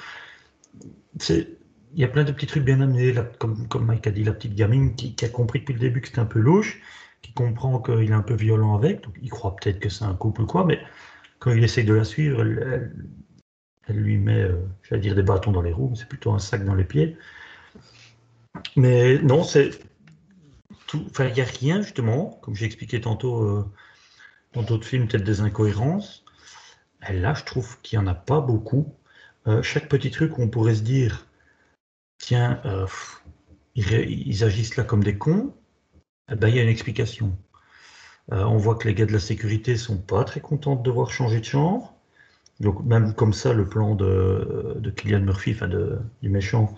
C'est 1.20 1.48
il 1.92 2.00
y 2.00 2.04
a 2.04 2.08
plein 2.08 2.24
de 2.24 2.32
petits 2.32 2.46
trucs 2.46 2.64
bien 2.64 2.80
amenés, 2.82 3.12
là, 3.12 3.24
comme, 3.40 3.68
comme 3.68 3.86
Mike 3.86 4.06
a 4.06 4.12
dit, 4.12 4.24
la 4.24 4.34
petite 4.34 4.54
gamine 4.54 4.94
qui, 4.96 5.16
qui 5.16 5.26
a 5.26 5.30
compris 5.30 5.58
depuis 5.60 5.74
le 5.74 5.80
début 5.80 6.02
que 6.02 6.08
c'était 6.08 6.20
un 6.20 6.26
peu 6.26 6.38
louche, 6.40 6.80
qui 7.24 7.34
comprend 7.34 7.80
qu'il 7.82 8.12
est 8.12 8.14
un 8.14 8.22
peu 8.22 8.36
violent 8.36 8.76
avec, 8.76 9.02
donc 9.04 9.16
il 9.20 9.30
croit 9.32 9.56
peut-être 9.56 9.80
que 9.80 9.90
c'est 9.90 10.04
un 10.06 10.14
couple 10.14 10.44
ou 10.44 10.46
quoi, 10.46 10.64
mais 10.66 10.84
quand 11.40 11.52
il 11.52 11.64
essaye 11.64 11.86
de 11.86 11.94
la 11.94 12.04
suivre, 12.04 12.42
elle, 12.42 12.60
elle- 12.64 12.92
elle 13.90 13.98
lui 13.98 14.18
met, 14.18 14.42
euh, 14.42 14.68
j'allais 14.84 15.02
dire 15.02 15.16
des 15.16 15.24
bâtons 15.24 15.52
dans 15.52 15.62
les 15.62 15.74
roues, 15.74 15.94
c'est 15.96 16.08
plutôt 16.08 16.32
un 16.32 16.40
sac 16.40 16.64
dans 16.64 16.76
les 16.76 16.84
pieds. 16.84 17.18
Mais 18.76 19.20
non, 19.20 19.44
c'est 19.44 19.72
tout, 20.88 21.06
enfin, 21.10 21.26
il 21.28 21.34
n'y 21.34 21.42
a 21.42 21.46
rien 21.46 21.82
justement, 21.82 22.40
comme 22.42 22.56
j'ai 22.56 22.66
expliqué 22.66 23.02
tantôt 23.02 23.44
euh, 23.44 23.66
dans 24.54 24.64
d'autres 24.64 24.86
films, 24.88 25.08
peut-être 25.08 25.24
des 25.24 25.42
incohérences. 25.42 26.24
Là, 27.10 27.34
je 27.34 27.44
trouve 27.44 27.80
qu'il 27.82 28.00
n'y 28.00 28.06
en 28.06 28.08
a 28.08 28.16
pas 28.16 28.42
beaucoup. 28.42 28.94
Euh, 29.48 29.62
chaque 29.62 29.88
petit 29.88 30.12
truc 30.12 30.38
où 30.38 30.42
on 30.42 30.50
pourrait 30.50 30.76
se 30.76 30.82
dire, 30.82 31.28
tiens, 32.18 32.62
ils, 33.76 34.44
agissent 34.44 34.76
là 34.76 34.84
comme 34.84 35.04
des 35.04 35.18
cons, 35.18 35.54
eh 36.32 36.36
ben, 36.36 36.50
il 36.50 36.56
y 36.56 36.60
a 36.60 36.64
une 36.64 36.70
explication. 36.70 37.38
On 38.32 38.58
voit 38.58 38.76
que 38.76 38.88
les 38.88 38.94
gars 38.94 39.06
de 39.06 39.14
la 39.14 39.20
sécurité 39.20 39.78
sont 39.78 39.98
pas 39.98 40.24
très 40.24 40.42
contents 40.42 40.76
de 40.76 40.84
devoir 40.84 41.10
changer 41.10 41.40
de 41.40 41.46
chambre. 41.46 41.99
Donc 42.60 42.84
même 42.86 43.14
comme 43.14 43.34
ça, 43.34 43.54
le 43.54 43.66
plan 43.68 43.96
de, 43.96 44.76
de 44.80 44.90
Killian 44.90 45.22
Murphy, 45.22 45.52
enfin 45.52 45.68
de, 45.68 45.98
du 46.22 46.30
méchant, 46.30 46.74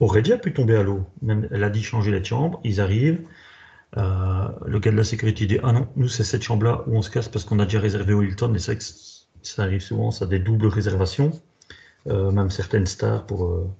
aurait 0.00 0.22
déjà 0.22 0.38
pu 0.38 0.52
tomber 0.52 0.76
à 0.76 0.82
l'eau. 0.82 1.04
Même 1.22 1.48
elle 1.50 1.64
a 1.64 1.70
dit 1.70 1.82
changer 1.82 2.10
les 2.10 2.24
chambres, 2.24 2.60
ils 2.64 2.80
arrivent. 2.80 3.20
Euh, 3.98 4.48
le 4.66 4.78
gars 4.78 4.90
de 4.92 4.96
la 4.96 5.04
sécurité 5.04 5.46
dit 5.46 5.58
ah 5.62 5.72
non, 5.72 5.88
nous 5.96 6.08
c'est 6.08 6.24
cette 6.24 6.42
chambre-là 6.42 6.82
où 6.86 6.96
on 6.96 7.02
se 7.02 7.10
casse 7.10 7.28
parce 7.28 7.44
qu'on 7.44 7.58
a 7.58 7.64
déjà 7.64 7.80
réservé 7.80 8.12
au 8.14 8.22
Hilton. 8.22 8.54
Et 8.54 8.58
c'est 8.58 8.72
vrai 8.72 8.78
que 8.78 8.84
ça 9.42 9.62
arrive 9.62 9.80
souvent, 9.82 10.10
ça 10.10 10.24
a 10.26 10.28
des 10.28 10.38
doubles 10.38 10.66
réservations. 10.68 11.32
Euh, 12.08 12.30
même 12.32 12.50
certaines 12.50 12.86
stars 12.86 13.26
pour 13.26 13.46
euh, 13.46 13.70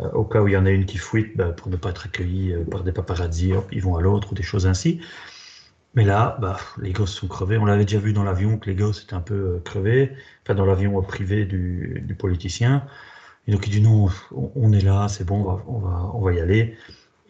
euh, 0.00 0.10
au 0.12 0.24
cas 0.24 0.40
où 0.42 0.48
il 0.48 0.52
y 0.52 0.56
en 0.56 0.66
a 0.66 0.70
une 0.70 0.84
qui 0.86 0.98
fuite, 0.98 1.36
ben, 1.36 1.52
pour 1.52 1.68
ne 1.70 1.76
pas 1.76 1.90
être 1.90 2.06
accueilli 2.06 2.52
euh, 2.52 2.64
par 2.64 2.84
des 2.84 2.92
paparazzis, 2.92 3.52
hop, 3.54 3.68
ils 3.72 3.82
vont 3.82 3.96
à 3.96 4.00
l'autre 4.00 4.32
ou 4.32 4.34
des 4.34 4.42
choses 4.42 4.66
ainsi. 4.66 5.00
Mais 5.94 6.04
là, 6.04 6.36
bah, 6.40 6.58
les 6.78 6.92
gosses 6.92 7.12
sont 7.14 7.26
crevés. 7.28 7.58
On 7.58 7.64
l'avait 7.64 7.84
déjà 7.84 7.98
vu 7.98 8.12
dans 8.12 8.22
l'avion 8.22 8.58
que 8.58 8.70
les 8.70 8.76
gosses 8.76 9.02
étaient 9.02 9.14
un 9.14 9.20
peu 9.20 9.34
euh, 9.34 9.60
crevés, 9.64 10.12
enfin 10.44 10.54
dans 10.54 10.64
l'avion 10.64 10.98
euh, 10.98 11.02
privé 11.02 11.44
du, 11.44 12.16
politicien. 12.18 12.86
Et 13.46 13.52
donc 13.52 13.66
il 13.66 13.70
dit 13.70 13.80
non, 13.80 14.08
on, 14.32 14.72
est 14.72 14.82
là, 14.82 15.08
c'est 15.08 15.24
bon, 15.24 15.40
on 15.40 15.44
va, 15.44 15.64
on, 15.66 15.78
va, 15.78 16.10
on 16.14 16.20
va 16.20 16.32
y 16.32 16.40
aller. 16.40 16.76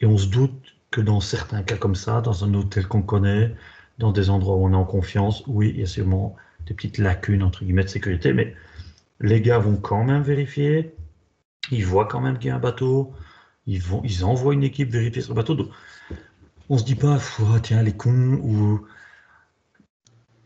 Et 0.00 0.06
on 0.06 0.18
se 0.18 0.26
doute 0.26 0.74
que 0.90 1.00
dans 1.00 1.20
certains 1.20 1.62
cas 1.62 1.76
comme 1.76 1.94
ça, 1.94 2.20
dans 2.20 2.44
un 2.44 2.52
hôtel 2.54 2.86
qu'on 2.86 3.02
connaît, 3.02 3.54
dans 3.98 4.12
des 4.12 4.30
endroits 4.30 4.56
où 4.56 4.66
on 4.66 4.72
est 4.72 4.76
en 4.76 4.84
confiance, 4.84 5.44
oui, 5.46 5.70
il 5.74 5.80
y 5.80 5.82
a 5.82 5.86
sûrement 5.86 6.36
des 6.66 6.74
petites 6.74 6.98
lacunes 6.98 7.42
entre 7.42 7.64
guillemets 7.64 7.84
de 7.84 7.88
sécurité, 7.88 8.32
mais 8.32 8.54
les 9.20 9.40
gars 9.40 9.58
vont 9.58 9.76
quand 9.76 10.04
même 10.04 10.22
vérifier. 10.22 10.94
Ils 11.70 11.84
voient 11.86 12.06
quand 12.06 12.20
même 12.20 12.38
qu'il 12.38 12.48
y 12.48 12.50
a 12.50 12.56
un 12.56 12.60
bateau. 12.60 13.12
Ils, 13.66 13.82
vont, 13.82 14.02
ils 14.04 14.24
envoient 14.24 14.54
une 14.54 14.64
équipe 14.64 14.90
vérifier 14.90 15.22
sur 15.22 15.34
le 15.34 15.36
bateau. 15.36 15.54
Donc, 15.54 15.68
on 16.70 16.78
se 16.78 16.84
dit 16.84 16.94
pas, 16.94 17.18
ah, 17.40 17.60
tiens, 17.60 17.82
les 17.82 17.92
cons, 17.92 18.38
ou. 18.42 18.86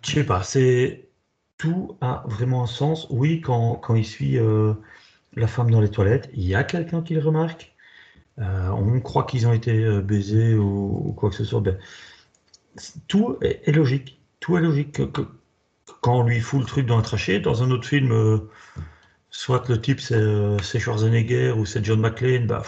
Je 0.02 0.12
sais 0.12 0.24
pas, 0.24 0.42
c'est. 0.42 1.08
Tout 1.58 1.96
a 2.00 2.24
vraiment 2.26 2.64
un 2.64 2.66
sens. 2.66 3.06
Oui, 3.10 3.40
quand, 3.40 3.76
quand 3.76 3.94
il 3.94 4.04
suit 4.04 4.38
euh, 4.38 4.74
la 5.34 5.46
femme 5.46 5.70
dans 5.70 5.80
les 5.80 5.90
toilettes, 5.90 6.30
il 6.34 6.44
y 6.44 6.54
a 6.54 6.64
quelqu'un 6.64 7.02
qui 7.02 7.14
le 7.14 7.20
remarque. 7.20 7.74
Euh, 8.40 8.70
on 8.70 9.00
croit 9.00 9.24
qu'ils 9.24 9.46
ont 9.46 9.52
été 9.52 9.84
euh, 9.84 10.00
baisés 10.02 10.54
ou, 10.56 11.14
quoi 11.16 11.30
que 11.30 11.36
ce 11.36 11.44
soit. 11.44 11.60
Ben, 11.60 11.78
tout 13.08 13.38
est, 13.42 13.70
logique. 13.72 14.20
Tout 14.40 14.56
est 14.58 14.60
logique. 14.60 14.92
Que- 14.92 15.02
que- 15.04 15.28
quand 16.02 16.20
on 16.20 16.22
lui 16.24 16.40
fout 16.40 16.60
le 16.60 16.66
truc 16.66 16.86
dans 16.86 16.96
la 16.96 17.02
trachée, 17.02 17.40
dans 17.40 17.62
un 17.62 17.70
autre 17.70 17.86
film, 17.86 18.40
soit 19.30 19.68
le 19.68 19.80
type 19.80 20.00
c'est 20.00 20.78
Schwarzenegger 20.80 21.52
ou 21.52 21.66
c'est 21.66 21.84
John 21.84 22.00
McClane, 22.00 22.46
bah, 22.46 22.62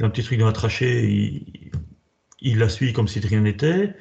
un 0.00 0.10
petit 0.10 0.22
truc 0.22 0.38
dans 0.38 0.46
la 0.46 0.52
trachée, 0.52 1.04
il, 1.08 1.70
il 2.40 2.58
la 2.58 2.68
suit 2.68 2.92
comme 2.92 3.08
si 3.08 3.20
de 3.20 3.26
rien 3.26 3.40
n'était. 3.40 3.94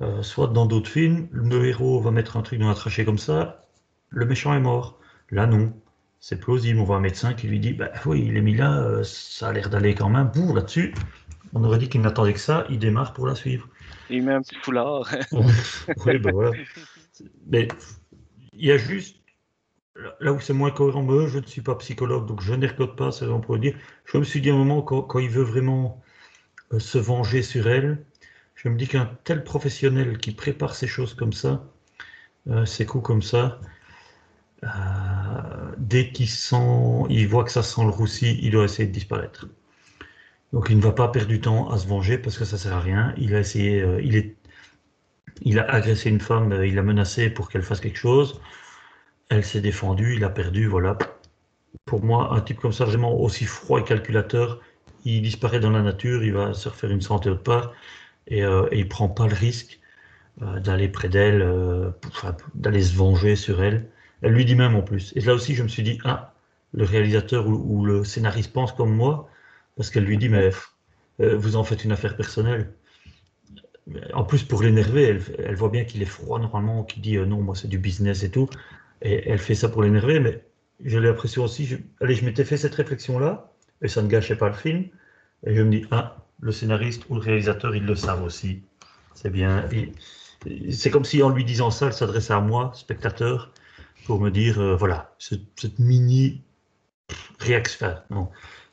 Euh, 0.00 0.22
soit 0.22 0.48
dans 0.48 0.66
d'autres 0.66 0.88
films, 0.88 1.28
le 1.32 1.66
héros 1.66 2.00
va 2.00 2.10
mettre 2.10 2.36
un 2.36 2.42
truc 2.42 2.58
dans 2.58 2.68
la 2.68 2.74
trachée 2.74 3.04
comme 3.04 3.18
ça, 3.18 3.66
le 4.08 4.24
méchant 4.24 4.54
est 4.54 4.60
mort. 4.60 4.98
Là, 5.30 5.46
non. 5.46 5.72
C'est 6.20 6.38
plausible. 6.38 6.78
On 6.80 6.84
voit 6.84 6.96
un 6.96 7.00
médecin 7.00 7.32
qui 7.32 7.48
lui 7.48 7.60
dit 7.60 7.72
Bah 7.72 7.90
oui, 8.04 8.24
il 8.26 8.36
est 8.36 8.42
mis 8.42 8.54
là, 8.54 8.78
euh, 8.78 9.02
ça 9.04 9.48
a 9.48 9.52
l'air 9.52 9.70
d'aller 9.70 9.94
quand 9.94 10.10
même. 10.10 10.28
Bouh, 10.28 10.54
là-dessus, 10.54 10.94
on 11.54 11.64
aurait 11.64 11.78
dit 11.78 11.88
qu'il 11.88 12.02
n'attendait 12.02 12.34
que 12.34 12.40
ça, 12.40 12.66
il 12.68 12.78
démarre 12.78 13.14
pour 13.14 13.26
la 13.26 13.34
suivre. 13.34 13.68
Il 14.10 14.24
met 14.24 14.34
un 14.34 14.42
petit 14.42 14.56
foulard. 14.56 15.10
oui, 15.32 16.18
ben 16.18 16.32
voilà. 16.32 16.50
Mais 17.46 17.68
il 18.52 18.66
y 18.66 18.72
a 18.72 18.76
juste, 18.76 19.16
là 20.20 20.32
où 20.32 20.40
c'est 20.40 20.52
moins 20.52 20.70
cohérent, 20.70 21.02
moi, 21.02 21.26
je 21.26 21.38
ne 21.38 21.46
suis 21.46 21.62
pas 21.62 21.74
psychologue, 21.76 22.26
donc 22.26 22.42
je 22.42 22.52
n'ergote 22.54 22.96
pas, 22.96 23.12
c'est 23.12 23.24
on 23.26 23.40
pourrait 23.40 23.60
dire. 23.60 23.76
Je 24.04 24.18
me 24.18 24.24
suis 24.24 24.40
dit 24.40 24.50
à 24.50 24.54
un 24.54 24.58
moment, 24.58 24.82
quand, 24.82 25.02
quand 25.02 25.20
il 25.20 25.30
veut 25.30 25.42
vraiment 25.42 26.02
se 26.78 26.98
venger 26.98 27.42
sur 27.42 27.68
elle, 27.68 28.04
je 28.54 28.68
me 28.68 28.76
dis 28.76 28.86
qu'un 28.88 29.10
tel 29.24 29.44
professionnel 29.44 30.18
qui 30.18 30.32
prépare 30.32 30.74
ces 30.74 30.86
choses 30.86 31.14
comme 31.14 31.32
ça, 31.32 31.64
euh, 32.48 32.64
ces 32.66 32.86
coups 32.86 33.04
comme 33.04 33.22
ça, 33.22 33.60
euh, 34.64 34.68
dès 35.78 36.10
qu'il 36.12 36.28
sent, 36.28 37.04
il 37.08 37.26
voit 37.28 37.44
que 37.44 37.50
ça 37.52 37.62
sent 37.62 37.82
le 37.82 37.90
roussi, 37.90 38.38
il 38.42 38.52
doit 38.52 38.64
essayer 38.64 38.86
de 38.88 38.92
disparaître. 38.92 39.46
Donc 40.52 40.68
il 40.70 40.76
ne 40.76 40.82
va 40.82 40.92
pas 40.92 41.08
perdre 41.08 41.28
du 41.28 41.40
temps 41.40 41.70
à 41.70 41.78
se 41.78 41.86
venger 41.86 42.18
parce 42.18 42.36
que 42.38 42.44
ça 42.44 42.58
sert 42.58 42.72
à 42.74 42.80
rien. 42.80 43.14
Il 43.16 43.34
a 43.34 43.40
essayé, 43.40 43.80
euh, 43.80 44.00
il 45.42 45.58
a 45.58 45.70
agressé 45.70 46.10
une 46.10 46.20
femme, 46.20 46.52
euh, 46.52 46.66
il 46.66 46.74
l'a 46.74 46.82
menacée 46.82 47.30
pour 47.30 47.48
qu'elle 47.48 47.62
fasse 47.62 47.80
quelque 47.80 47.98
chose. 47.98 48.40
Elle 49.28 49.44
s'est 49.44 49.60
défendue, 49.60 50.16
il 50.16 50.24
a 50.24 50.30
perdu, 50.30 50.66
voilà. 50.66 50.98
Pour 51.84 52.04
moi, 52.04 52.34
un 52.34 52.40
type 52.40 52.58
comme 52.60 52.72
ça, 52.72 52.84
vraiment 52.84 53.14
aussi 53.20 53.44
froid 53.44 53.80
et 53.80 53.84
calculateur, 53.84 54.60
il 55.04 55.22
disparaît 55.22 55.60
dans 55.60 55.70
la 55.70 55.82
nature, 55.82 56.24
il 56.24 56.32
va 56.32 56.54
se 56.54 56.68
refaire 56.68 56.90
une 56.90 57.00
santé 57.00 57.30
autre 57.30 57.42
part 57.42 57.72
et, 58.26 58.44
euh, 58.44 58.68
et 58.70 58.78
il 58.78 58.88
prend 58.88 59.08
pas 59.08 59.26
le 59.26 59.34
risque 59.34 59.80
euh, 60.42 60.58
d'aller 60.58 60.88
près 60.88 61.10
d'elle, 61.10 61.42
euh, 61.42 61.90
d'aller 62.54 62.82
se 62.82 62.96
venger 62.96 63.36
sur 63.36 63.62
elle. 63.62 63.90
Elle 64.22 64.32
lui 64.32 64.46
dit 64.46 64.54
même 64.54 64.74
en 64.74 64.80
plus. 64.80 65.12
Et 65.14 65.20
là 65.20 65.34
aussi, 65.34 65.54
je 65.54 65.62
me 65.62 65.68
suis 65.68 65.82
dit, 65.82 65.98
ah, 66.04 66.32
le 66.72 66.84
réalisateur 66.84 67.46
ou, 67.46 67.84
le 67.84 68.04
scénariste 68.04 68.52
pense 68.52 68.72
comme 68.72 68.94
moi, 68.94 69.28
parce 69.76 69.90
qu'elle 69.90 70.04
lui 70.04 70.16
dit, 70.16 70.30
mais 70.30 70.50
euh, 71.20 71.36
vous 71.36 71.56
en 71.56 71.64
faites 71.64 71.84
une 71.84 71.92
affaire 71.92 72.16
personnelle. 72.16 72.72
En 74.14 74.24
plus, 74.24 74.42
pour 74.42 74.62
l'énerver, 74.62 75.20
elle, 75.38 75.56
voit 75.56 75.68
bien 75.68 75.84
qu'il 75.84 76.00
est 76.00 76.06
froid 76.06 76.38
normalement, 76.38 76.84
qu'il 76.84 77.02
dit 77.02 77.18
non, 77.18 77.42
moi 77.42 77.54
c'est 77.54 77.68
du 77.68 77.78
business 77.78 78.22
et 78.22 78.30
tout. 78.30 78.48
Et 79.02 79.28
elle 79.28 79.38
fait 79.38 79.54
ça 79.54 79.68
pour 79.68 79.82
l'énerver, 79.82 80.20
mais 80.20 80.42
j'ai 80.84 81.00
l'impression 81.00 81.44
aussi, 81.44 81.76
allez, 82.00 82.14
je 82.14 82.24
m'étais 82.24 82.44
fait 82.44 82.56
cette 82.56 82.74
réflexion-là, 82.74 83.49
et 83.82 83.88
ça 83.88 84.02
ne 84.02 84.08
gâchait 84.08 84.36
pas 84.36 84.48
le 84.48 84.54
film, 84.54 84.84
et 85.46 85.54
je 85.54 85.62
me 85.62 85.70
dis, 85.70 85.86
ah, 85.90 86.16
le 86.40 86.52
scénariste 86.52 87.04
ou 87.08 87.14
le 87.14 87.20
réalisateur, 87.20 87.74
ils 87.74 87.84
le 87.84 87.94
savent 87.94 88.22
aussi. 88.22 88.62
C'est 89.14 89.30
bien. 89.30 89.68
C'est 90.70 90.90
comme 90.90 91.04
si 91.04 91.22
en 91.22 91.28
lui 91.28 91.44
disant 91.44 91.70
ça, 91.70 91.86
elle 91.86 91.92
s'adressait 91.92 92.32
à 92.32 92.40
moi, 92.40 92.72
spectateur, 92.74 93.52
pour 94.06 94.20
me 94.20 94.30
dire, 94.30 94.58
euh, 94.60 94.76
voilà, 94.76 95.14
cette, 95.18 95.78
mini 95.78 96.42
réaction, 97.38 97.94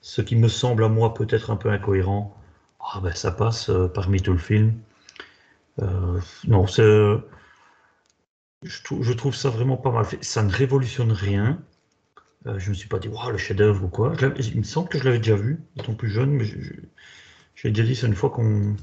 ce 0.02 0.22
qui 0.22 0.36
me 0.36 0.48
semble 0.48 0.84
à 0.84 0.90
moi 0.90 1.14
peut-être 1.14 1.52
un 1.52 1.58
peu 1.58 1.70
incohérent, 1.70 2.36
ah 2.80 3.00
ben, 3.02 3.14
ça 3.14 3.32
passe 3.32 3.70
euh, 3.70 3.88
parmi 3.88 4.22
tout 4.22 4.32
le 4.32 4.38
film. 4.38 4.74
Euh, 5.82 6.20
non, 6.48 6.66
je, 6.68 7.20
je 8.64 9.14
trouve 9.14 9.36
ça 9.36 9.50
vraiment 9.50 9.78
pas 9.78 9.92
mal 9.92 10.06
fait. 10.06 10.24
Ça 10.24 10.42
ne 10.44 10.52
révolutionne 10.52 11.12
rien. 11.12 11.60
Euh, 12.48 12.60
je 12.60 12.70
me 12.70 12.76
suis 12.76 12.88
pas 12.88 13.00
dit, 13.00 13.08
waouh, 13.08 13.32
le 13.32 13.38
chef-d'œuvre 13.38 13.84
ou 13.86 13.88
quoi. 13.90 14.14
Il 14.40 14.58
me 14.58 14.64
semble 14.64 14.90
que 14.90 14.98
je 14.98 15.04
l'avais 15.04 15.18
déjà 15.20 15.36
vu, 15.36 15.60
étant 15.78 15.94
plus 15.94 16.10
jeune, 16.10 16.42
j'ai 17.56 17.72
déjà 17.72 17.84
dit 17.84 17.96
ça 17.96 18.08
une 18.08 18.16
fois 18.16 18.30
qu'on 18.30 18.76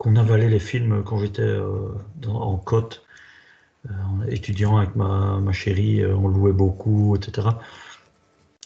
qu'on 0.00 0.16
avalait 0.16 0.48
les 0.48 0.58
films 0.58 1.02
quand 1.04 1.18
j'étais 1.18 1.42
euh, 1.42 1.92
en 2.26 2.56
côte, 2.56 3.04
euh, 3.86 3.92
étudiant 4.28 4.78
avec 4.78 4.96
ma, 4.96 5.38
ma 5.40 5.52
chérie, 5.52 6.00
euh, 6.00 6.16
on 6.16 6.26
louait 6.26 6.54
beaucoup, 6.54 7.14
etc. 7.16 7.48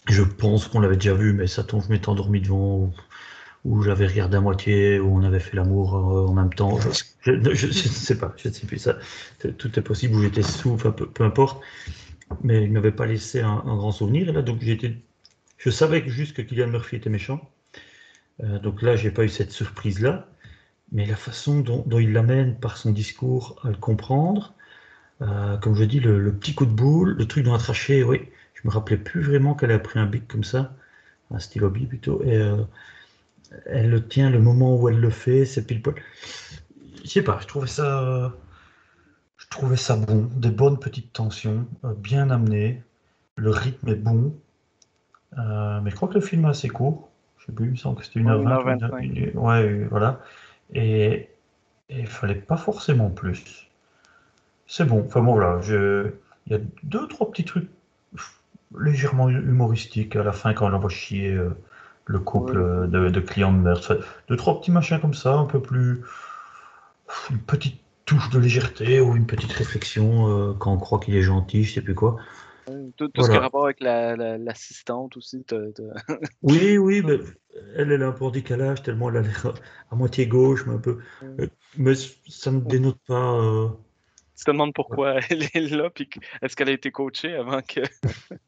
Je 0.09 0.23
pense 0.23 0.69
qu'on 0.69 0.79
l'avait 0.79 0.95
déjà 0.95 1.15
vu, 1.15 1.33
mais 1.33 1.49
ça 1.49 1.65
tombe, 1.65 1.83
je 1.83 1.89
m'étais 1.89 2.09
endormi 2.09 2.41
devant, 2.41 2.77
ou, 2.77 2.95
ou 3.65 3.83
j'avais 3.83 4.07
regardé 4.07 4.37
à 4.37 4.41
moitié, 4.41 5.01
ou 5.01 5.17
on 5.17 5.25
avait 5.25 5.41
fait 5.41 5.57
l'amour 5.57 5.95
en 5.95 6.33
même 6.33 6.55
temps. 6.55 6.79
Je, 7.23 7.33
ne 7.33 7.55
sais 7.55 8.19
pas, 8.19 8.33
je 8.37 8.49
ne 8.49 8.53
sais 8.53 8.67
plus 8.67 8.79
ça. 8.79 8.99
Tout 9.59 9.77
est 9.77 9.83
possible, 9.83 10.15
ou 10.15 10.23
j'étais 10.23 10.43
sous, 10.43 10.77
peu, 10.77 10.93
peu 10.93 11.25
importe. 11.25 11.61
Mais 12.43 12.63
il 12.65 12.69
ne 12.69 12.75
m'avait 12.75 12.93
pas 12.93 13.07
laissé 13.07 13.41
un, 13.41 13.63
un 13.65 13.77
grand 13.77 13.93
souvenir. 13.93 14.29
Et 14.29 14.33
là, 14.33 14.43
donc, 14.43 14.61
j'étais, 14.63 14.95
je 15.59 15.71
savais 15.71 16.03
juste 16.07 16.35
que 16.35 16.43
Kylian 16.43 16.69
Murphy 16.69 16.97
était 16.97 17.11
méchant. 17.11 17.51
Euh, 18.43 18.59
donc 18.59 18.83
là, 18.83 18.97
j'ai 18.97 19.11
pas 19.11 19.25
eu 19.25 19.29
cette 19.29 19.53
surprise-là. 19.53 20.29
Mais 20.93 21.07
la 21.07 21.17
façon 21.17 21.61
dont, 21.61 21.85
il 21.99 22.13
l'amène 22.13 22.55
par 22.55 22.77
son 22.77 22.91
discours 22.91 23.57
à 23.65 23.69
le 23.69 23.77
comprendre, 23.77 24.55
euh, 25.23 25.57
comme 25.59 25.75
je 25.75 25.85
dis, 25.85 26.01
le, 26.01 26.21
le 26.21 26.33
petit 26.33 26.55
coup 26.55 26.67
de 26.67 26.73
boule, 26.73 27.15
le 27.17 27.27
truc 27.27 27.45
dans 27.45 27.53
la 27.53 27.59
trachée, 27.59 28.05
oui, 28.05 28.23
je 28.55 28.61
me 28.65 28.71
rappelais 28.73 28.97
plus 28.97 29.23
vraiment 29.23 29.55
qu'elle 29.55 29.73
a 29.73 29.79
pris 29.79 29.99
un 29.99 30.07
bic 30.07 30.29
comme 30.29 30.45
ça, 30.45 30.77
un 31.31 31.39
stylo 31.39 31.71
bi 31.71 31.87
plutôt, 31.87 32.23
et 32.23 32.37
euh, 32.37 32.63
elle 33.67 33.91
le 33.91 34.07
tient 34.07 34.31
le 34.31 34.41
moment 34.41 34.77
où 34.77 34.89
elle 34.89 35.01
le 35.01 35.11
fait, 35.11 35.47
c'est 35.47 35.67
pile 35.67 35.83
poil. 35.83 35.97
Je 37.05 37.09
sais 37.09 37.23
pas, 37.23 37.39
je 37.41 37.47
trouvais 37.47 37.67
ça, 37.67 38.33
je 39.45 39.49
trouvais 39.51 39.77
ça 39.77 39.97
bon, 39.97 40.29
des 40.37 40.51
bonnes 40.51 40.79
petites 40.79 41.13
tensions, 41.13 41.67
euh, 41.85 41.95
bien 41.97 42.31
amenées, 42.31 42.83
le 43.37 43.51
rythme 43.51 43.89
est 43.89 43.95
bon, 43.97 44.35
euh, 45.39 45.81
mais 45.83 45.91
je 45.91 45.97
crois 45.97 46.09
que 46.09 46.15
le 46.15 46.21
film 46.21 46.45
est 46.45 46.49
assez 46.49 46.69
court. 46.69 47.09
Je 47.39 47.47
sais 47.47 47.53
plus, 47.53 47.67
il 47.67 47.71
me 47.73 47.77
semble 47.77 47.99
que 47.99 48.05
c'était 48.05 48.21
1h20. 48.21 48.65
Ouais, 48.65 48.75
1h25. 48.75 49.03
une- 49.33 49.39
Ouais, 49.39 49.63
euh, 49.63 49.87
voilà. 49.91 50.21
Et 50.73 51.29
il 51.91 52.07
fallait 52.07 52.35
pas 52.37 52.57
forcément 52.57 53.11
plus. 53.11 53.69
C'est 54.67 54.85
bon. 54.87 55.05
Enfin 55.07 55.21
bon, 55.23 55.35
voilà. 55.35 55.61
Je... 55.63 56.11
Il 56.47 56.53
y 56.53 56.57
a 56.57 56.61
deux, 56.83 57.07
trois 57.09 57.31
petits 57.31 57.45
trucs 57.45 57.69
légèrement 58.79 59.29
humoristiques 59.29 60.17
à 60.17 60.23
la 60.23 60.33
fin 60.33 60.53
quand 60.55 60.69
on 60.69 60.73
envoie 60.75 60.91
chier 60.91 61.33
euh, 61.33 61.51
le 62.07 62.19
couple 62.19 62.57
euh, 62.59 62.87
de, 62.87 63.09
de 63.09 63.21
clients 63.21 63.53
de 63.53 63.59
meurtre. 63.59 63.97
Enfin, 63.99 64.07
Deux, 64.29 64.37
trois 64.37 64.61
petits 64.61 64.71
machins 64.73 65.01
comme 65.01 65.15
ça, 65.15 65.35
un 65.35 65.45
peu 65.47 65.61
plus. 65.61 66.03
Une 67.31 67.39
petite 67.39 67.81
touche 68.05 68.31
de 68.31 68.39
légèreté 68.39 69.01
ou 69.01 69.17
une 69.17 69.27
petite 69.27 69.53
réflexion 69.53 70.29
euh, 70.29 70.53
quand 70.55 70.73
on 70.73 70.79
croit 70.79 70.99
qu'il 71.01 71.15
est 71.17 71.23
gentil, 71.23 71.65
je 71.65 71.75
sais 71.75 71.83
plus 71.83 71.95
quoi. 71.95 72.17
Tout, 72.97 73.09
tout 73.09 73.23
ce 73.23 73.31
qui 73.31 73.37
a 73.37 73.41
rapport 73.41 73.65
avec 73.65 73.81
la- 73.81 74.17
la- 74.17 74.39
l'assistante 74.39 75.17
aussi. 75.19 75.45
t'as- 75.45 75.59
Oui, 76.43 76.79
oui, 76.79 77.03
mais 77.05 77.19
elle, 77.77 77.93
est 77.93 78.03
un 78.03 78.13
peu 78.13 78.25
en 78.25 78.31
décalage, 78.31 78.83
tellement 78.83 79.11
elle 79.11 79.19
a 79.19 79.23
l'air 79.23 79.55
à 79.91 79.97
moitié 79.97 80.27
gauche, 80.27 80.65
mais 80.67 80.75
un 80.75 80.79
peu. 80.79 80.99
euh, 81.23 81.47
Mais 81.77 81.93
ça 82.29 82.51
ne 82.51 82.61
dénote 82.61 82.99
pas. 83.07 83.35
euh, 83.39 83.69
Tu 84.37 84.45
te 84.45 84.51
demandes 84.51 84.73
pourquoi 84.75 85.17
elle 85.31 85.43
est 85.43 85.71
là, 85.71 85.91
puis 85.91 86.09
est-ce 86.43 86.57
qu'elle 86.57 86.71
a 86.71 86.73
été 86.73 86.91
coachée 86.91 87.35
avant 87.35 87.61
que 87.61 87.81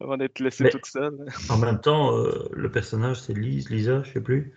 avant 0.00 0.16
d'être 0.16 0.38
laissée 0.40 0.64
Mais- 0.64 0.70
toute 0.70 0.86
seule? 0.86 1.16
En 1.50 1.58
même 1.58 1.80
temps, 1.80 2.16
euh, 2.16 2.48
le 2.52 2.70
personnage, 2.70 3.20
c'est 3.22 3.34
Lise, 3.34 3.70
Lisa, 3.70 4.02
je 4.04 4.12
sais 4.12 4.20
plus, 4.20 4.52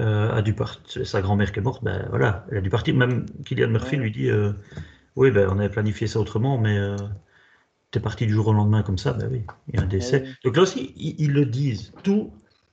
euh, 0.00 0.30
a 0.32 0.42
dû 0.42 0.54
partir. 0.54 1.06
Sa 1.06 1.20
grand-mère 1.22 1.52
qui 1.52 1.58
est 1.58 1.62
morte, 1.62 1.82
ben 1.84 2.06
voilà, 2.10 2.46
elle 2.50 2.58
a 2.58 2.60
dû 2.60 2.70
partir. 2.70 2.94
Même 2.94 3.26
Kylian 3.44 3.68
Murphy 3.68 3.96
Ouais. 3.96 4.02
lui 4.02 4.10
dit 4.12 4.30
euh, 4.30 4.52
Oui, 5.16 5.30
ben 5.30 5.48
on 5.50 5.58
avait 5.58 5.68
planifié 5.70 6.06
ça 6.06 6.20
autrement, 6.20 6.58
mais 6.58 6.78
euh, 6.78 6.96
t'es 7.90 8.00
parti 8.00 8.26
du 8.26 8.32
jour 8.32 8.48
au 8.48 8.52
lendemain 8.52 8.82
comme 8.82 8.98
ça, 8.98 9.12
ben 9.12 9.28
oui, 9.30 9.42
il 9.68 9.76
y 9.76 9.78
a 9.78 9.82
un 9.84 9.86
décès. 9.86 10.22
Ouais. 10.22 10.28
Donc 10.44 10.56
là 10.56 10.62
aussi, 10.62 10.92
ils, 10.96 11.16
ils 11.18 11.32
le 11.32 11.46
disent. 11.46 11.92
Tout. 12.02 12.32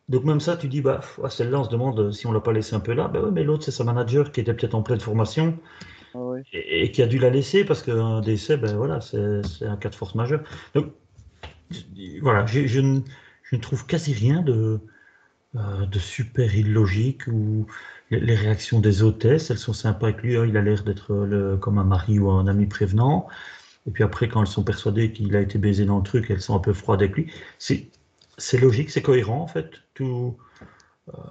Donc 0.09 0.23
même 0.23 0.39
ça, 0.39 0.55
tu 0.57 0.67
dis 0.67 0.81
Bah, 0.81 1.01
ah, 1.23 1.29
celle-là, 1.29 1.59
on 1.61 1.63
se 1.63 1.69
demande 1.69 2.11
si 2.11 2.27
on 2.27 2.31
l'a 2.31 2.41
pas 2.41 2.53
laissé 2.53 2.75
un 2.75 2.79
peu 2.79 2.93
là. 2.93 3.07
Ben 3.07 3.21
oui, 3.23 3.31
mais 3.33 3.43
l'autre, 3.43 3.63
c'est 3.63 3.71
sa 3.71 3.83
manager 3.83 4.31
qui 4.31 4.41
était 4.41 4.53
peut-être 4.53 4.75
en 4.75 4.83
pleine 4.83 4.99
formation 4.99 5.57
Ah 6.13 6.19
ouais. 6.19 6.43
et, 6.53 6.83
et 6.85 6.91
qui 6.91 7.01
a 7.01 7.07
dû 7.07 7.17
la 7.19 7.29
laisser 7.31 7.65
parce 7.65 7.81
qu'un 7.81 8.21
décès, 8.21 8.57
ben 8.57 8.75
voilà, 8.77 9.01
c'est 9.01 9.65
un 9.65 9.77
cas 9.77 9.89
de 9.89 9.95
force 9.95 10.15
majeure. 10.15 10.43
Donc 10.75 10.93
voilà, 12.21 12.45
j'ai- 12.45 12.67
je, 12.67 12.79
ne, 12.79 12.99
je 13.43 13.55
ne 13.55 13.61
trouve 13.61 13.85
quasi 13.85 14.13
rien 14.13 14.41
de, 14.41 14.79
euh, 15.55 15.85
de 15.85 15.99
super 15.99 16.55
illogique 16.55 17.27
ou 17.27 17.67
les, 18.11 18.35
réactions 18.35 18.79
des 18.79 19.03
hôtesses, 19.03 19.49
elles 19.49 19.57
sont 19.57 19.73
sympas 19.73 20.07
avec 20.07 20.21
lui, 20.21 20.37
hein, 20.37 20.45
il 20.47 20.57
a 20.57 20.61
l'air 20.61 20.83
d'être 20.83 21.57
comme 21.59 21.77
un 21.79 21.83
mari 21.83 22.19
ou 22.19 22.29
un 22.29 22.47
ami 22.47 22.67
prévenant. 22.67 23.27
Et 23.87 23.91
puis 23.91 24.03
après, 24.03 24.27
quand 24.27 24.41
elles 24.41 24.47
sont 24.47 24.63
persuadées 24.63 25.11
qu'il 25.11 25.35
a 25.35 25.41
été 25.41 25.57
baisé 25.57 25.85
dans 25.85 25.97
le 25.97 26.03
truc, 26.03 26.29
elles 26.29 26.41
sont 26.41 26.55
un 26.55 26.59
peu 26.59 26.73
froides 26.73 27.01
avec 27.01 27.15
lui. 27.15 27.31
C'est 27.59 28.57
logique, 28.59 28.89
c'est 28.89 29.01
cohérent 29.01 29.41
en 29.41 29.47
fait. 29.47 29.69
Tout. 29.93 30.37
euh, 31.13 31.21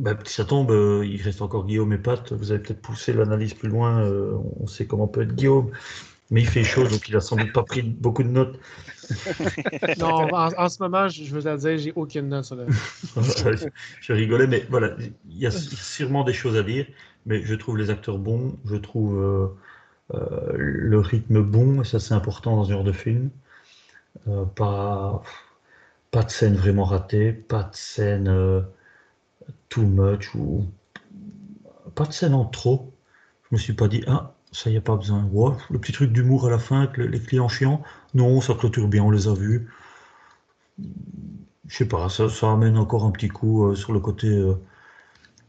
ben, 0.00 0.18
ça 0.24 0.44
tombe, 0.44 0.70
euh, 0.70 1.06
il 1.06 1.20
reste 1.22 1.42
encore 1.42 1.66
Guillaume 1.66 1.92
et 1.92 1.98
Pat. 1.98 2.32
Vous 2.32 2.50
avez 2.50 2.62
peut-être 2.62 2.80
poussé 2.80 3.12
l'analyse 3.12 3.54
plus 3.54 3.68
loin. 3.68 4.00
euh, 4.00 4.36
on 4.58 4.66
sait 4.66 4.86
comment 4.86 5.06
peut 5.06 5.22
être 5.22 5.34
Guillaume, 5.34 5.70
mais 6.30 6.40
il 6.40 6.48
fait 6.48 6.64
chaud, 6.64 6.86
donc 6.88 7.08
il 7.08 7.16
a 7.16 7.20
sans 7.20 7.36
doute 7.36 7.52
pas 7.52 7.62
pris 7.62 7.82
beaucoup 7.82 8.22
de 8.22 8.28
notes. 8.28 8.58
Non, 9.98 10.32
en, 10.32 10.50
en 10.56 10.68
ce 10.68 10.82
moment, 10.82 11.08
je, 11.08 11.24
je 11.24 11.34
veux 11.34 11.42
te 11.42 11.56
dire, 11.56 11.78
j'ai 11.78 11.92
aucune 11.94 12.28
note 12.28 12.44
sur 12.44 12.56
le. 12.56 12.66
je 14.00 14.12
rigolais, 14.12 14.46
mais 14.46 14.66
voilà, 14.70 14.96
il 14.98 15.38
y 15.38 15.46
a 15.46 15.50
sûrement 15.50 16.24
des 16.24 16.32
choses 16.32 16.56
à 16.56 16.62
dire, 16.62 16.86
mais 17.26 17.42
je 17.42 17.54
trouve 17.54 17.76
les 17.78 17.90
acteurs 17.90 18.18
bons, 18.18 18.56
je 18.64 18.76
trouve 18.76 19.18
euh, 19.18 19.48
euh, 20.14 20.52
le 20.56 20.98
rythme 21.00 21.42
bon, 21.42 21.82
et 21.82 21.84
ça 21.84 22.00
c'est 22.00 22.14
important 22.14 22.56
dans 22.56 22.64
ce 22.64 22.72
genre 22.72 22.84
de 22.84 22.92
film. 22.92 23.30
Euh, 24.28 24.44
pas, 24.44 25.22
pas 26.10 26.22
de 26.24 26.30
scène 26.30 26.54
vraiment 26.56 26.84
ratée, 26.84 27.32
pas 27.32 27.64
de 27.64 27.74
scène 27.74 28.28
euh, 28.28 28.62
too 29.68 29.82
much, 29.82 30.34
ou 30.34 30.66
pas 31.94 32.04
de 32.06 32.12
scène 32.12 32.34
en 32.34 32.44
trop. 32.44 32.92
Je 33.50 33.56
me 33.56 33.60
suis 33.60 33.72
pas 33.74 33.88
dit, 33.88 34.02
ah, 34.06 34.34
ça 34.52 34.70
y 34.70 34.76
a 34.76 34.80
pas 34.80 34.96
besoin. 34.96 35.28
Le 35.70 35.78
petit 35.80 35.92
truc 35.92 36.12
d'humour 36.12 36.46
à 36.46 36.50
la 36.50 36.58
fin 36.58 36.82
avec 36.82 36.96
le- 36.96 37.06
les 37.06 37.20
clients 37.20 37.48
chiants, 37.48 37.82
non, 38.14 38.40
ça 38.40 38.54
clôture 38.54 38.88
bien, 38.88 39.02
on 39.02 39.10
les 39.10 39.26
a 39.28 39.34
vus 39.34 39.68
je 41.68 41.76
sais 41.76 41.88
pas, 41.88 42.08
ça, 42.08 42.28
ça 42.28 42.52
amène 42.52 42.76
encore 42.76 43.04
un 43.04 43.10
petit 43.10 43.28
coup 43.28 43.66
euh, 43.66 43.74
sur 43.74 43.92
le 43.92 44.00
côté, 44.00 44.28
euh, 44.28 44.54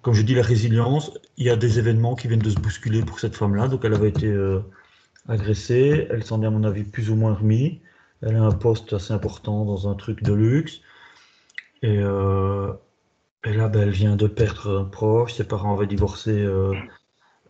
comme 0.01 0.13
je 0.13 0.21
dis, 0.23 0.35
la 0.35 0.43
résilience. 0.43 1.11
Il 1.37 1.45
y 1.45 1.49
a 1.49 1.55
des 1.55 1.79
événements 1.79 2.15
qui 2.15 2.27
viennent 2.27 2.39
de 2.41 2.49
se 2.49 2.59
bousculer 2.59 3.03
pour 3.03 3.19
cette 3.19 3.35
femme-là, 3.35 3.67
donc 3.69 3.85
elle 3.85 3.93
avait 3.93 4.09
été 4.09 4.27
euh, 4.27 4.61
agressée, 5.29 6.07
elle 6.11 6.23
s'en 6.25 6.43
est 6.43 6.47
à 6.47 6.51
mon 6.51 6.63
avis 6.65 6.83
plus 6.83 7.09
ou 7.11 7.15
moins 7.15 7.33
remis. 7.35 7.81
Elle 8.21 8.37
a 8.37 8.43
un 8.43 8.51
poste 8.53 8.93
assez 8.93 9.13
important 9.13 9.65
dans 9.65 9.89
un 9.89 9.95
truc 9.95 10.23
de 10.23 10.33
luxe. 10.33 10.81
Et, 11.83 11.99
et 13.45 13.53
là, 13.53 13.67
ben, 13.69 13.81
elle 13.83 13.89
vient 13.91 14.15
de 14.15 14.27
perdre 14.27 14.79
un 14.79 14.85
proche, 14.85 15.33
ses 15.33 15.43
parents 15.45 15.75
avaient 15.75 15.87
divorcé. 15.87 16.45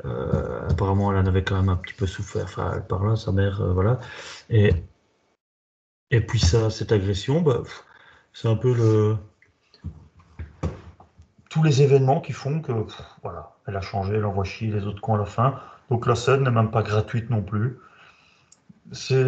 Euh, 0.05 0.67
apparemment, 0.69 1.11
elle 1.11 1.19
en 1.19 1.25
avait 1.27 1.43
quand 1.43 1.55
même 1.55 1.69
un 1.69 1.75
petit 1.75 1.93
peu 1.93 2.07
souffert, 2.07 2.43
enfin, 2.43 2.71
elle 2.75 2.87
par 2.87 3.03
là, 3.03 3.15
sa 3.15 3.31
mère, 3.31 3.61
euh, 3.61 3.73
voilà. 3.73 3.99
Et, 4.49 4.73
et 6.11 6.21
puis 6.21 6.39
ça, 6.39 6.69
cette 6.69 6.91
agression, 6.91 7.41
bah, 7.41 7.63
c'est 8.33 8.47
un 8.47 8.55
peu 8.55 8.73
le 8.73 9.17
tous 11.49 11.61
les 11.61 11.83
événements 11.83 12.19
qui 12.19 12.33
font 12.33 12.61
que 12.61 12.71
voilà, 13.21 13.55
elle 13.67 13.75
a 13.75 13.81
changé, 13.81 14.15
elle 14.15 14.25
envoie 14.25 14.43
chier 14.43 14.71
les 14.71 14.85
autres 14.85 15.01
cons 15.01 15.15
à 15.15 15.19
la 15.19 15.25
fin. 15.25 15.59
Donc 15.91 16.07
la 16.07 16.15
scène 16.15 16.43
n'est 16.43 16.51
même 16.51 16.71
pas 16.71 16.81
gratuite 16.81 17.29
non 17.29 17.43
plus. 17.43 17.77
C'est 18.91 19.23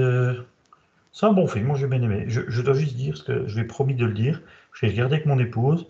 c'est 1.16 1.26
un 1.28 1.34
bon 1.34 1.48
film, 1.48 1.68
moi 1.68 1.78
j'ai 1.78 1.88
bien 1.88 2.02
aimé. 2.02 2.26
Je, 2.28 2.62
dois 2.62 2.74
juste 2.74 2.96
dire, 2.96 3.14
parce 3.14 3.24
que 3.24 3.48
je 3.48 3.56
lui 3.56 3.62
ai 3.62 3.68
promis 3.68 3.96
de 3.96 4.06
le 4.06 4.14
dire, 4.14 4.42
j'ai 4.74 4.88
regardé 4.88 5.16
avec 5.16 5.26
mon 5.26 5.40
épouse, 5.40 5.88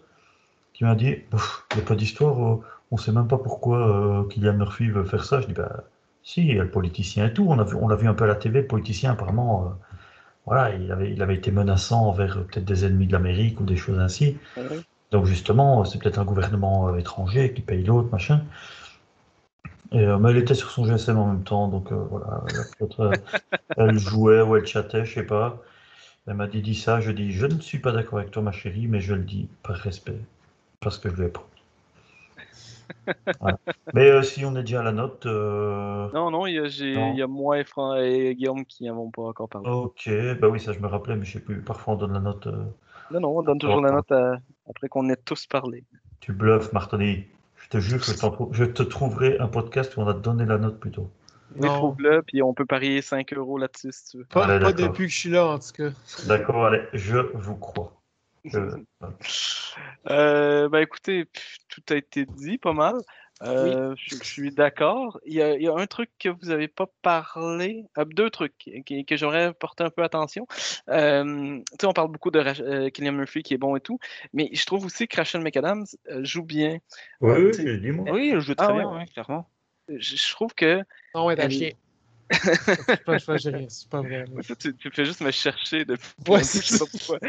qui 0.74 0.84
m'a 0.84 0.94
dit, 0.94 1.08
il 1.32 1.76
n'y 1.76 1.82
a 1.82 1.86
pas 1.86 1.96
d'histoire, 1.96 2.60
on 2.92 2.96
ne 2.98 3.02
sait 3.02 3.12
même 3.12 3.28
pas 3.28 3.38
pourquoi 3.38 4.22
euh, 4.22 4.24
Kylian 4.28 4.54
Murphy 4.54 4.90
veut 4.90 5.04
faire 5.06 5.26
ça. 5.26 5.42
Je 5.42 5.48
dis, 5.48 5.54
bah 5.54 5.84
si, 6.24 6.42
il 6.42 6.56
y 6.56 6.60
a 6.60 6.64
le 6.64 6.72
politicien 6.72 7.28
et 7.28 7.34
tout, 7.34 7.46
on 7.48 7.60
a 7.60 7.64
vu, 7.64 7.76
on 7.76 7.88
l'a 7.88 7.96
vu 7.96 8.08
un 8.08 8.14
peu 8.14 8.24
à 8.26 8.28
la 8.28 8.36
TV, 8.36 8.62
le 8.62 8.68
politicien 8.68 9.12
apparemment, 9.12 9.66
euh, 9.66 9.70
voilà, 10.46 10.76
il 10.76 10.92
avait, 10.92 11.12
il 11.12 11.22
avait 11.22 11.36
été 11.36 11.52
menaçant 11.52 12.08
envers 12.08 12.38
euh, 12.38 12.42
peut-être 12.42 12.66
des 12.66 12.86
ennemis 12.86 13.08
de 13.08 13.14
l'Amérique 13.14 13.60
ou 13.60 13.64
des 13.64 13.78
choses 13.78 14.00
ainsi. 14.00 14.38
Ouais. 14.58 14.82
Donc 15.12 15.26
justement, 15.26 15.86
c'est 15.86 16.00
peut-être 16.00 16.20
un 16.20 16.26
gouvernement 16.26 16.90
euh, 16.90 16.98
étranger 16.98 17.54
qui 17.54 17.62
paye 17.62 17.84
l'autre, 17.84 18.10
machin. 18.12 18.42
Et, 19.92 20.00
euh, 20.00 20.18
mais 20.18 20.32
elle 20.32 20.38
était 20.38 20.56
sur 20.56 20.72
son 20.72 20.86
GSM 20.86 21.18
en 21.18 21.28
même 21.28 21.44
temps, 21.44 21.68
donc 21.68 21.92
euh, 21.92 22.06
voilà. 22.10 22.44
elle 23.78 23.96
euh, 23.96 23.98
jouait 23.98 24.42
ou 24.42 24.56
elle 24.56 24.66
chattait, 24.66 25.06
je 25.06 25.14
sais 25.14 25.26
pas. 25.26 25.62
Elle 26.28 26.36
m'a 26.36 26.48
dit, 26.48 26.62
dis 26.62 26.76
ça, 26.76 27.00
je 27.02 27.12
dis, 27.12 27.32
je 27.32 27.46
ne 27.46 27.60
suis 27.62 27.80
pas 27.80 27.92
d'accord 27.92 28.20
avec 28.20 28.32
toi, 28.32 28.42
ma 28.42 28.52
chérie, 28.52 28.88
mais 28.88 29.00
je 29.00 29.14
le 29.14 29.24
dis 29.24 29.48
par 29.64 29.76
respect, 29.76 30.20
parce 30.80 30.98
que 30.98 31.10
je 31.10 31.16
lui 31.16 31.26
ai 31.26 31.30
promis. 31.30 31.55
Voilà. 33.40 33.58
Mais 33.94 34.10
euh, 34.10 34.22
si 34.24 34.44
on 34.46 34.56
est 34.56 34.62
déjà 34.62 34.80
à 34.80 34.84
la 34.84 34.92
note, 34.92 35.26
euh, 35.26 36.08
Non, 36.14 36.32
non, 36.32 36.46
il 36.48 36.54
y 36.56 37.22
a, 37.22 37.28
moi 37.28 37.60
et, 37.60 37.64
Fran- 37.64 37.96
et 37.96 38.36
Guillaume 38.36 38.66
qui 38.66 38.86
n'en 38.86 38.98
ont 38.98 39.12
pas 39.12 39.24
encore 39.24 39.50
parlé. 39.50 39.70
ok, 39.70 40.10
bah 40.40 40.48
oui, 40.50 40.60
ça 40.60 40.74
je 40.74 40.80
me 40.80 40.88
rappelais, 40.88 41.16
mais 41.16 41.26
je 41.26 41.34
sais 41.34 41.40
plus. 41.40 41.62
Parfois 41.62 41.94
on 41.94 41.98
donne 41.98 42.14
la 42.14 42.20
note. 42.20 42.48
euh, 42.48 42.64
Non, 43.12 43.20
non, 43.20 43.38
on 43.38 43.44
donne 43.44 43.60
toujours 43.60 43.82
la 43.82 43.92
note 43.92 44.12
à- 44.12 44.40
après 44.70 44.88
qu'on 44.90 45.10
ait 45.10 45.16
tous 45.16 45.46
parlé. 45.48 45.84
Tu 46.20 46.34
bluffes, 46.34 46.72
Martoni. 46.74 47.26
Je 47.58 47.70
te 47.70 47.78
jure 47.80 48.00
que 48.00 48.06
je, 48.52 48.64
te 48.66 48.84
trouverai 48.84 49.38
un 49.40 49.48
podcast 49.48 49.98
où 49.98 50.02
on 50.02 50.08
a 50.08 50.14
donné 50.14 50.46
la 50.46 50.58
note 50.58 50.80
plus 50.80 50.92
tôt. 50.92 51.10
Oui, 51.56 51.68
Non. 51.68 51.74
trouve-le, 51.76 52.22
puis 52.22 52.44
on 52.44 52.54
peut 52.54 52.66
parier 52.66 53.02
5 53.02 53.34
euros 53.34 53.58
là-dessus 53.58 53.92
si 53.92 54.12
tu 54.12 54.18
veux. 54.18 54.26
Pas, 54.26 54.46
Allez, 54.46 54.64
pas 54.64 54.72
depuis 54.74 55.06
que 55.06 55.12
je 55.12 55.18
suis 55.20 55.30
là, 55.30 55.46
en 55.48 55.58
tout 55.60 55.72
cas. 55.76 55.90
D'accord, 56.28 56.66
allez, 56.66 56.82
je 56.94 57.18
vous 57.18 57.56
crois. 57.56 57.94
Je- 58.46 58.60
Euh, 60.10 60.70
ben 60.70 60.80
écoutez, 60.80 61.26
tout 61.68 61.82
a 61.90 61.96
été 61.96 62.26
dit 62.26 62.58
pas 62.58 62.74
mal. 62.74 62.96
Euh, 63.42 63.94
je, 63.98 64.16
je 64.16 64.24
suis 64.24 64.52
d'accord. 64.52 65.20
Il 65.26 65.34
y, 65.34 65.42
a, 65.42 65.56
il 65.56 65.62
y 65.64 65.68
a 65.68 65.74
un 65.76 65.88
truc 65.88 66.10
que 66.20 66.30
vous 66.30 66.48
n'avez 66.48 66.70
pas 66.70 66.86
parlé, 67.02 67.84
euh, 67.98 68.06
deux 68.06 68.30
trucs 68.30 68.56
qui- 68.58 69.04
que 69.06 69.18
j'aimerais 69.18 69.54
porter 69.54 69.84
un 69.84 69.90
peu 69.90 70.04
attention. 70.04 70.48
Euh, 70.90 71.58
tu 71.72 71.78
sais, 71.82 71.88
on 71.88 71.92
parle 71.92 72.12
beaucoup 72.12 72.32
de 72.32 72.40
euh, 72.40 72.90
Cillian 72.96 73.12
Murphy 73.12 73.44
qui 73.44 73.54
est 73.54 73.58
bon 73.58 73.76
et 73.76 73.82
tout, 73.82 74.00
mais 74.32 74.50
je 74.54 74.66
trouve 74.66 74.86
aussi 74.86 75.08
que 75.08 75.18
Rachel 75.18 75.42
McAdams 75.42 75.86
euh, 76.10 76.24
joue 76.24 76.44
bien. 76.44 76.78
Oui, 77.20 77.32
Euh, 77.34 77.52
oui, 77.58 77.92
moi. 77.92 78.12
Oui, 78.14 78.30
elle 78.34 78.40
joue 78.40 78.56
très 78.56 78.68
Ah 78.68 78.72
bien, 78.72 78.88
ouais. 78.90 78.98
ouais, 79.00 79.06
clairement. 79.08 79.50
je, 79.90 80.16
je 80.16 80.30
trouve 80.32 80.54
que 80.56 80.84
Non, 81.14 81.26
ouais, 81.26 81.36
Elle-. 81.38 81.76
C'est 82.32 83.04
pas, 83.06 83.20
pas, 83.20 83.38
pas 83.90 84.02
vrai. 84.02 84.26
tu, 84.60 84.76
tu 84.76 84.92
fais 84.92 85.06
juste 85.06 85.22
me 85.22 85.32
chercher 85.32 85.86
depuis. 85.86 86.10
Ouais, 86.28 86.40
je 86.40 86.44
sais 86.44 86.80
pas 86.80 86.86
pourquoi. 86.92 87.20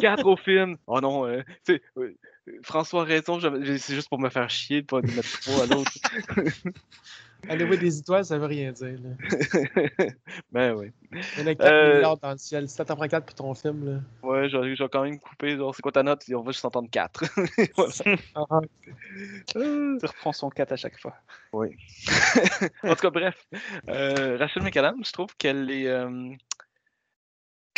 Quatre 0.00 0.26
au 0.26 0.36
film. 0.36 0.76
Oh 0.86 1.00
non, 1.00 1.26
euh, 1.26 1.42
tu 1.64 1.74
sais, 1.74 1.82
euh, 1.98 2.14
François 2.62 3.02
a 3.02 3.04
raison, 3.04 3.38
c'est 3.40 3.94
juste 3.94 4.08
pour 4.08 4.18
me 4.18 4.30
faire 4.30 4.48
chier 4.48 4.82
de 4.82 4.86
pas 4.86 5.00
de 5.02 5.10
mettre 5.10 5.40
trois 5.40 5.64
à 5.64 5.66
l'autre. 5.66 5.92
Aller 7.48 7.64
voir 7.64 7.78
des 7.78 7.98
étoiles, 7.98 8.24
ça 8.24 8.38
veut 8.38 8.46
rien 8.46 8.72
dire. 8.72 8.98
Là. 9.00 9.10
ben 10.52 10.74
oui. 10.74 10.90
Il 11.12 11.40
y 11.40 11.42
en 11.42 11.46
a 11.46 11.54
4 11.54 11.60
Euh, 11.72 11.94
milliards 11.96 12.18
dans 12.18 12.32
le 12.32 12.38
ciel. 12.38 12.68
Si 12.68 12.76
t'en 12.76 12.96
prends 12.96 13.06
4 13.08 13.24
pour 13.24 13.34
ton 13.34 13.54
film, 13.54 13.84
là. 13.88 14.00
Ouais, 14.28 14.48
j'ai 14.48 14.74
j'ai 14.74 14.88
quand 14.88 15.02
même 15.04 15.18
coupé. 15.20 15.56
Genre, 15.56 15.74
c'est 15.74 15.82
quoi 15.82 15.92
ta 15.92 16.02
note? 16.02 16.24
On 16.34 16.42
va 16.42 16.52
juste 16.52 16.64
entendre 16.64 16.88
4. 16.90 17.24
voilà. 17.76 17.92
Ah, 18.34 18.44
ah. 18.50 18.60
Tu 19.48 20.06
reprends 20.06 20.32
son 20.32 20.50
4 20.50 20.72
à 20.72 20.76
chaque 20.76 20.98
fois. 21.00 21.14
en 21.52 21.68
tout 22.94 22.94
cas, 23.02 23.10
bref. 23.10 23.46
Euh, 23.88 24.36
Rachel 24.38 24.62
McAdams, 24.62 25.04
je 25.04 25.12
trouve 25.12 25.34
qu'elle 25.36 25.70
est. 25.70 25.86
euh, 25.86 26.30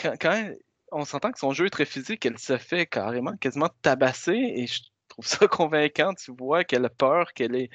quand, 0.01 0.15
quand 0.21 0.33
elle- 0.33 0.59
on 0.91 1.05
s'entend 1.05 1.31
que 1.33 1.39
son 1.39 1.53
jeu 1.53 1.67
est 1.67 1.71
très 1.71 1.85
physique, 1.85 2.25
elle 2.25 2.39
se 2.39 2.57
fait 2.57 2.87
carrément 2.87 3.37
quasiment 3.37 3.69
tabasser 3.83 4.33
et 4.33 4.67
je 4.67 4.81
trouve 5.09 5.27
ça 5.27 5.47
convaincant. 5.47 6.15
Tu 6.15 6.33
vois 6.33 6.65
qu'elle 6.65 6.87
a 6.87 6.89
peur, 6.89 7.35
qu'elle 7.35 7.55
est 7.57 7.69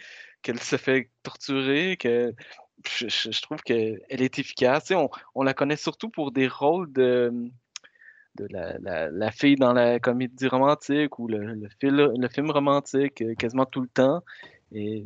qu'elle 0.44 0.60
se 0.60 0.76
fait 0.76 1.10
torturer, 1.24 1.98
que 1.98 2.34
je, 2.86 3.42
trouve 3.42 3.62
qu'elle 3.62 4.02
est 4.10 4.40
efficace. 4.40 4.92
On, 5.36 5.44
la 5.44 5.54
connaît 5.54 5.78
surtout 5.78 6.10
pour 6.10 6.32
des 6.32 6.48
rôles 6.48 6.92
de, 6.92 7.32
la, 8.50 9.32
fille 9.32 9.56
dans 9.56 9.74
la 9.74 10.00
comédie 10.00 10.48
romantique 10.48 11.18
ou 11.18 11.28
le, 11.28 11.56
le, 11.56 11.70
fil- 11.80 12.12
le 12.16 12.28
film 12.30 12.52
romantique 12.52 13.22
euh, 13.22 13.36
quasiment 13.36 13.66
tout 13.66 13.82
le 13.82 13.88
temps. 13.88 14.24
Et 14.72 15.06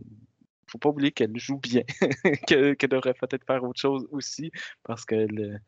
faut 0.68 0.78
pas 0.78 0.90
oublier 0.90 1.12
qu'elle 1.12 1.38
joue 1.38 1.58
bien, 1.58 1.84
que- 2.48 2.74
qu'elle 2.74 2.90
devrait 2.90 3.14
peut-être 3.14 3.46
faire 3.46 3.64
autre 3.64 3.80
chose 3.80 4.08
aussi 4.12 4.52
parce 4.84 5.06
qu'elle 5.06 5.62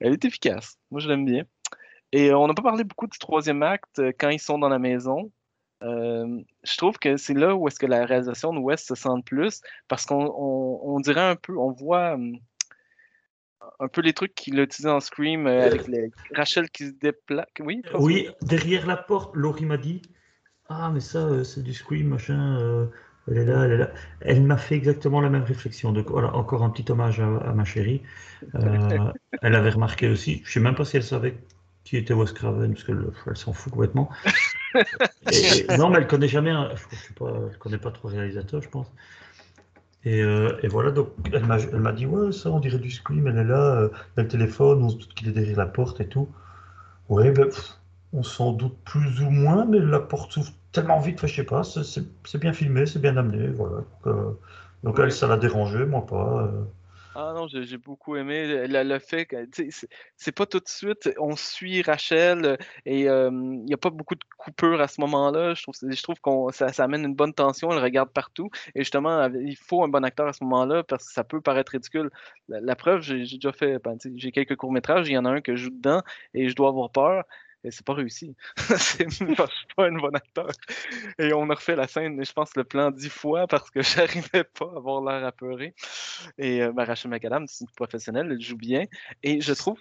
elle 0.00 0.12
est 0.12 0.24
efficace. 0.24 0.78
Moi, 0.90 1.00
je 1.00 1.08
l'aime 1.08 1.24
bien. 1.24 1.44
Et 2.12 2.32
on 2.32 2.46
n'a 2.46 2.54
pas 2.54 2.62
parlé 2.62 2.84
beaucoup 2.84 3.06
du 3.06 3.18
troisième 3.18 3.62
acte 3.62 3.98
euh, 3.98 4.12
quand 4.18 4.28
ils 4.28 4.40
sont 4.40 4.58
dans 4.58 4.68
la 4.68 4.78
maison. 4.78 5.32
Euh, 5.84 6.40
je 6.62 6.76
trouve 6.76 6.98
que 6.98 7.16
c'est 7.16 7.34
là 7.34 7.54
où 7.54 7.68
est-ce 7.68 7.78
que 7.78 7.86
la 7.86 8.06
réalisation 8.06 8.52
de 8.52 8.58
West 8.58 8.88
se 8.88 8.94
sent 8.94 9.08
le 9.16 9.22
plus 9.22 9.60
parce 9.88 10.06
qu'on 10.06 10.24
on, 10.24 10.80
on 10.82 11.00
dirait 11.00 11.28
un 11.28 11.36
peu, 11.36 11.56
on 11.56 11.72
voit 11.72 12.14
hum, 12.14 12.38
un 13.80 13.88
peu 13.88 14.00
les 14.00 14.12
trucs 14.12 14.34
qu'il 14.34 14.58
a 14.60 14.62
utilisés 14.62 14.90
en 14.90 15.00
Scream 15.00 15.46
euh, 15.46 15.66
avec 15.66 15.86
les, 15.88 16.10
Rachel 16.34 16.70
qui 16.70 16.86
se 16.86 16.92
déplace. 16.92 17.46
Oui? 17.60 17.82
Oui, 17.98 18.28
derrière 18.42 18.86
la 18.86 18.96
porte, 18.96 19.34
Laurie 19.36 19.66
m'a 19.66 19.76
dit 19.76 20.02
Ah, 20.68 20.90
mais 20.92 21.00
ça, 21.00 21.18
euh, 21.18 21.44
c'est 21.44 21.62
du 21.62 21.74
Scream, 21.74 22.08
machin. 22.08 22.88
elle 23.28 23.38
est 23.38 23.44
là, 23.44 23.64
elle 23.64 23.72
est 23.72 23.78
là. 23.78 23.90
Elle 24.20 24.42
m'a 24.42 24.56
fait 24.56 24.76
exactement 24.76 25.20
la 25.20 25.28
même 25.28 25.44
réflexion. 25.44 25.92
Donc 25.92 26.10
voilà, 26.10 26.34
encore 26.34 26.62
un 26.62 26.70
petit 26.70 26.90
hommage 26.90 27.20
à, 27.20 27.26
à 27.26 27.52
ma 27.52 27.64
chérie. 27.64 28.02
Elle 29.42 29.54
avait 29.54 29.70
remarqué 29.70 30.08
aussi, 30.08 30.42
je 30.44 30.52
sais 30.52 30.60
même 30.60 30.74
pas 30.74 30.84
si 30.84 30.96
elle 30.96 31.02
savait 31.02 31.36
qui 31.84 31.98
était 31.98 32.14
Wes 32.14 32.32
Craven, 32.32 32.72
parce 32.72 32.84
qu'elle 32.84 33.06
elle 33.26 33.36
s'en 33.36 33.52
fout 33.52 33.72
complètement. 33.72 34.10
Et- 35.30 35.68
non, 35.70 35.90
mais 35.90 35.98
elle 35.98 36.06
connaît 36.06 36.28
jamais, 36.28 36.50
un- 36.50 36.74
je, 36.76 36.96
sais 36.96 37.14
pas, 37.14 37.32
elle 37.50 37.58
connaît 37.58 37.78
pas 37.78 37.90
trop 37.90 38.08
le 38.08 38.16
réalisateur, 38.16 38.62
je 38.62 38.68
pense. 38.68 38.92
Et, 40.04 40.22
euh, 40.22 40.58
et 40.62 40.68
voilà, 40.68 40.90
donc 40.90 41.08
elle 41.32 41.44
m'a 41.46 41.56
elle 41.58 41.94
dit 41.94 42.06
Ouais, 42.06 42.30
ça, 42.32 42.50
on 42.50 42.60
dirait 42.60 42.78
du 42.78 42.90
Scream, 42.90 43.26
elle 43.26 43.38
est 43.38 43.44
là, 43.44 43.76
euh, 43.76 43.88
y 44.16 44.20
a 44.20 44.22
le 44.22 44.28
téléphone, 44.28 44.82
on 44.82 44.90
se 44.90 44.96
doute 44.96 45.14
qu'il 45.14 45.28
est 45.28 45.32
derrière 45.32 45.56
la 45.56 45.66
porte 45.66 46.00
et 46.00 46.08
tout. 46.08 46.28
Ouais, 47.08 47.32
ben, 47.32 47.46
pff, 47.46 47.74
on 48.14 48.22
s'en 48.24 48.52
doute 48.52 48.76
plus 48.84 49.22
ou 49.22 49.30
moins, 49.30 49.66
mais 49.66 49.80
la 49.80 50.00
porte 50.00 50.32
s'ouvre 50.32 50.52
tellement 50.72 51.00
vite, 51.00 51.26
je 51.26 51.34
sais 51.36 51.44
pas, 51.44 51.64
c'est- 51.64 51.84
bien 52.38 52.52
filmé, 52.54 52.86
c'est 52.86 53.00
bien 53.00 53.16
amené, 53.16 53.48
voilà. 53.48 53.78
Donc, 53.78 54.06
euh, 54.08 54.32
donc 54.84 54.98
Ouais. 54.98 55.04
elle, 55.04 55.12
ça 55.12 55.28
l'a 55.28 55.36
dérangé, 55.38 55.86
moi 55.86 56.06
pas. 56.06 56.50
Euh. 57.16 57.20
Ah 57.20 57.32
non, 57.34 57.46
j'ai 57.48 57.78
beaucoup 57.78 58.16
aimé 58.16 58.66
le, 58.66 58.82
le 58.82 58.98
fait 58.98 59.26
que, 59.26 59.36
c'est- 60.16 60.32
pas 60.32 60.46
tout 60.46 60.58
de 60.58 60.68
suite, 60.68 61.10
on 61.18 61.36
suit 61.36 61.82
Rachel 61.82 62.44
euh, 62.44 62.56
et 62.86 63.08
euh, 63.08 63.30
il 63.32 63.64
n'y 63.64 63.74
a 63.74 63.76
pas 63.76 63.90
beaucoup 63.90 64.14
de 64.16 64.24
coupures 64.36 64.80
à 64.80 64.88
ce 64.88 65.00
moment-là. 65.00 65.54
Je 65.54 65.62
trouve, 65.62 65.74
je 65.82 66.02
trouve 66.02 66.20
qu'on 66.20 66.50
ça, 66.50 66.66
amène 66.78 67.04
une 67.04 67.14
bonne 67.14 67.32
tension, 67.32 67.70
elle 67.72 67.78
regarde 67.78 68.10
partout. 68.10 68.50
Et 68.74 68.80
justement, 68.80 69.26
il 69.28 69.56
faut 69.56 69.84
un 69.84 69.88
bon 69.88 70.04
acteur 70.04 70.26
à 70.26 70.32
ce 70.32 70.42
moment-là 70.44 70.82
parce 70.82 71.06
que 71.06 71.12
ça 71.12 71.24
peut 71.24 71.40
paraître 71.40 71.72
ridicule. 71.72 72.10
La, 72.48 72.76
preuve, 72.76 73.00
j'ai 73.02 73.20
déjà 73.20 73.52
fait, 73.52 73.78
ben, 73.82 73.96
j'ai 74.16 74.32
quelques 74.32 74.56
courts-métrages, 74.56 75.08
il 75.08 75.12
y 75.12 75.18
en 75.18 75.24
a 75.24 75.30
un 75.30 75.40
que 75.40 75.56
je 75.56 75.64
joue 75.64 75.70
dedans 75.70 76.02
et 76.34 76.48
je 76.48 76.54
dois 76.54 76.68
avoir 76.68 76.90
peur. 76.90 77.24
Et 77.64 77.70
c'est 77.70 77.84
pas 77.84 77.94
réussi. 77.94 78.36
C'est 78.78 79.08
pas 79.36 79.86
un 79.86 79.92
bon 79.92 80.14
acteur. 80.14 80.50
Et 81.18 81.32
on 81.32 81.48
a 81.48 81.54
refait 81.54 81.76
la 81.76 81.88
scène, 81.88 82.22
je 82.22 82.32
pense, 82.32 82.54
le 82.56 82.64
plan 82.64 82.90
dix 82.90 83.08
fois 83.08 83.46
parce 83.46 83.70
que 83.70 83.82
j'arrivais 83.82 84.44
pas 84.44 84.70
à 84.74 84.76
avoir 84.76 85.02
l'air 85.02 85.26
apeuré. 85.26 85.74
Et 86.36 86.62
euh, 86.62 86.72
ben, 86.72 86.84
Rachel 86.84 87.10
c'est 87.46 87.64
une 87.64 87.70
professionnelle, 87.74 88.28
elle 88.30 88.40
joue 88.40 88.58
bien. 88.58 88.84
Et 89.22 89.40
je 89.40 89.52
trouve, 89.54 89.80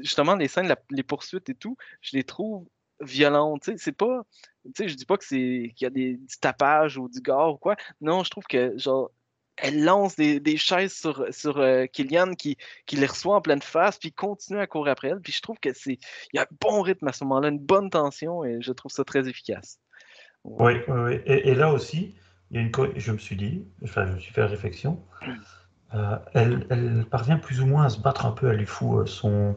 justement, 0.00 0.36
les 0.36 0.48
scènes, 0.48 0.72
les 0.90 1.02
poursuites 1.02 1.48
et 1.48 1.54
tout, 1.54 1.76
je 2.00 2.16
les 2.16 2.24
trouve 2.24 2.66
violentes. 3.00 3.70
C'est 3.76 3.96
pas. 3.96 4.22
Tu 4.64 4.72
sais, 4.76 4.88
je 4.88 4.94
dis 4.94 5.04
pas 5.04 5.16
que 5.16 5.24
c'est 5.24 5.72
qu'il 5.74 5.84
y 5.84 5.86
a 5.86 5.90
des, 5.90 6.14
du 6.14 6.38
tapage 6.40 6.96
ou 6.96 7.08
du 7.08 7.20
gore 7.20 7.54
ou 7.54 7.58
quoi. 7.58 7.76
Non, 8.00 8.22
je 8.24 8.30
trouve 8.30 8.44
que, 8.44 8.78
genre, 8.78 9.10
elle 9.56 9.84
lance 9.84 10.16
des, 10.16 10.40
des 10.40 10.56
chaises 10.56 10.92
sur, 10.92 11.24
sur 11.30 11.58
euh, 11.58 11.86
Killian 11.86 12.34
qui, 12.34 12.56
qui 12.86 12.96
les 12.96 13.06
reçoit 13.06 13.36
en 13.36 13.40
pleine 13.40 13.62
face, 13.62 13.98
puis 13.98 14.12
continue 14.12 14.58
à 14.58 14.66
courir 14.66 14.92
après 14.92 15.08
elle. 15.08 15.20
Puis 15.20 15.32
je 15.32 15.42
trouve 15.42 15.58
que 15.60 15.72
c'est. 15.72 15.98
Il 16.32 16.36
y 16.36 16.38
a 16.38 16.42
un 16.42 16.56
bon 16.60 16.82
rythme 16.82 17.08
à 17.08 17.12
ce 17.12 17.24
moment-là, 17.24 17.48
une 17.48 17.58
bonne 17.58 17.90
tension, 17.90 18.44
et 18.44 18.60
je 18.60 18.72
trouve 18.72 18.90
ça 18.90 19.04
très 19.04 19.28
efficace. 19.28 19.78
Oui, 20.44 20.74
oui, 20.88 21.00
oui. 21.00 21.20
Et, 21.26 21.50
et 21.50 21.54
là 21.54 21.72
aussi, 21.72 22.14
il 22.50 22.56
y 22.56 22.60
a 22.60 22.62
une 22.62 22.72
je 22.96 23.12
me 23.12 23.18
suis 23.18 23.36
dit, 23.36 23.64
enfin, 23.82 24.06
je 24.06 24.12
me 24.12 24.18
suis 24.18 24.32
fait 24.32 24.44
réflexion, 24.44 25.00
euh, 25.94 26.16
elle, 26.34 26.66
elle 26.70 27.06
parvient 27.10 27.38
plus 27.38 27.60
ou 27.60 27.66
moins 27.66 27.86
à 27.86 27.88
se 27.88 28.00
battre 28.00 28.26
un 28.26 28.32
peu, 28.32 28.50
elle 28.50 28.58
lui 28.58 28.66
fout 28.66 29.00
euh, 29.00 29.06
son, 29.06 29.56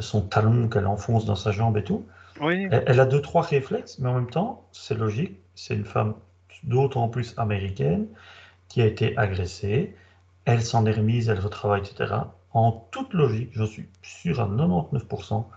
son 0.00 0.22
talon 0.22 0.68
qu'elle 0.68 0.86
enfonce 0.86 1.24
dans 1.24 1.34
sa 1.36 1.50
jambe 1.50 1.76
et 1.76 1.84
tout. 1.84 2.06
Oui. 2.40 2.68
Elle, 2.70 2.84
elle 2.86 3.00
a 3.00 3.06
deux, 3.06 3.20
trois 3.20 3.42
réflexes, 3.42 3.98
mais 3.98 4.08
en 4.08 4.14
même 4.14 4.30
temps, 4.30 4.68
c'est 4.72 4.94
logique, 4.94 5.40
c'est 5.54 5.74
une 5.74 5.84
femme 5.84 6.14
d'autant 6.62 7.08
plus 7.08 7.34
américaine 7.38 8.06
qui 8.68 8.82
a 8.82 8.86
été 8.86 9.16
agressée, 9.16 9.94
elle 10.44 10.62
s'en 10.62 10.86
est 10.86 10.92
remise, 10.92 11.28
elle 11.28 11.40
retravaille, 11.40 11.82
etc. 11.82 12.32
En 12.52 12.72
toute 12.92 13.12
logique, 13.14 13.50
je 13.52 13.64
suis 13.64 13.88
sûr 14.02 14.40
à 14.40 14.46
99%, 14.48 15.50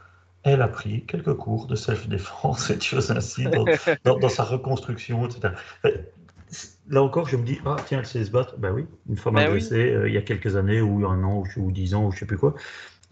elle 0.43 0.61
a 0.61 0.67
pris 0.67 1.05
quelques 1.05 1.35
cours 1.35 1.67
de 1.67 1.75
self-défense 1.75 2.69
et 2.71 2.77
de 2.77 2.81
choses 2.81 3.11
ainsi 3.11 3.47
dans, 3.49 3.65
dans- 4.05 4.19
dans 4.19 4.29
sa 4.29 4.43
reconstruction, 4.43 5.27
etc. 5.27 5.53
Euh, 5.85 5.91
Là 6.89 7.03
encore, 7.03 7.27
je 7.27 7.37
me 7.37 7.43
dis, 7.43 7.59
ah 7.65 7.75
tiens, 7.85 7.99
elle 7.99 8.05
sait 8.07 8.23
se 8.25 8.31
battre. 8.31 8.57
Ben 8.57 8.71
oui, 8.71 8.85
une 9.07 9.17
femme 9.17 9.35
Ben 9.35 9.51
oui. 9.51 9.57
agressée 9.57 9.91
euh, 9.93 10.07
il 10.09 10.15
y 10.15 10.17
a 10.17 10.21
quelques 10.23 10.55
années, 10.55 10.81
ou 10.81 11.05
un 11.07 11.23
an, 11.23 11.43
ou, 11.57 11.71
dix 11.71 11.93
ans, 11.93 12.07
ou 12.07 12.11
je 12.11 12.19
sais 12.19 12.25
plus 12.25 12.37
quoi. 12.37 12.55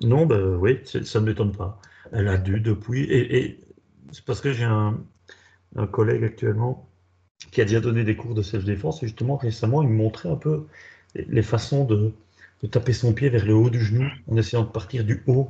Non, 0.01 0.25
ben 0.25 0.55
oui, 0.55 0.79
ça 0.85 1.19
ne 1.19 1.25
m'étonne 1.25 1.51
pas. 1.51 1.79
Elle 2.11 2.27
a 2.27 2.37
dû 2.37 2.59
depuis. 2.61 3.03
Et, 3.03 3.37
et 3.37 3.61
c'est 4.11 4.25
parce 4.25 4.41
que 4.41 4.53
j'ai 4.53 4.63
un, 4.63 4.97
un 5.75 5.87
collègue 5.87 6.23
actuellement 6.23 6.89
qui 7.51 7.61
a 7.61 7.65
déjà 7.65 7.79
donné 7.79 8.03
des 8.03 8.15
cours 8.15 8.35
de 8.35 8.41
self-défense, 8.41 9.03
et 9.03 9.07
justement, 9.07 9.37
récemment, 9.37 9.81
il 9.81 9.89
me 9.89 9.95
montrait 9.95 10.29
un 10.29 10.35
peu 10.35 10.65
les 11.15 11.43
façons 11.43 11.85
de, 11.85 12.13
de 12.63 12.67
taper 12.67 12.93
son 12.93 13.13
pied 13.13 13.29
vers 13.29 13.45
le 13.45 13.53
haut 13.53 13.69
du 13.69 13.83
genou 13.83 14.07
en 14.27 14.37
essayant 14.37 14.63
de 14.63 14.69
partir 14.69 15.03
du 15.03 15.23
haut. 15.27 15.49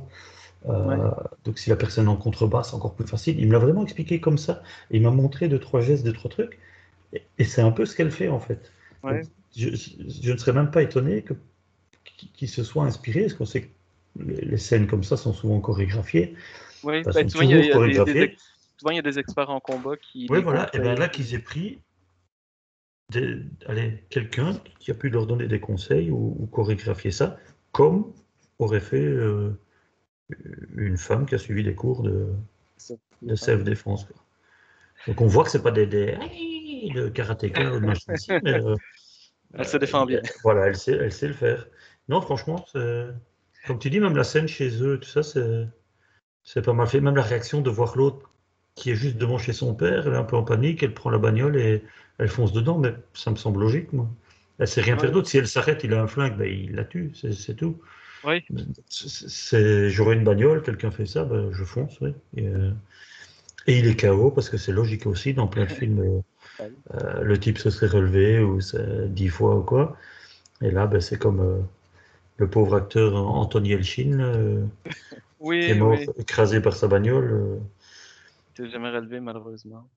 Euh, 0.66 0.84
Ouais. 0.86 0.96
Donc, 1.44 1.58
si 1.58 1.70
la 1.70 1.76
personne 1.76 2.06
est 2.06 2.10
en 2.10 2.16
contrebasse, 2.16 2.74
encore 2.74 2.94
plus 2.94 3.06
facile. 3.06 3.38
Il 3.38 3.46
me 3.46 3.52
l'a 3.52 3.60
vraiment 3.60 3.84
expliqué 3.84 4.20
comme 4.20 4.38
ça. 4.38 4.62
Il 4.90 5.02
m'a 5.02 5.12
montré 5.12 5.48
deux, 5.48 5.60
trois 5.60 5.80
gestes, 5.80 6.04
deux, 6.04 6.12
trois 6.12 6.30
trucs. 6.30 6.58
Et, 7.12 7.22
et 7.38 7.44
c'est 7.44 7.62
un 7.62 7.70
peu 7.70 7.86
ce 7.86 7.94
qu'elle 7.94 8.10
fait, 8.10 8.28
en 8.28 8.40
fait. 8.40 8.72
Ouais. 9.04 9.20
Donc, 9.20 9.30
je, 9.56 9.68
je 9.70 10.32
ne 10.32 10.36
serais 10.36 10.52
même 10.52 10.70
pas 10.70 10.82
étonné 10.82 11.22
que 11.22 11.34
qu'ils 12.34 12.48
se 12.48 12.64
soient 12.64 12.84
inspirés, 12.84 13.22
parce 13.22 13.34
qu'on 13.34 13.46
sait 13.46 13.62
que 13.62 13.68
les, 14.24 14.44
les 14.44 14.56
scènes 14.58 14.88
comme 14.88 15.04
ça 15.04 15.16
sont 15.16 15.32
souvent 15.32 15.60
chorégraphiées. 15.60 16.34
Oui, 16.82 17.04
souvent, 17.04 17.42
il 17.42 17.50
y 17.50 17.72
a, 17.72 17.86
y 17.86 18.04
des, 18.04 18.12
des 18.12 18.36
souvent, 18.76 18.90
il 18.90 18.96
y 18.96 18.98
a 18.98 19.02
des 19.02 19.18
experts 19.20 19.50
en 19.50 19.60
combat 19.60 19.96
qui. 19.96 20.26
Oui, 20.28 20.42
voilà. 20.42 20.68
Et 20.74 20.80
bien 20.80 20.96
là, 20.96 21.08
qu'ils 21.08 21.34
aient 21.34 21.38
pris 21.38 21.78
allez, 23.14 24.04
quelqu'un 24.10 24.60
qui 24.78 24.90
a 24.90 24.94
pu 24.94 25.08
leur 25.08 25.26
donner 25.26 25.46
des 25.46 25.60
conseils 25.60 26.10
ou, 26.10 26.36
ou 26.38 26.46
chorégraphier 26.46 27.10
ça, 27.10 27.38
comme 27.72 28.12
aurait 28.58 28.80
fait 28.80 29.04
euh, 29.04 29.58
une 30.76 30.96
femme 30.96 31.26
qui 31.26 31.34
a 31.34 31.38
suivi 31.38 31.62
des 31.62 31.74
cours 31.74 32.02
de, 32.02 32.28
de 33.22 33.34
self-défense. 33.34 34.04
quoi. 34.04 34.16
Donc 35.06 35.20
on 35.20 35.26
voit 35.26 35.44
que 35.44 35.50
c'est 35.50 35.62
pas 35.62 35.70
des, 35.70 35.86
des 35.86 36.18
de 36.94 37.08
karatéka 37.08 37.72
ou 37.72 37.80
de 37.80 37.86
machin 37.86 38.14
mais 38.42 38.62
euh, 38.62 38.76
Elle 39.54 39.66
se 39.66 39.76
défend 39.76 40.06
bien. 40.06 40.20
voilà, 40.42 40.66
elle 40.66 40.76
sait, 40.76 40.92
elle 40.92 41.12
sait 41.12 41.28
le 41.28 41.34
faire. 41.34 41.66
Non, 42.08 42.20
franchement, 42.20 42.64
comme 43.66 43.78
tu 43.78 43.90
dis, 43.90 44.00
même 44.00 44.16
la 44.16 44.24
scène 44.24 44.48
chez 44.48 44.82
eux, 44.82 44.98
tout 44.98 45.08
ça, 45.08 45.22
c'est 45.22 45.66
c'est 46.42 46.62
pas 46.62 46.72
mal 46.72 46.86
fait. 46.86 47.00
Même 47.00 47.16
la 47.16 47.22
réaction 47.22 47.60
de 47.60 47.70
voir 47.70 47.96
l'autre 47.96 48.30
qui 48.74 48.90
est 48.90 48.94
juste 48.94 49.16
devant 49.16 49.38
chez 49.38 49.52
son 49.52 49.74
père, 49.74 50.06
elle 50.06 50.14
est 50.14 50.16
un 50.16 50.24
peu 50.24 50.36
en 50.36 50.44
panique, 50.44 50.82
elle 50.82 50.94
prend 50.94 51.10
la 51.10 51.18
bagnole 51.18 51.56
et 51.56 51.84
elle 52.18 52.28
fonce 52.28 52.52
dedans, 52.52 52.78
mais 52.78 52.94
ça 53.14 53.30
me 53.30 53.36
semble 53.36 53.60
logique, 53.60 53.92
moi. 53.92 54.08
Elle 54.58 54.68
sait 54.68 54.80
rien 54.80 54.98
faire 54.98 55.12
d'autre. 55.12 55.28
Si 55.28 55.38
elle 55.38 55.46
s'arrête, 55.48 55.84
il 55.84 55.94
a 55.94 56.02
un 56.02 56.06
flingue, 56.08 56.36
ben, 56.36 56.48
il 56.52 56.74
la 56.74 56.84
tue, 56.84 57.12
c'est 57.14 57.54
tout. 57.54 57.80
Oui. 58.24 58.44
J'aurais 59.88 60.16
une 60.16 60.24
bagnole, 60.24 60.62
quelqu'un 60.62 60.90
fait 60.90 61.06
ça, 61.06 61.24
ben, 61.24 61.50
je 61.52 61.64
fonce, 61.64 62.00
oui. 62.00 62.12
Et, 62.36 62.48
euh, 62.48 62.70
et 63.66 63.78
il 63.78 63.86
est 63.86 64.00
KO 64.00 64.30
parce 64.30 64.48
que 64.50 64.56
c'est 64.56 64.72
logique 64.72 65.06
aussi 65.06 65.34
dans 65.34 65.46
plein 65.46 65.66
de 65.66 65.70
films. 65.72 66.00
euh, 66.60 66.68
euh, 66.94 67.22
le 67.22 67.38
type 67.38 67.58
se 67.58 67.70
serait 67.70 67.86
relevé 67.86 68.40
ou 68.40 68.58
dix 69.08 69.28
fois 69.28 69.56
ou 69.56 69.62
quoi. 69.62 69.96
Et 70.62 70.70
là, 70.70 70.86
ben, 70.86 71.00
c'est 71.00 71.18
comme 71.18 71.40
euh, 71.40 71.60
le 72.38 72.48
pauvre 72.50 72.76
acteur 72.76 73.14
Anthony 73.16 73.72
Elchin 73.72 74.68
Oui, 75.40 75.60
qui 75.60 75.70
est 75.70 75.74
mort 75.74 75.98
oui. 75.98 76.06
écrasé 76.16 76.60
par 76.60 76.74
sa 76.74 76.88
bagnole. 76.88 77.60
t'es 78.54 78.68
jamais 78.68 78.90
relevé, 78.90 79.20
malheureusement. 79.20 79.88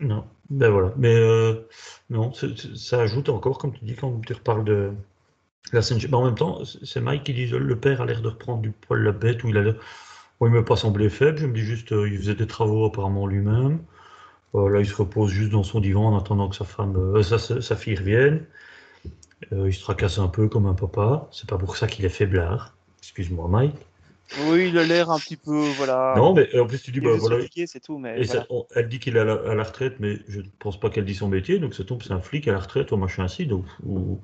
Non, 0.00 0.24
ben 0.48 0.70
voilà. 0.70 0.92
Mais 0.96 1.14
euh, 1.14 1.54
non, 2.10 2.32
ça 2.32 3.00
ajoute 3.00 3.28
encore, 3.28 3.58
comme 3.58 3.72
tu 3.72 3.84
dis, 3.84 3.94
quand 3.94 4.20
tu 4.26 4.32
reparles 4.32 4.64
de 4.64 4.92
la 5.72 5.82
scène. 5.82 5.98
Mais 6.08 6.14
en 6.14 6.24
même 6.24 6.36
temps, 6.36 6.60
c'est 6.64 7.00
Mike 7.00 7.24
qui 7.24 7.34
dit 7.34 7.46
le 7.48 7.80
père 7.80 8.02
a 8.02 8.06
l'air 8.06 8.22
de 8.22 8.28
reprendre 8.28 8.62
du 8.62 8.70
poil 8.72 9.02
la 9.02 9.12
bête, 9.12 9.44
ou 9.44 9.48
il 9.50 9.58
a 9.58 9.62
l'air. 9.62 9.74
Bon, 10.40 10.46
il 10.48 10.52
m'a 10.52 10.62
pas 10.62 10.76
semblé 10.76 11.08
faible. 11.10 11.38
Je 11.38 11.46
me 11.46 11.54
dis 11.54 11.62
juste, 11.62 11.92
euh, 11.92 12.08
il 12.08 12.18
faisait 12.18 12.34
des 12.36 12.46
travaux 12.48 12.86
apparemment 12.86 13.26
lui-même. 13.26 13.80
Euh, 14.56 14.68
là, 14.70 14.80
il 14.80 14.86
se 14.86 14.96
repose 14.96 15.30
juste 15.32 15.52
dans 15.52 15.64
son 15.64 15.80
divan 15.80 16.06
en 16.14 16.18
attendant 16.18 16.48
que 16.48 16.56
sa 16.56 16.64
femme, 16.64 16.96
euh, 16.96 17.22
sa, 17.22 17.38
sa- 17.38 17.76
fille 17.76 17.96
revienne. 17.96 18.46
Il 19.52 19.72
se 19.72 19.80
tracasse 19.80 20.18
un 20.18 20.26
peu 20.28 20.48
comme 20.48 20.66
un 20.66 20.74
papa. 20.74 21.28
C'est 21.30 21.48
pas 21.48 21.56
pour 21.58 21.76
ça 21.76 21.86
qu'il 21.86 22.04
est 22.04 22.08
faiblard. 22.08 22.74
Excuse-moi, 23.00 23.46
Mike. 23.48 23.76
Oui, 24.34 24.68
il 24.68 24.78
a 24.78 24.84
l'air 24.84 25.10
un 25.10 25.20
petit 25.20 25.36
peu, 25.36 25.68
voilà. 25.76 26.20
non, 26.20 26.34
mais 26.34 26.58
en 26.58 26.66
plus, 26.66 26.82
tu 26.82 26.90
dis, 26.90 27.00
bah 27.00 27.14
voilà, 27.16 27.36
c'est 27.66 27.80
tout, 27.80 27.98
mais 27.98 28.18
Et 28.18 28.24
voilà. 28.24 28.42
ça- 28.42 28.46
on- 28.50 28.66
elle 28.76 28.88
dit 28.88 29.00
qu'il 29.00 29.16
est 29.16 29.20
à 29.20 29.24
la, 29.24 29.34
à 29.34 29.54
la 29.54 29.64
retraite, 29.64 29.96
mais 30.00 30.20
je 30.28 30.40
ne 30.40 30.46
pense 30.60 30.80
pas 30.80 30.90
qu'elle 30.90 31.04
dit 31.06 31.14
son 31.14 31.28
métier, 31.28 31.58
donc 31.60 31.74
ça 31.74 31.84
tombe, 31.84 32.02
c'est 32.02 32.12
un 32.12 32.20
flic 32.20 32.48
à 32.48 32.52
la 32.52 32.60
retraite 32.60 32.92
ou 32.92 32.96
machin 32.98 33.24
ainsi, 33.24 33.46
donc, 33.46 33.66
ou, 33.84 34.20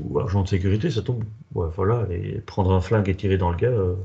ou 0.00 0.20
agent 0.20 0.42
de 0.44 0.48
sécurité, 0.48 0.90
ça 0.90 1.02
tombe. 1.02 1.24
Ouais, 1.54 1.68
voilà, 1.76 2.06
et 2.12 2.40
prendre 2.42 2.72
un 2.72 2.80
flingue 2.82 3.08
et 3.08 3.16
tirer 3.16 3.38
dans 3.38 3.50
le 3.50 3.56
gars, 3.58 3.68
euh, 3.70 3.96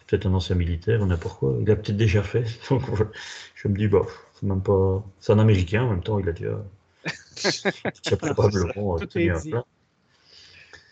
c'est 0.00 0.06
peut-être 0.08 0.26
un 0.26 0.34
ancien 0.34 0.56
militaire 0.56 1.02
ou 1.02 1.06
n'importe 1.06 1.38
quoi. 1.40 1.56
Il 1.62 1.70
a 1.70 1.76
peut-être 1.76 1.96
déjà 1.98 2.22
fait, 2.22 2.44
donc 2.70 2.82
je 3.56 3.68
me 3.68 3.76
dis, 3.78 3.88
bah, 3.88 4.02
c'est 4.34 4.46
même 4.46 4.62
pas. 4.62 5.04
C'est 5.20 5.32
un 5.32 5.40
américain 5.40 5.84
en 5.84 5.90
même 5.90 6.02
temps, 6.04 6.18
il 6.20 6.28
a 6.28 6.32
déjà. 6.32 6.62
il 8.06 8.14
a 8.14 8.16
probablement 8.16 8.98
euh, 8.98 9.00
tenu 9.06 9.32
un 9.32 9.40
flingue. 9.40 9.64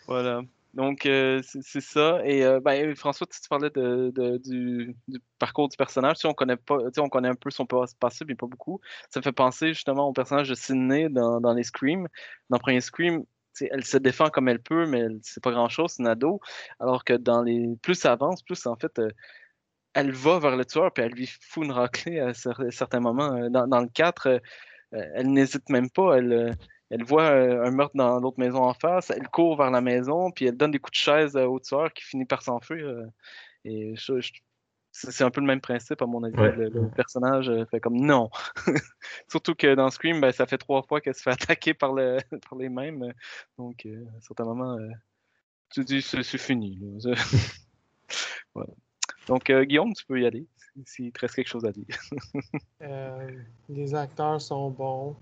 Voilà. 0.07 0.43
Donc, 0.73 1.05
euh, 1.05 1.41
c'est 1.43 1.81
ça. 1.81 2.21
Et 2.25 2.45
euh, 2.45 2.59
ben, 2.59 2.95
François, 2.95 3.25
tu, 3.25 3.39
tu 3.41 3.49
parlais 3.49 3.69
de, 3.71 4.11
du, 4.37 4.95
parcours 5.39 5.67
du 5.67 5.75
personnage. 5.77 6.17
Tu 6.19 6.27
on 6.27 6.33
connaît 6.33 6.57
pas, 6.57 6.77
on 6.99 7.09
connaît 7.09 7.29
un 7.29 7.35
peu 7.35 7.49
son 7.49 7.65
pas- 7.65 7.85
passé, 7.99 8.23
mais 8.27 8.35
pas 8.35 8.45
beaucoup. 8.47 8.79
Ça 9.09 9.19
me 9.19 9.23
fait 9.23 9.31
penser 9.31 9.69
justement 9.73 10.07
au 10.07 10.13
personnage 10.13 10.49
de 10.49 10.55
Sydney 10.55 11.09
dans, 11.09 11.53
les 11.53 11.63
Scream. 11.63 12.07
Dans 12.49 12.57
le 12.57 12.61
premier 12.61 12.81
Scream, 12.81 13.21
tu 13.23 13.25
sais, 13.53 13.69
elle 13.71 13.83
se 13.83 13.97
défend 13.97 14.29
comme 14.29 14.47
elle 14.47 14.61
peut, 14.61 14.85
mais 14.85 15.07
c'est 15.23 15.43
pas 15.43 15.51
grand-chose, 15.51 15.93
c'est 15.93 16.03
une 16.03 16.07
ado. 16.07 16.39
Alors 16.79 17.03
que 17.03 17.13
dans 17.13 17.41
les 17.41 17.75
plus 17.81 17.95
ça 17.95 18.11
avance, 18.11 18.43
plus 18.43 18.65
en 18.67 18.75
fait, 18.75 18.99
euh, 18.99 19.09
elle 19.93 20.11
va 20.11 20.39
vers 20.39 20.55
le 20.55 20.65
tueur, 20.65 20.93
puis 20.93 21.03
elle 21.03 21.11
lui 21.13 21.27
fout 21.27 21.65
une 21.65 21.71
raclée 21.71 22.19
à 22.19 22.31
cer- 22.31 22.71
certains 22.71 22.99
moments. 22.99 23.33
Euh, 23.33 23.49
Dans, 23.49 23.67
dans 23.67 23.81
le 23.81 23.89
4, 23.89 24.27
euh, 24.27 24.37
euh, 24.93 25.03
elle 25.15 25.31
n'hésite 25.31 25.69
même 25.69 25.89
pas. 25.89 26.17
Elle, 26.17 26.55
elle 26.89 27.03
voit 27.03 27.31
euh, 27.31 27.65
un 27.65 27.71
meurtre 27.71 27.95
dans 27.95 28.19
l'autre 28.19 28.39
maison 28.39 28.63
en 28.63 28.73
face, 28.73 29.09
elle 29.09 29.27
court 29.29 29.57
vers 29.57 29.71
la 29.71 29.81
maison, 29.81 30.31
puis 30.31 30.45
elle 30.45 30.57
donne 30.57 30.71
des 30.71 30.79
coups 30.79 30.97
de 30.97 31.03
chaise 31.03 31.35
euh, 31.35 31.45
au 31.45 31.59
tueur 31.59 31.93
qui 31.93 32.03
finit 32.03 32.25
par 32.25 32.41
s'enfuir. 32.41 32.85
euh, 32.87 33.05
et 33.65 33.95
je- 33.95 34.19
je- 34.21 34.31
c'est 34.91 35.23
un 35.23 35.29
peu 35.29 35.39
le 35.39 35.45
même 35.47 35.61
principe, 35.61 36.01
à 36.01 36.07
mon 36.07 36.23
avis. 36.23 36.35
Ouais. 36.35 36.51
Le, 36.55 36.69
le 36.69 36.89
personnage 36.89 37.49
fait 37.69 37.79
comme 37.79 37.95
non. 37.97 38.29
Surtout 39.29 39.53
que 39.53 39.75
dans 39.75 39.89
Scream, 39.91 40.19
ben, 40.19 40.31
ça 40.31 40.47
fait 40.47 40.57
trois 40.57 40.81
fois 40.81 40.99
qu'elle 40.99 41.13
se 41.15 41.21
fait 41.21 41.31
attaquer 41.55 41.73
par, 41.75 41.93
le, 41.93 42.17
par 42.49 42.57
les 42.57 42.69
mêmes. 42.69 43.13
Donc, 43.57 43.85
euh, 43.85 44.03
à 44.17 44.21
certains 44.21 44.45
moments, 44.45 44.77
euh, 44.77 44.89
tu 45.69 45.85
dis 45.85 46.01
c'est 46.01 46.23
c'est 46.23 46.39
fini. 46.39 46.79
Donc, 49.27 49.49
euh, 49.51 49.63
Guillaume, 49.63 49.93
tu 49.93 50.03
peux 50.05 50.19
y 50.19 50.25
aller 50.25 50.47
si- 50.57 50.83
s'il 50.85 51.11
te 51.11 51.19
reste 51.21 51.35
quelque 51.35 51.47
chose 51.47 51.65
à 51.65 51.71
dire. 51.71 51.85
Euh, 52.81 53.29
les 53.69 53.93
acteurs 53.93 54.41
sont 54.41 54.71
bons. 54.71 55.15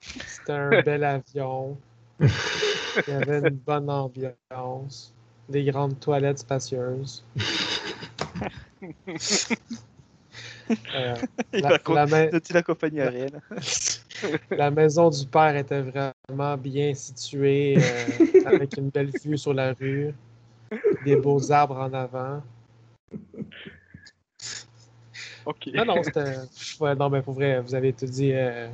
C'était 0.00 0.52
un 0.52 0.76
bel 0.82 1.04
avion. 1.04 1.76
Il 2.20 2.28
y 3.08 3.12
avait 3.12 3.38
une 3.38 3.56
bonne 3.56 3.90
ambiance. 3.90 5.12
Des 5.48 5.64
grandes 5.64 5.98
toilettes 5.98 6.40
spacieuses. 6.40 7.24
Euh, 10.94 11.14
la- 11.52 11.78
compagnie 12.62 13.00
aérienne. 13.00 13.40
la 14.50 14.70
maison 14.70 15.10
du 15.10 15.26
père 15.26 15.56
était 15.56 15.82
vraiment 15.82 16.56
bien 16.56 16.94
située, 16.94 17.76
euh, 17.78 18.44
avec 18.44 18.76
une 18.76 18.90
belle 18.90 19.10
vue 19.10 19.38
sur 19.38 19.54
la 19.54 19.72
rue, 19.74 20.14
des 21.04 21.16
beaux 21.16 21.50
arbres 21.52 21.76
en 21.78 21.92
avant. 21.92 22.42
OK. 25.44 25.68
Non, 25.74 25.84
non, 25.84 26.02
c'était. 26.02 26.34
Ouais, 26.80 26.94
non, 26.94 27.08
mais 27.08 27.22
pour 27.22 27.34
vrai, 27.34 27.60
vous 27.60 27.74
avez 27.74 27.92
tout 27.92 28.06
dit. 28.06 28.32
euh, 28.32 28.68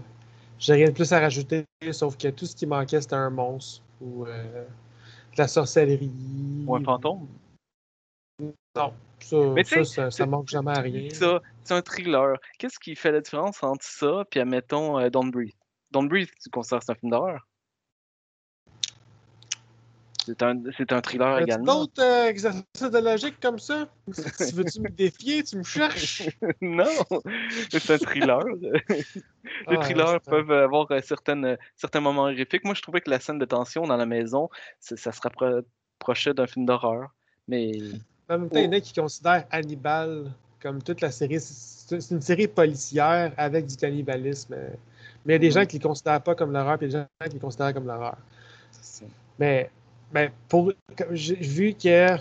J'ai 0.65 0.73
rien 0.73 0.87
de 0.87 0.93
plus 0.93 1.13
à 1.13 1.21
rajouter, 1.21 1.67
sauf 1.93 2.17
que 2.17 2.29
tout 2.29 2.47
ce 2.47 2.57
qui 2.57 2.65
manquait, 2.65 2.99
c'était 2.99 3.17
un 3.17 3.29
monstre 3.29 3.83
ou 4.01 4.25
euh, 4.25 4.65
de 4.65 5.37
la 5.37 5.47
sorcellerie. 5.47 6.11
Ou 6.67 6.75
un 6.75 6.83
fantôme? 6.83 7.29
Non, 8.75 8.95
ça, 9.21 9.37
Mais 9.55 9.63
ça, 9.63 10.27
manque 10.27 10.49
jamais 10.49 10.71
à 10.71 10.81
rien. 10.81 11.11
Ça, 11.13 11.43
c'est 11.65 11.75
un 11.75 11.83
thriller. 11.83 12.39
Qu'est-ce 12.59 12.79
qui 12.79 12.97
fait 12.97 13.13
la 13.13 13.21
différence 13.21 13.63
entre 13.63 13.85
ça 13.85 14.25
et, 14.35 14.41
admettons, 14.41 14.99
euh, 14.99 15.11
Don't 15.11 15.31
Breathe? 15.31 15.53
Don't 15.91 16.09
Breathe, 16.09 16.31
tu 16.43 16.49
considères 16.49 16.79
que 16.79 16.87
c'est 16.87 16.93
un 16.93 16.95
film 16.95 17.11
d'horreur? 17.11 17.47
C'est 20.27 20.43
un, 20.43 20.59
c'est 20.79 20.91
un 20.93 21.03
thriller 21.03 21.39
également. 21.41 21.81
d'autres 21.81 22.03
euh, 22.03 22.29
exercices 22.29 22.65
de 22.81 22.99
logique 22.99 23.39
comme 23.41 23.59
ça? 23.59 23.87
tu 24.07 24.55
veux-tu 24.55 24.81
me 24.81 24.89
défier? 24.89 25.43
Tu 25.45 25.59
me 25.59 25.63
cherches? 25.63 26.23
non, 26.63 26.87
c'est 27.71 27.91
un 27.91 27.99
thriller. 27.99 28.41
Les 29.69 29.77
Ah, 29.77 29.77
thrillers 29.77 30.21
peuvent 30.23 30.51
avoir 30.51 30.91
euh, 30.91 31.01
certaines, 31.03 31.45
euh, 31.45 31.57
certains 31.77 32.01
moments 32.01 32.23
horrifiques. 32.23 32.65
Moi, 32.65 32.73
je 32.75 32.81
trouvais 32.81 33.03
que 33.03 33.11
la 33.11 33.21
scène 33.21 33.39
de 33.39 33.45
tension 33.45 33.87
dans 33.87 33.99
la 33.99 34.07
maison, 34.07 34.49
ça 34.81 34.97
se 35.13 35.21
rapprochait 35.21 36.33
d'un 36.33 36.47
film 36.47 36.65
d'horreur. 36.65 37.11
Mais 37.47 37.73
En 38.31 38.39
même 38.39 38.49
temps, 38.49 38.59
il 38.59 38.65
y 38.65 38.69
en 38.69 38.73
a 38.73 38.81
qui 38.81 38.95
considèrent 38.95 39.45
Hannibal 39.51 40.33
comme 40.63 40.83
toute 40.83 41.03
la 41.03 41.11
série. 41.11 41.39
C'est 41.41 42.11
une 42.11 42.23
série 42.23 42.49
policière 42.49 43.33
avec 43.37 43.67
du 43.67 43.77
cannibalisme. 43.77 44.57
Mais 45.27 45.33
il 45.33 45.33
y 45.33 45.35
a 45.35 45.39
des 45.39 45.49
Mhm. 45.49 45.53
gens 45.53 45.67
qui 45.67 45.77
ne 45.77 45.83
le 45.83 45.89
considèrent 45.89 46.23
pas 46.23 46.35
comme 46.35 46.53
l'horreur, 46.53 46.79
puis 46.79 46.87
il 46.87 46.93
y 46.93 46.97
a 46.97 47.01
des 47.01 47.07
gens 47.21 47.29
qui 47.29 47.35
le 47.35 47.41
considèrent 47.41 47.75
comme 47.75 47.87
l'horreur. 47.87 48.17
Mais, 49.39 49.71
comme 50.51 51.15
j'ai 51.15 51.35
vu 51.35 51.75
que 51.75 52.17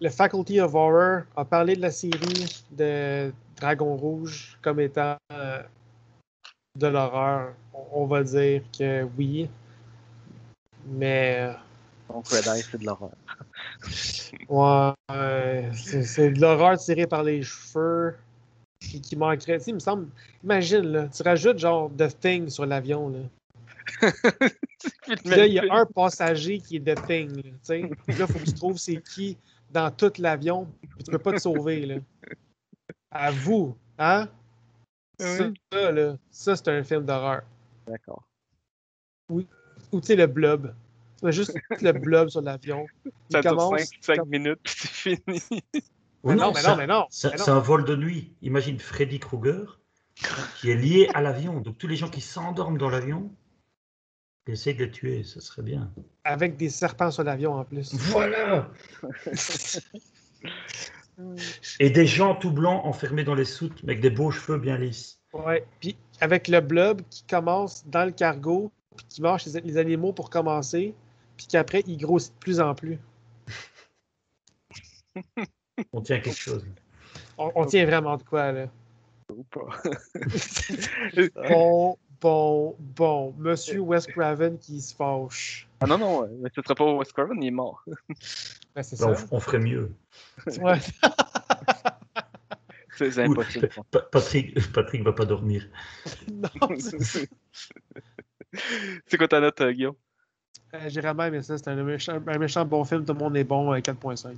le 0.00 0.08
Faculty 0.08 0.60
of 0.60 0.74
Horror 0.74 1.22
a 1.36 1.44
parlé 1.44 1.76
de 1.76 1.80
la 1.80 1.90
série 1.90 2.62
de 2.72 3.32
Dragon 3.56 3.96
Rouge 3.96 4.58
comme 4.62 4.80
étant 4.80 5.16
euh, 5.32 5.62
de 6.76 6.86
l'horreur, 6.86 7.54
on, 7.92 8.06
va 8.06 8.22
dire 8.22 8.62
que 8.76 9.04
oui. 9.16 9.48
Mais 10.86 11.50
donc 12.08 12.28
Red 12.28 12.46
Eye, 12.46 12.62
c'est 12.62 12.78
de 12.78 12.86
l'horreur. 12.86 13.10
ouais, 15.08 15.70
c'est 15.74 16.02
c'est 16.02 16.30
de 16.30 16.40
l'horreur 16.40 16.78
tirée 16.78 17.06
par 17.06 17.22
les 17.22 17.42
cheveux 17.42 18.16
qui, 18.80 19.00
qui 19.00 19.16
manquerait. 19.16 19.58
Tu 19.58 19.64
sais, 19.64 19.70
il 19.70 19.74
me 19.74 19.80
semble. 19.80 20.08
Imagine, 20.42 20.82
là, 20.82 21.08
tu 21.08 21.22
rajoutes 21.22 21.58
genre 21.58 21.90
The 21.96 22.18
Thing 22.20 22.48
sur 22.48 22.66
l'avion. 22.66 23.08
Là. 23.08 24.10
Puis 25.06 25.16
là, 25.30 25.46
il 25.46 25.52
y 25.54 25.58
a 25.58 25.64
un 25.74 25.86
passager 25.86 26.58
qui 26.58 26.76
est 26.76 26.80
The 26.80 27.06
Thing. 27.06 27.36
Là, 27.36 27.42
tu 27.42 27.50
sais. 27.62 27.90
Puis 28.06 28.16
là, 28.16 28.26
il 28.28 28.32
faut 28.32 28.38
que 28.38 28.44
tu 28.44 28.54
trouves 28.54 28.78
c'est 28.78 29.02
qui 29.02 29.36
dans 29.70 29.90
tout 29.90 30.12
l'avion. 30.18 30.66
Puis 30.80 31.04
tu 31.04 31.10
peux 31.10 31.18
pas 31.18 31.32
te 31.32 31.38
sauver. 31.38 31.86
Là. 31.86 31.96
À 33.10 33.30
vous. 33.30 33.76
Hein? 33.98 34.28
Ça, 35.18 35.50
là, 35.92 36.16
ça 36.30 36.56
c'est 36.56 36.68
un 36.68 36.82
film 36.82 37.04
d'horreur. 37.04 37.42
D'accord. 37.86 38.24
Ou 39.30 39.42
tu 39.42 39.46
sais, 40.02 40.16
le 40.16 40.26
blob. 40.26 40.74
Tu 41.18 41.24
mets 41.26 41.32
juste 41.32 41.54
le 41.82 41.92
blob 41.92 42.28
sur 42.28 42.42
l'avion. 42.42 42.86
Ça 43.30 43.40
dure 43.40 43.52
commence. 43.52 43.90
5, 44.00 44.18
comme- 44.18 44.28
minutes, 44.28 44.58
puis 44.64 44.74
c'est 44.76 44.88
fini. 44.88 45.40
Mais 46.24 46.34
non, 46.34 46.52
mais 46.52 46.60
ça- 46.60 46.70
non, 46.70 46.76
mais 46.76 46.86
non. 46.86 47.06
ça- 47.10 47.30
mais 47.30 47.36
non. 47.36 47.44
C'est 47.44 47.50
un 47.50 47.58
vol 47.60 47.84
de 47.84 47.94
nuit. 47.96 48.32
Imagine 48.42 48.78
Freddy 48.78 49.20
Krueger 49.20 49.78
qui 50.60 50.70
est 50.70 50.76
lié 50.76 51.08
à 51.14 51.20
l'avion. 51.20 51.60
Donc 51.60 51.78
tous 51.78 51.86
les 51.86 51.96
gens 51.96 52.08
qui 52.08 52.20
s'endorment 52.20 52.78
dans 52.78 52.88
l'avion, 52.90 53.30
essaye 54.52 54.74
de 54.74 54.84
les 54.84 54.90
tuer, 54.90 55.24
ça 55.24 55.40
serait 55.40 55.62
bien. 55.62 55.90
Avec 56.24 56.56
des 56.56 56.68
serpents 56.68 57.10
sur 57.10 57.24
l'avion 57.24 57.54
en 57.54 57.64
plus. 57.64 57.94
Voilà 57.94 58.70
Et 61.80 61.90
des 61.90 62.06
gens 62.06 62.34
tout 62.34 62.50
blancs 62.50 62.84
enfermés 62.84 63.24
dans 63.24 63.34
les 63.34 63.44
soutes, 63.44 63.82
mais 63.84 63.92
avec 63.92 64.02
des 64.02 64.10
beaux 64.10 64.30
cheveux 64.30 64.58
bien 64.58 64.76
lisses. 64.76 65.20
Ouais. 65.32 65.64
Puis 65.80 65.96
avec 66.20 66.48
le 66.48 66.60
blob 66.60 67.02
qui 67.08 67.24
commence 67.24 67.86
dans 67.86 68.04
le 68.04 68.10
cargo, 68.10 68.70
puis 68.96 69.06
qui 69.08 69.22
mange 69.22 69.46
les, 69.46 69.76
animaux 69.76 70.12
pour 70.12 70.28
commencer, 70.30 70.94
puis 71.36 71.46
qu'après, 71.46 71.82
il 71.86 71.98
grossit 71.98 72.32
de 72.34 72.38
plus 72.38 72.60
en 72.60 72.74
plus. 72.74 72.98
On 75.92 76.00
tient 76.00 76.20
quelque 76.20 76.38
chose. 76.38 76.64
On, 77.38 77.52
on 77.54 77.64
tient 77.64 77.86
vraiment 77.86 78.16
de 78.16 78.22
quoi, 78.22 78.52
là. 78.52 78.66
Ou 79.32 79.44
pas. 79.44 79.68
Bon, 81.48 81.96
bon, 82.24 82.74
bon. 82.78 83.34
Monsieur 83.36 83.80
Wes 83.90 84.06
Craven 84.06 84.58
qui 84.58 84.80
se 84.80 84.94
fâche. 84.94 85.68
Ah 85.80 85.86
non, 85.86 85.98
non, 85.98 86.26
mais 86.40 86.50
ce 86.54 86.62
serait 86.62 86.74
pas 86.74 86.90
Wes 86.94 87.12
Craven, 87.12 87.42
il 87.42 87.48
est 87.48 87.50
mort. 87.50 87.84
Ben, 88.74 88.82
c'est 88.82 88.98
Ben, 88.98 89.14
ça. 89.14 89.26
on, 89.30 89.36
on 89.36 89.40
ferait 89.40 89.58
mieux. 89.58 89.92
Ouais. 90.58 90.78
C'est 92.96 93.18
impossible. 93.18 93.68
Pa- 93.90 94.02
Patrick, 94.02 94.54
Patrick 94.72 95.02
va 95.02 95.12
pas 95.12 95.24
dormir. 95.24 95.66
Non, 96.30 96.48
c'est- 96.78 97.28
c'est 99.08 99.16
quoi 99.18 99.26
ta 99.26 99.40
note, 99.40 99.60
euh, 99.62 99.72
Guillaume? 99.72 99.96
Euh, 100.74 100.88
J'ai 100.88 101.00
vraiment 101.00 101.24
aimé 101.24 101.42
ça. 101.42 101.58
C'est 101.58 101.66
un 101.66 101.82
méchant, 101.82 102.20
un 102.24 102.38
méchant 102.38 102.64
bon 102.64 102.84
film. 102.84 103.04
Tout 103.04 103.12
le 103.14 103.18
monde 103.18 103.36
est 103.36 103.42
bon. 103.42 103.72
euh, 103.74 103.78
4.5. 103.80 104.36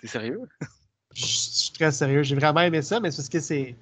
T'es 0.00 0.06
sérieux? 0.06 0.40
Je 1.14 1.20
je 1.20 1.26
suis 1.26 1.72
très 1.72 1.92
sérieux. 1.92 2.22
J'ai 2.22 2.34
vraiment 2.34 2.60
aimé 2.62 2.80
ça, 2.80 2.98
mais 2.98 3.10
c'est 3.10 3.18
parce 3.18 3.28
que 3.28 3.40
c'est. 3.40 3.76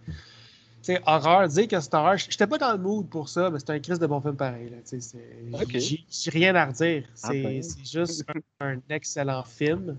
C'est 0.86 1.02
horreur. 1.04 1.48
Dire 1.48 1.66
que 1.66 1.80
c'est 1.80 1.94
horreur. 1.94 2.16
J'étais 2.16 2.46
pas 2.46 2.58
dans 2.58 2.70
le 2.70 2.78
mood 2.78 3.08
pour 3.08 3.28
ça, 3.28 3.50
mais 3.50 3.58
c'est 3.58 3.70
un 3.70 3.80
Christ 3.80 4.00
de 4.00 4.06
bon 4.06 4.20
film 4.20 4.36
pareil. 4.36 4.70
Là. 4.70 4.76
Tu 4.88 5.00
sais, 5.00 5.00
c'est- 5.00 5.60
Ok. 5.60 5.76
J'ai 6.08 6.30
rien 6.30 6.54
à 6.54 6.66
redire. 6.66 7.08
Ah 7.24 7.28
C'est 7.32 7.42
ben. 7.42 7.60
c'est 7.60 7.84
juste 7.84 8.24
un, 8.60 8.74
un 8.74 8.80
excellent 8.88 9.42
film. 9.42 9.98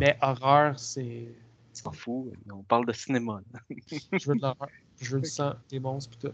Mais 0.00 0.16
horreur, 0.22 0.80
c'est. 0.80 1.28
Tu 1.74 1.82
t'en 1.82 1.92
fous, 1.92 2.32
on 2.50 2.62
parle 2.62 2.86
de 2.86 2.94
cinéma. 2.94 3.42
Je 4.12 4.26
veux 4.26 4.36
de 4.36 4.40
l'horreur. 4.40 4.68
Je 5.02 5.16
veux 5.16 5.20
du 5.20 5.28
sang, 5.28 5.52
des 5.68 5.80
monstres, 5.80 6.12
pis 6.12 6.28
tout. 6.28 6.32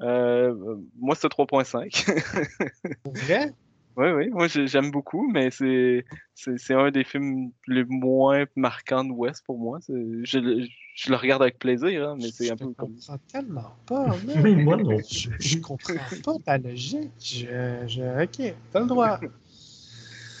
Euh, 0.00 0.76
moi, 0.98 1.14
c'est 1.14 1.28
3.5. 1.28 3.04
Pour 3.04 3.12
vrai? 3.12 3.54
Oui, 3.98 4.10
oui, 4.12 4.28
moi 4.30 4.46
j'ai- 4.48 4.66
j'aime 4.66 4.90
beaucoup, 4.90 5.28
mais 5.28 5.50
c'est 5.50 6.04
c'est 6.34 6.56
c'est 6.56 6.74
un 6.74 6.90
des 6.90 7.04
films 7.04 7.50
les 7.66 7.84
moins 7.84 8.46
marquants 8.56 9.04
de 9.04 9.10
West 9.12 9.42
pour 9.44 9.58
moi. 9.58 9.80
Je, 9.88 10.38
le- 10.38 10.66
je 10.94 11.10
le 11.10 11.16
regarde 11.16 11.42
avec 11.42 11.58
plaisir, 11.58 12.08
hein, 12.10 12.16
mais 12.16 12.30
c'est 12.32 12.46
Je 12.46 12.52
un 12.52 12.56
peu 12.56 12.72
comme. 12.74 12.94
comprends 12.94 13.18
tellement 13.30 13.76
pas. 13.86 14.16
Mais 14.26 14.54
moi 14.54 14.76
non. 14.76 14.98
Je, 14.98 15.28
je 15.40 15.58
comprends 15.58 15.94
pas 16.24 16.38
ta 16.44 16.58
logique. 16.58 17.10
Je, 17.20 17.84
je, 17.86 18.22
ok, 18.24 18.54
t'as 18.72 18.80
le 18.80 18.86
droit. 18.86 19.18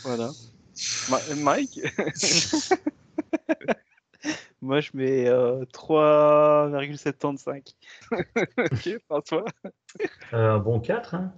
Voilà. 0.04 0.30
Ma- 1.08 1.34
Mike? 1.34 1.80
Moi, 4.60 4.80
je 4.80 4.90
mets 4.94 5.28
euh, 5.28 5.64
3,75. 5.72 7.62
ok, 8.58 8.98
François? 9.06 9.44
Euh, 10.32 10.54
un 10.54 10.58
bon 10.58 10.80
4, 10.80 11.14
hein 11.14 11.32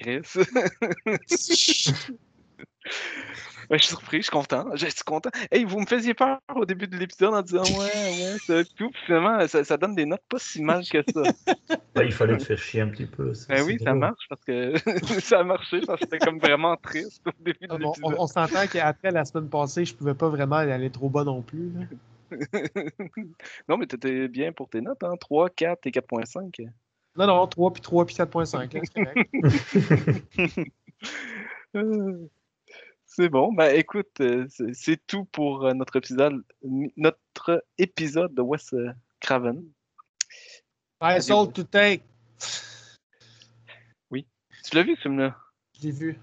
Chris? 0.00 0.22
Ouais, 3.68 3.78
je 3.78 3.84
suis 3.84 3.88
surpris, 3.94 4.16
je 4.18 4.22
suis 4.22 4.30
content. 4.32 4.66
Je 4.74 4.86
suis 4.86 5.04
content. 5.04 5.30
Hey, 5.52 5.64
vous 5.64 5.78
me 5.78 5.86
faisiez 5.86 6.12
peur 6.14 6.38
au 6.56 6.64
début 6.64 6.88
de 6.88 6.96
l'épisode 6.96 7.34
en 7.34 7.42
disant 7.42 7.62
ouais, 7.62 7.78
ouais, 7.78 8.36
c'est 8.44 8.64
tout. 8.74 8.90
Puis 8.90 9.00
finalement, 9.06 9.46
ça, 9.46 9.62
ça 9.62 9.76
donne 9.76 9.94
des 9.94 10.06
notes 10.06 10.24
pas 10.28 10.38
si 10.40 10.60
mal 10.62 10.82
que 10.88 10.98
ça. 11.12 11.22
Bah, 11.94 12.04
Il 12.04 12.12
fallait 12.12 12.36
te 12.36 12.42
faire 12.44 12.58
chier 12.58 12.80
un 12.80 12.88
petit 12.88 13.06
peu. 13.06 13.32
Ben 13.48 13.62
oui, 13.62 13.78
ça 13.82 13.94
marche 13.94 14.24
parce 14.28 14.42
que 14.44 14.74
ça 15.20 15.40
a 15.40 15.44
marché 15.44 15.80
parce 15.86 16.00
que 16.00 16.06
c'était 16.06 16.18
comme 16.18 16.38
vraiment 16.40 16.76
triste 16.76 17.22
au 17.26 17.30
début 17.42 17.66
de 17.68 17.72
On, 17.72 17.78
l'épisode. 17.78 18.14
on- 18.18 18.22
on 18.22 18.26
s'entend 18.26 18.66
qu'après 18.66 19.10
la 19.12 19.24
semaine 19.24 19.48
passée, 19.48 19.84
je 19.84 19.94
pouvais 19.94 20.14
pas 20.14 20.28
vraiment 20.28 20.56
aller 20.56 20.90
trop 20.90 21.08
bas 21.08 21.22
non 21.24 21.42
plus. 21.42 21.70
là. 21.72 21.80
non, 23.68 23.76
mais 23.76 23.86
t'étais 23.86 24.26
bien 24.28 24.52
pour 24.52 24.68
tes 24.68 24.80
notes, 24.80 25.02
hein? 25.04 25.14
3, 25.20 25.50
4 25.50 25.86
et 25.86 25.90
4.5. 25.90 26.68
Non, 27.16 27.26
non, 27.26 27.46
3 27.46 27.72
puis 27.72 27.82
3 27.82 28.06
puis 28.06 28.14
4.5. 28.14 28.72
là, 28.94 29.12
c'est 33.06 33.28
bon. 33.28 33.52
Ben 33.52 33.74
écoute, 33.74 34.20
euh, 34.20 34.46
c'est 34.72 35.06
tout 35.06 35.24
pour 35.26 35.66
euh, 35.66 35.74
notre 35.74 35.96
épisode, 35.96 36.42
notre 36.62 37.64
épisode 37.78 38.34
de 38.34 38.42
Wes 38.42 38.72
euh, 38.72 38.92
Craven. 39.20 39.64
I 41.02 41.20
sold 41.20 41.52
to 41.54 41.64
take. 41.64 42.02
Tu 44.70 44.76
l'as 44.76 44.82
vu 44.82 44.94
ce 44.96 45.02
film-là? 45.02 45.36
Je 45.78 45.86
l'ai 45.86 45.92
vu. 45.92 46.20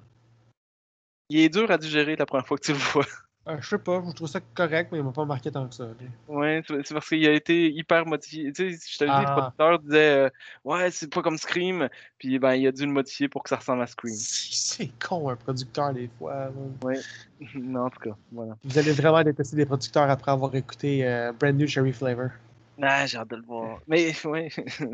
Il 1.29 1.39
est 1.39 1.49
dur 1.49 1.69
à 1.69 1.77
digérer 1.77 2.15
la 2.15 2.25
première 2.25 2.47
fois 2.47 2.57
que 2.57 2.63
tu 2.63 2.71
le 2.71 2.77
vois. 2.77 3.05
Euh, 3.47 3.57
je 3.61 3.67
sais 3.69 3.77
pas, 3.77 4.03
je 4.05 4.11
trouve 4.11 4.27
ça 4.27 4.41
correct, 4.53 4.89
mais 4.91 4.97
il 4.97 5.03
m'a 5.03 5.11
pas 5.13 5.23
marqué 5.23 5.49
tant 5.51 5.67
que 5.67 5.73
ça. 5.73 5.87
Ouais, 6.27 6.61
c'est 6.67 6.93
parce 6.93 7.07
qu'il 7.07 7.25
a 7.25 7.31
été 7.31 7.71
hyper 7.71 8.05
modifié. 8.05 8.51
Tu 8.51 8.75
sais, 8.77 8.91
je 8.91 8.97
te 8.97 9.03
le 9.05 9.09
dis, 9.09 9.15
Ah. 9.15 9.21
le 9.21 9.41
producteur 9.41 9.79
disait 9.79 10.25
euh, 10.25 10.29
Ouais, 10.65 10.91
c'est 10.91 11.09
pas 11.13 11.21
comme 11.21 11.37
Scream. 11.37 11.87
Puis 12.17 12.39
ben, 12.39 12.55
il 12.55 12.67
a 12.67 12.71
dû 12.73 12.85
le 12.85 12.91
modifier 12.91 13.29
pour 13.29 13.43
que 13.43 13.49
ça 13.49 13.55
ressemble 13.55 13.81
à 13.83 13.87
Scream. 13.87 14.13
C'est 14.17 14.91
con, 14.99 15.29
un 15.29 15.35
producteur, 15.37 15.93
des 15.93 16.09
fois. 16.17 16.35
là. 16.35 16.51
non, 17.55 17.85
en 17.85 17.89
tout 17.89 17.99
cas, 17.99 18.15
voilà. 18.31 18.57
Vous 18.63 18.77
allez 18.77 18.91
vraiment 18.91 19.23
détester 19.23 19.55
des 19.55 19.65
producteurs 19.65 20.09
après 20.09 20.31
avoir 20.31 20.53
écouté 20.53 21.07
euh, 21.07 21.31
Brand 21.31 21.55
New 21.55 21.67
Cherry 21.67 21.93
Flavor. 21.93 22.29
Ah, 22.81 23.05
j'ai 23.07 23.17
hâte 23.17 23.29
de 23.29 23.37
le 23.37 23.43
voir. 23.43 23.79
Mais, 23.87 24.13
ouais. 24.25 24.49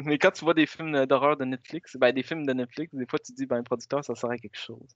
Mais 0.05 0.17
quand 0.17 0.31
tu 0.31 0.45
vois 0.45 0.53
des 0.53 0.65
films 0.65 1.05
d'horreur 1.05 1.35
de 1.37 1.43
Netflix, 1.45 1.97
ben, 1.97 2.13
des 2.13 2.23
films 2.23 2.45
de 2.45 2.53
Netflix, 2.53 2.93
des 2.93 3.05
fois 3.05 3.19
tu 3.19 3.33
te 3.33 3.37
dis, 3.37 3.45
ben, 3.45 3.57
un 3.57 3.63
producteur, 3.63 4.05
ça 4.05 4.15
serait 4.15 4.37
quelque 4.37 4.57
chose. 4.57 4.87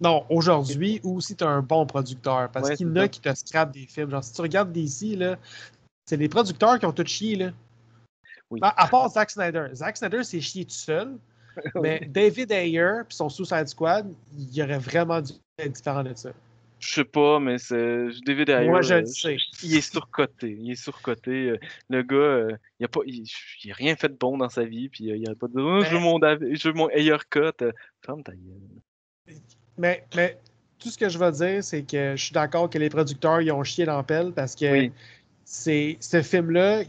Non, 0.00 0.26
aujourd'hui, 0.28 1.00
ou 1.02 1.20
si 1.20 1.36
tu 1.36 1.44
un 1.44 1.62
bon 1.62 1.86
producteur. 1.86 2.50
Parce 2.50 2.68
Ouais, 2.68 2.76
qu'il 2.76 2.88
y 2.88 2.90
en 2.90 2.96
a 2.96 3.08
qui 3.08 3.20
te 3.20 3.32
scrapent 3.34 3.72
des 3.72 3.86
films. 3.86 4.10
Genre, 4.10 4.24
si 4.24 4.32
tu 4.32 4.40
regardes 4.40 4.72
DC, 4.72 5.16
là, 5.16 5.36
c'est 6.06 6.16
les 6.16 6.28
producteurs 6.28 6.78
qui 6.78 6.86
ont 6.86 6.92
tout 6.92 7.06
chié. 7.06 7.36
Là. 7.36 7.52
Oui. 8.50 8.60
À, 8.62 8.84
à 8.84 8.88
part 8.88 9.08
Zack 9.10 9.30
Snyder. 9.30 9.68
Zack 9.72 9.96
Snyder 9.96 10.24
s'est 10.24 10.40
chié 10.40 10.64
tout 10.64 10.70
seul. 10.72 11.16
Mais 11.82 12.08
David 12.10 12.50
Ayer 12.50 13.02
puis 13.08 13.16
son 13.16 13.28
Suicide 13.28 13.68
Squad, 13.68 14.12
il 14.36 14.62
aurait 14.62 14.78
vraiment 14.78 15.20
dû 15.20 15.32
être 15.58 15.72
différent 15.72 16.02
de 16.02 16.12
ça. 16.14 16.30
Je 16.80 16.94
sais 16.94 17.04
pas, 17.04 17.40
mais 17.40 17.56
c'est 17.56 18.08
David 18.26 18.50
Ayer. 18.50 18.68
Moi, 18.68 18.82
je 18.82 18.94
euh, 18.94 19.00
le 19.00 19.06
sais. 19.06 19.36
Il 19.62 19.74
est 19.74 19.80
surcoté. 19.80 20.54
Il 20.60 20.70
est 20.70 20.74
surcoté. 20.74 21.50
euh, 21.50 21.58
Le 21.88 22.02
gars, 22.02 22.16
euh, 22.16 22.56
il 22.78 22.84
a 22.84 22.88
pas, 22.88 23.00
il, 23.06 23.24
il 23.62 23.70
a 23.70 23.74
rien 23.74 23.96
fait 23.96 24.08
de 24.08 24.16
bon 24.16 24.36
dans 24.36 24.50
sa 24.50 24.64
vie, 24.64 24.90
puis 24.90 25.04
il 25.04 25.30
a 25.30 25.34
pas 25.34 25.46
dit, 25.46 25.54
Oh, 25.56 25.80
je 25.82 25.90
veux 25.90 25.98
Mais- 25.98 26.00
mon, 26.00 26.18
je 26.20 26.68
veux 26.68 26.74
mon 26.74 26.90
Ayer 26.90 27.16
cut. 27.30 27.64
Ferme 28.04 28.22
ta 28.22 28.32
gueule. 28.32 29.38
Mais, 29.76 30.04
mais 30.14 30.38
tout 30.78 30.90
ce 30.90 30.98
que 30.98 31.08
je 31.08 31.18
veux 31.18 31.32
dire, 31.32 31.64
c'est 31.64 31.82
que 31.82 32.14
je 32.16 32.24
suis 32.24 32.32
d'accord 32.32 32.68
que 32.70 32.78
les 32.78 32.90
producteurs, 32.90 33.40
ils 33.40 33.52
ont 33.52 33.64
chié 33.64 33.84
dans 33.84 33.96
la 33.96 34.02
pelle 34.02 34.32
parce 34.32 34.54
que 34.54 34.70
Oui. 34.70 34.92
c'est 35.44 35.96
ce 36.00 36.22
film-là, 36.22 36.82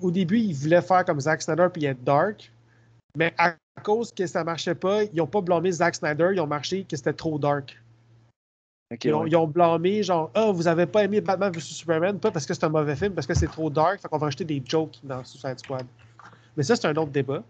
au 0.00 0.10
début, 0.10 0.38
ils 0.38 0.54
voulaient 0.54 0.82
faire 0.82 1.04
comme 1.04 1.20
Zack 1.20 1.42
Snyder 1.42 1.68
puis 1.72 1.84
être 1.84 2.02
dark. 2.04 2.50
Mais 3.16 3.34
à 3.38 3.54
cause 3.82 4.12
que 4.12 4.26
ça 4.26 4.44
marchait 4.44 4.74
pas, 4.74 5.04
ils 5.04 5.16
n'ont 5.16 5.26
pas 5.26 5.40
blâmé 5.40 5.72
Zack 5.72 5.94
Snyder, 5.94 6.30
ils 6.32 6.40
ont 6.40 6.46
marché 6.46 6.84
que 6.84 6.96
c'était 6.96 7.12
trop 7.12 7.38
dark. 7.38 7.76
Ils 9.04 9.12
ont, 9.12 9.22
ouais. 9.22 9.28
ils 9.28 9.36
ont 9.36 9.46
blâmé, 9.46 10.02
genre, 10.02 10.30
ah, 10.34 10.50
vous 10.50 10.66
avez 10.66 10.86
pas 10.86 11.04
aimé 11.04 11.20
Batman 11.20 11.52
vs 11.52 11.60
Superman, 11.60 12.18
pas 12.18 12.30
parce 12.30 12.46
que 12.46 12.54
c'est 12.54 12.64
un 12.64 12.70
mauvais 12.70 12.96
film, 12.96 13.12
parce 13.12 13.26
que 13.26 13.34
c'est 13.34 13.46
trop 13.46 13.68
dark, 13.68 14.00
fait 14.00 14.08
qu'on 14.08 14.16
va 14.16 14.26
rajouter 14.26 14.44
des 14.44 14.62
jokes 14.64 14.98
dans 15.02 15.22
Suicide 15.24 15.58
Squad. 15.58 15.86
Mais 16.56 16.62
ça, 16.62 16.74
c'est 16.74 16.86
un 16.86 16.96
autre 16.96 17.10
débat. 17.10 17.42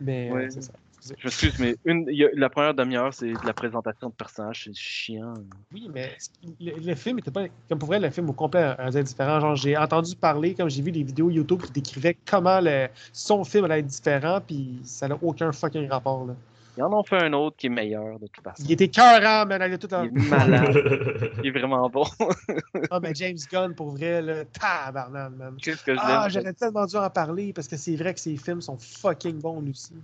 Mais 0.00 0.30
euh, 0.30 0.48
c'est 0.50 0.62
ça. 0.62 0.72
Excusez. 1.10 1.16
Je 1.18 1.26
m'excuse, 1.26 1.58
mais 1.58 1.76
une, 1.84 2.06
y 2.08 2.24
a- 2.24 2.30
la 2.34 2.48
première 2.48 2.72
demi-heure, 2.74 3.12
c'est 3.12 3.32
de 3.32 3.46
la 3.46 3.52
présentation 3.52 4.08
de 4.08 4.14
personnages, 4.14 4.64
c'est 4.64 4.74
chiant. 4.74 5.34
Oui, 5.72 5.88
mais 5.92 6.16
le, 6.60 6.72
le 6.80 6.94
film 6.94 7.18
était 7.18 7.30
pas. 7.30 7.44
Comme 7.68 7.78
pour 7.78 7.88
vrai, 7.88 8.00
le 8.00 8.08
film 8.10 8.30
au 8.30 8.32
complet 8.32 8.62
a 8.78 8.88
être 8.88 9.02
différent. 9.02 9.40
Genre, 9.40 9.56
j'ai 9.56 9.76
entendu 9.76 10.16
parler, 10.16 10.54
comme 10.54 10.70
j'ai 10.70 10.82
vu 10.82 10.92
des 10.92 11.02
vidéos 11.02 11.30
YouTube 11.30 11.62
qui 11.62 11.72
décrivaient 11.72 12.16
comment 12.26 12.60
le, 12.60 12.88
son 13.12 13.44
film 13.44 13.66
allait 13.66 13.80
être 13.80 13.86
différent, 13.86 14.40
puis 14.46 14.80
ça 14.84 15.06
n'a 15.08 15.18
aucun 15.20 15.52
fucking 15.52 15.88
rapport. 15.90 16.26
Là. 16.26 16.34
Ils 16.76 16.82
en 16.82 16.92
ont 16.92 17.04
fait 17.04 17.22
un 17.22 17.32
autre 17.34 17.56
qui 17.56 17.66
est 17.66 17.70
meilleur, 17.70 18.18
de 18.18 18.26
toute 18.26 18.42
façon. 18.42 18.64
Il 18.64 18.72
était 18.72 18.88
cœurant, 18.88 19.46
man. 19.46 19.62
Il, 19.64 19.74
est 19.74 19.78
tout 19.78 19.94
en... 19.94 20.02
Il 20.04 20.08
est 20.08 20.28
malade. 20.28 21.30
Il 21.44 21.46
est 21.46 21.50
vraiment 21.58 21.88
bon. 21.88 22.04
Ah, 22.90 22.98
mais 23.00 23.14
James 23.14 23.36
Gunn, 23.50 23.74
pour 23.74 23.90
vrai, 23.90 24.20
là, 24.20 24.44
tabarnak, 24.46 25.32
man. 25.36 25.56
Qu'est-ce 25.62 25.84
que 25.84 25.94
je 25.94 26.00
Ah, 26.02 26.28
j'aurais 26.28 26.52
tellement 26.52 26.84
dû 26.86 26.96
en 26.96 27.08
parler 27.10 27.52
parce 27.52 27.68
que 27.68 27.76
c'est 27.76 27.94
vrai 27.94 28.12
que 28.14 28.20
ses 28.20 28.36
films 28.36 28.60
sont 28.60 28.76
fucking 28.76 29.38
bons, 29.40 29.60
lui 29.60 29.70
aussi. 29.70 29.94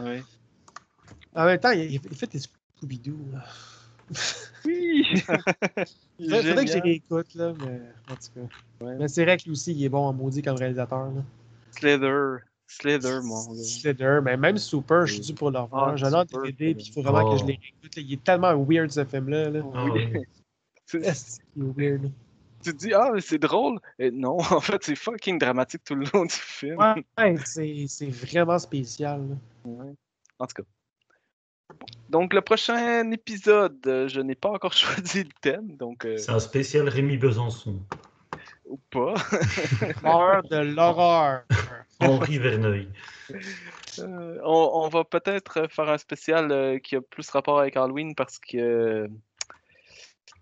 Ouais. 0.00 0.22
En 1.34 1.44
même 1.46 1.58
temps, 1.58 1.70
il, 1.70 1.92
il 1.92 2.00
fait 2.16 2.30
des 2.30 2.38
Scooby-Doo. 2.40 3.16
Oui! 4.64 5.04
Il 6.18 6.30
faudrait 6.30 6.64
que 6.66 6.70
j'y 6.70 6.78
réécoute, 6.80 7.34
là, 7.34 7.52
mais 7.58 7.80
en 8.10 8.14
tout 8.14 8.28
cas. 8.34 8.84
Ouais. 8.84 8.96
Mais 8.98 9.08
c'est 9.08 9.24
vrai 9.24 9.36
que 9.36 9.44
lui 9.44 9.52
aussi, 9.52 9.72
il 9.72 9.82
est 9.84 9.88
bon 9.88 10.04
en 10.06 10.12
maudit 10.12 10.42
comme 10.42 10.56
réalisateur. 10.56 11.06
Là. 11.10 11.22
Slither. 11.72 12.36
Slither, 12.68 13.20
mon 13.22 13.54
gars. 13.54 13.62
Slither, 13.62 14.20
mais 14.22 14.36
même 14.36 14.58
Super, 14.58 15.06
je 15.06 15.14
suis 15.14 15.22
dû 15.22 15.34
pour 15.34 15.50
le 15.50 15.58
revoir. 15.58 15.88
Ah, 15.88 15.96
J'en 15.96 16.08
ai 16.22 16.26
Super, 16.26 16.42
DVD, 16.42 16.74
puis 16.74 16.84
il 16.84 16.92
faut 16.92 17.02
c'est- 17.02 17.08
vraiment 17.08 17.32
que 17.32 17.38
je 17.38 17.42
Oh. 17.42 17.46
les 17.48 17.54
réécoute. 17.54 17.96
là. 17.96 18.02
Il 18.02 18.12
est 18.12 18.22
tellement 18.24 18.54
weird 18.64 18.90
ce 18.90 19.04
film-là. 19.04 19.50
Là. 19.50 19.60
Ah 19.74 19.84
oui. 19.86 20.12
Tu, 20.86 20.98
Est-ce 21.02 21.40
qu'il 21.54 21.62
est 21.64 21.72
weird? 21.90 22.10
tu 22.62 22.72
te 22.72 22.76
dis, 22.78 22.92
ah, 22.92 23.10
mais 23.14 23.20
c'est 23.22 23.38
drôle. 23.38 23.80
Et 23.98 24.10
non, 24.10 24.36
en 24.50 24.60
fait, 24.60 24.82
c'est 24.84 24.94
fucking 24.96 25.38
dramatique 25.38 25.82
tout 25.84 25.94
le 25.94 26.06
long 26.12 26.24
du 26.26 26.34
film. 26.34 26.76
Ouais, 26.78 27.36
c'est 27.46 27.86
c'est 27.88 28.10
vraiment 28.10 28.58
spécial. 28.58 29.20
là. 29.28 29.36
Ouais. 29.64 29.94
En 30.38 30.46
tout 30.46 30.54
cas. 30.62 30.68
Donc, 32.10 32.34
le 32.34 32.40
prochain 32.40 33.10
épisode, 33.10 33.78
euh, 33.86 34.08
je 34.08 34.20
n'ai 34.20 34.34
pas 34.34 34.50
encore 34.50 34.72
choisi 34.74 35.24
le 35.24 35.30
thème, 35.40 35.76
donc, 35.76 36.04
euh, 36.04 36.16
C'est 36.18 36.32
un 36.32 36.40
spécial 36.40 36.88
Rémi 36.88 37.16
Besançon. 37.16 37.80
ou 38.66 38.78
pas. 38.90 39.14
L'horreur 40.02 40.42
de 40.44 40.56
l'horreur. 40.56 41.42
Henri 42.00 42.38
Verneuil. 42.38 42.88
Euh, 43.98 44.38
on, 44.44 44.70
on 44.74 44.88
va 44.88 45.04
peut-être 45.04 45.68
faire 45.70 45.88
un 45.88 45.98
spécial 45.98 46.50
euh, 46.50 46.78
qui 46.78 46.96
a 46.96 47.00
plus 47.00 47.28
rapport 47.30 47.60
avec 47.60 47.76
Halloween 47.76 48.14
parce 48.14 48.38
que 48.38 48.56
euh, 48.56 49.08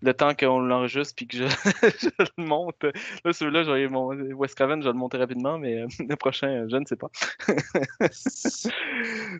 le 0.01 0.13
temps 0.13 0.33
qu'on 0.33 0.59
l'enregistre 0.59 1.13
puis 1.15 1.27
que 1.27 1.37
je, 1.37 1.43
je 1.99 2.09
le 2.37 2.43
monte. 2.43 2.83
Là, 3.23 3.33
celui-là, 3.33 3.63
je 3.63 3.71
vais 3.71 3.87
mon 3.87 4.07
West 4.33 4.55
Craven, 4.55 4.81
je 4.81 4.87
vais 4.87 4.93
le 4.93 4.97
monter 4.97 5.17
rapidement, 5.17 5.59
mais 5.59 5.81
euh, 5.81 5.87
le 5.99 6.15
prochain, 6.15 6.65
je 6.69 6.75
ne 6.77 6.85
sais 6.85 6.95
pas. 6.95 7.09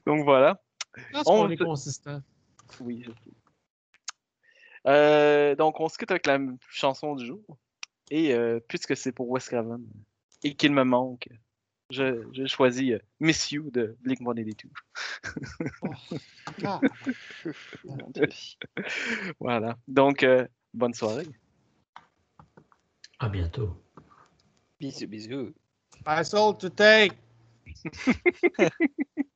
Donc 0.06 0.24
voilà. 0.24 0.62
On 1.26 1.50
est 1.50 1.58
consistant. 1.58 2.22
Oui, 2.80 3.04
je 3.06 3.12
sais. 3.12 3.32
Euh, 4.88 5.56
donc, 5.56 5.80
on 5.80 5.90
se 5.90 5.98
quitte 5.98 6.12
avec 6.12 6.26
la 6.26 6.40
chanson 6.70 7.16
du 7.16 7.26
jour. 7.26 7.42
Et 8.10 8.34
euh, 8.34 8.60
puisque 8.68 8.98
c'est 8.98 9.12
pour 9.12 9.30
Wes 9.30 9.48
Craven 9.48 9.82
et 10.44 10.56
qu'il 10.56 10.74
me 10.74 10.84
manque, 10.84 11.30
je, 11.90 12.28
je 12.34 12.46
choisis 12.46 12.92
euh, 12.92 13.00
Miss 13.20 13.52
You 13.52 13.70
de 13.72 13.96
Blink 14.02 14.20
182. 14.20 14.70
Ah, 16.66 16.82
Voilà. 19.40 19.78
Donc, 19.88 20.24
euh, 20.24 20.46
bonne 20.74 20.94
soirée. 20.94 21.28
À 23.20 23.30
bientôt. 23.30 23.82
Bisous, 24.80 25.08
bisous. 25.08 25.54
pass 26.04 26.34
all 26.34 26.58
to 26.58 26.70
take. 26.70 27.14